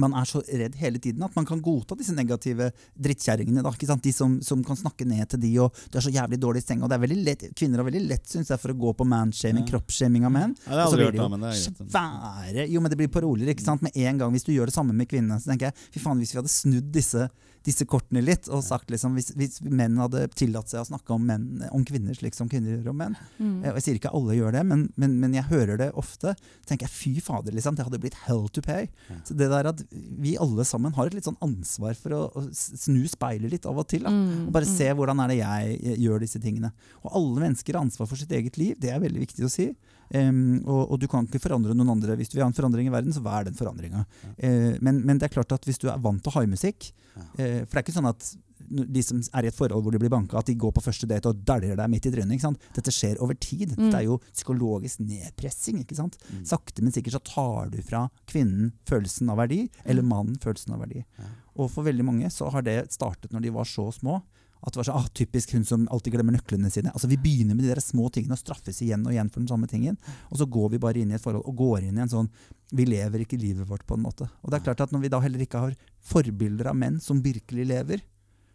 man 0.00 0.14
er 0.16 0.24
så 0.24 0.40
redd 0.46 0.76
hele 0.80 0.98
tiden 1.02 1.22
at 1.26 1.34
man 1.36 1.44
kan 1.48 1.60
godta 1.60 1.96
disse 1.98 2.14
negative 2.16 2.70
drittkjerringene. 2.96 3.62
De 4.02 4.12
som, 4.12 4.38
som 4.40 4.62
kan 4.64 4.76
snakke 4.78 5.04
ned 5.08 5.28
til 5.28 5.40
de, 5.42 5.50
og 5.60 5.74
du 5.92 5.98
er 5.98 6.04
så 6.06 6.12
jævlig 6.12 6.38
dårlig 6.40 6.62
i 6.62 6.66
senga. 6.66 6.84
og 6.86 6.90
det 6.90 6.96
er 6.96 7.04
veldig 7.06 7.18
lett, 7.26 7.44
Kvinner 7.58 7.82
har 7.82 7.88
veldig 7.90 8.04
lett 8.08 8.26
synes 8.28 8.48
jeg, 8.48 8.60
for 8.62 8.72
å 8.72 8.78
gå 8.78 8.94
på 8.96 9.06
manshaming, 9.08 9.66
Ja. 9.66 9.70
kroppsshaming 9.74 10.24
av 10.24 10.32
menn. 10.32 10.56
Ja, 10.66 10.70
det 10.70 10.80
har 10.80 10.86
aldri 10.86 11.04
hørt 11.10 11.20
om, 11.20 11.30
men 11.36 11.40
det 11.40 11.52
er 11.52 11.70
greit. 11.70 11.92
svære 11.92 12.68
Jo, 12.72 12.80
men 12.80 12.90
det 12.90 12.98
blir 12.98 13.08
paroler, 13.12 13.52
ikke 13.52 13.64
sant. 13.64 13.82
Med 13.82 13.92
en 13.96 14.18
gang 14.18 14.32
hvis 14.32 14.44
du 14.44 14.52
gjør 14.52 14.66
det 14.72 14.74
samme 14.74 14.94
med 14.96 15.08
kvinnene, 15.08 15.40
så 15.40 15.52
tenker 15.52 15.70
jeg 15.70 15.74
fy 15.92 16.00
faen, 16.00 16.18
hvis 16.18 16.32
vi 16.32 16.40
hadde 16.40 16.48
snudd 16.52 16.92
disse, 16.92 17.28
disse 17.66 17.86
kortene 17.86 18.22
litt, 18.24 18.48
og 18.50 18.62
sagt 18.66 18.90
liksom 18.90 19.14
hvis, 19.18 19.32
hvis 19.38 19.60
menn 19.62 19.98
hadde 20.00 20.24
tillatt 20.38 20.70
seg 20.72 20.82
å 20.82 20.88
snakke 20.88 21.14
om, 21.14 21.24
menn, 21.28 21.62
om 21.70 21.84
kvinner 21.86 22.16
slik 22.18 22.34
som 22.34 22.48
kvinner 22.50 22.74
gjør 22.76 22.92
om 22.94 23.02
menn 23.04 23.16
Mm. 23.38 23.64
Eh, 23.64 23.72
Jeg 23.76 23.82
sier 23.84 23.98
ikke 23.98 24.10
alle 24.14 24.34
gjør 24.36 24.52
det, 24.54 24.62
men, 24.66 24.82
men, 24.96 25.14
men 25.20 25.34
jeg 25.34 25.46
hører 25.50 25.78
det 25.80 25.88
ofte. 25.98 26.34
Tenker 26.68 26.86
jeg 26.86 26.92
fy 26.94 27.12
fader, 27.24 27.54
liksom, 27.54 27.76
det 27.78 27.86
hadde 27.86 28.00
blitt 28.02 28.18
hell 28.26 28.48
to 28.52 28.62
pay. 28.64 28.88
Ja. 29.08 29.16
Så 29.26 29.36
det 29.38 29.48
der 29.52 29.68
at 29.70 29.82
vi 29.92 30.34
alle 30.40 30.64
sammen 30.68 30.94
har 30.96 31.06
et 31.08 31.16
litt 31.16 31.26
sånn 31.28 31.38
ansvar 31.44 31.94
for 31.98 32.14
å, 32.16 32.20
å 32.38 32.44
snu 32.52 33.02
speilet 33.10 33.52
litt 33.52 33.66
av 33.68 33.78
og 33.78 33.88
til. 33.90 34.04
da. 34.06 34.12
Mm, 34.12 34.48
Og 34.48 34.52
bare 34.54 34.68
mm. 34.68 34.74
se 34.76 34.90
hvordan 34.98 35.22
er 35.24 35.32
det 35.32 35.38
jeg 35.40 35.78
eh, 35.78 35.96
gjør 36.02 36.22
disse 36.24 36.42
tingene. 36.42 36.72
Og 37.02 37.16
alle 37.20 37.46
mennesker 37.46 37.78
har 37.78 37.86
ansvar 37.86 38.10
for 38.10 38.20
sitt 38.20 38.32
eget 38.36 38.58
liv, 38.60 38.76
det 38.82 38.92
er 38.92 39.02
veldig 39.02 39.24
viktig 39.26 39.46
å 39.46 39.52
si. 39.52 39.70
Em, 40.12 40.60
og, 40.66 40.92
og 40.92 41.00
du 41.00 41.06
kan 41.08 41.24
ikke 41.28 41.40
forandre 41.40 41.74
noen 41.76 41.94
andre. 41.94 42.16
Hvis 42.20 42.32
du 42.32 42.36
vil 42.36 42.44
ha 42.44 42.50
en 42.50 42.56
forandring 42.56 42.88
i 42.90 42.92
verden, 42.92 43.14
så 43.16 43.22
vær 43.24 43.46
den 43.48 43.56
forandringa. 43.56 44.04
Eh, 44.36 44.76
men, 44.84 45.02
men 45.08 45.18
det 45.20 45.28
er 45.30 45.36
klart 45.38 45.52
at 45.56 45.64
hvis 45.68 45.80
du 45.80 45.88
er 45.88 46.00
vant 46.02 46.22
til 46.24 46.34
haimusikk 46.36 46.92
Ja. 47.12 47.20
uh, 47.20 47.58
For 47.68 47.76
det 47.76 47.80
er 47.80 47.84
ikke 47.84 47.92
sånn 47.98 48.08
at 48.08 48.26
de 48.72 49.02
som 49.04 49.18
er 49.36 49.44
i 49.44 49.50
et 49.50 49.56
forhold 49.56 49.84
hvor 49.84 49.92
de 49.92 49.98
blir 50.00 50.12
banka, 50.12 50.38
at 50.38 50.48
de 50.48 50.54
går 50.56 50.72
på 50.72 50.82
første 50.84 51.04
date 51.10 51.28
og 51.28 51.42
dæljer 51.44 51.76
deg 51.76 51.90
midt 51.92 52.06
i 52.08 52.12
trynet. 52.14 52.60
Dette 52.76 52.94
skjer 52.94 53.20
over 53.20 53.36
tid. 53.36 53.74
Mm. 53.76 53.90
Det 53.90 53.98
er 53.98 54.06
jo 54.06 54.18
psykologisk 54.30 55.02
nedpressing. 55.04 55.82
ikke 55.82 55.98
sant? 55.98 56.16
Mm. 56.30 56.44
Sakte, 56.48 56.84
men 56.84 56.94
sikkert 56.94 57.18
så 57.18 57.22
tar 57.26 57.72
du 57.74 57.80
fra 57.84 58.06
kvinnen 58.30 58.72
følelsen 58.88 59.28
av 59.32 59.42
verdi, 59.42 59.66
eller 59.84 60.06
mannen 60.06 60.38
følelsen 60.40 60.76
av 60.76 60.86
verdi. 60.86 61.04
Ja. 61.18 61.28
Og 61.60 61.68
for 61.74 61.84
veldig 61.84 62.06
mange 62.06 62.30
så 62.32 62.48
har 62.54 62.64
det 62.64 62.78
startet 62.94 63.34
når 63.34 63.44
de 63.44 63.54
var 63.58 63.68
så 63.68 63.90
små. 63.92 64.22
At 64.62 64.74
det 64.74 64.78
var 64.78 64.86
så, 64.86 64.94
ah, 64.94 65.08
Typisk 65.10 65.52
hun 65.56 65.64
som 65.66 65.88
alltid 65.90 66.14
glemmer 66.14 66.36
nøklene 66.36 66.70
sine. 66.70 66.92
Altså 66.94 67.10
Vi 67.10 67.18
begynner 67.18 67.56
med 67.56 67.64
de 67.64 67.72
der 67.72 67.82
små 67.82 68.08
tingene 68.14 68.36
og 68.36 68.42
straffes 68.42 68.78
igjen 68.84 69.02
og 69.06 69.14
igjen 69.14 69.30
for 69.32 69.42
den 69.42 69.50
samme 69.50 69.66
tingen. 69.70 69.98
Og 70.30 70.38
så 70.38 70.46
går 70.46 70.74
vi 70.74 70.82
bare 70.82 71.02
inn 71.02 71.10
i 71.10 71.18
et 71.18 71.24
forhold 71.24 71.46
og 71.48 71.58
går 71.58 71.88
inn 71.88 71.98
i 71.98 72.04
en 72.04 72.12
sånn 72.12 72.30
Vi 72.72 72.86
lever 72.88 73.24
ikke 73.24 73.40
livet 73.40 73.68
vårt 73.68 73.86
på 73.86 73.98
en 73.98 74.06
måte. 74.06 74.28
Og 74.42 74.52
det 74.52 74.60
er 74.60 74.66
klart 74.70 74.84
at 74.86 74.94
Når 74.94 75.02
vi 75.04 75.12
da 75.12 75.20
heller 75.20 75.42
ikke 75.42 75.64
har 75.66 75.76
forbilder 75.98 76.70
av 76.70 76.78
menn 76.78 77.00
som 77.02 77.22
virkelig 77.22 77.66
lever, 77.68 78.04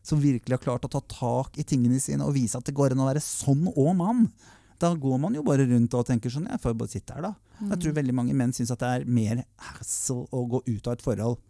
som 0.04 0.22
virkelig 0.24 0.56
har 0.56 0.64
klart 0.64 0.86
å 0.88 0.92
ta 0.92 1.02
tak 1.02 1.60
i 1.60 1.66
tingene 1.68 2.00
sine 2.00 2.24
og 2.24 2.36
vise 2.38 2.56
at 2.56 2.64
det 2.68 2.76
går 2.76 2.96
an 2.96 3.04
å 3.04 3.10
være 3.10 3.24
sånn 3.24 3.68
og 3.74 3.92
mann, 4.00 4.30
da 4.80 4.94
går 4.94 5.20
man 5.20 5.36
jo 5.36 5.44
bare 5.44 5.66
rundt 5.68 5.96
og 5.98 6.06
tenker 6.08 6.32
sånn 6.32 6.48
Jeg 6.48 6.62
får 6.64 6.76
bare 6.78 6.92
sitte 6.92 7.16
her, 7.16 7.26
da. 7.26 7.34
Mm. 7.58 7.72
Jeg 7.74 7.82
tror 7.82 7.98
veldig 7.98 8.16
mange 8.16 8.36
menn 8.38 8.54
syns 8.56 8.72
at 8.72 8.84
det 8.84 8.90
er 8.94 9.08
mer 9.10 9.42
hassle 9.74 10.28
å 10.32 10.44
gå 10.48 10.62
ut 10.68 10.88
av 10.88 10.96
et 10.96 11.04
forhold 11.04 11.42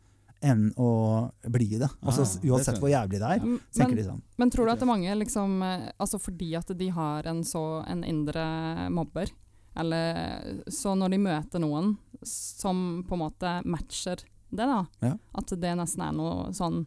enn 0.41 0.71
å 0.77 1.31
bli 1.49 1.77
det. 1.79 1.89
Altså 2.03 2.21
Ah, 2.21 2.53
Uansett 2.53 2.75
det 2.75 2.81
hvor 2.83 2.89
jævlig 2.91 3.19
det 3.19 3.29
er, 3.31 3.39
Mm, 3.39 3.59
tenker 3.73 3.95
men, 3.95 3.97
de 3.97 4.03
sånn. 4.09 4.21
men 4.37 4.49
tror 4.51 4.65
du 4.65 4.71
at 4.71 4.79
det 4.79 4.83
er 4.87 4.91
mange 4.93 5.15
liksom 5.17 5.61
eh, 5.63 5.91
Altså 5.99 6.19
fordi 6.19 6.55
at 6.57 6.67
de 6.77 6.89
har 6.89 7.23
en 7.27 7.43
så 7.43 7.83
en 7.87 8.03
indre 8.03 8.89
mobber, 8.89 9.31
eller 9.75 10.63
så 10.69 10.95
når 10.97 11.09
de 11.11 11.17
møter 11.17 11.59
noen 11.59 11.97
som 12.23 13.03
på 13.07 13.13
en 13.13 13.19
måte 13.19 13.61
matcher 13.65 14.17
det, 14.49 14.65
da, 14.65 14.85
Ja. 15.01 15.17
at 15.35 15.47
det 15.59 15.75
nesten 15.77 16.01
er 16.07 16.11
noe 16.13 16.51
sånn 16.53 16.85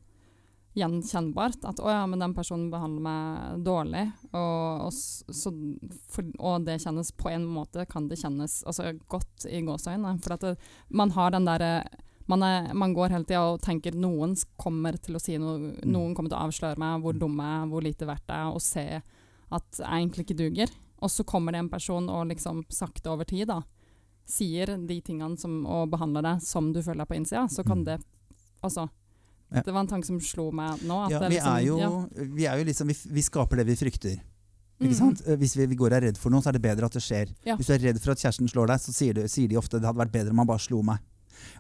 gjenkjennbart. 0.77 1.65
At 1.65 1.77
'å 1.83 1.91
ja, 1.91 2.07
men 2.07 2.19
den 2.21 2.35
personen 2.35 2.71
behandler 2.71 3.03
meg 3.03 3.65
dårlig', 3.65 4.13
og, 4.33 4.87
og, 4.87 4.93
så, 4.93 5.51
for, 6.09 6.25
og 6.39 6.65
det 6.65 6.79
kjennes 6.81 7.11
på 7.13 7.31
en 7.31 7.45
måte 7.47 7.87
kan 7.89 8.09
det 8.09 8.19
kjennes 8.19 8.63
altså, 8.65 8.93
godt 9.09 9.47
i 9.51 9.61
gåseøynene. 9.67 10.21
For 10.23 10.35
at 10.35 10.41
det, 10.41 10.57
man 10.91 11.11
har 11.11 11.31
den 11.33 11.45
derre 11.45 11.85
man, 12.31 12.43
er, 12.47 12.68
man 12.78 12.93
går 12.97 13.12
hele 13.14 13.26
tida 13.26 13.41
og 13.51 13.61
tenker 13.64 13.97
noen 13.99 14.37
kommer 14.61 14.97
til 15.03 15.18
å 15.18 15.22
si 15.22 15.35
noe, 15.41 15.72
noen 15.85 16.14
kommer 16.14 16.31
til 16.33 16.39
å 16.39 16.45
avsløre 16.47 16.78
meg 16.81 17.03
hvor 17.03 17.16
dum 17.18 17.41
jeg 17.43 17.57
er, 17.57 17.66
hvor 17.72 17.85
lite 17.87 18.09
verdt 18.09 18.31
jeg 18.31 18.39
er, 18.47 18.55
og 18.55 18.62
se 18.64 18.85
at 19.51 19.81
jeg 19.83 19.91
egentlig 19.91 20.26
ikke 20.28 20.39
duger. 20.39 20.72
Og 21.01 21.11
så 21.11 21.24
kommer 21.26 21.57
det 21.57 21.62
en 21.64 21.72
person 21.72 22.07
og 22.12 22.28
liksom 22.31 22.62
sakte 22.70 23.11
over 23.11 23.26
tid 23.28 23.49
da, 23.51 23.61
sier 24.31 24.76
de 24.87 25.01
tingene 25.03 25.39
som, 25.41 25.62
og 25.66 25.89
behandler 25.91 26.22
deg 26.28 26.43
som 26.47 26.70
du 26.74 26.83
føler 26.85 27.03
deg 27.03 27.11
på 27.11 27.18
innsida, 27.18 27.47
så 27.51 27.64
kan 27.66 27.81
Mm. 27.83 27.85
det 27.89 28.01
altså 28.62 28.89
Ja. 29.51 29.62
Det 29.66 29.72
var 29.74 29.81
en 29.81 29.89
tanke 29.91 30.07
som 30.07 30.20
slo 30.22 30.53
meg 30.55 30.78
nå. 30.87 31.11
Ja, 31.11 31.18
det 31.18 31.28
vi, 31.33 31.35
liksom, 31.35 31.57
er 31.57 31.62
jo, 31.66 31.78
ja. 31.81 32.26
vi 32.37 32.45
er 32.47 32.59
jo 32.61 32.64
liksom 32.68 32.87
vi, 32.87 32.95
vi 33.16 33.22
skaper 33.26 33.57
det 33.59 33.64
vi 33.66 33.74
frykter. 33.81 34.20
Eh, 34.81 35.37
Hvis 35.37 35.57
vi, 35.57 35.66
vi 35.66 35.74
går 35.76 35.91
og 35.91 35.97
er 35.99 36.05
redd 36.07 36.18
for 36.20 36.31
noe, 36.31 36.41
så 36.41 36.49
er 36.53 36.57
det 36.57 36.62
bedre 36.62 36.87
at 36.87 36.95
det 36.95 37.03
skjer. 37.03 37.33
Ja. 37.45 37.57
Hvis 37.59 37.66
du 37.66 37.74
er 37.74 37.83
redd 37.83 37.99
for 38.01 38.12
at 38.14 38.22
kjæresten 38.22 38.49
slår 38.49 38.70
deg, 38.70 38.78
så 38.81 38.95
sier, 38.95 39.16
du, 39.18 39.26
sier 39.28 39.49
de 39.51 39.59
ofte 39.59 39.81
det 39.81 39.89
hadde 39.89 39.99
vært 39.99 40.14
bedre 40.14 40.31
om 40.31 40.39
han 40.39 40.49
bare 40.49 40.62
slo 40.62 40.81
meg. 40.87 41.03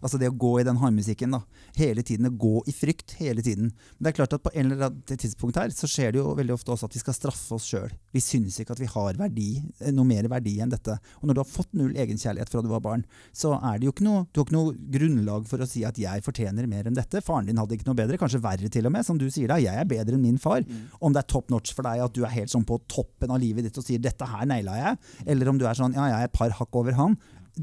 Altså 0.00 0.20
det 0.20 0.30
å 0.30 0.36
gå 0.36 0.52
i 0.60 0.66
den 0.66 0.80
harmmusikken. 0.80 1.36
hele 1.76 2.02
tiden, 2.02 2.26
å 2.26 2.36
gå 2.36 2.62
i 2.66 2.72
frykt 2.74 3.14
hele 3.20 3.42
tiden. 3.42 3.70
Men 3.98 4.04
det 4.04 4.10
er 4.10 4.16
klart 4.18 4.34
at 4.34 4.42
på 4.42 4.50
en 4.54 4.72
eller 4.72 4.88
annet 4.88 5.12
tidspunkt 5.20 5.56
her, 5.56 5.70
så 5.70 5.88
skjer 5.88 6.12
det 6.12 6.20
jo 6.20 6.34
veldig 6.34 6.54
ofte 6.54 6.72
også 6.74 6.88
at 6.88 6.96
vi 6.96 7.02
skal 7.02 7.14
straffe 7.14 7.54
oss 7.54 7.68
sjøl. 7.70 7.92
Vi 8.12 8.22
syns 8.24 8.58
ikke 8.60 8.74
at 8.74 8.82
vi 8.82 8.88
har 8.90 9.18
verdi, 9.20 9.62
eh, 9.80 9.92
noe 9.94 10.04
mer 10.08 10.28
verdi 10.28 10.58
enn 10.60 10.72
dette. 10.72 10.98
Og 11.20 11.28
når 11.28 11.38
du 11.38 11.40
har 11.40 11.48
fått 11.48 11.72
null 11.78 11.94
egenkjærlighet 11.94 12.50
fra 12.50 12.62
du 12.62 12.68
var 12.68 12.82
barn, 12.84 13.04
så 13.32 13.54
er 13.56 13.78
det 13.78 13.88
jo 13.88 13.94
ikke 13.94 14.06
noe, 14.06 14.26
du 14.32 14.40
har 14.40 14.48
ikke 14.48 14.58
noe 14.58 14.74
grunnlag 14.96 15.46
for 15.46 15.62
å 15.62 15.68
si 15.68 15.84
at 15.86 15.98
jeg 16.00 16.24
fortjener 16.26 16.68
mer 16.70 16.90
enn 16.90 16.98
dette. 16.98 17.22
Faren 17.24 17.46
din 17.46 17.60
hadde 17.60 17.76
ikke 17.78 17.88
noe 17.88 17.98
bedre, 17.98 18.18
kanskje 18.20 18.42
verre 18.42 18.68
til 18.72 18.86
og 18.86 18.92
med. 18.92 19.06
Som 19.06 19.18
du 19.20 19.28
sier 19.30 19.48
da, 19.48 19.60
jeg 19.62 19.74
er 19.74 19.88
bedre 19.88 20.18
enn 20.18 20.24
min 20.24 20.38
far. 20.38 20.66
Om 21.00 21.12
det 21.14 21.24
er 21.24 21.30
top 21.30 21.50
notch 21.50 21.74
for 21.76 21.86
deg 21.86 22.02
at 22.04 22.16
du 22.16 22.24
er 22.24 22.34
helt 22.34 22.52
sånn 22.52 22.66
på 22.66 22.80
toppen 22.90 23.30
av 23.30 23.40
livet 23.40 23.64
ditt 23.64 23.78
og 23.78 23.84
sier 23.86 23.98
'dette 24.00 24.26
her 24.26 24.46
naila 24.46 24.76
jeg', 24.76 24.98
eller 25.26 25.48
om 25.48 25.58
du 25.58 25.66
er 25.66 25.74
sånn 25.74 25.94
'ja, 25.94 26.06
jeg 26.10 26.20
er 26.20 26.24
et 26.24 26.32
par 26.32 26.50
hakk 26.50 26.74
over 26.76 26.92
han'. 26.92 27.16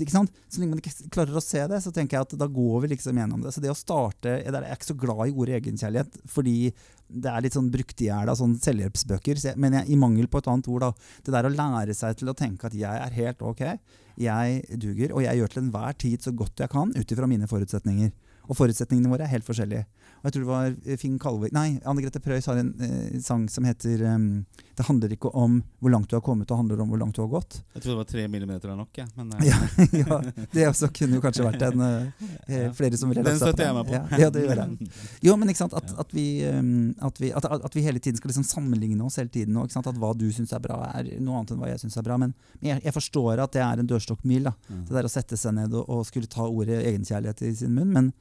Ikke 0.05 0.13
sant? 0.13 0.31
Så 0.49 0.61
lenge 0.61 0.75
man 0.75 0.81
ikke 0.81 1.09
klarer 1.13 1.37
å 1.37 1.43
se 1.43 1.63
det, 1.67 1.79
så 1.83 1.93
tenker 1.93 2.17
jeg 2.17 2.27
at 2.27 2.35
da 2.39 2.47
går 2.47 2.83
vi 2.83 2.91
liksom 2.93 3.17
gjennom 3.17 3.41
det. 3.41 3.53
Så 3.55 3.63
det 3.63 3.71
å 3.71 3.77
starte 3.77 4.37
Jeg 4.43 4.53
er 4.53 4.67
ikke 4.75 4.91
så 4.91 4.97
glad 4.99 5.27
i 5.27 5.33
ordet 5.33 5.61
egenkjærlighet, 5.61 6.19
fordi 6.29 6.73
det 7.07 7.31
er 7.31 7.41
litt 7.41 7.55
sånn 7.55 7.71
brukt 7.71 8.01
i 8.03 8.09
hjel 8.09 8.29
av 8.29 8.37
sånn 8.37 8.57
selvhjelpsbøker. 8.59 9.39
Så 9.39 9.51
jeg- 9.51 9.57
Men 9.57 9.73
jeg, 9.73 9.89
i 9.89 9.95
mangel 9.95 10.27
på 10.27 10.39
et 10.39 10.47
annet 10.47 10.67
ord, 10.67 10.81
da. 10.81 10.91
Det 11.23 11.31
der 11.31 11.49
å 11.49 11.55
lære 11.55 11.95
seg 11.95 12.17
til 12.17 12.27
å 12.27 12.35
tenke 12.35 12.65
at 12.65 12.73
jeg 12.73 12.83
er 12.83 13.09
helt 13.11 13.41
ok, 13.41 13.79
jeg 14.17 14.65
duger, 14.77 15.13
og 15.13 15.21
jeg 15.23 15.37
gjør 15.37 15.49
til 15.53 15.63
enhver 15.63 15.97
tid 15.97 16.19
så 16.21 16.35
godt 16.35 16.57
jeg 16.57 16.69
kan 16.69 16.89
ut 16.89 17.07
ifra 17.07 17.27
mine 17.27 17.47
forutsetninger. 17.47 18.11
Og 18.47 18.55
forutsetningene 18.57 19.11
våre 19.11 19.25
er 19.27 19.31
helt 19.31 19.47
forskjellige. 19.47 19.85
Og 20.17 20.27
jeg 20.27 20.33
tror 20.33 20.43
det 20.43 20.49
var 20.49 20.69
eh, 20.71 20.97
Finn 20.99 21.17
Kalvik 21.21 21.53
Nei, 21.53 21.67
Anne 21.85 22.01
Grete 22.01 22.19
Preus 22.23 22.47
har 22.49 22.57
en 22.57 22.71
eh, 22.81 23.17
sang 23.21 23.45
som 23.51 23.67
heter 23.67 24.01
um, 24.15 24.45
Det 24.77 24.85
handler 24.87 25.13
ikke 25.13 25.29
om 25.37 25.59
hvor 25.83 25.93
langt 25.93 26.09
du 26.09 26.15
har 26.17 26.23
kommet, 26.25 26.47
det 26.49 26.57
handler 26.57 26.81
om 26.81 26.89
hvor 26.89 27.01
langt 27.01 27.15
du 27.17 27.21
har 27.21 27.29
gått. 27.31 27.59
Jeg 27.75 27.83
trodde 27.83 27.93
det 27.93 27.99
var 27.99 28.09
tre 28.09 28.25
millimeter 28.31 28.71
er 28.73 28.79
nok, 28.79 28.97
jeg. 28.97 29.07
Men 29.15 29.27
Uh, 29.37 29.43
Ja, 29.47 29.57
ja, 29.99 30.45
det 30.53 30.65
også 30.69 30.89
kunne 30.95 31.17
jo 31.17 31.21
kanskje 31.21 31.45
vært 31.45 31.63
en 31.67 31.83
eh, 31.83 32.69
flere 32.75 32.97
som 32.97 33.11
ville 33.11 33.21
Den 33.21 33.35
lagt 33.35 33.41
seg 33.41 33.51
støtter 33.51 33.67
jeg 33.67 33.75
meg 33.75 33.89
på. 33.89 33.95
Ja, 33.97 34.21
ja, 34.23 34.29
det 34.33 34.43
gjør 34.45 34.61
jeg. 34.63 34.89
Jo, 35.27 35.35
men 35.39 35.51
ikke 35.51 35.61
sant, 35.61 35.75
at, 35.77 35.91
at, 36.01 36.13
vi, 36.15 36.25
um, 36.47 36.71
at, 37.03 37.21
vi, 37.21 37.31
at, 37.35 37.45
at 37.45 37.77
vi 37.77 37.83
hele 37.85 38.01
tiden 38.03 38.19
skal 38.19 38.31
liksom 38.31 38.47
sammenligne 38.47 39.03
oss 39.05 39.19
hele 39.21 39.31
tiden. 39.33 39.57
Og, 39.59 39.69
at 39.69 39.99
hva 40.01 40.13
du 40.17 40.25
syns 40.33 40.55
er 40.55 40.63
bra, 40.63 40.79
er 40.97 41.11
noe 41.21 41.41
annet 41.41 41.53
enn 41.53 41.61
hva 41.61 41.69
jeg 41.71 41.83
syns 41.83 41.99
er 41.99 42.07
bra. 42.07 42.17
Men, 42.21 42.33
men 42.61 42.71
jeg, 42.73 42.85
jeg 42.87 42.95
forstår 42.95 43.43
at 43.43 43.53
det 43.57 43.63
er 43.65 43.83
en 43.83 43.91
dørstokkmil. 43.91 44.49
da, 44.49 44.55
Det 44.71 44.97
der 44.97 45.09
å 45.09 45.11
sette 45.11 45.39
seg 45.39 45.57
ned 45.59 45.75
og, 45.75 45.85
og 45.91 46.07
skulle 46.09 46.31
ta 46.31 46.47
ordet 46.47 46.81
egenkjærlighet 46.85 47.45
i 47.45 47.53
sin 47.61 47.75
munn. 47.77 47.93
Men, 47.93 48.11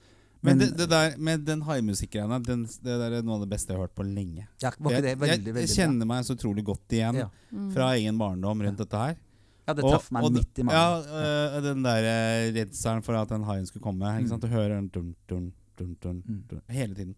Men 0.46 0.58
men 0.58 0.62
det, 0.62 0.68
det 0.78 0.86
der 0.92 1.16
med 1.18 1.44
den 1.46 1.62
haimusikk-greia, 1.66 2.38
det 2.46 2.56
der 2.86 3.16
er 3.18 3.22
noe 3.26 3.36
av 3.40 3.44
det 3.44 3.50
beste 3.50 3.72
jeg 3.72 3.78
har 3.80 3.86
hørt 3.88 3.94
på 3.98 4.06
lenge. 4.06 4.46
ja, 4.62 4.70
var 4.78 4.92
ikke 4.94 5.02
det 5.02 5.12
jeg, 5.12 5.18
veldig, 5.22 5.36
jeg, 5.36 5.54
veldig 5.54 5.66
jeg 5.66 5.76
kjenner 5.76 6.06
meg 6.12 6.24
så 6.28 6.36
utrolig 6.38 6.64
godt 6.64 6.94
igjen 6.96 7.18
Ja. 7.24 7.28
Mm. 7.52 7.70
fra 7.74 7.90
egen 7.96 8.18
barndom 8.20 8.62
rundt 8.62 8.78
dette 8.84 9.02
her. 9.02 9.16
Ja, 9.66 9.74
det 9.74 9.82
traff 9.82 10.12
meg 10.14 10.22
og 10.24 10.32
midt 10.32 10.58
i 10.58 10.62
magen. 10.62 10.78
Ja, 10.78 11.58
øh, 11.58 11.62
den 11.64 11.82
der 11.82 12.06
øh, 12.06 12.54
redselen 12.54 13.02
for 13.02 13.18
at 13.18 13.28
den 13.34 13.42
haien 13.48 13.66
skulle 13.66 13.82
komme. 13.82 14.06
Ikke 14.20 14.28
Mm. 14.28 14.28
sant? 14.28 14.42
Du 14.42 14.48
hører 14.48 14.76
den 14.78 14.88
dun, 14.88 15.14
dun, 15.28 15.52
dun, 15.76 15.96
dun, 16.02 16.22
Mm. 16.26 16.42
dun, 16.50 16.60
hele 16.70 16.94
tiden. 16.94 17.16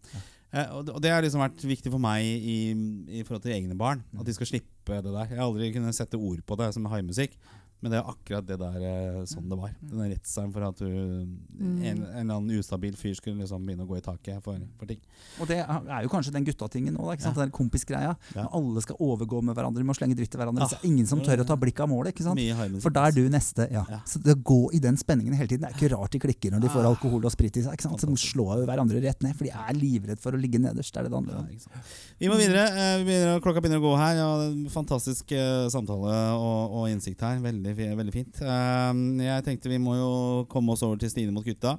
Eh, 0.51 0.65
og, 0.73 0.85
det, 0.87 0.93
og 0.95 1.01
det 1.03 1.11
har 1.11 1.21
liksom 1.21 1.41
vært 1.45 1.61
viktig 1.61 1.91
for 1.93 1.99
meg 2.01 2.25
i, 2.25 2.71
i 3.19 3.21
forhold 3.23 3.43
til 3.43 3.51
egne 3.53 3.77
barn. 3.77 4.01
Mm. 4.11 4.19
At 4.19 4.25
de 4.25 4.33
skal 4.33 4.47
slippe 4.47 4.97
det 4.97 5.03
der. 5.13 5.27
Jeg 5.29 5.37
har 5.37 5.45
aldri 5.45 5.71
kunnet 5.75 5.93
sette 5.93 6.17
ord 6.17 6.41
på 6.43 6.57
det 6.57 6.73
som 6.73 6.85
haimusikk. 6.89 7.37
Men 7.81 7.93
det 7.93 7.99
er 8.01 8.09
akkurat 8.11 8.43
det 8.45 8.57
der 8.59 8.81
eh, 8.83 9.19
sånn 9.31 9.45
det 9.47 9.55
var. 9.55 9.69
Den 9.79 10.01
der 10.01 10.09
redselen 10.11 10.51
for 10.51 10.65
at 10.67 10.81
du, 10.83 10.87
en, 10.89 11.77
en 11.79 12.01
eller 12.03 12.35
annen 12.35 12.59
ustabil 12.59 12.95
fyr 12.99 13.13
skulle 13.15 13.39
liksom 13.39 13.63
begynne 13.63 13.85
å 13.85 13.87
gå 13.87 13.97
i 13.99 14.03
taket 14.03 14.41
for, 14.43 14.57
for 14.77 14.89
ting. 14.89 14.99
Og 15.39 15.47
det 15.47 15.61
er 15.63 16.03
jo 16.03 16.11
kanskje 16.11 16.33
den 16.35 16.43
guttatingen 16.43 16.97
sant? 16.99 17.23
Ja. 17.23 17.31
Den 17.39 17.53
kompisgreia. 17.55 18.17
Ja. 18.35 18.45
Alle 18.51 18.83
skal 18.83 18.99
overgå 18.99 19.39
med 19.47 19.55
hverandre, 19.55 19.85
må 19.87 19.95
slenge 19.95 20.17
dritt 20.19 20.31
til 20.33 20.41
hverandre. 20.41 20.67
Ja. 20.67 20.73
Så 20.75 20.81
ingen 20.89 21.07
som 21.07 21.21
tør 21.23 21.45
å 21.45 21.47
ta 21.47 21.55
blikket 21.55 21.85
av 21.85 21.89
målet. 21.93 22.11
ikke 22.11 22.27
sant? 22.27 22.43
For 22.83 22.91
da 22.91 23.05
er 23.07 23.15
du 23.15 23.23
neste. 23.31 23.69
ja. 23.71 23.85
Så 24.05 24.19
det 24.23 24.35
å 24.35 24.41
gå 24.43 24.59
i 24.75 24.79
den 24.83 24.99
spenningen 24.99 25.33
hele 25.39 25.47
tiden, 25.47 25.63
det 25.63 25.71
er 25.71 25.79
ikke 25.79 25.93
rart 25.95 26.11
de 26.11 26.19
klikker 26.25 26.51
når 26.51 26.65
de 26.67 26.73
får 26.75 26.83
Ah. 26.83 26.91
alkohol 26.91 27.23
og 27.25 27.31
sprit 27.31 27.55
i 27.57 27.63
seg. 27.63 27.73
ikke 27.79 27.87
sant? 27.87 28.01
Så 28.03 28.07
de 28.11 28.15
slår 28.19 28.59
jo 28.59 28.67
hverandre 28.67 28.99
rett 29.07 29.23
ned, 29.23 29.35
for 29.39 29.47
de 29.47 29.55
er 29.55 29.73
livredd 29.79 30.19
for 30.19 30.35
å 30.35 30.39
ligge 30.41 30.59
nederst. 30.59 30.91
Det 30.93 30.99
er 30.99 31.07
det 31.07 31.11
det 31.15 31.19
handler 31.21 31.33
Ja, 31.39 31.39
om. 31.39 31.81
Vi 32.19 32.27
må 32.27 32.35
videre. 32.43 32.67
eh, 32.75 32.97
Vi 32.99 33.07
begynner, 33.07 33.39
klokka 33.39 33.61
begynner 33.63 33.79
å 33.79 33.87
gå 33.87 33.95
her. 34.03 34.19
Er 34.19 34.69
fantastisk 34.69 35.31
eh, 35.31 35.67
samtale 35.71 36.13
og, 36.35 36.75
og 36.81 36.89
innsikt 36.91 37.21
her. 37.23 37.39
Veldig, 37.39 37.68
fi- 37.75 37.95
veldig 37.95 38.13
fint. 38.13 38.41
Eh, 38.41 38.99
jeg 39.25 39.43
tenkte 39.45 39.69
vi 39.71 39.77
må 39.81 39.95
jo 39.97 40.11
komme 40.51 40.73
oss 40.75 40.83
over 40.83 40.97
til 41.01 41.09
Stine 41.11 41.31
mot 41.35 41.45
gutta. 41.45 41.77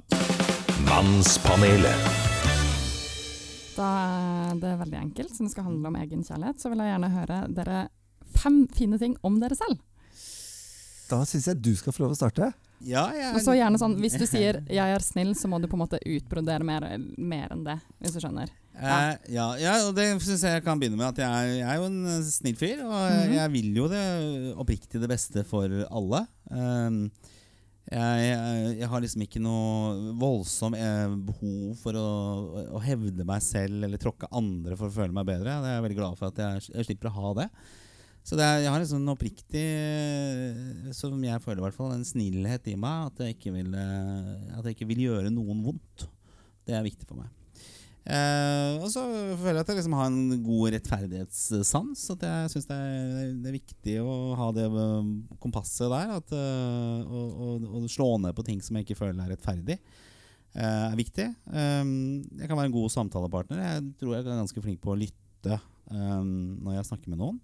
Mannspanelet. 0.87 2.09
Da 3.77 3.91
er 4.51 4.59
det 4.61 4.73
veldig 4.83 4.99
enkelt, 5.01 5.31
siden 5.33 5.47
det 5.49 5.53
skal 5.55 5.65
handle 5.71 5.89
om 5.89 5.97
egen 6.03 6.25
kjærlighet, 6.27 6.61
så 6.61 6.69
vil 6.73 6.83
jeg 6.83 6.93
gjerne 6.93 7.13
høre 7.15 7.39
dere 7.57 7.79
fem 8.37 8.59
fine 8.77 8.99
ting 9.01 9.15
om 9.27 9.39
dere 9.41 9.57
selv. 9.57 9.79
Da 11.11 11.23
syns 11.27 11.49
jeg 11.51 11.63
du 11.65 11.73
skal 11.79 11.95
få 11.95 12.05
lov 12.05 12.13
å 12.15 12.19
starte. 12.19 12.53
Ja, 12.87 13.09
jeg 13.13 13.35
Og 13.37 13.43
så 13.45 13.53
gjerne 13.59 13.77
sånn, 13.81 13.97
Hvis 14.01 14.15
du 14.19 14.25
sier 14.31 14.61
'jeg 14.69 14.95
er 14.95 15.03
snill', 15.05 15.35
så 15.37 15.49
må 15.49 15.61
du 15.61 15.67
på 15.69 15.77
en 15.77 15.85
måte 15.85 15.99
utbrodere 16.07 16.65
mer, 16.65 16.87
mer 17.19 17.49
enn 17.51 17.65
det. 17.65 17.79
Hvis 18.01 18.13
du 18.15 18.21
skjønner. 18.21 18.49
Eh, 18.79 19.17
ja, 19.35 19.47
ja, 19.61 19.73
og 19.89 19.95
det 19.97 20.07
syns 20.23 20.45
jeg 20.47 20.55
jeg 20.61 20.65
kan 20.65 20.79
begynne 20.81 20.97
med. 20.97 21.11
At 21.11 21.19
jeg 21.25 21.59
jeg 21.59 21.67
er 21.69 21.81
jo 21.81 21.89
en 21.91 21.99
eh, 22.07 22.23
snill 22.31 22.57
fyr, 22.57 22.79
og 22.87 23.11
Mhm. 23.11 23.35
jeg 23.35 23.53
vil 23.53 23.75
jo 23.77 23.89
det 23.91 24.05
oppriktig 24.57 25.01
det 25.03 25.11
beste 25.11 25.45
for 25.45 25.67
alle. 25.91 26.27
Um, 26.51 27.11
jeg, 27.91 28.23
jeg, 28.31 28.79
jeg 28.79 28.89
har 28.89 29.01
liksom 29.03 29.23
ikke 29.27 29.41
noe 29.43 30.15
voldsom 30.21 30.75
eh, 30.79 31.09
behov 31.27 31.75
for 31.83 31.93
å, 31.99 32.09
å 32.79 32.81
hevde 32.85 33.25
meg 33.27 33.43
selv 33.43 33.83
eller 33.85 33.99
tråkke 33.99 34.29
andre 34.31 34.77
for 34.79 34.87
å 34.89 34.95
føle 34.95 35.13
meg 35.13 35.27
bedre. 35.27 35.59
Det 35.61 35.69
er 35.73 35.75
jeg 35.75 35.85
veldig 35.89 35.99
glad 35.99 36.17
for 36.21 36.31
at 36.31 36.39
jeg, 36.39 36.69
jeg 36.77 36.87
slipper 36.87 37.11
å 37.11 37.17
ha 37.19 37.33
det. 37.43 37.49
Så 38.23 38.37
det 38.39 38.45
er, 38.47 38.61
jeg 38.63 38.71
har 38.71 38.81
en 38.85 38.87
sånn 38.93 39.11
oppriktig, 39.11 39.65
eh, 39.65 40.93
som 40.95 41.19
jeg 41.25 41.43
føler 41.43 41.59
i 41.59 41.67
hvert 41.67 41.75
fall, 41.77 41.93
en 41.97 42.05
snillhet 42.07 42.71
i 42.71 42.77
meg. 42.79 43.11
At 43.11 43.25
jeg 43.27 43.37
ikke 43.37 43.53
vil, 43.59 43.75
at 43.75 44.65
jeg 44.71 44.77
ikke 44.79 44.89
vil 44.95 45.05
gjøre 45.09 45.35
noen 45.35 45.65
vondt. 45.67 46.07
Det 46.69 46.77
er 46.79 46.87
viktig 46.87 47.09
for 47.11 47.19
meg. 47.25 47.29
Eh, 48.11 48.73
og 48.83 48.89
så 48.91 49.05
føler 49.39 49.61
jeg 49.61 49.63
at 49.63 49.69
jeg 49.71 49.79
liksom 49.79 49.95
har 49.95 50.09
en 50.11 50.43
god 50.43 50.75
rettferdighetssans. 50.75 52.05
At 52.17 52.25
jeg 52.27 52.53
syns 52.55 52.69
det, 52.71 52.79
det 53.43 53.51
er 53.51 53.59
viktig 53.59 53.97
å 54.03 54.15
ha 54.39 54.49
det 54.57 54.67
eh, 54.67 55.11
kompasset 55.43 55.93
der. 55.93 56.17
At, 56.19 56.35
uh, 56.35 57.05
å, 57.07 57.25
og, 57.31 57.67
og, 57.69 57.91
slå 57.93 58.17
ned 58.23 58.35
på 58.37 58.47
ting 58.47 58.63
som 58.65 58.79
jeg 58.79 58.89
ikke 58.89 58.99
føler 58.99 59.21
er 59.23 59.35
rettferdig, 59.37 59.79
uh, 60.57 60.89
er 60.91 60.99
viktig. 60.99 61.29
Um, 61.47 61.93
jeg 62.41 62.51
kan 62.51 62.59
være 62.59 62.73
en 62.73 62.79
god 62.81 62.95
samtalepartner. 62.97 63.63
Jeg 63.63 63.87
tror 64.01 64.17
jeg 64.17 64.25
er 64.25 64.43
ganske 64.43 64.65
flink 64.65 64.83
på 64.83 64.95
å 64.95 64.99
lytte 64.99 65.61
um, 65.93 66.59
når 66.65 66.81
jeg 66.81 66.91
snakker 66.91 67.15
med 67.15 67.23
noen. 67.23 67.39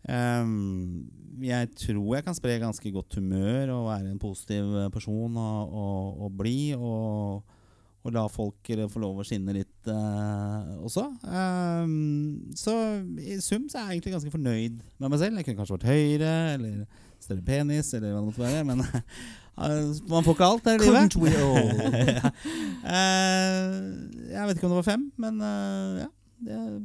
Um, 0.00 1.06
jeg 1.44 1.68
tror 1.76 2.16
jeg 2.16 2.24
kan 2.26 2.34
spre 2.34 2.58
ganske 2.58 2.90
godt 2.94 3.20
humør 3.20 3.74
og 3.76 3.88
være 3.92 4.10
en 4.10 4.20
positiv 4.20 4.72
person 4.94 5.36
og, 5.38 5.80
og, 5.84 6.22
og 6.26 6.38
blid. 6.40 6.74
Og, 6.74 7.58
og 8.00 8.14
la 8.14 8.24
folk 8.32 8.70
eh, 8.72 8.86
få 8.88 9.02
lov 9.02 9.20
å 9.20 9.26
skinne 9.26 9.54
litt 9.54 9.90
eh, 9.92 10.70
også. 10.80 11.04
Um, 11.26 12.52
så 12.56 12.74
i 13.20 13.36
sum 13.44 13.68
så 13.68 13.80
er 13.80 13.90
jeg 13.90 13.98
egentlig 13.98 14.14
ganske 14.16 14.32
fornøyd 14.32 14.78
med 14.96 15.08
meg 15.12 15.20
selv. 15.20 15.36
Jeg 15.36 15.48
kunne 15.48 15.60
kanskje 15.60 15.76
vært 15.76 15.90
høyere 15.90 16.32
eller 16.54 16.78
større 17.20 17.44
penis 17.44 17.92
eller 17.96 18.14
hva 18.14 18.22
det 18.22 18.28
måtte 18.30 18.44
være. 18.46 18.62
Men 18.70 18.84
uh, 18.86 20.08
man 20.14 20.24
får 20.24 20.38
ikke 20.38 20.48
alt 20.48 20.70
her 20.70 20.78
i 20.78 20.86
livet. 20.86 21.18
We 21.20 21.34
all? 21.36 21.68
uh, 22.86 23.76
jeg 24.32 24.48
vet 24.48 24.56
ikke 24.56 24.70
om 24.70 24.72
det 24.72 24.80
var 24.80 24.88
fem, 24.88 25.06
men 25.20 25.44
uh, 25.44 26.00
ja. 26.06 26.08
Jeg 26.40 26.78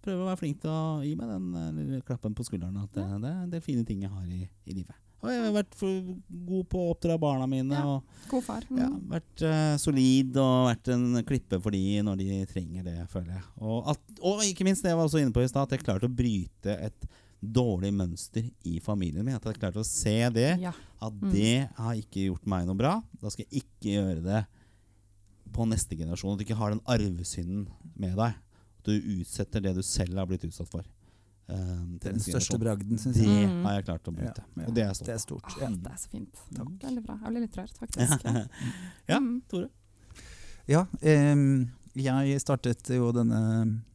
prøver 0.00 0.22
å 0.22 0.28
være 0.30 0.40
flink 0.40 0.62
til 0.62 0.70
å 0.72 1.02
gi 1.04 1.10
meg 1.18 1.28
den 1.28 1.48
eh, 1.60 1.72
lille 1.76 2.04
klappen 2.08 2.32
på 2.36 2.46
skulderen. 2.46 2.78
At 2.80 2.94
det, 2.96 3.04
det 3.20 3.28
er 3.28 3.42
en 3.42 3.50
del 3.52 3.64
fine 3.64 3.84
ting 3.84 4.00
jeg 4.06 4.12
har 4.12 4.24
i, 4.24 4.46
i 4.64 4.76
livet. 4.78 4.96
Og 5.24 5.30
jeg 5.32 5.40
har 5.40 5.52
vært 5.56 5.74
god 5.80 6.66
på 6.68 6.80
å 6.84 6.90
oppdra 6.92 7.14
barna 7.20 7.46
mine. 7.48 7.72
Ja. 7.72 7.96
Og 7.96 8.28
God 8.28 8.44
far. 8.44 8.64
Mm. 8.68 8.78
ja, 8.82 8.88
vært 9.16 9.44
uh, 9.48 9.74
solid 9.80 10.36
og 10.40 10.66
vært 10.68 10.90
en 10.92 11.06
klippe 11.24 11.60
for 11.64 11.72
de 11.72 11.82
når 12.04 12.20
de 12.20 12.38
trenger 12.50 12.84
det, 12.84 12.96
føler 13.12 13.38
jeg. 13.38 13.44
Og, 13.64 13.78
at, 13.94 14.02
og 14.20 14.42
ikke 14.44 14.66
minst 14.68 14.84
det 14.84 14.92
jeg 14.92 14.98
var 15.00 15.08
også 15.08 15.22
inne 15.24 15.32
på 15.32 15.44
i 15.44 15.48
stad, 15.48 15.64
at 15.64 15.76
jeg 15.78 15.84
klarte 15.86 16.10
å 16.10 16.12
bryte 16.22 16.76
et 16.90 17.08
dårlig 17.44 17.90
mønster 17.92 18.46
i 18.68 18.78
familien 18.84 19.24
min. 19.26 19.36
At 19.36 19.44
jeg 19.48 19.58
klarte 19.60 19.82
å 19.82 19.88
se 19.88 20.16
det. 20.32 20.50
Ja. 20.62 20.72
At 21.04 21.12
Mm. 21.20 21.30
det 21.32 21.54
har 21.76 21.94
ikke 22.00 22.28
gjort 22.30 22.46
meg 22.48 22.68
noe 22.68 22.76
bra. 22.78 22.94
Da 23.20 23.32
skal 23.32 23.44
jeg 23.48 23.64
ikke 23.64 23.96
gjøre 23.98 24.22
det 24.24 24.44
på 25.54 25.66
neste 25.68 25.96
generasjon. 25.98 26.32
At 26.34 26.40
du 26.40 26.44
ikke 26.46 26.56
har 26.60 26.72
den 26.72 26.80
arvesynden 26.88 27.66
med 28.00 28.16
deg. 28.16 28.36
At 28.80 28.88
du 28.88 28.94
utsetter 29.18 29.60
det 29.64 29.74
du 29.76 29.82
selv 29.84 30.16
har 30.20 30.28
blitt 30.30 30.44
utsatt 30.48 30.68
for. 30.72 30.84
Um, 31.48 31.98
Den 32.02 32.20
største 32.22 32.58
bragden, 32.60 32.98
syns 33.00 33.18
jeg. 33.20 33.28
Det 33.28 33.62
har 33.66 33.78
jeg 33.78 33.86
klart 33.90 34.10
å 34.10 34.14
bryte. 34.16 34.44
Ja, 34.44 34.62
ja. 34.62 34.66
Og 34.68 34.74
det 34.76 34.84
er 34.84 34.92
stort. 34.96 35.06
Det 35.06 35.14
er 35.14 35.22
stort. 35.22 35.54
Ah, 35.60 35.70
det 35.70 35.92
er 35.92 36.02
så 36.02 36.10
fint. 36.12 36.42
Takk. 36.56 36.74
Veldig 36.84 37.04
bra. 37.06 37.16
Jeg 37.22 37.34
blir 37.34 37.44
litt 37.46 37.58
rørt, 37.60 37.80
faktisk. 37.80 38.26
Ja. 38.28 38.44
Ja, 39.08 39.20
Mm. 39.24 39.40
Tore? 39.50 39.68
Ja, 40.70 40.86
um, 41.04 41.70
jeg 41.94 42.40
startet 42.40 42.88
jo 42.90 43.10
denne 43.14 43.40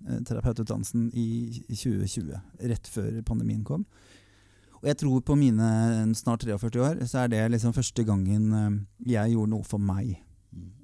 eh, 0.07 0.19
terapeututdannelsen 0.29 1.09
i 1.17 1.25
2020, 1.67 2.37
rett 2.69 2.87
før 2.87 3.17
pandemien 3.27 3.63
kom. 3.67 3.83
Og 4.79 4.87
jeg 4.87 4.99
tror 5.01 5.19
på 5.27 5.35
mine 5.35 5.67
snart 6.15 6.45
43 6.45 6.79
år, 6.85 7.01
så 7.09 7.25
er 7.25 7.33
det 7.33 7.41
liksom 7.51 7.73
første 7.75 8.05
gangen 8.07 8.53
eh, 8.55 8.77
jeg 9.17 9.33
gjorde 9.33 9.51
noe 9.57 9.67
for 9.67 9.81
meg. 9.83 10.13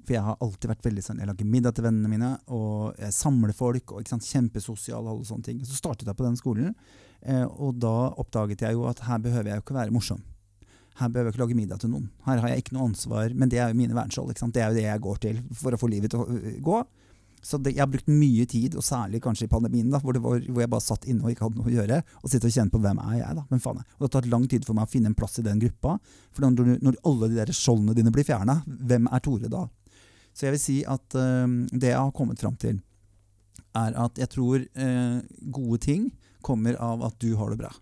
For 0.06 0.14
jeg 0.14 0.22
har 0.22 0.38
alltid 0.44 0.70
vært 0.70 0.86
veldig 0.86 1.02
sånn 1.02 1.18
Jeg 1.22 1.30
lager 1.30 1.48
middag 1.50 1.74
til 1.74 1.86
vennene 1.88 2.10
mine, 2.10 2.30
og 2.54 2.94
jeg 3.02 3.14
samler 3.16 3.52
folk. 3.56 3.92
og 3.92 4.06
sant, 4.08 4.26
Kjempesosial 4.26 5.02
og 5.02 5.16
alle 5.16 5.28
sånne 5.28 5.48
ting. 5.48 5.64
Så 5.66 5.80
startet 5.80 6.06
jeg 6.06 6.18
på 6.18 6.26
den 6.26 6.38
skolen, 6.38 6.74
eh, 7.22 7.44
og 7.44 7.80
da 7.82 8.12
oppdaget 8.14 8.62
jeg 8.62 8.78
jo 8.78 8.86
at 8.86 9.02
her 9.08 9.18
behøver 9.18 9.50
jeg 9.50 9.60
jo 9.60 9.66
ikke 9.66 9.80
være 9.80 9.94
morsom. 9.94 10.22
Her 10.96 11.10
behøver 11.12 11.28
jeg 11.28 11.34
ikke 11.34 11.44
lage 11.44 11.58
middag 11.58 11.80
til 11.82 11.90
noen. 11.92 12.06
Her 12.24 12.38
har 12.40 12.48
jeg 12.52 12.62
ikke 12.62 12.76
noe 12.76 12.86
ansvar, 12.88 13.34
men 13.34 13.50
det 13.52 13.58
er 13.60 13.72
jo 13.72 13.76
mine 13.76 13.96
vernskjold. 13.96 14.32
Det 14.32 14.62
er 14.62 14.70
jo 14.70 14.78
det 14.78 14.86
jeg 14.86 15.02
går 15.04 15.18
til 15.26 15.42
for 15.52 15.74
å 15.74 15.80
få 15.80 15.90
livet 15.92 16.14
til 16.14 16.22
å 16.22 16.28
øh, 16.30 16.54
gå. 16.64 16.78
Så 17.46 17.60
det, 17.62 17.76
jeg 17.76 17.82
har 17.84 17.90
brukt 17.90 18.08
mye 18.10 18.46
tid, 18.48 18.74
og 18.74 18.82
særlig 18.82 19.20
kanskje 19.22 19.46
i 19.46 19.50
pandemien, 19.50 19.90
da, 19.92 20.00
hvor, 20.02 20.16
var, 20.22 20.40
hvor 20.40 20.62
jeg 20.62 20.70
bare 20.72 20.82
satt 20.82 21.04
inne 21.06 21.22
og 21.22 21.34
ikke 21.34 21.46
hadde 21.46 21.60
noe 21.60 21.68
å 21.68 21.74
gjøre, 21.76 22.00
og 22.22 22.32
sitte 22.32 22.48
og 22.48 22.56
kjenne 22.56 22.72
på 22.72 22.80
hvem 22.82 23.02
er 23.04 23.18
jeg 23.20 23.38
da, 23.38 23.44
hvem 23.50 23.62
faen 23.62 23.82
er? 23.82 23.86
Og 23.92 24.00
Det 24.00 24.06
har 24.08 24.14
tatt 24.16 24.30
lang 24.32 24.46
tid 24.50 24.66
for 24.66 24.78
meg 24.78 24.88
å 24.88 24.90
finne 24.90 25.12
en 25.12 25.18
plass 25.18 25.38
i 25.38 25.44
den 25.46 25.60
gruppa. 25.62 25.98
For 26.34 26.46
når, 26.46 26.72
når 26.82 26.98
alle 27.06 27.30
de 27.30 27.38
der 27.38 27.52
skjoldene 27.54 27.94
dine 27.94 28.14
blir 28.14 28.26
fjerna, 28.26 28.62
hvem 28.66 29.06
er 29.12 29.22
Tore 29.22 29.52
da? 29.52 29.66
Så 30.36 30.46
jeg 30.46 30.56
vil 30.56 30.62
si 30.62 30.76
at 30.84 31.16
øhm, 31.16 31.64
det 31.72 31.94
jeg 31.94 32.00
har 32.00 32.12
kommet 32.16 32.42
fram 32.42 32.58
til, 32.60 32.82
er 33.76 33.96
at 33.96 34.20
jeg 34.20 34.28
tror 34.32 34.60
øh, 34.60 35.18
gode 35.52 35.80
ting 35.84 36.10
kommer 36.44 36.76
av 36.80 37.04
at 37.08 37.16
du 37.20 37.30
har 37.40 37.52
det 37.52 37.60
bra. 37.60 37.72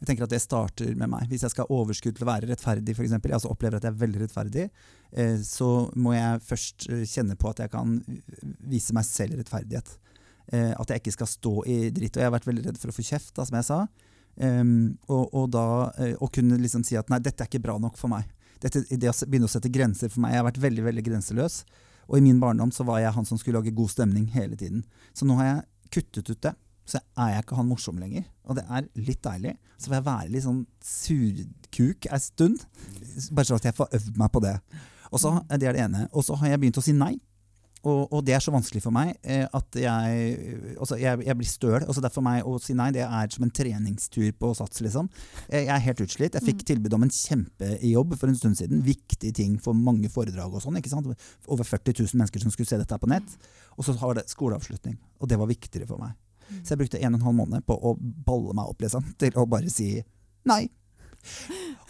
Jeg 0.00 0.08
tenker 0.08 0.24
at 0.24 0.32
det 0.32 0.40
starter 0.40 0.94
med 0.96 1.10
meg. 1.12 1.26
Hvis 1.28 1.44
jeg 1.44 1.52
skal 1.52 1.66
ha 1.68 1.76
overskudd 1.76 2.16
til 2.16 2.24
å 2.24 2.30
være 2.30 2.48
rettferdig, 2.48 2.94
eksempel, 2.96 3.30
jeg 3.30 3.36
altså 3.36 3.50
opplever 3.52 3.76
at 3.76 3.84
jeg 3.84 3.92
er 3.92 4.00
veldig 4.00 4.22
rettferdig, 4.22 4.68
eh, 5.12 5.40
så 5.44 5.70
må 5.94 6.14
jeg 6.16 6.44
først 6.46 6.86
eh, 6.88 7.02
kjenne 7.08 7.36
på 7.36 7.50
at 7.52 7.60
jeg 7.64 7.72
kan 7.74 7.98
vise 8.70 8.96
meg 8.96 9.04
selv 9.06 9.36
rettferdighet. 9.38 9.92
Eh, 10.50 10.72
at 10.72 10.90
jeg 10.90 11.02
ikke 11.02 11.14
skal 11.18 11.28
stå 11.30 11.52
i 11.68 11.76
dritt. 11.94 12.16
Og 12.16 12.24
jeg 12.24 12.30
har 12.30 12.34
vært 12.34 12.48
veldig 12.48 12.64
redd 12.70 12.80
for 12.80 12.90
å 12.90 12.96
få 12.96 13.04
kjeft, 13.06 13.34
da, 13.36 13.44
som 13.46 13.60
jeg 13.60 13.68
sa. 13.68 13.80
Ehm, 14.40 14.96
og, 15.10 15.28
og 15.36 15.50
da 15.52 15.66
eh, 16.00 16.16
å 16.16 16.30
kunne 16.32 16.58
liksom 16.60 16.84
si 16.86 16.96
at 16.98 17.10
nei, 17.12 17.20
dette 17.22 17.44
er 17.44 17.50
ikke 17.50 17.62
bra 17.68 17.76
nok 17.82 18.00
for 18.00 18.12
meg. 18.12 18.24
Dette, 18.60 18.82
det 18.88 19.12
å 19.12 19.16
begynne 19.26 19.48
å 19.48 19.52
sette 19.52 19.72
grenser 19.72 20.10
for 20.12 20.24
meg. 20.24 20.34
Jeg 20.34 20.42
har 20.42 20.48
vært 20.48 20.62
veldig 20.64 20.86
veldig 20.88 21.04
grenseløs. 21.06 21.62
Og 22.10 22.18
i 22.18 22.24
min 22.24 22.40
barndom 22.42 22.72
så 22.74 22.84
var 22.86 22.98
jeg 23.00 23.14
han 23.14 23.26
som 23.28 23.38
skulle 23.38 23.60
lage 23.60 23.74
god 23.76 23.92
stemning 23.92 24.26
hele 24.34 24.58
tiden. 24.58 24.82
Så 25.14 25.26
nå 25.28 25.38
har 25.38 25.46
jeg 25.46 25.62
kuttet 25.94 26.30
ut 26.32 26.42
det. 26.42 26.54
Så 26.90 26.98
er 26.98 27.34
jeg 27.36 27.44
ikke 27.44 27.58
han 27.60 27.68
morsom 27.70 28.00
lenger. 28.02 28.24
Og 28.50 28.58
det 28.58 28.64
er 28.66 28.88
litt 28.98 29.22
deilig. 29.22 29.54
Så 29.78 29.90
får 29.90 30.00
jeg 30.00 30.06
være 30.08 30.32
litt 30.34 30.46
sånn 30.46 30.64
surkuk 30.82 32.08
ei 32.10 32.18
stund. 32.22 32.64
Bare 33.30 33.46
så 33.46 33.60
at 33.60 33.68
jeg 33.68 33.76
får 33.78 33.94
øvd 34.00 34.18
meg 34.18 34.32
på 34.34 34.42
det. 34.42 34.56
Og 35.10 35.22
så, 35.22 35.36
Det 35.50 35.68
er 35.68 35.78
det 35.78 35.84
ene. 35.86 36.08
Og 36.10 36.26
så 36.26 36.34
har 36.40 36.50
jeg 36.50 36.62
begynt 36.62 36.82
å 36.82 36.84
si 36.84 36.94
nei. 36.96 37.14
Og, 37.80 38.10
og 38.12 38.24
det 38.26 38.34
er 38.36 38.42
så 38.44 38.52
vanskelig 38.52 38.82
for 38.84 38.92
meg 38.92 39.14
eh, 39.24 39.46
at 39.56 39.76
jeg, 39.80 40.74
altså 40.76 40.98
jeg, 41.00 41.22
jeg 41.24 41.36
blir 41.38 41.48
støl. 41.48 41.78
Altså 41.86 42.02
det 42.04 42.10
er 42.10 42.12
for 42.12 42.26
meg 42.26 42.44
å 42.44 42.58
si 42.60 42.74
nei 42.76 42.90
det 42.92 43.06
er 43.06 43.30
som 43.32 43.46
en 43.46 43.52
treningstur 43.56 44.26
på 44.36 44.50
Sats. 44.58 44.82
liksom. 44.84 45.08
Eh, 45.48 45.62
Jeg 45.64 45.72
er 45.72 45.84
helt 45.86 46.02
utslitt. 46.04 46.36
Jeg 46.36 46.44
fikk 46.44 46.64
tilbud 46.68 46.92
om 46.98 47.06
en 47.06 47.14
kjempejobb 47.14 48.12
for 48.20 48.28
en 48.28 48.36
stund 48.36 48.58
siden. 48.60 48.82
Viktig 48.84 49.32
ting 49.36 49.56
for 49.64 49.72
mange 49.72 50.10
foredrag 50.12 50.52
og 50.52 50.60
sånn. 50.60 50.76
Over 50.80 51.64
40 51.64 51.96
000 52.04 52.20
mennesker 52.20 52.44
som 52.44 52.52
skulle 52.52 52.68
se 52.68 52.76
dette 52.82 52.92
her 52.92 53.00
på 53.00 53.08
nett. 53.08 53.38
Og 53.78 53.86
så 53.88 53.96
var 53.96 54.18
det 54.20 54.26
skoleavslutning. 54.28 54.98
Og 55.20 55.32
det 55.32 55.40
var 55.40 55.48
viktigere 55.48 55.88
for 55.88 56.02
meg. 56.02 56.12
Så 56.60 56.74
jeg 56.74 56.82
brukte 56.82 57.00
en 57.00 57.14
og 57.14 57.20
en 57.20 57.26
halv 57.30 57.38
måned 57.38 57.64
på 57.64 57.76
å 57.80 57.94
balle 57.96 58.52
meg 58.58 58.68
opp 58.74 58.82
liksom, 58.84 59.04
til 59.22 59.36
å 59.38 59.46
bare 59.48 59.70
si 59.72 59.92
nei. 60.50 60.66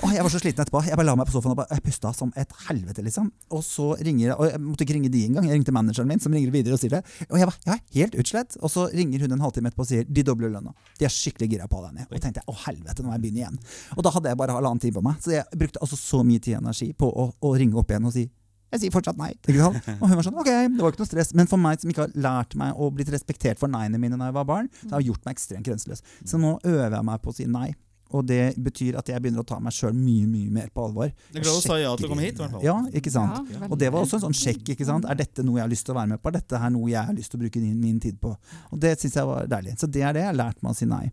Og 0.00 0.12
jeg 0.14 0.24
var 0.24 0.32
så 0.32 0.40
sliten 0.40 0.64
etterpå. 0.64 0.80
Jeg 0.88 0.96
bare 0.96 1.06
la 1.08 1.14
meg 1.18 1.28
på 1.28 1.34
sofaen 1.34 1.52
og 1.54 1.60
bare, 1.60 1.76
jeg 1.76 1.84
pusta 1.84 2.12
som 2.16 2.32
et 2.40 2.54
helvete. 2.66 3.04
liksom. 3.04 3.30
Og 3.56 3.62
så 3.64 3.92
ringer 4.00 4.34
Og 4.36 4.46
jeg 4.48 4.60
måtte 4.64 4.86
ikke 4.86 4.96
ringe 4.96 5.12
de 5.12 5.24
engang. 5.26 5.46
Jeg 5.48 5.58
ringte 5.58 5.74
manageren 5.76 6.08
min, 6.08 6.20
som 6.20 6.32
ringer 6.32 6.50
videre 6.54 6.74
og 6.74 6.80
sier 6.80 6.96
det. 6.96 7.02
Og 7.28 7.38
jeg 7.38 7.50
var, 7.50 7.58
jeg 7.64 7.72
var 7.74 7.80
helt 7.94 8.18
utslett. 8.22 8.56
Og 8.60 8.72
så 8.72 8.88
ringer 8.94 9.26
hun 9.26 9.36
en 9.36 9.44
halvtime 9.44 9.70
etterpå 9.70 9.86
og 9.86 9.90
sier 9.92 10.08
de 10.08 10.26
dobler 10.26 10.52
lønna. 10.54 10.74
De 10.98 11.08
er 11.08 11.14
skikkelig 11.14 11.50
gira 11.52 11.68
på 11.70 11.84
deg. 11.84 12.04
Og 12.08 12.16
jeg 12.16 12.24
tenkte 12.26 12.44
å 12.48 12.56
helvete, 12.66 13.02
nå 13.02 13.10
må 13.10 13.16
jeg 13.16 13.24
begynne 13.26 13.44
igjen. 13.44 13.62
Og 13.96 14.04
da 14.06 14.14
hadde 14.16 14.32
jeg 14.32 14.40
bare 14.40 14.56
halvannen 14.56 14.82
time 14.82 14.98
på 14.98 15.04
meg. 15.04 15.20
Så 15.22 15.36
jeg 15.36 15.60
brukte 15.62 15.82
altså 15.84 16.00
så 16.00 16.24
mye 16.24 16.40
tid 16.42 16.58
og 16.58 16.64
energi 16.64 16.92
på 16.96 17.10
å, 17.10 17.30
å 17.40 17.56
ringe 17.56 17.78
opp 17.80 17.92
igjen 17.92 18.08
og 18.08 18.16
si 18.16 18.28
jeg 18.70 18.84
sier 18.84 18.94
fortsatt 18.94 19.18
nei. 19.18 19.32
Og 19.98 20.06
hun 20.06 20.14
var 20.14 20.26
sånn, 20.26 20.38
ok, 20.38 20.50
det 20.76 20.78
var 20.78 20.92
ikke 20.94 21.02
noe 21.02 21.10
stress. 21.10 21.32
Men 21.34 21.50
for 21.50 21.58
meg 21.58 21.82
som 21.82 21.90
ikke 21.90 22.06
har 22.06 22.12
lært 22.14 22.54
meg 22.58 22.78
og 22.78 22.94
blitt 22.94 23.10
respektert 23.10 23.58
for 23.58 23.70
nei-ene 23.72 23.98
mine 23.98 24.18
da 24.20 24.30
jeg 24.30 24.36
var 24.36 24.46
barn, 24.46 24.70
så 24.84 24.92
har 24.94 25.02
jeg 25.02 25.10
gjort 25.10 25.26
meg 25.26 25.34
ekstremt 25.34 25.66
grenseløs. 25.66 26.04
Så 26.22 26.38
nå 26.38 26.54
øver 26.62 26.94
jeg 26.94 27.08
meg 27.08 27.24
på 27.24 27.32
å 27.32 27.36
si 27.36 27.48
nei. 27.50 27.72
Og 28.16 28.24
det 28.26 28.56
betyr 28.58 28.96
at 28.98 29.08
jeg 29.12 29.22
begynner 29.22 29.44
å 29.44 29.46
ta 29.46 29.60
meg 29.62 29.74
sjøl 29.76 29.94
mye 29.94 30.26
mye 30.26 30.50
mer 30.50 30.70
på 30.74 30.82
alvor. 30.88 31.12
Det 31.30 31.38
er 31.38 31.44
glad 31.44 31.60
du 31.60 31.66
sa 31.68 31.76
ja 31.78 31.92
til 31.98 32.08
å 32.08 32.10
komme 32.10 32.24
hit, 32.24 32.34
i 32.38 32.42
hvert 32.42 32.56
fall. 32.56 32.64
Ja, 32.66 32.76
ikke 33.00 33.12
sant? 33.14 33.52
Ja, 33.54 33.68
Og 33.68 33.78
det 33.78 33.90
var 33.94 34.02
også 34.02 34.18
en 34.18 34.24
sånn 34.28 34.34
sjekk. 34.40 34.72
ikke 34.74 34.86
sant? 34.88 35.06
Er 35.06 35.18
dette 35.20 35.44
noe 35.46 35.60
jeg 35.60 35.66
har 35.66 35.70
lyst 35.70 35.86
til 35.86 35.94
å 35.94 35.98
være 36.00 36.12
med 36.14 36.22
på? 36.22 36.32
Er 36.32 36.38
dette 36.40 36.58
her 36.62 36.72
noe 36.74 36.90
jeg 36.90 37.06
har 37.06 37.14
lyst 37.14 37.30
til 37.30 37.38
å 37.38 37.44
bruke 37.44 37.62
min, 37.62 37.78
min 37.80 38.00
tid 38.02 38.18
på? 38.22 38.34
Og 38.70 38.82
det 38.82 38.96
syns 38.98 39.14
jeg 39.20 39.30
var 39.30 39.46
deilig. 39.52 39.76
Så 39.78 39.86
det 39.86 40.02
er 40.02 40.16
det 40.16 40.24
jeg 40.24 40.32
har 40.32 40.40
lært 40.40 40.62
meg 40.66 40.74
å 40.74 40.78
si 40.80 40.90
nei. 40.90 41.04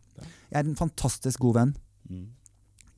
Jeg 0.50 0.58
er 0.58 0.66
en 0.66 0.80
fantastisk 0.80 1.44
god 1.46 1.60
venn. 1.62 1.76
Mm. 2.10 2.26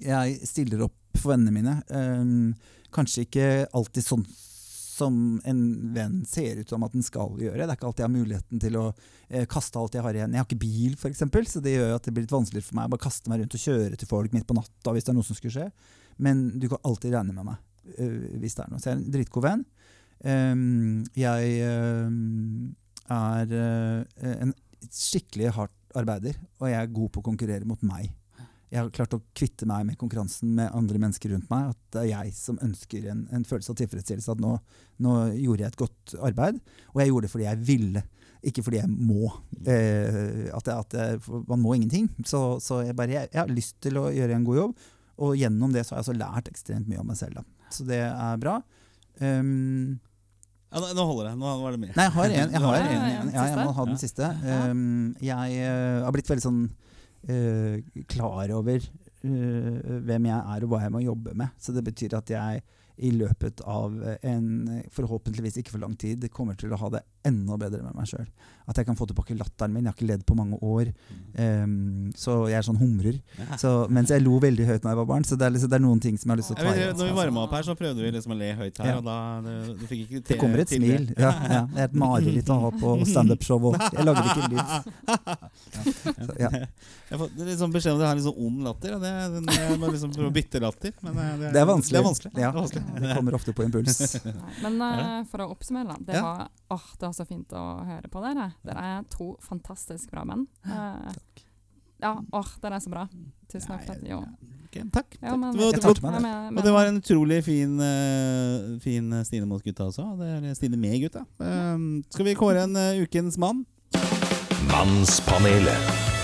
Jeg 0.06 0.40
stiller 0.48 0.86
opp 0.88 0.96
for 1.20 1.34
vennene 1.34 1.52
mine. 1.52 1.76
Um, 1.92 2.54
kanskje 2.96 3.26
ikke 3.28 3.50
alltid 3.76 4.06
sånn 4.06 4.24
som 5.00 5.16
en 5.48 5.62
venn 5.96 6.20
ser 6.28 6.60
ut 6.62 6.70
som 6.70 6.84
at 6.86 6.94
den 6.96 7.06
skal 7.06 7.34
gjøre. 7.40 7.64
Det 7.64 7.68
er 7.68 7.78
ikke 7.78 7.88
alltid 7.90 8.04
jeg 8.04 8.10
har 8.10 8.16
muligheten 8.16 8.62
til 8.64 8.78
å 8.80 8.84
eh, 8.92 9.48
kaste 9.50 9.80
alt 9.80 9.96
jeg 9.98 10.06
har 10.06 10.20
igjen. 10.20 10.36
Jeg 10.36 10.44
har 10.44 10.50
ikke 10.50 10.62
bil, 10.62 10.98
f.eks., 11.00 11.24
så 11.54 11.64
det 11.64 11.76
gjør 11.78 11.96
at 11.96 12.06
det 12.06 12.14
blir 12.16 12.28
litt 12.28 12.36
vanskeligere 12.36 12.68
for 12.68 12.80
meg 12.80 12.90
å 12.90 12.94
bare 12.96 13.06
kaste 13.08 13.32
meg 13.32 13.42
rundt 13.42 13.58
og 13.58 13.64
kjøre 13.64 14.00
til 14.00 14.12
folk 14.12 14.36
midt 14.36 14.48
på 14.50 14.58
natta 14.58 14.94
hvis 14.96 15.08
det 15.08 15.14
er 15.14 15.20
noe 15.20 15.28
som 15.28 15.40
skulle 15.40 15.56
skje. 15.56 15.70
Men 16.20 16.46
du 16.60 16.68
kan 16.72 16.84
alltid 16.88 17.16
regne 17.16 17.36
med 17.36 17.48
meg 17.48 17.60
uh, 17.96 18.40
hvis 18.44 18.58
det 18.58 18.66
er 18.66 18.72
noe. 18.74 18.82
Så 18.82 18.92
jeg 18.92 18.98
er 18.98 19.00
en 19.00 19.12
dritgod 19.16 19.46
venn. 19.48 19.66
Um, 20.20 21.04
jeg 21.16 21.60
uh, 21.64 22.10
er 23.16 23.54
uh, 23.56 24.34
en 24.36 24.56
skikkelig 24.92 25.54
hardt 25.56 25.76
arbeider, 25.98 26.36
og 26.60 26.70
jeg 26.70 26.80
er 26.80 26.92
god 26.94 27.14
på 27.14 27.24
å 27.24 27.30
konkurrere 27.32 27.68
mot 27.68 27.82
meg. 27.88 28.12
Jeg 28.70 28.84
har 28.84 28.92
klart 28.94 29.16
å 29.18 29.22
kvitte 29.34 29.66
meg 29.70 29.88
med 29.88 29.98
konkurransen 29.98 30.52
med 30.60 30.70
andre 30.78 31.00
mennesker 31.02 31.32
rundt 31.34 31.50
meg. 31.50 31.72
At 31.74 31.96
det 31.96 32.04
er 32.04 32.10
jeg 32.12 32.34
som 32.38 32.60
ønsker 32.62 33.08
en, 33.10 33.24
en 33.34 33.46
følelse 33.48 33.74
av 33.74 33.80
tilfredsstillelse. 33.82 34.36
At 34.36 34.44
nå, 34.44 34.52
nå 35.06 35.16
gjorde 35.40 35.66
jeg 35.66 35.74
et 35.74 35.80
godt 35.80 36.16
arbeid, 36.30 36.60
og 36.94 37.02
jeg 37.02 37.12
gjorde 37.12 37.26
det 37.28 37.32
fordi 37.34 37.48
jeg 37.48 37.64
ville. 37.72 38.04
Ikke 38.50 38.64
fordi 38.64 38.80
jeg 38.80 38.92
må. 38.94 39.32
Eh, 39.66 40.48
at 40.56 40.70
jeg, 40.70 40.76
at 40.76 40.98
jeg, 41.00 41.24
man 41.50 41.64
må 41.64 41.74
ingenting. 41.76 42.12
Så, 42.30 42.44
så 42.64 42.84
jeg, 42.86 42.96
bare, 43.00 43.18
jeg, 43.18 43.32
jeg 43.34 43.42
har 43.42 43.52
lyst 43.52 43.80
til 43.84 43.98
å 44.00 44.06
gjøre 44.14 44.38
en 44.38 44.46
god 44.48 44.62
jobb, 44.62 44.86
og 45.20 45.34
gjennom 45.36 45.74
det 45.76 45.84
så 45.84 45.96
har 45.96 46.00
jeg 46.00 46.06
altså 46.06 46.20
lært 46.22 46.52
ekstremt 46.54 46.88
mye 46.88 47.02
om 47.02 47.10
meg 47.10 47.18
selv. 47.20 47.42
Da. 47.42 47.74
Så 47.74 47.88
det 47.90 48.04
er 48.06 48.40
bra. 48.40 48.60
Um, 49.20 49.98
Ja, 50.70 50.78
nå- 50.94 51.04
holder 51.10 51.32
det. 51.32 51.38
Nå 51.42 51.56
var 51.64 51.74
det 51.74 51.82
mer. 51.82 51.96
Nei, 51.98 52.06
jeg 52.06 52.14
har 52.14 52.26
en. 52.30 52.54
Jeg, 52.54 52.62
har 52.62 52.76
en, 52.78 52.92
ja, 52.94 53.08
ja, 53.10 53.22
en. 53.24 53.32
Ja, 53.34 53.46
jeg 53.50 53.66
må 53.66 53.74
ha 53.74 53.86
den 53.90 53.98
siste. 53.98 54.30
Um, 54.70 55.16
jeg 55.26 55.58
uh, 55.66 56.06
har 56.06 56.14
blitt 56.14 56.30
veldig 56.30 56.46
sånn 56.46 56.62
eh, 57.28 58.04
klar 58.08 58.52
over 58.56 58.80
uh, 58.80 59.98
hvem 60.06 60.28
jeg 60.30 60.40
er 60.40 60.66
og 60.66 60.72
hva 60.72 60.84
jeg 60.86 60.94
må 60.96 61.04
jobbe 61.04 61.36
med. 61.38 61.56
Så 61.60 61.76
det 61.76 61.84
betyr 61.88 62.18
at 62.20 62.30
jeg 62.34 62.64
i 63.00 63.14
løpet 63.16 63.62
av 63.64 63.94
en 64.28 64.48
forhåpentligvis 64.92 65.62
ikke 65.62 65.78
for 65.78 65.84
lang 65.86 65.94
tid 65.96 66.26
kommer 66.36 66.58
til 66.60 66.74
å 66.76 66.80
ha 66.82 66.90
det 66.98 67.04
enda 67.28 67.58
bedre 67.60 67.84
med 67.84 67.96
meg 67.98 68.08
sjøl. 68.10 68.28
At 68.70 68.78
jeg 68.78 68.86
kan 68.86 68.96
få 68.96 69.08
tilbake 69.10 69.34
latteren 69.34 69.74
min. 69.74 69.88
Jeg 69.88 69.90
har 69.90 69.96
ikke 69.98 70.08
ledd 70.12 70.24
på 70.30 70.36
mange 70.38 70.60
år. 70.62 70.92
Um, 71.42 72.12
så 72.14 72.36
jeg 72.52 72.60
er 72.60 72.66
sånn 72.68 72.78
humrer. 72.78 73.16
Så, 73.58 73.72
mens 73.90 74.12
jeg 74.14 74.22
lo 74.22 74.38
veldig 74.44 74.68
høyt 74.68 74.84
da 74.84 74.92
jeg 74.94 75.00
var 75.00 75.08
barn. 75.10 75.26
Så 75.26 75.38
det 75.40 75.48
er, 75.48 75.56
liksom, 75.56 75.72
det 75.74 75.80
er 75.80 75.84
noen 75.88 76.02
ting 76.04 76.20
som 76.22 76.30
jeg 76.30 76.36
har 76.36 76.42
lyst 76.44 76.52
til 76.54 76.60
å 76.60 76.68
ta 76.68 76.76
igjen. 76.76 76.94
når 77.00 77.10
vi 77.10 77.16
varma 77.18 77.46
opp 77.48 77.56
her, 77.58 77.66
så 77.66 77.74
prøvde 77.80 78.06
vi 78.06 78.12
liksom 78.14 78.36
å 78.36 78.38
le 78.38 78.52
høyt 78.60 78.78
her, 78.84 78.92
Ja. 78.92 78.98
og 79.00 79.08
da 79.08 79.18
det, 79.48 79.56
du 79.80 79.86
fikk 79.90 80.04
ikke 80.06 80.22
Det 80.30 80.38
kommer 80.44 80.62
et 80.62 80.70
til 80.70 80.86
det. 80.86 80.92
smil. 80.92 81.10
Ja, 81.18 81.32
ja. 81.56 81.64
Det 81.74 81.82
er 81.82 81.90
et 81.90 81.98
mareritt 82.04 82.52
å 82.54 82.60
ha 82.68 82.72
på 82.78 82.94
standup-show. 83.10 83.72
Jeg 83.98 84.06
lager 84.06 84.30
ikke 84.30 84.52
lyd. 84.54 84.70
Så, 86.20 86.38
ja. 86.40 86.50
Jeg 87.10 87.18
får 87.24 87.34
det 87.40 87.50
liksom 87.50 87.74
beskjed 87.74 87.96
om 87.96 88.00
at 88.00 88.06
jeg 88.06 88.10
har 88.12 88.20
litt 88.22 88.28
sånn 88.28 88.46
ond 88.46 88.64
latter. 88.70 88.96
Og 89.00 89.02
det, 89.02 89.14
det, 89.34 89.58
jeg 89.58 89.82
må 89.82 89.90
liksom 89.96 90.14
prøve 90.14 90.30
å 90.30 90.36
bytte 90.38 90.62
latter. 90.62 90.94
Men 91.08 91.18
det, 91.42 91.52
Det 91.58 91.64
er 91.64 91.70
vanskelig. 91.74 91.96
Det 91.96 92.00
er 92.00 92.08
vanskelig. 92.08 92.34
Ja. 92.38 92.54
Det 93.00 93.10
er 93.10 93.18
kommer 93.18 93.40
ofte 93.40 93.56
på 93.58 93.66
impuls. 93.66 93.98
Men 94.62 94.78
uh, 94.78 95.26
for 95.32 95.42
å 95.42 95.50
oppsummere. 95.56 95.98
Det, 96.06 96.22
var, 96.22 96.46
oh, 96.70 96.88
det 97.02 97.09
var 97.10 97.18
så 97.18 97.26
fint 97.28 97.54
å 97.58 97.66
høre 97.88 98.12
på 98.12 98.24
dere. 98.24 98.52
Dere 98.66 98.86
er 98.94 99.04
to 99.12 99.34
fantastisk 99.46 100.14
bra 100.14 100.24
menn. 100.30 100.48
Takk. 100.64 101.44
ja, 102.00 102.14
åh, 102.32 102.56
dere 102.64 102.80
er 102.80 102.86
så 102.86 102.94
bra. 102.94 103.08
Tusen 103.50 103.74
takk 103.74 103.86
for 103.88 103.98
at 103.98 104.08
Jo. 104.08 104.22
Okay, 104.70 104.84
takk. 104.94 105.18
Ja, 105.22 105.36
men- 105.36 105.52
det 105.56 105.60
var, 105.60 105.72
det 105.74 106.04
meg 106.04 106.14
det. 106.14 106.22
men- 106.22 106.58
og 106.58 106.64
det 106.64 106.74
var 106.74 106.86
en 106.86 107.02
utrolig 107.02 107.44
fin, 107.44 107.80
uh, 107.80 108.80
fin 108.80 109.26
Stine 109.26 109.48
mot 109.50 109.64
gutta 109.64 109.90
også. 109.90 110.18
Det 110.20 110.52
er 110.52 110.54
Stine 110.54 110.78
med 110.78 111.02
gutta. 111.02 111.26
Um, 111.40 112.04
skal 112.10 112.26
vi 112.26 112.36
kåre 112.36 112.64
en 112.64 112.76
uh, 112.76 113.02
ukens 113.02 113.38
mann? 113.38 113.66
Mannspanelet. 114.70 116.19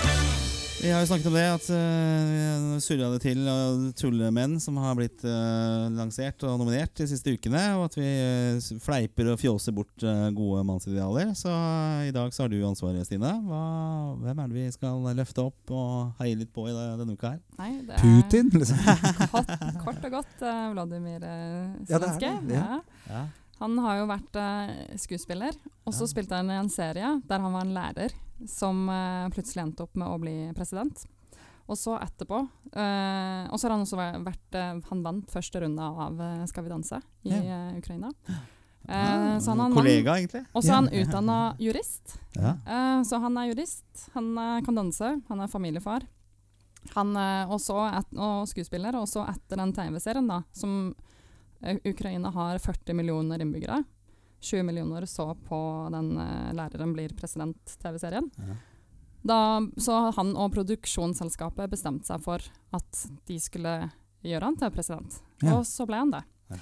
Vi 0.86 0.92
har 0.92 1.00
jo 1.02 1.06
snakket 1.08 1.26
om 1.26 1.34
det, 1.34 1.44
at 1.50 1.64
uh, 1.74 2.74
surra 2.78 3.08
det 3.10 3.18
til 3.24 3.40
uh, 3.42 3.88
tullemenn 3.98 4.52
som 4.62 4.76
har 4.78 4.94
blitt 4.94 5.24
uh, 5.26 5.88
lansert 5.90 6.44
og 6.46 6.60
nominert 6.60 6.92
de 7.00 7.08
siste 7.10 7.32
ukene, 7.34 7.62
og 7.74 7.88
at 7.88 7.96
vi 7.98 8.06
uh, 8.06 8.68
fleiper 8.84 9.32
og 9.32 9.40
fjåser 9.40 9.74
bort 9.74 10.04
uh, 10.06 10.28
gode 10.36 10.62
mannsidealer. 10.68 11.32
Så 11.34 11.50
eh, 11.50 12.12
i 12.12 12.12
dag 12.14 12.30
så 12.30 12.44
har 12.44 12.52
du 12.52 12.60
ansvaret, 12.68 13.02
Stine. 13.08 13.32
Hva, 13.48 13.62
hvem 14.22 14.44
er 14.44 14.52
det 14.52 14.60
vi 14.60 14.68
skal 14.76 15.02
løfte 15.18 15.48
opp 15.48 15.74
og 15.74 16.20
heie 16.20 16.38
litt 16.38 16.54
på 16.54 16.68
i 16.70 16.76
det, 16.76 16.86
denne 17.02 17.18
uka 17.18 17.32
her? 17.34 17.42
Nei, 17.58 17.72
det 17.88 17.98
er 17.98 18.06
Putin, 18.06 18.52
liksom. 18.54 18.78
Kort, 19.34 19.50
kort 19.82 20.06
og 20.06 20.16
godt 20.20 20.46
uh, 20.46 20.68
Vladimir 20.76 21.18
uh, 21.18 21.34
Ja, 21.90 21.98
det 21.98 21.98
er 21.98 21.98
Zelenskyj. 21.98 22.38
det, 22.46 22.62
ja. 22.62 22.78
Ja. 23.10 23.24
Han 23.60 23.78
har 23.80 23.98
jo 24.02 24.06
vært 24.10 24.36
eh, 24.36 24.96
skuespiller, 25.00 25.54
og 25.86 25.94
så 25.94 26.04
Ja. 26.04 26.12
spilte 26.12 26.36
han 26.36 26.50
i 26.52 26.58
en 26.60 26.68
serie 26.68 27.22
der 27.26 27.40
han 27.40 27.52
var 27.54 27.62
en 27.64 27.74
lærer 27.74 28.12
som 28.46 28.88
eh, 28.92 29.28
plutselig 29.32 29.62
endte 29.64 29.82
opp 29.86 29.94
med 29.96 30.08
å 30.08 30.18
bli 30.20 30.34
president. 30.54 31.06
Og 31.66 31.74
så 31.80 31.96
etterpå 31.98 32.36
eh, 32.78 33.46
Og 33.50 33.58
så 33.58 33.66
har 33.66 33.72
han 33.74 33.80
også 33.82 33.96
vært 34.22 34.54
eh, 34.54 34.76
Han 34.86 35.00
vant 35.02 35.26
første 35.32 35.58
runde 35.64 35.82
av 35.82 36.20
eh, 36.22 36.44
Skal 36.46 36.62
vi 36.62 36.70
danse 36.70 37.00
i 37.26 37.32
Ja. 37.32 37.40
eh, 37.40 37.78
Ukraina. 37.80 38.12
Eh, 38.86 39.38
så 39.42 39.50
han 39.50 39.58
er 39.64 39.68
mann. 39.72 39.74
Kollega, 39.74 40.14
egentlig. 40.14 40.44
Og 40.54 40.62
så 40.62 40.70
er 40.70 40.76
han 40.76 40.90
utdanna 40.94 41.38
jurist. 41.58 42.18
Ja. 42.36 42.52
Så 43.02 43.18
han 43.18 43.36
er 43.40 43.48
jurist, 43.50 44.04
han 44.14 44.28
kan 44.62 44.74
danse, 44.78 45.10
han 45.28 45.40
er 45.42 45.48
familiefar. 45.50 46.06
Han 46.94 47.16
også 47.50 47.80
et, 47.98 48.12
og 48.14 48.46
skuespiller, 48.46 48.94
og 48.94 49.08
så 49.10 49.24
etter 49.26 49.58
den 49.58 49.72
TV-serien, 49.74 50.28
da, 50.30 50.42
som 50.54 50.92
Ukraina 51.84 52.30
har 52.34 52.58
40 52.58 52.94
millioner 52.94 53.40
innbyggere. 53.42 53.82
20 54.40 54.62
millioner 54.68 55.06
så 55.08 55.30
på 55.48 55.58
den 55.92 56.12
uh, 56.18 56.52
'Læreren 56.52 56.92
blir 56.94 57.08
president'-TV-serien. 57.16 58.30
Ja. 58.36 58.56
Da, 59.26 59.38
så 59.80 60.12
han 60.14 60.36
og 60.38 60.52
produksjonsselskapet 60.54 61.70
bestemte 61.72 62.06
seg 62.06 62.22
for 62.22 62.42
at 62.76 63.06
de 63.26 63.38
skulle 63.42 63.90
gjøre 64.22 64.44
han 64.44 64.56
til 64.60 64.70
president. 64.70 65.16
Ja. 65.42 65.56
Og 65.56 65.64
så 65.66 65.86
ble 65.88 65.98
han 65.98 66.12
det. 66.14 66.22
Ja. 66.52 66.60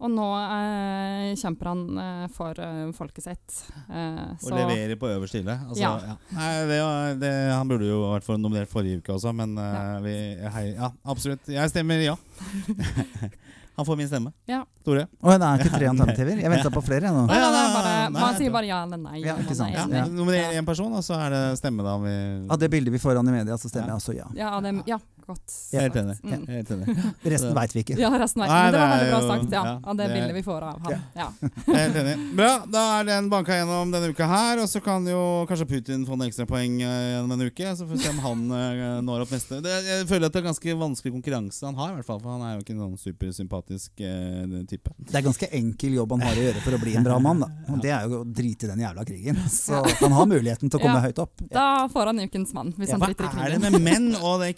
Og 0.00 0.08
nå 0.08 0.26
eh, 0.40 1.34
kjemper 1.36 1.68
han 1.68 1.80
eh, 2.00 2.26
for 2.32 2.56
uh, 2.56 2.88
folket 2.96 3.26
sitt. 3.26 3.56
Eh, 3.92 4.32
Og 4.32 4.46
så- 4.48 4.56
leverer 4.56 4.96
på 4.96 5.10
øverste 5.12 5.42
hylle. 5.42 5.58
Altså, 5.68 5.82
Ja. 5.82 5.90
ja. 6.00 6.16
Nei, 6.32 6.50
det, 6.70 6.78
det, 7.20 7.32
han 7.52 7.68
burde 7.68 7.84
jo 7.90 8.00
vært 8.08 8.24
for 8.24 8.40
nominert 8.40 8.72
forrige 8.72 9.02
uke 9.04 9.12
også, 9.12 9.34
men 9.36 9.52
uh, 9.60 9.62
Ja. 9.62 10.00
vi, 10.00 10.14
hei, 10.56 10.64
ja, 10.72 10.90
absolutt. 11.04 11.46
Jeg 11.52 11.68
stemmer 11.70 12.00
ja. 12.00 12.16
han 13.80 13.88
får 13.88 13.98
min 14.00 14.08
stemme. 14.10 14.32
Ja. 14.50 14.60
Tore. 14.86 15.06
Å, 15.20 15.34
det 15.36 15.48
er 15.48 15.62
ikke 15.64 15.72
tre 15.76 15.88
alternativer? 15.90 16.40
Jeg 16.44 16.52
venta 16.52 16.72
på 16.72 16.82
flere. 16.84 17.08
jeg, 17.08 17.16
nå. 17.16 17.24
Nei, 17.28 17.38
nei, 17.40 17.62
bare, 17.74 17.94
nei, 18.10 18.20
man 18.20 18.36
sier 18.38 18.52
bare 18.54 18.68
ja 18.70 18.82
eller 18.86 19.00
nei. 19.00 19.20
Ja, 19.24 19.34
ikke 19.40 19.56
sant. 19.58 19.74
Ja, 19.76 20.04
Nummer 20.08 20.36
én 20.36 20.68
person, 20.68 20.92
og 20.96 21.04
så 21.06 21.16
er 21.20 21.34
det 21.34 21.42
stemme, 21.60 21.84
da. 21.86 21.96
Vi, 22.04 22.14
Av 22.50 22.60
det 22.60 22.70
bildet 22.72 22.94
vi 22.94 23.00
får 23.02 23.20
an 23.20 23.32
i 23.32 23.38
media, 23.40 23.58
så 23.60 23.72
stemmer 23.72 23.90
Ja. 23.92 23.96
jeg 23.96 24.04
også 24.04 24.16
ja. 24.16 24.28
Ja, 24.38 24.52
det, 24.64 24.74
ja 24.88 25.00
godt. 25.26 25.54
Helt 25.72 25.96
enig. 26.00 26.16
Mm. 26.24 26.46
Helt 26.48 26.70
enig. 26.70 26.94
Resten 27.34 27.54
veit 27.56 27.74
vi 27.74 27.82
ikke. 27.84 27.96
Ja, 28.00 28.10
resten 28.20 28.42
vet 28.42 28.50
Nei, 28.50 28.60
Men 28.62 28.72
det 28.74 28.80
var 28.80 28.90
veldig 28.94 29.10
bra 29.10 29.20
sagt, 29.28 29.52
ja. 29.54 29.62
ja, 29.66 29.74
Av 29.84 29.96
det 29.98 30.06
det- 30.08 30.14
bildet 30.16 30.34
vi 30.36 30.42
får 30.46 30.66
av 30.68 30.80
han. 30.86 31.02
Ja. 31.16 31.28
Helt 31.80 31.98
enig. 32.02 32.14
Bra, 32.38 32.50
da 32.70 32.84
er 33.00 33.08
den 33.10 33.28
banka 33.32 33.56
gjennom 33.58 33.92
denne 33.94 34.10
uka 34.14 34.26
her. 34.30 34.62
Og 34.62 34.68
så 34.72 34.82
kan 34.84 35.06
jo 35.08 35.20
kanskje 35.50 35.68
Putin 35.70 36.06
få 36.08 36.16
noen 36.16 36.28
ekstrapoeng 36.30 36.78
uh, 36.82 36.94
gjennom 37.14 37.34
en 37.36 37.46
uke. 37.50 37.74
Så 37.76 37.86
får 37.86 37.94
vi 37.96 38.02
se 38.04 38.12
om 38.14 38.20
han 38.24 38.44
eh, 38.56 38.84
når 39.06 39.24
opp 39.26 39.34
neste. 39.36 39.60
Det, 39.64 39.76
jeg 39.86 40.08
føler 40.10 40.26
at 40.30 40.36
det 40.36 40.42
er 40.42 40.48
ganske 40.50 40.76
vanskelig 40.80 41.12
konkurranse 41.18 41.66
han 41.68 41.78
har, 41.78 41.92
i 41.92 41.98
hvert 42.00 42.08
fall. 42.10 42.20
For 42.24 42.34
han 42.34 42.44
er 42.48 42.56
jo 42.56 42.64
ikke 42.64 42.74
en 42.76 42.82
sånn 42.86 42.98
supersympatisk 43.04 44.00
eh, 44.04 44.56
type. 44.70 44.92
Det 44.98 45.18
er 45.20 45.26
ganske 45.26 45.48
enkel 45.60 45.96
jobb 46.00 46.14
han 46.16 46.24
har 46.26 46.38
å 46.40 46.44
gjøre 46.48 46.64
for 46.64 46.76
å 46.76 46.80
bli 46.82 46.96
en 46.98 47.06
bra 47.06 47.18
mann. 47.22 47.42
Da. 47.44 47.50
Og 47.74 47.82
det 47.84 47.92
er 47.94 48.06
jo 48.08 48.22
å 48.22 48.26
drite 48.26 48.66
i 48.68 48.72
den 48.72 48.82
jævla 48.84 49.04
krigen. 49.08 49.40
Så 49.50 49.80
han 50.00 50.16
har 50.16 50.28
muligheten 50.30 50.70
til 50.70 50.80
å 50.80 50.82
komme 50.82 50.98
Ja. 51.00 51.06
høyt 51.08 51.20
opp. 51.22 51.40
Da 51.50 51.66
får 51.92 52.10
han 52.12 52.20
ukens 52.26 52.52
mann, 52.56 52.72
hvis 52.76 52.90
Ja, 52.90 52.96
han 52.98 53.02
hva 53.04 53.10
driter 53.12 53.30
i 53.30 53.46
er 53.46 53.54
det 53.56 53.60
med 53.64 53.80
menn 53.88 54.08
og 54.18 54.40
det 54.42 54.52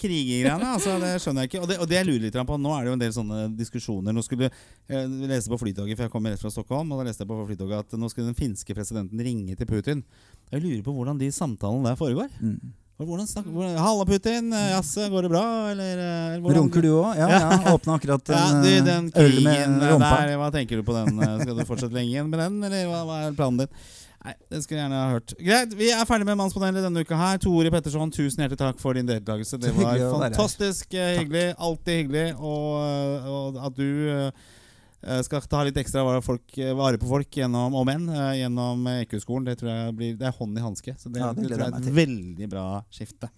krigergreiene? 0.58 0.74
Altså, 0.76 1.00
det 1.00 1.12
skjønner 1.22 1.40
jeg 1.46 1.50
ikke. 1.50 1.62
Og 1.62 1.68
det, 1.68 1.78
og 1.78 1.88
det 1.88 1.96
jeg 1.98 2.06
lurer 2.08 2.20
litt 2.26 2.38
på, 2.52 2.58
nå 2.60 2.74
er 2.76 2.80
det 2.84 2.88
jo 2.92 2.96
en 2.98 3.04
del 3.04 3.12
sånne 3.16 3.40
diskusjoner. 3.56 4.12
Nå 4.12 4.22
skulle 4.26 4.50
Jeg 4.88 5.08
leste 5.30 5.48
på 5.50 5.58
Flytoget, 5.62 5.96
for 5.96 6.04
jeg 6.04 6.10
kommer 6.12 6.30
rett 6.34 6.40
fra 6.42 6.50
Stockholm, 6.50 6.92
og 6.92 6.98
da 7.02 7.08
leste 7.08 7.24
jeg 7.24 7.28
på 7.32 7.40
Flytoget 7.48 7.78
at 7.78 7.98
nå 7.98 8.08
skulle 8.10 8.28
den 8.32 8.38
finske 8.38 8.74
presidenten 8.74 9.18
ringe 9.20 9.56
til 9.56 9.66
Putin. 9.66 10.04
Jeg 10.52 10.62
lurer 10.62 10.82
på 10.84 10.92
hvordan 10.92 11.18
de 11.18 11.30
samtalene 11.32 11.88
der 11.92 11.96
foregår. 11.96 12.28
Mm. 12.40 12.72
Hvordan 13.02 13.26
snakker, 13.26 13.50
hvordan, 13.50 13.78
Halla, 13.82 14.04
Putin. 14.06 14.52
eh, 14.52 14.68
Jaså, 14.76 15.08
går 15.10 15.22
det 15.22 15.30
bra? 15.32 15.70
Eller, 15.72 15.98
eh, 15.98 16.38
hvordan- 16.38 16.58
Runker 16.62 16.82
du 16.82 16.88
òg? 17.02 17.16
Ja, 17.18 17.28
ja. 17.28 17.72
Åpna 17.74 17.96
akkurat 17.98 18.28
Ja, 18.28 18.62
du, 18.62 18.68
eh, 18.68 18.84
den 18.84 19.10
øl 19.16 19.40
med 19.42 19.66
rumpa. 19.90 20.10
der, 20.26 20.36
hva 20.38 20.50
tenker 20.52 20.76
du 20.76 20.82
på 20.84 20.92
den? 20.94 21.18
Eh, 21.18 21.40
Skal 21.42 21.56
du 21.56 21.64
fortsette 21.64 21.90
lenge 21.92 22.12
igjen 22.12 22.28
med 22.30 22.38
den, 22.38 22.62
eller 22.62 22.86
hva, 22.86 23.00
hva 23.08 23.16
er 23.26 23.32
planen 23.32 23.58
din? 23.58 23.68
Nei, 24.22 24.34
det 24.52 24.60
skulle 24.62 24.78
jeg 24.78 24.84
gjerne 24.86 24.98
ha 25.02 25.14
hørt. 25.16 25.32
Greit, 25.42 25.72
vi 25.74 25.88
er 25.90 26.06
ferdig 26.06 26.26
med 26.28 26.38
Mannspanelet 26.38 26.84
denne 26.86 27.02
uka 27.02 27.16
her. 27.18 27.40
Tore 27.42 27.72
Petterson, 27.74 28.12
tusen 28.14 28.44
hjertelig 28.44 28.60
takk 28.60 28.78
for 28.78 28.94
din 28.94 29.08
deltakelse. 29.08 29.58
Det 29.58 29.72
var 29.80 29.98
fantastisk 30.12 30.94
eh, 30.94 31.16
hyggelig. 31.18 31.48
Alltid 31.58 31.98
hyggelig. 32.04 32.26
Og, 32.38 33.26
og 33.32 33.58
at 33.66 33.80
du 33.80 33.88
eh, 34.12 35.18
skal 35.26 35.42
ta 35.50 35.64
litt 35.66 35.80
ekstra 35.82 36.04
vare, 36.06 36.22
eh, 36.22 37.00
på 37.02 37.10
folk 37.10 37.40
gjennom, 37.42 37.74
og 37.74 37.88
menn 37.90 38.06
gjennom 38.06 38.38
gjennom 38.38 38.86
Ekeskolen. 39.00 39.48
Det 39.50 39.58
tror 39.58 39.72
jeg 39.72 39.96
blir 39.98 40.14
Det 40.20 40.30
er 40.30 40.38
hånd 40.38 40.58
i 40.58 40.64
hanske. 40.68 40.94
Så 41.02 41.10
det, 41.10 41.24
Ja, 41.24 41.32
det 41.34 41.42
det, 41.42 41.56
tror 41.56 41.66
jeg 41.66 41.72
er 41.72 41.82
et 41.82 41.94
veldig 41.98 42.50
bra 42.54 42.66
skifte. 42.94 43.32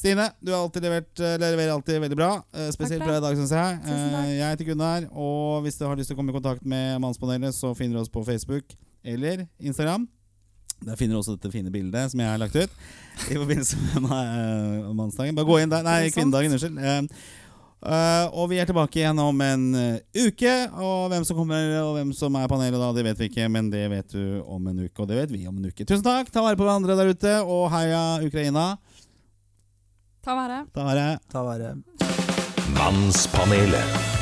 Stine, 0.00 0.30
du 0.40 0.52
har 0.52 0.62
alltid 0.66 0.84
levert, 0.84 1.12
eh, 1.20 1.38
leverer 1.40 1.72
alltid 1.78 2.00
veldig 2.00 2.16
bra. 2.16 2.30
eh, 2.52 2.68
Spesielt 2.76 3.04
bra 3.04 3.16
i 3.16 3.24
dag, 3.24 3.40
syns 3.40 3.56
jeg. 3.56 3.80
Eh, 3.88 4.36
Jeg 4.36 4.52
heter 4.52 4.68
Gunnar, 4.68 5.08
og 5.12 5.64
hvis 5.64 5.80
du 5.80 5.84
har 5.88 5.96
lyst 5.96 6.12
til 6.12 6.16
å 6.16 6.20
komme 6.20 6.32
i 6.32 6.36
kontakt 6.36 6.64
med 6.64 7.00
Mannspanelet, 7.00 7.56
så 7.56 7.72
finner 7.76 7.96
du 7.96 8.04
oss 8.04 8.12
på 8.12 8.24
Facebook 8.24 8.76
eller 9.04 9.46
Instagram. 9.58 10.08
Der 10.80 10.96
finner 10.96 11.14
du 11.14 11.20
også 11.20 11.36
dette 11.36 11.52
fine 11.52 11.72
bildet 11.72 12.12
som 12.12 12.22
jeg 12.22 12.30
har 12.30 12.40
lagt 12.40 12.56
ut 12.56 12.72
i 13.28 13.36
forbindelse 13.36 13.76
med 14.00 14.14
eh, 14.14 14.90
mannsdagen. 14.96 15.36
Bare 15.36 15.48
gå 15.48 15.58
inn 15.60 15.72
der. 15.72 15.84
Nei, 15.84 16.08
kvinnedagen. 16.14 16.56
Unnskyld. 16.56 16.78
Uh, 16.80 17.90
eh, 17.92 18.24
og 18.32 18.48
vi 18.52 18.60
er 18.60 18.68
tilbake 18.68 19.02
igjen 19.02 19.20
om 19.20 19.42
en 19.44 19.66
uke. 20.16 20.54
Og 20.80 21.10
hvem 21.12 21.26
som 21.28 21.36
kommer 21.36 21.74
og 21.82 21.98
hvem 21.98 22.14
som 22.16 22.38
er 22.40 22.48
panelet 22.48 22.80
da, 22.80 22.92
det 22.96 23.04
vet 23.10 23.20
vi 23.20 23.28
ikke, 23.28 23.50
men 23.52 23.68
det 23.72 23.84
vet 23.92 24.16
du 24.16 24.40
om 24.46 24.70
en 24.72 24.86
uke. 24.86 24.96
Og 25.02 25.10
det 25.10 25.20
vet 25.20 25.34
vi 25.36 25.42
om 25.50 25.58
en 25.58 25.68
uke. 25.68 25.84
Tusen 25.84 26.06
takk. 26.06 26.32
Ta 26.32 26.44
vare 26.46 26.56
på 26.56 26.64
hverandre 26.64 26.96
der 26.96 27.12
ute, 27.12 27.34
og 27.44 27.68
heia 27.74 28.04
Ukraina. 28.24 28.70
Ta 30.24 30.36
vare. 30.36 30.64
Ta 30.72 30.88
vare. 30.88 31.06
Ta 31.32 31.44
vare. 31.44 31.76
Mannspanelet. 32.76 34.19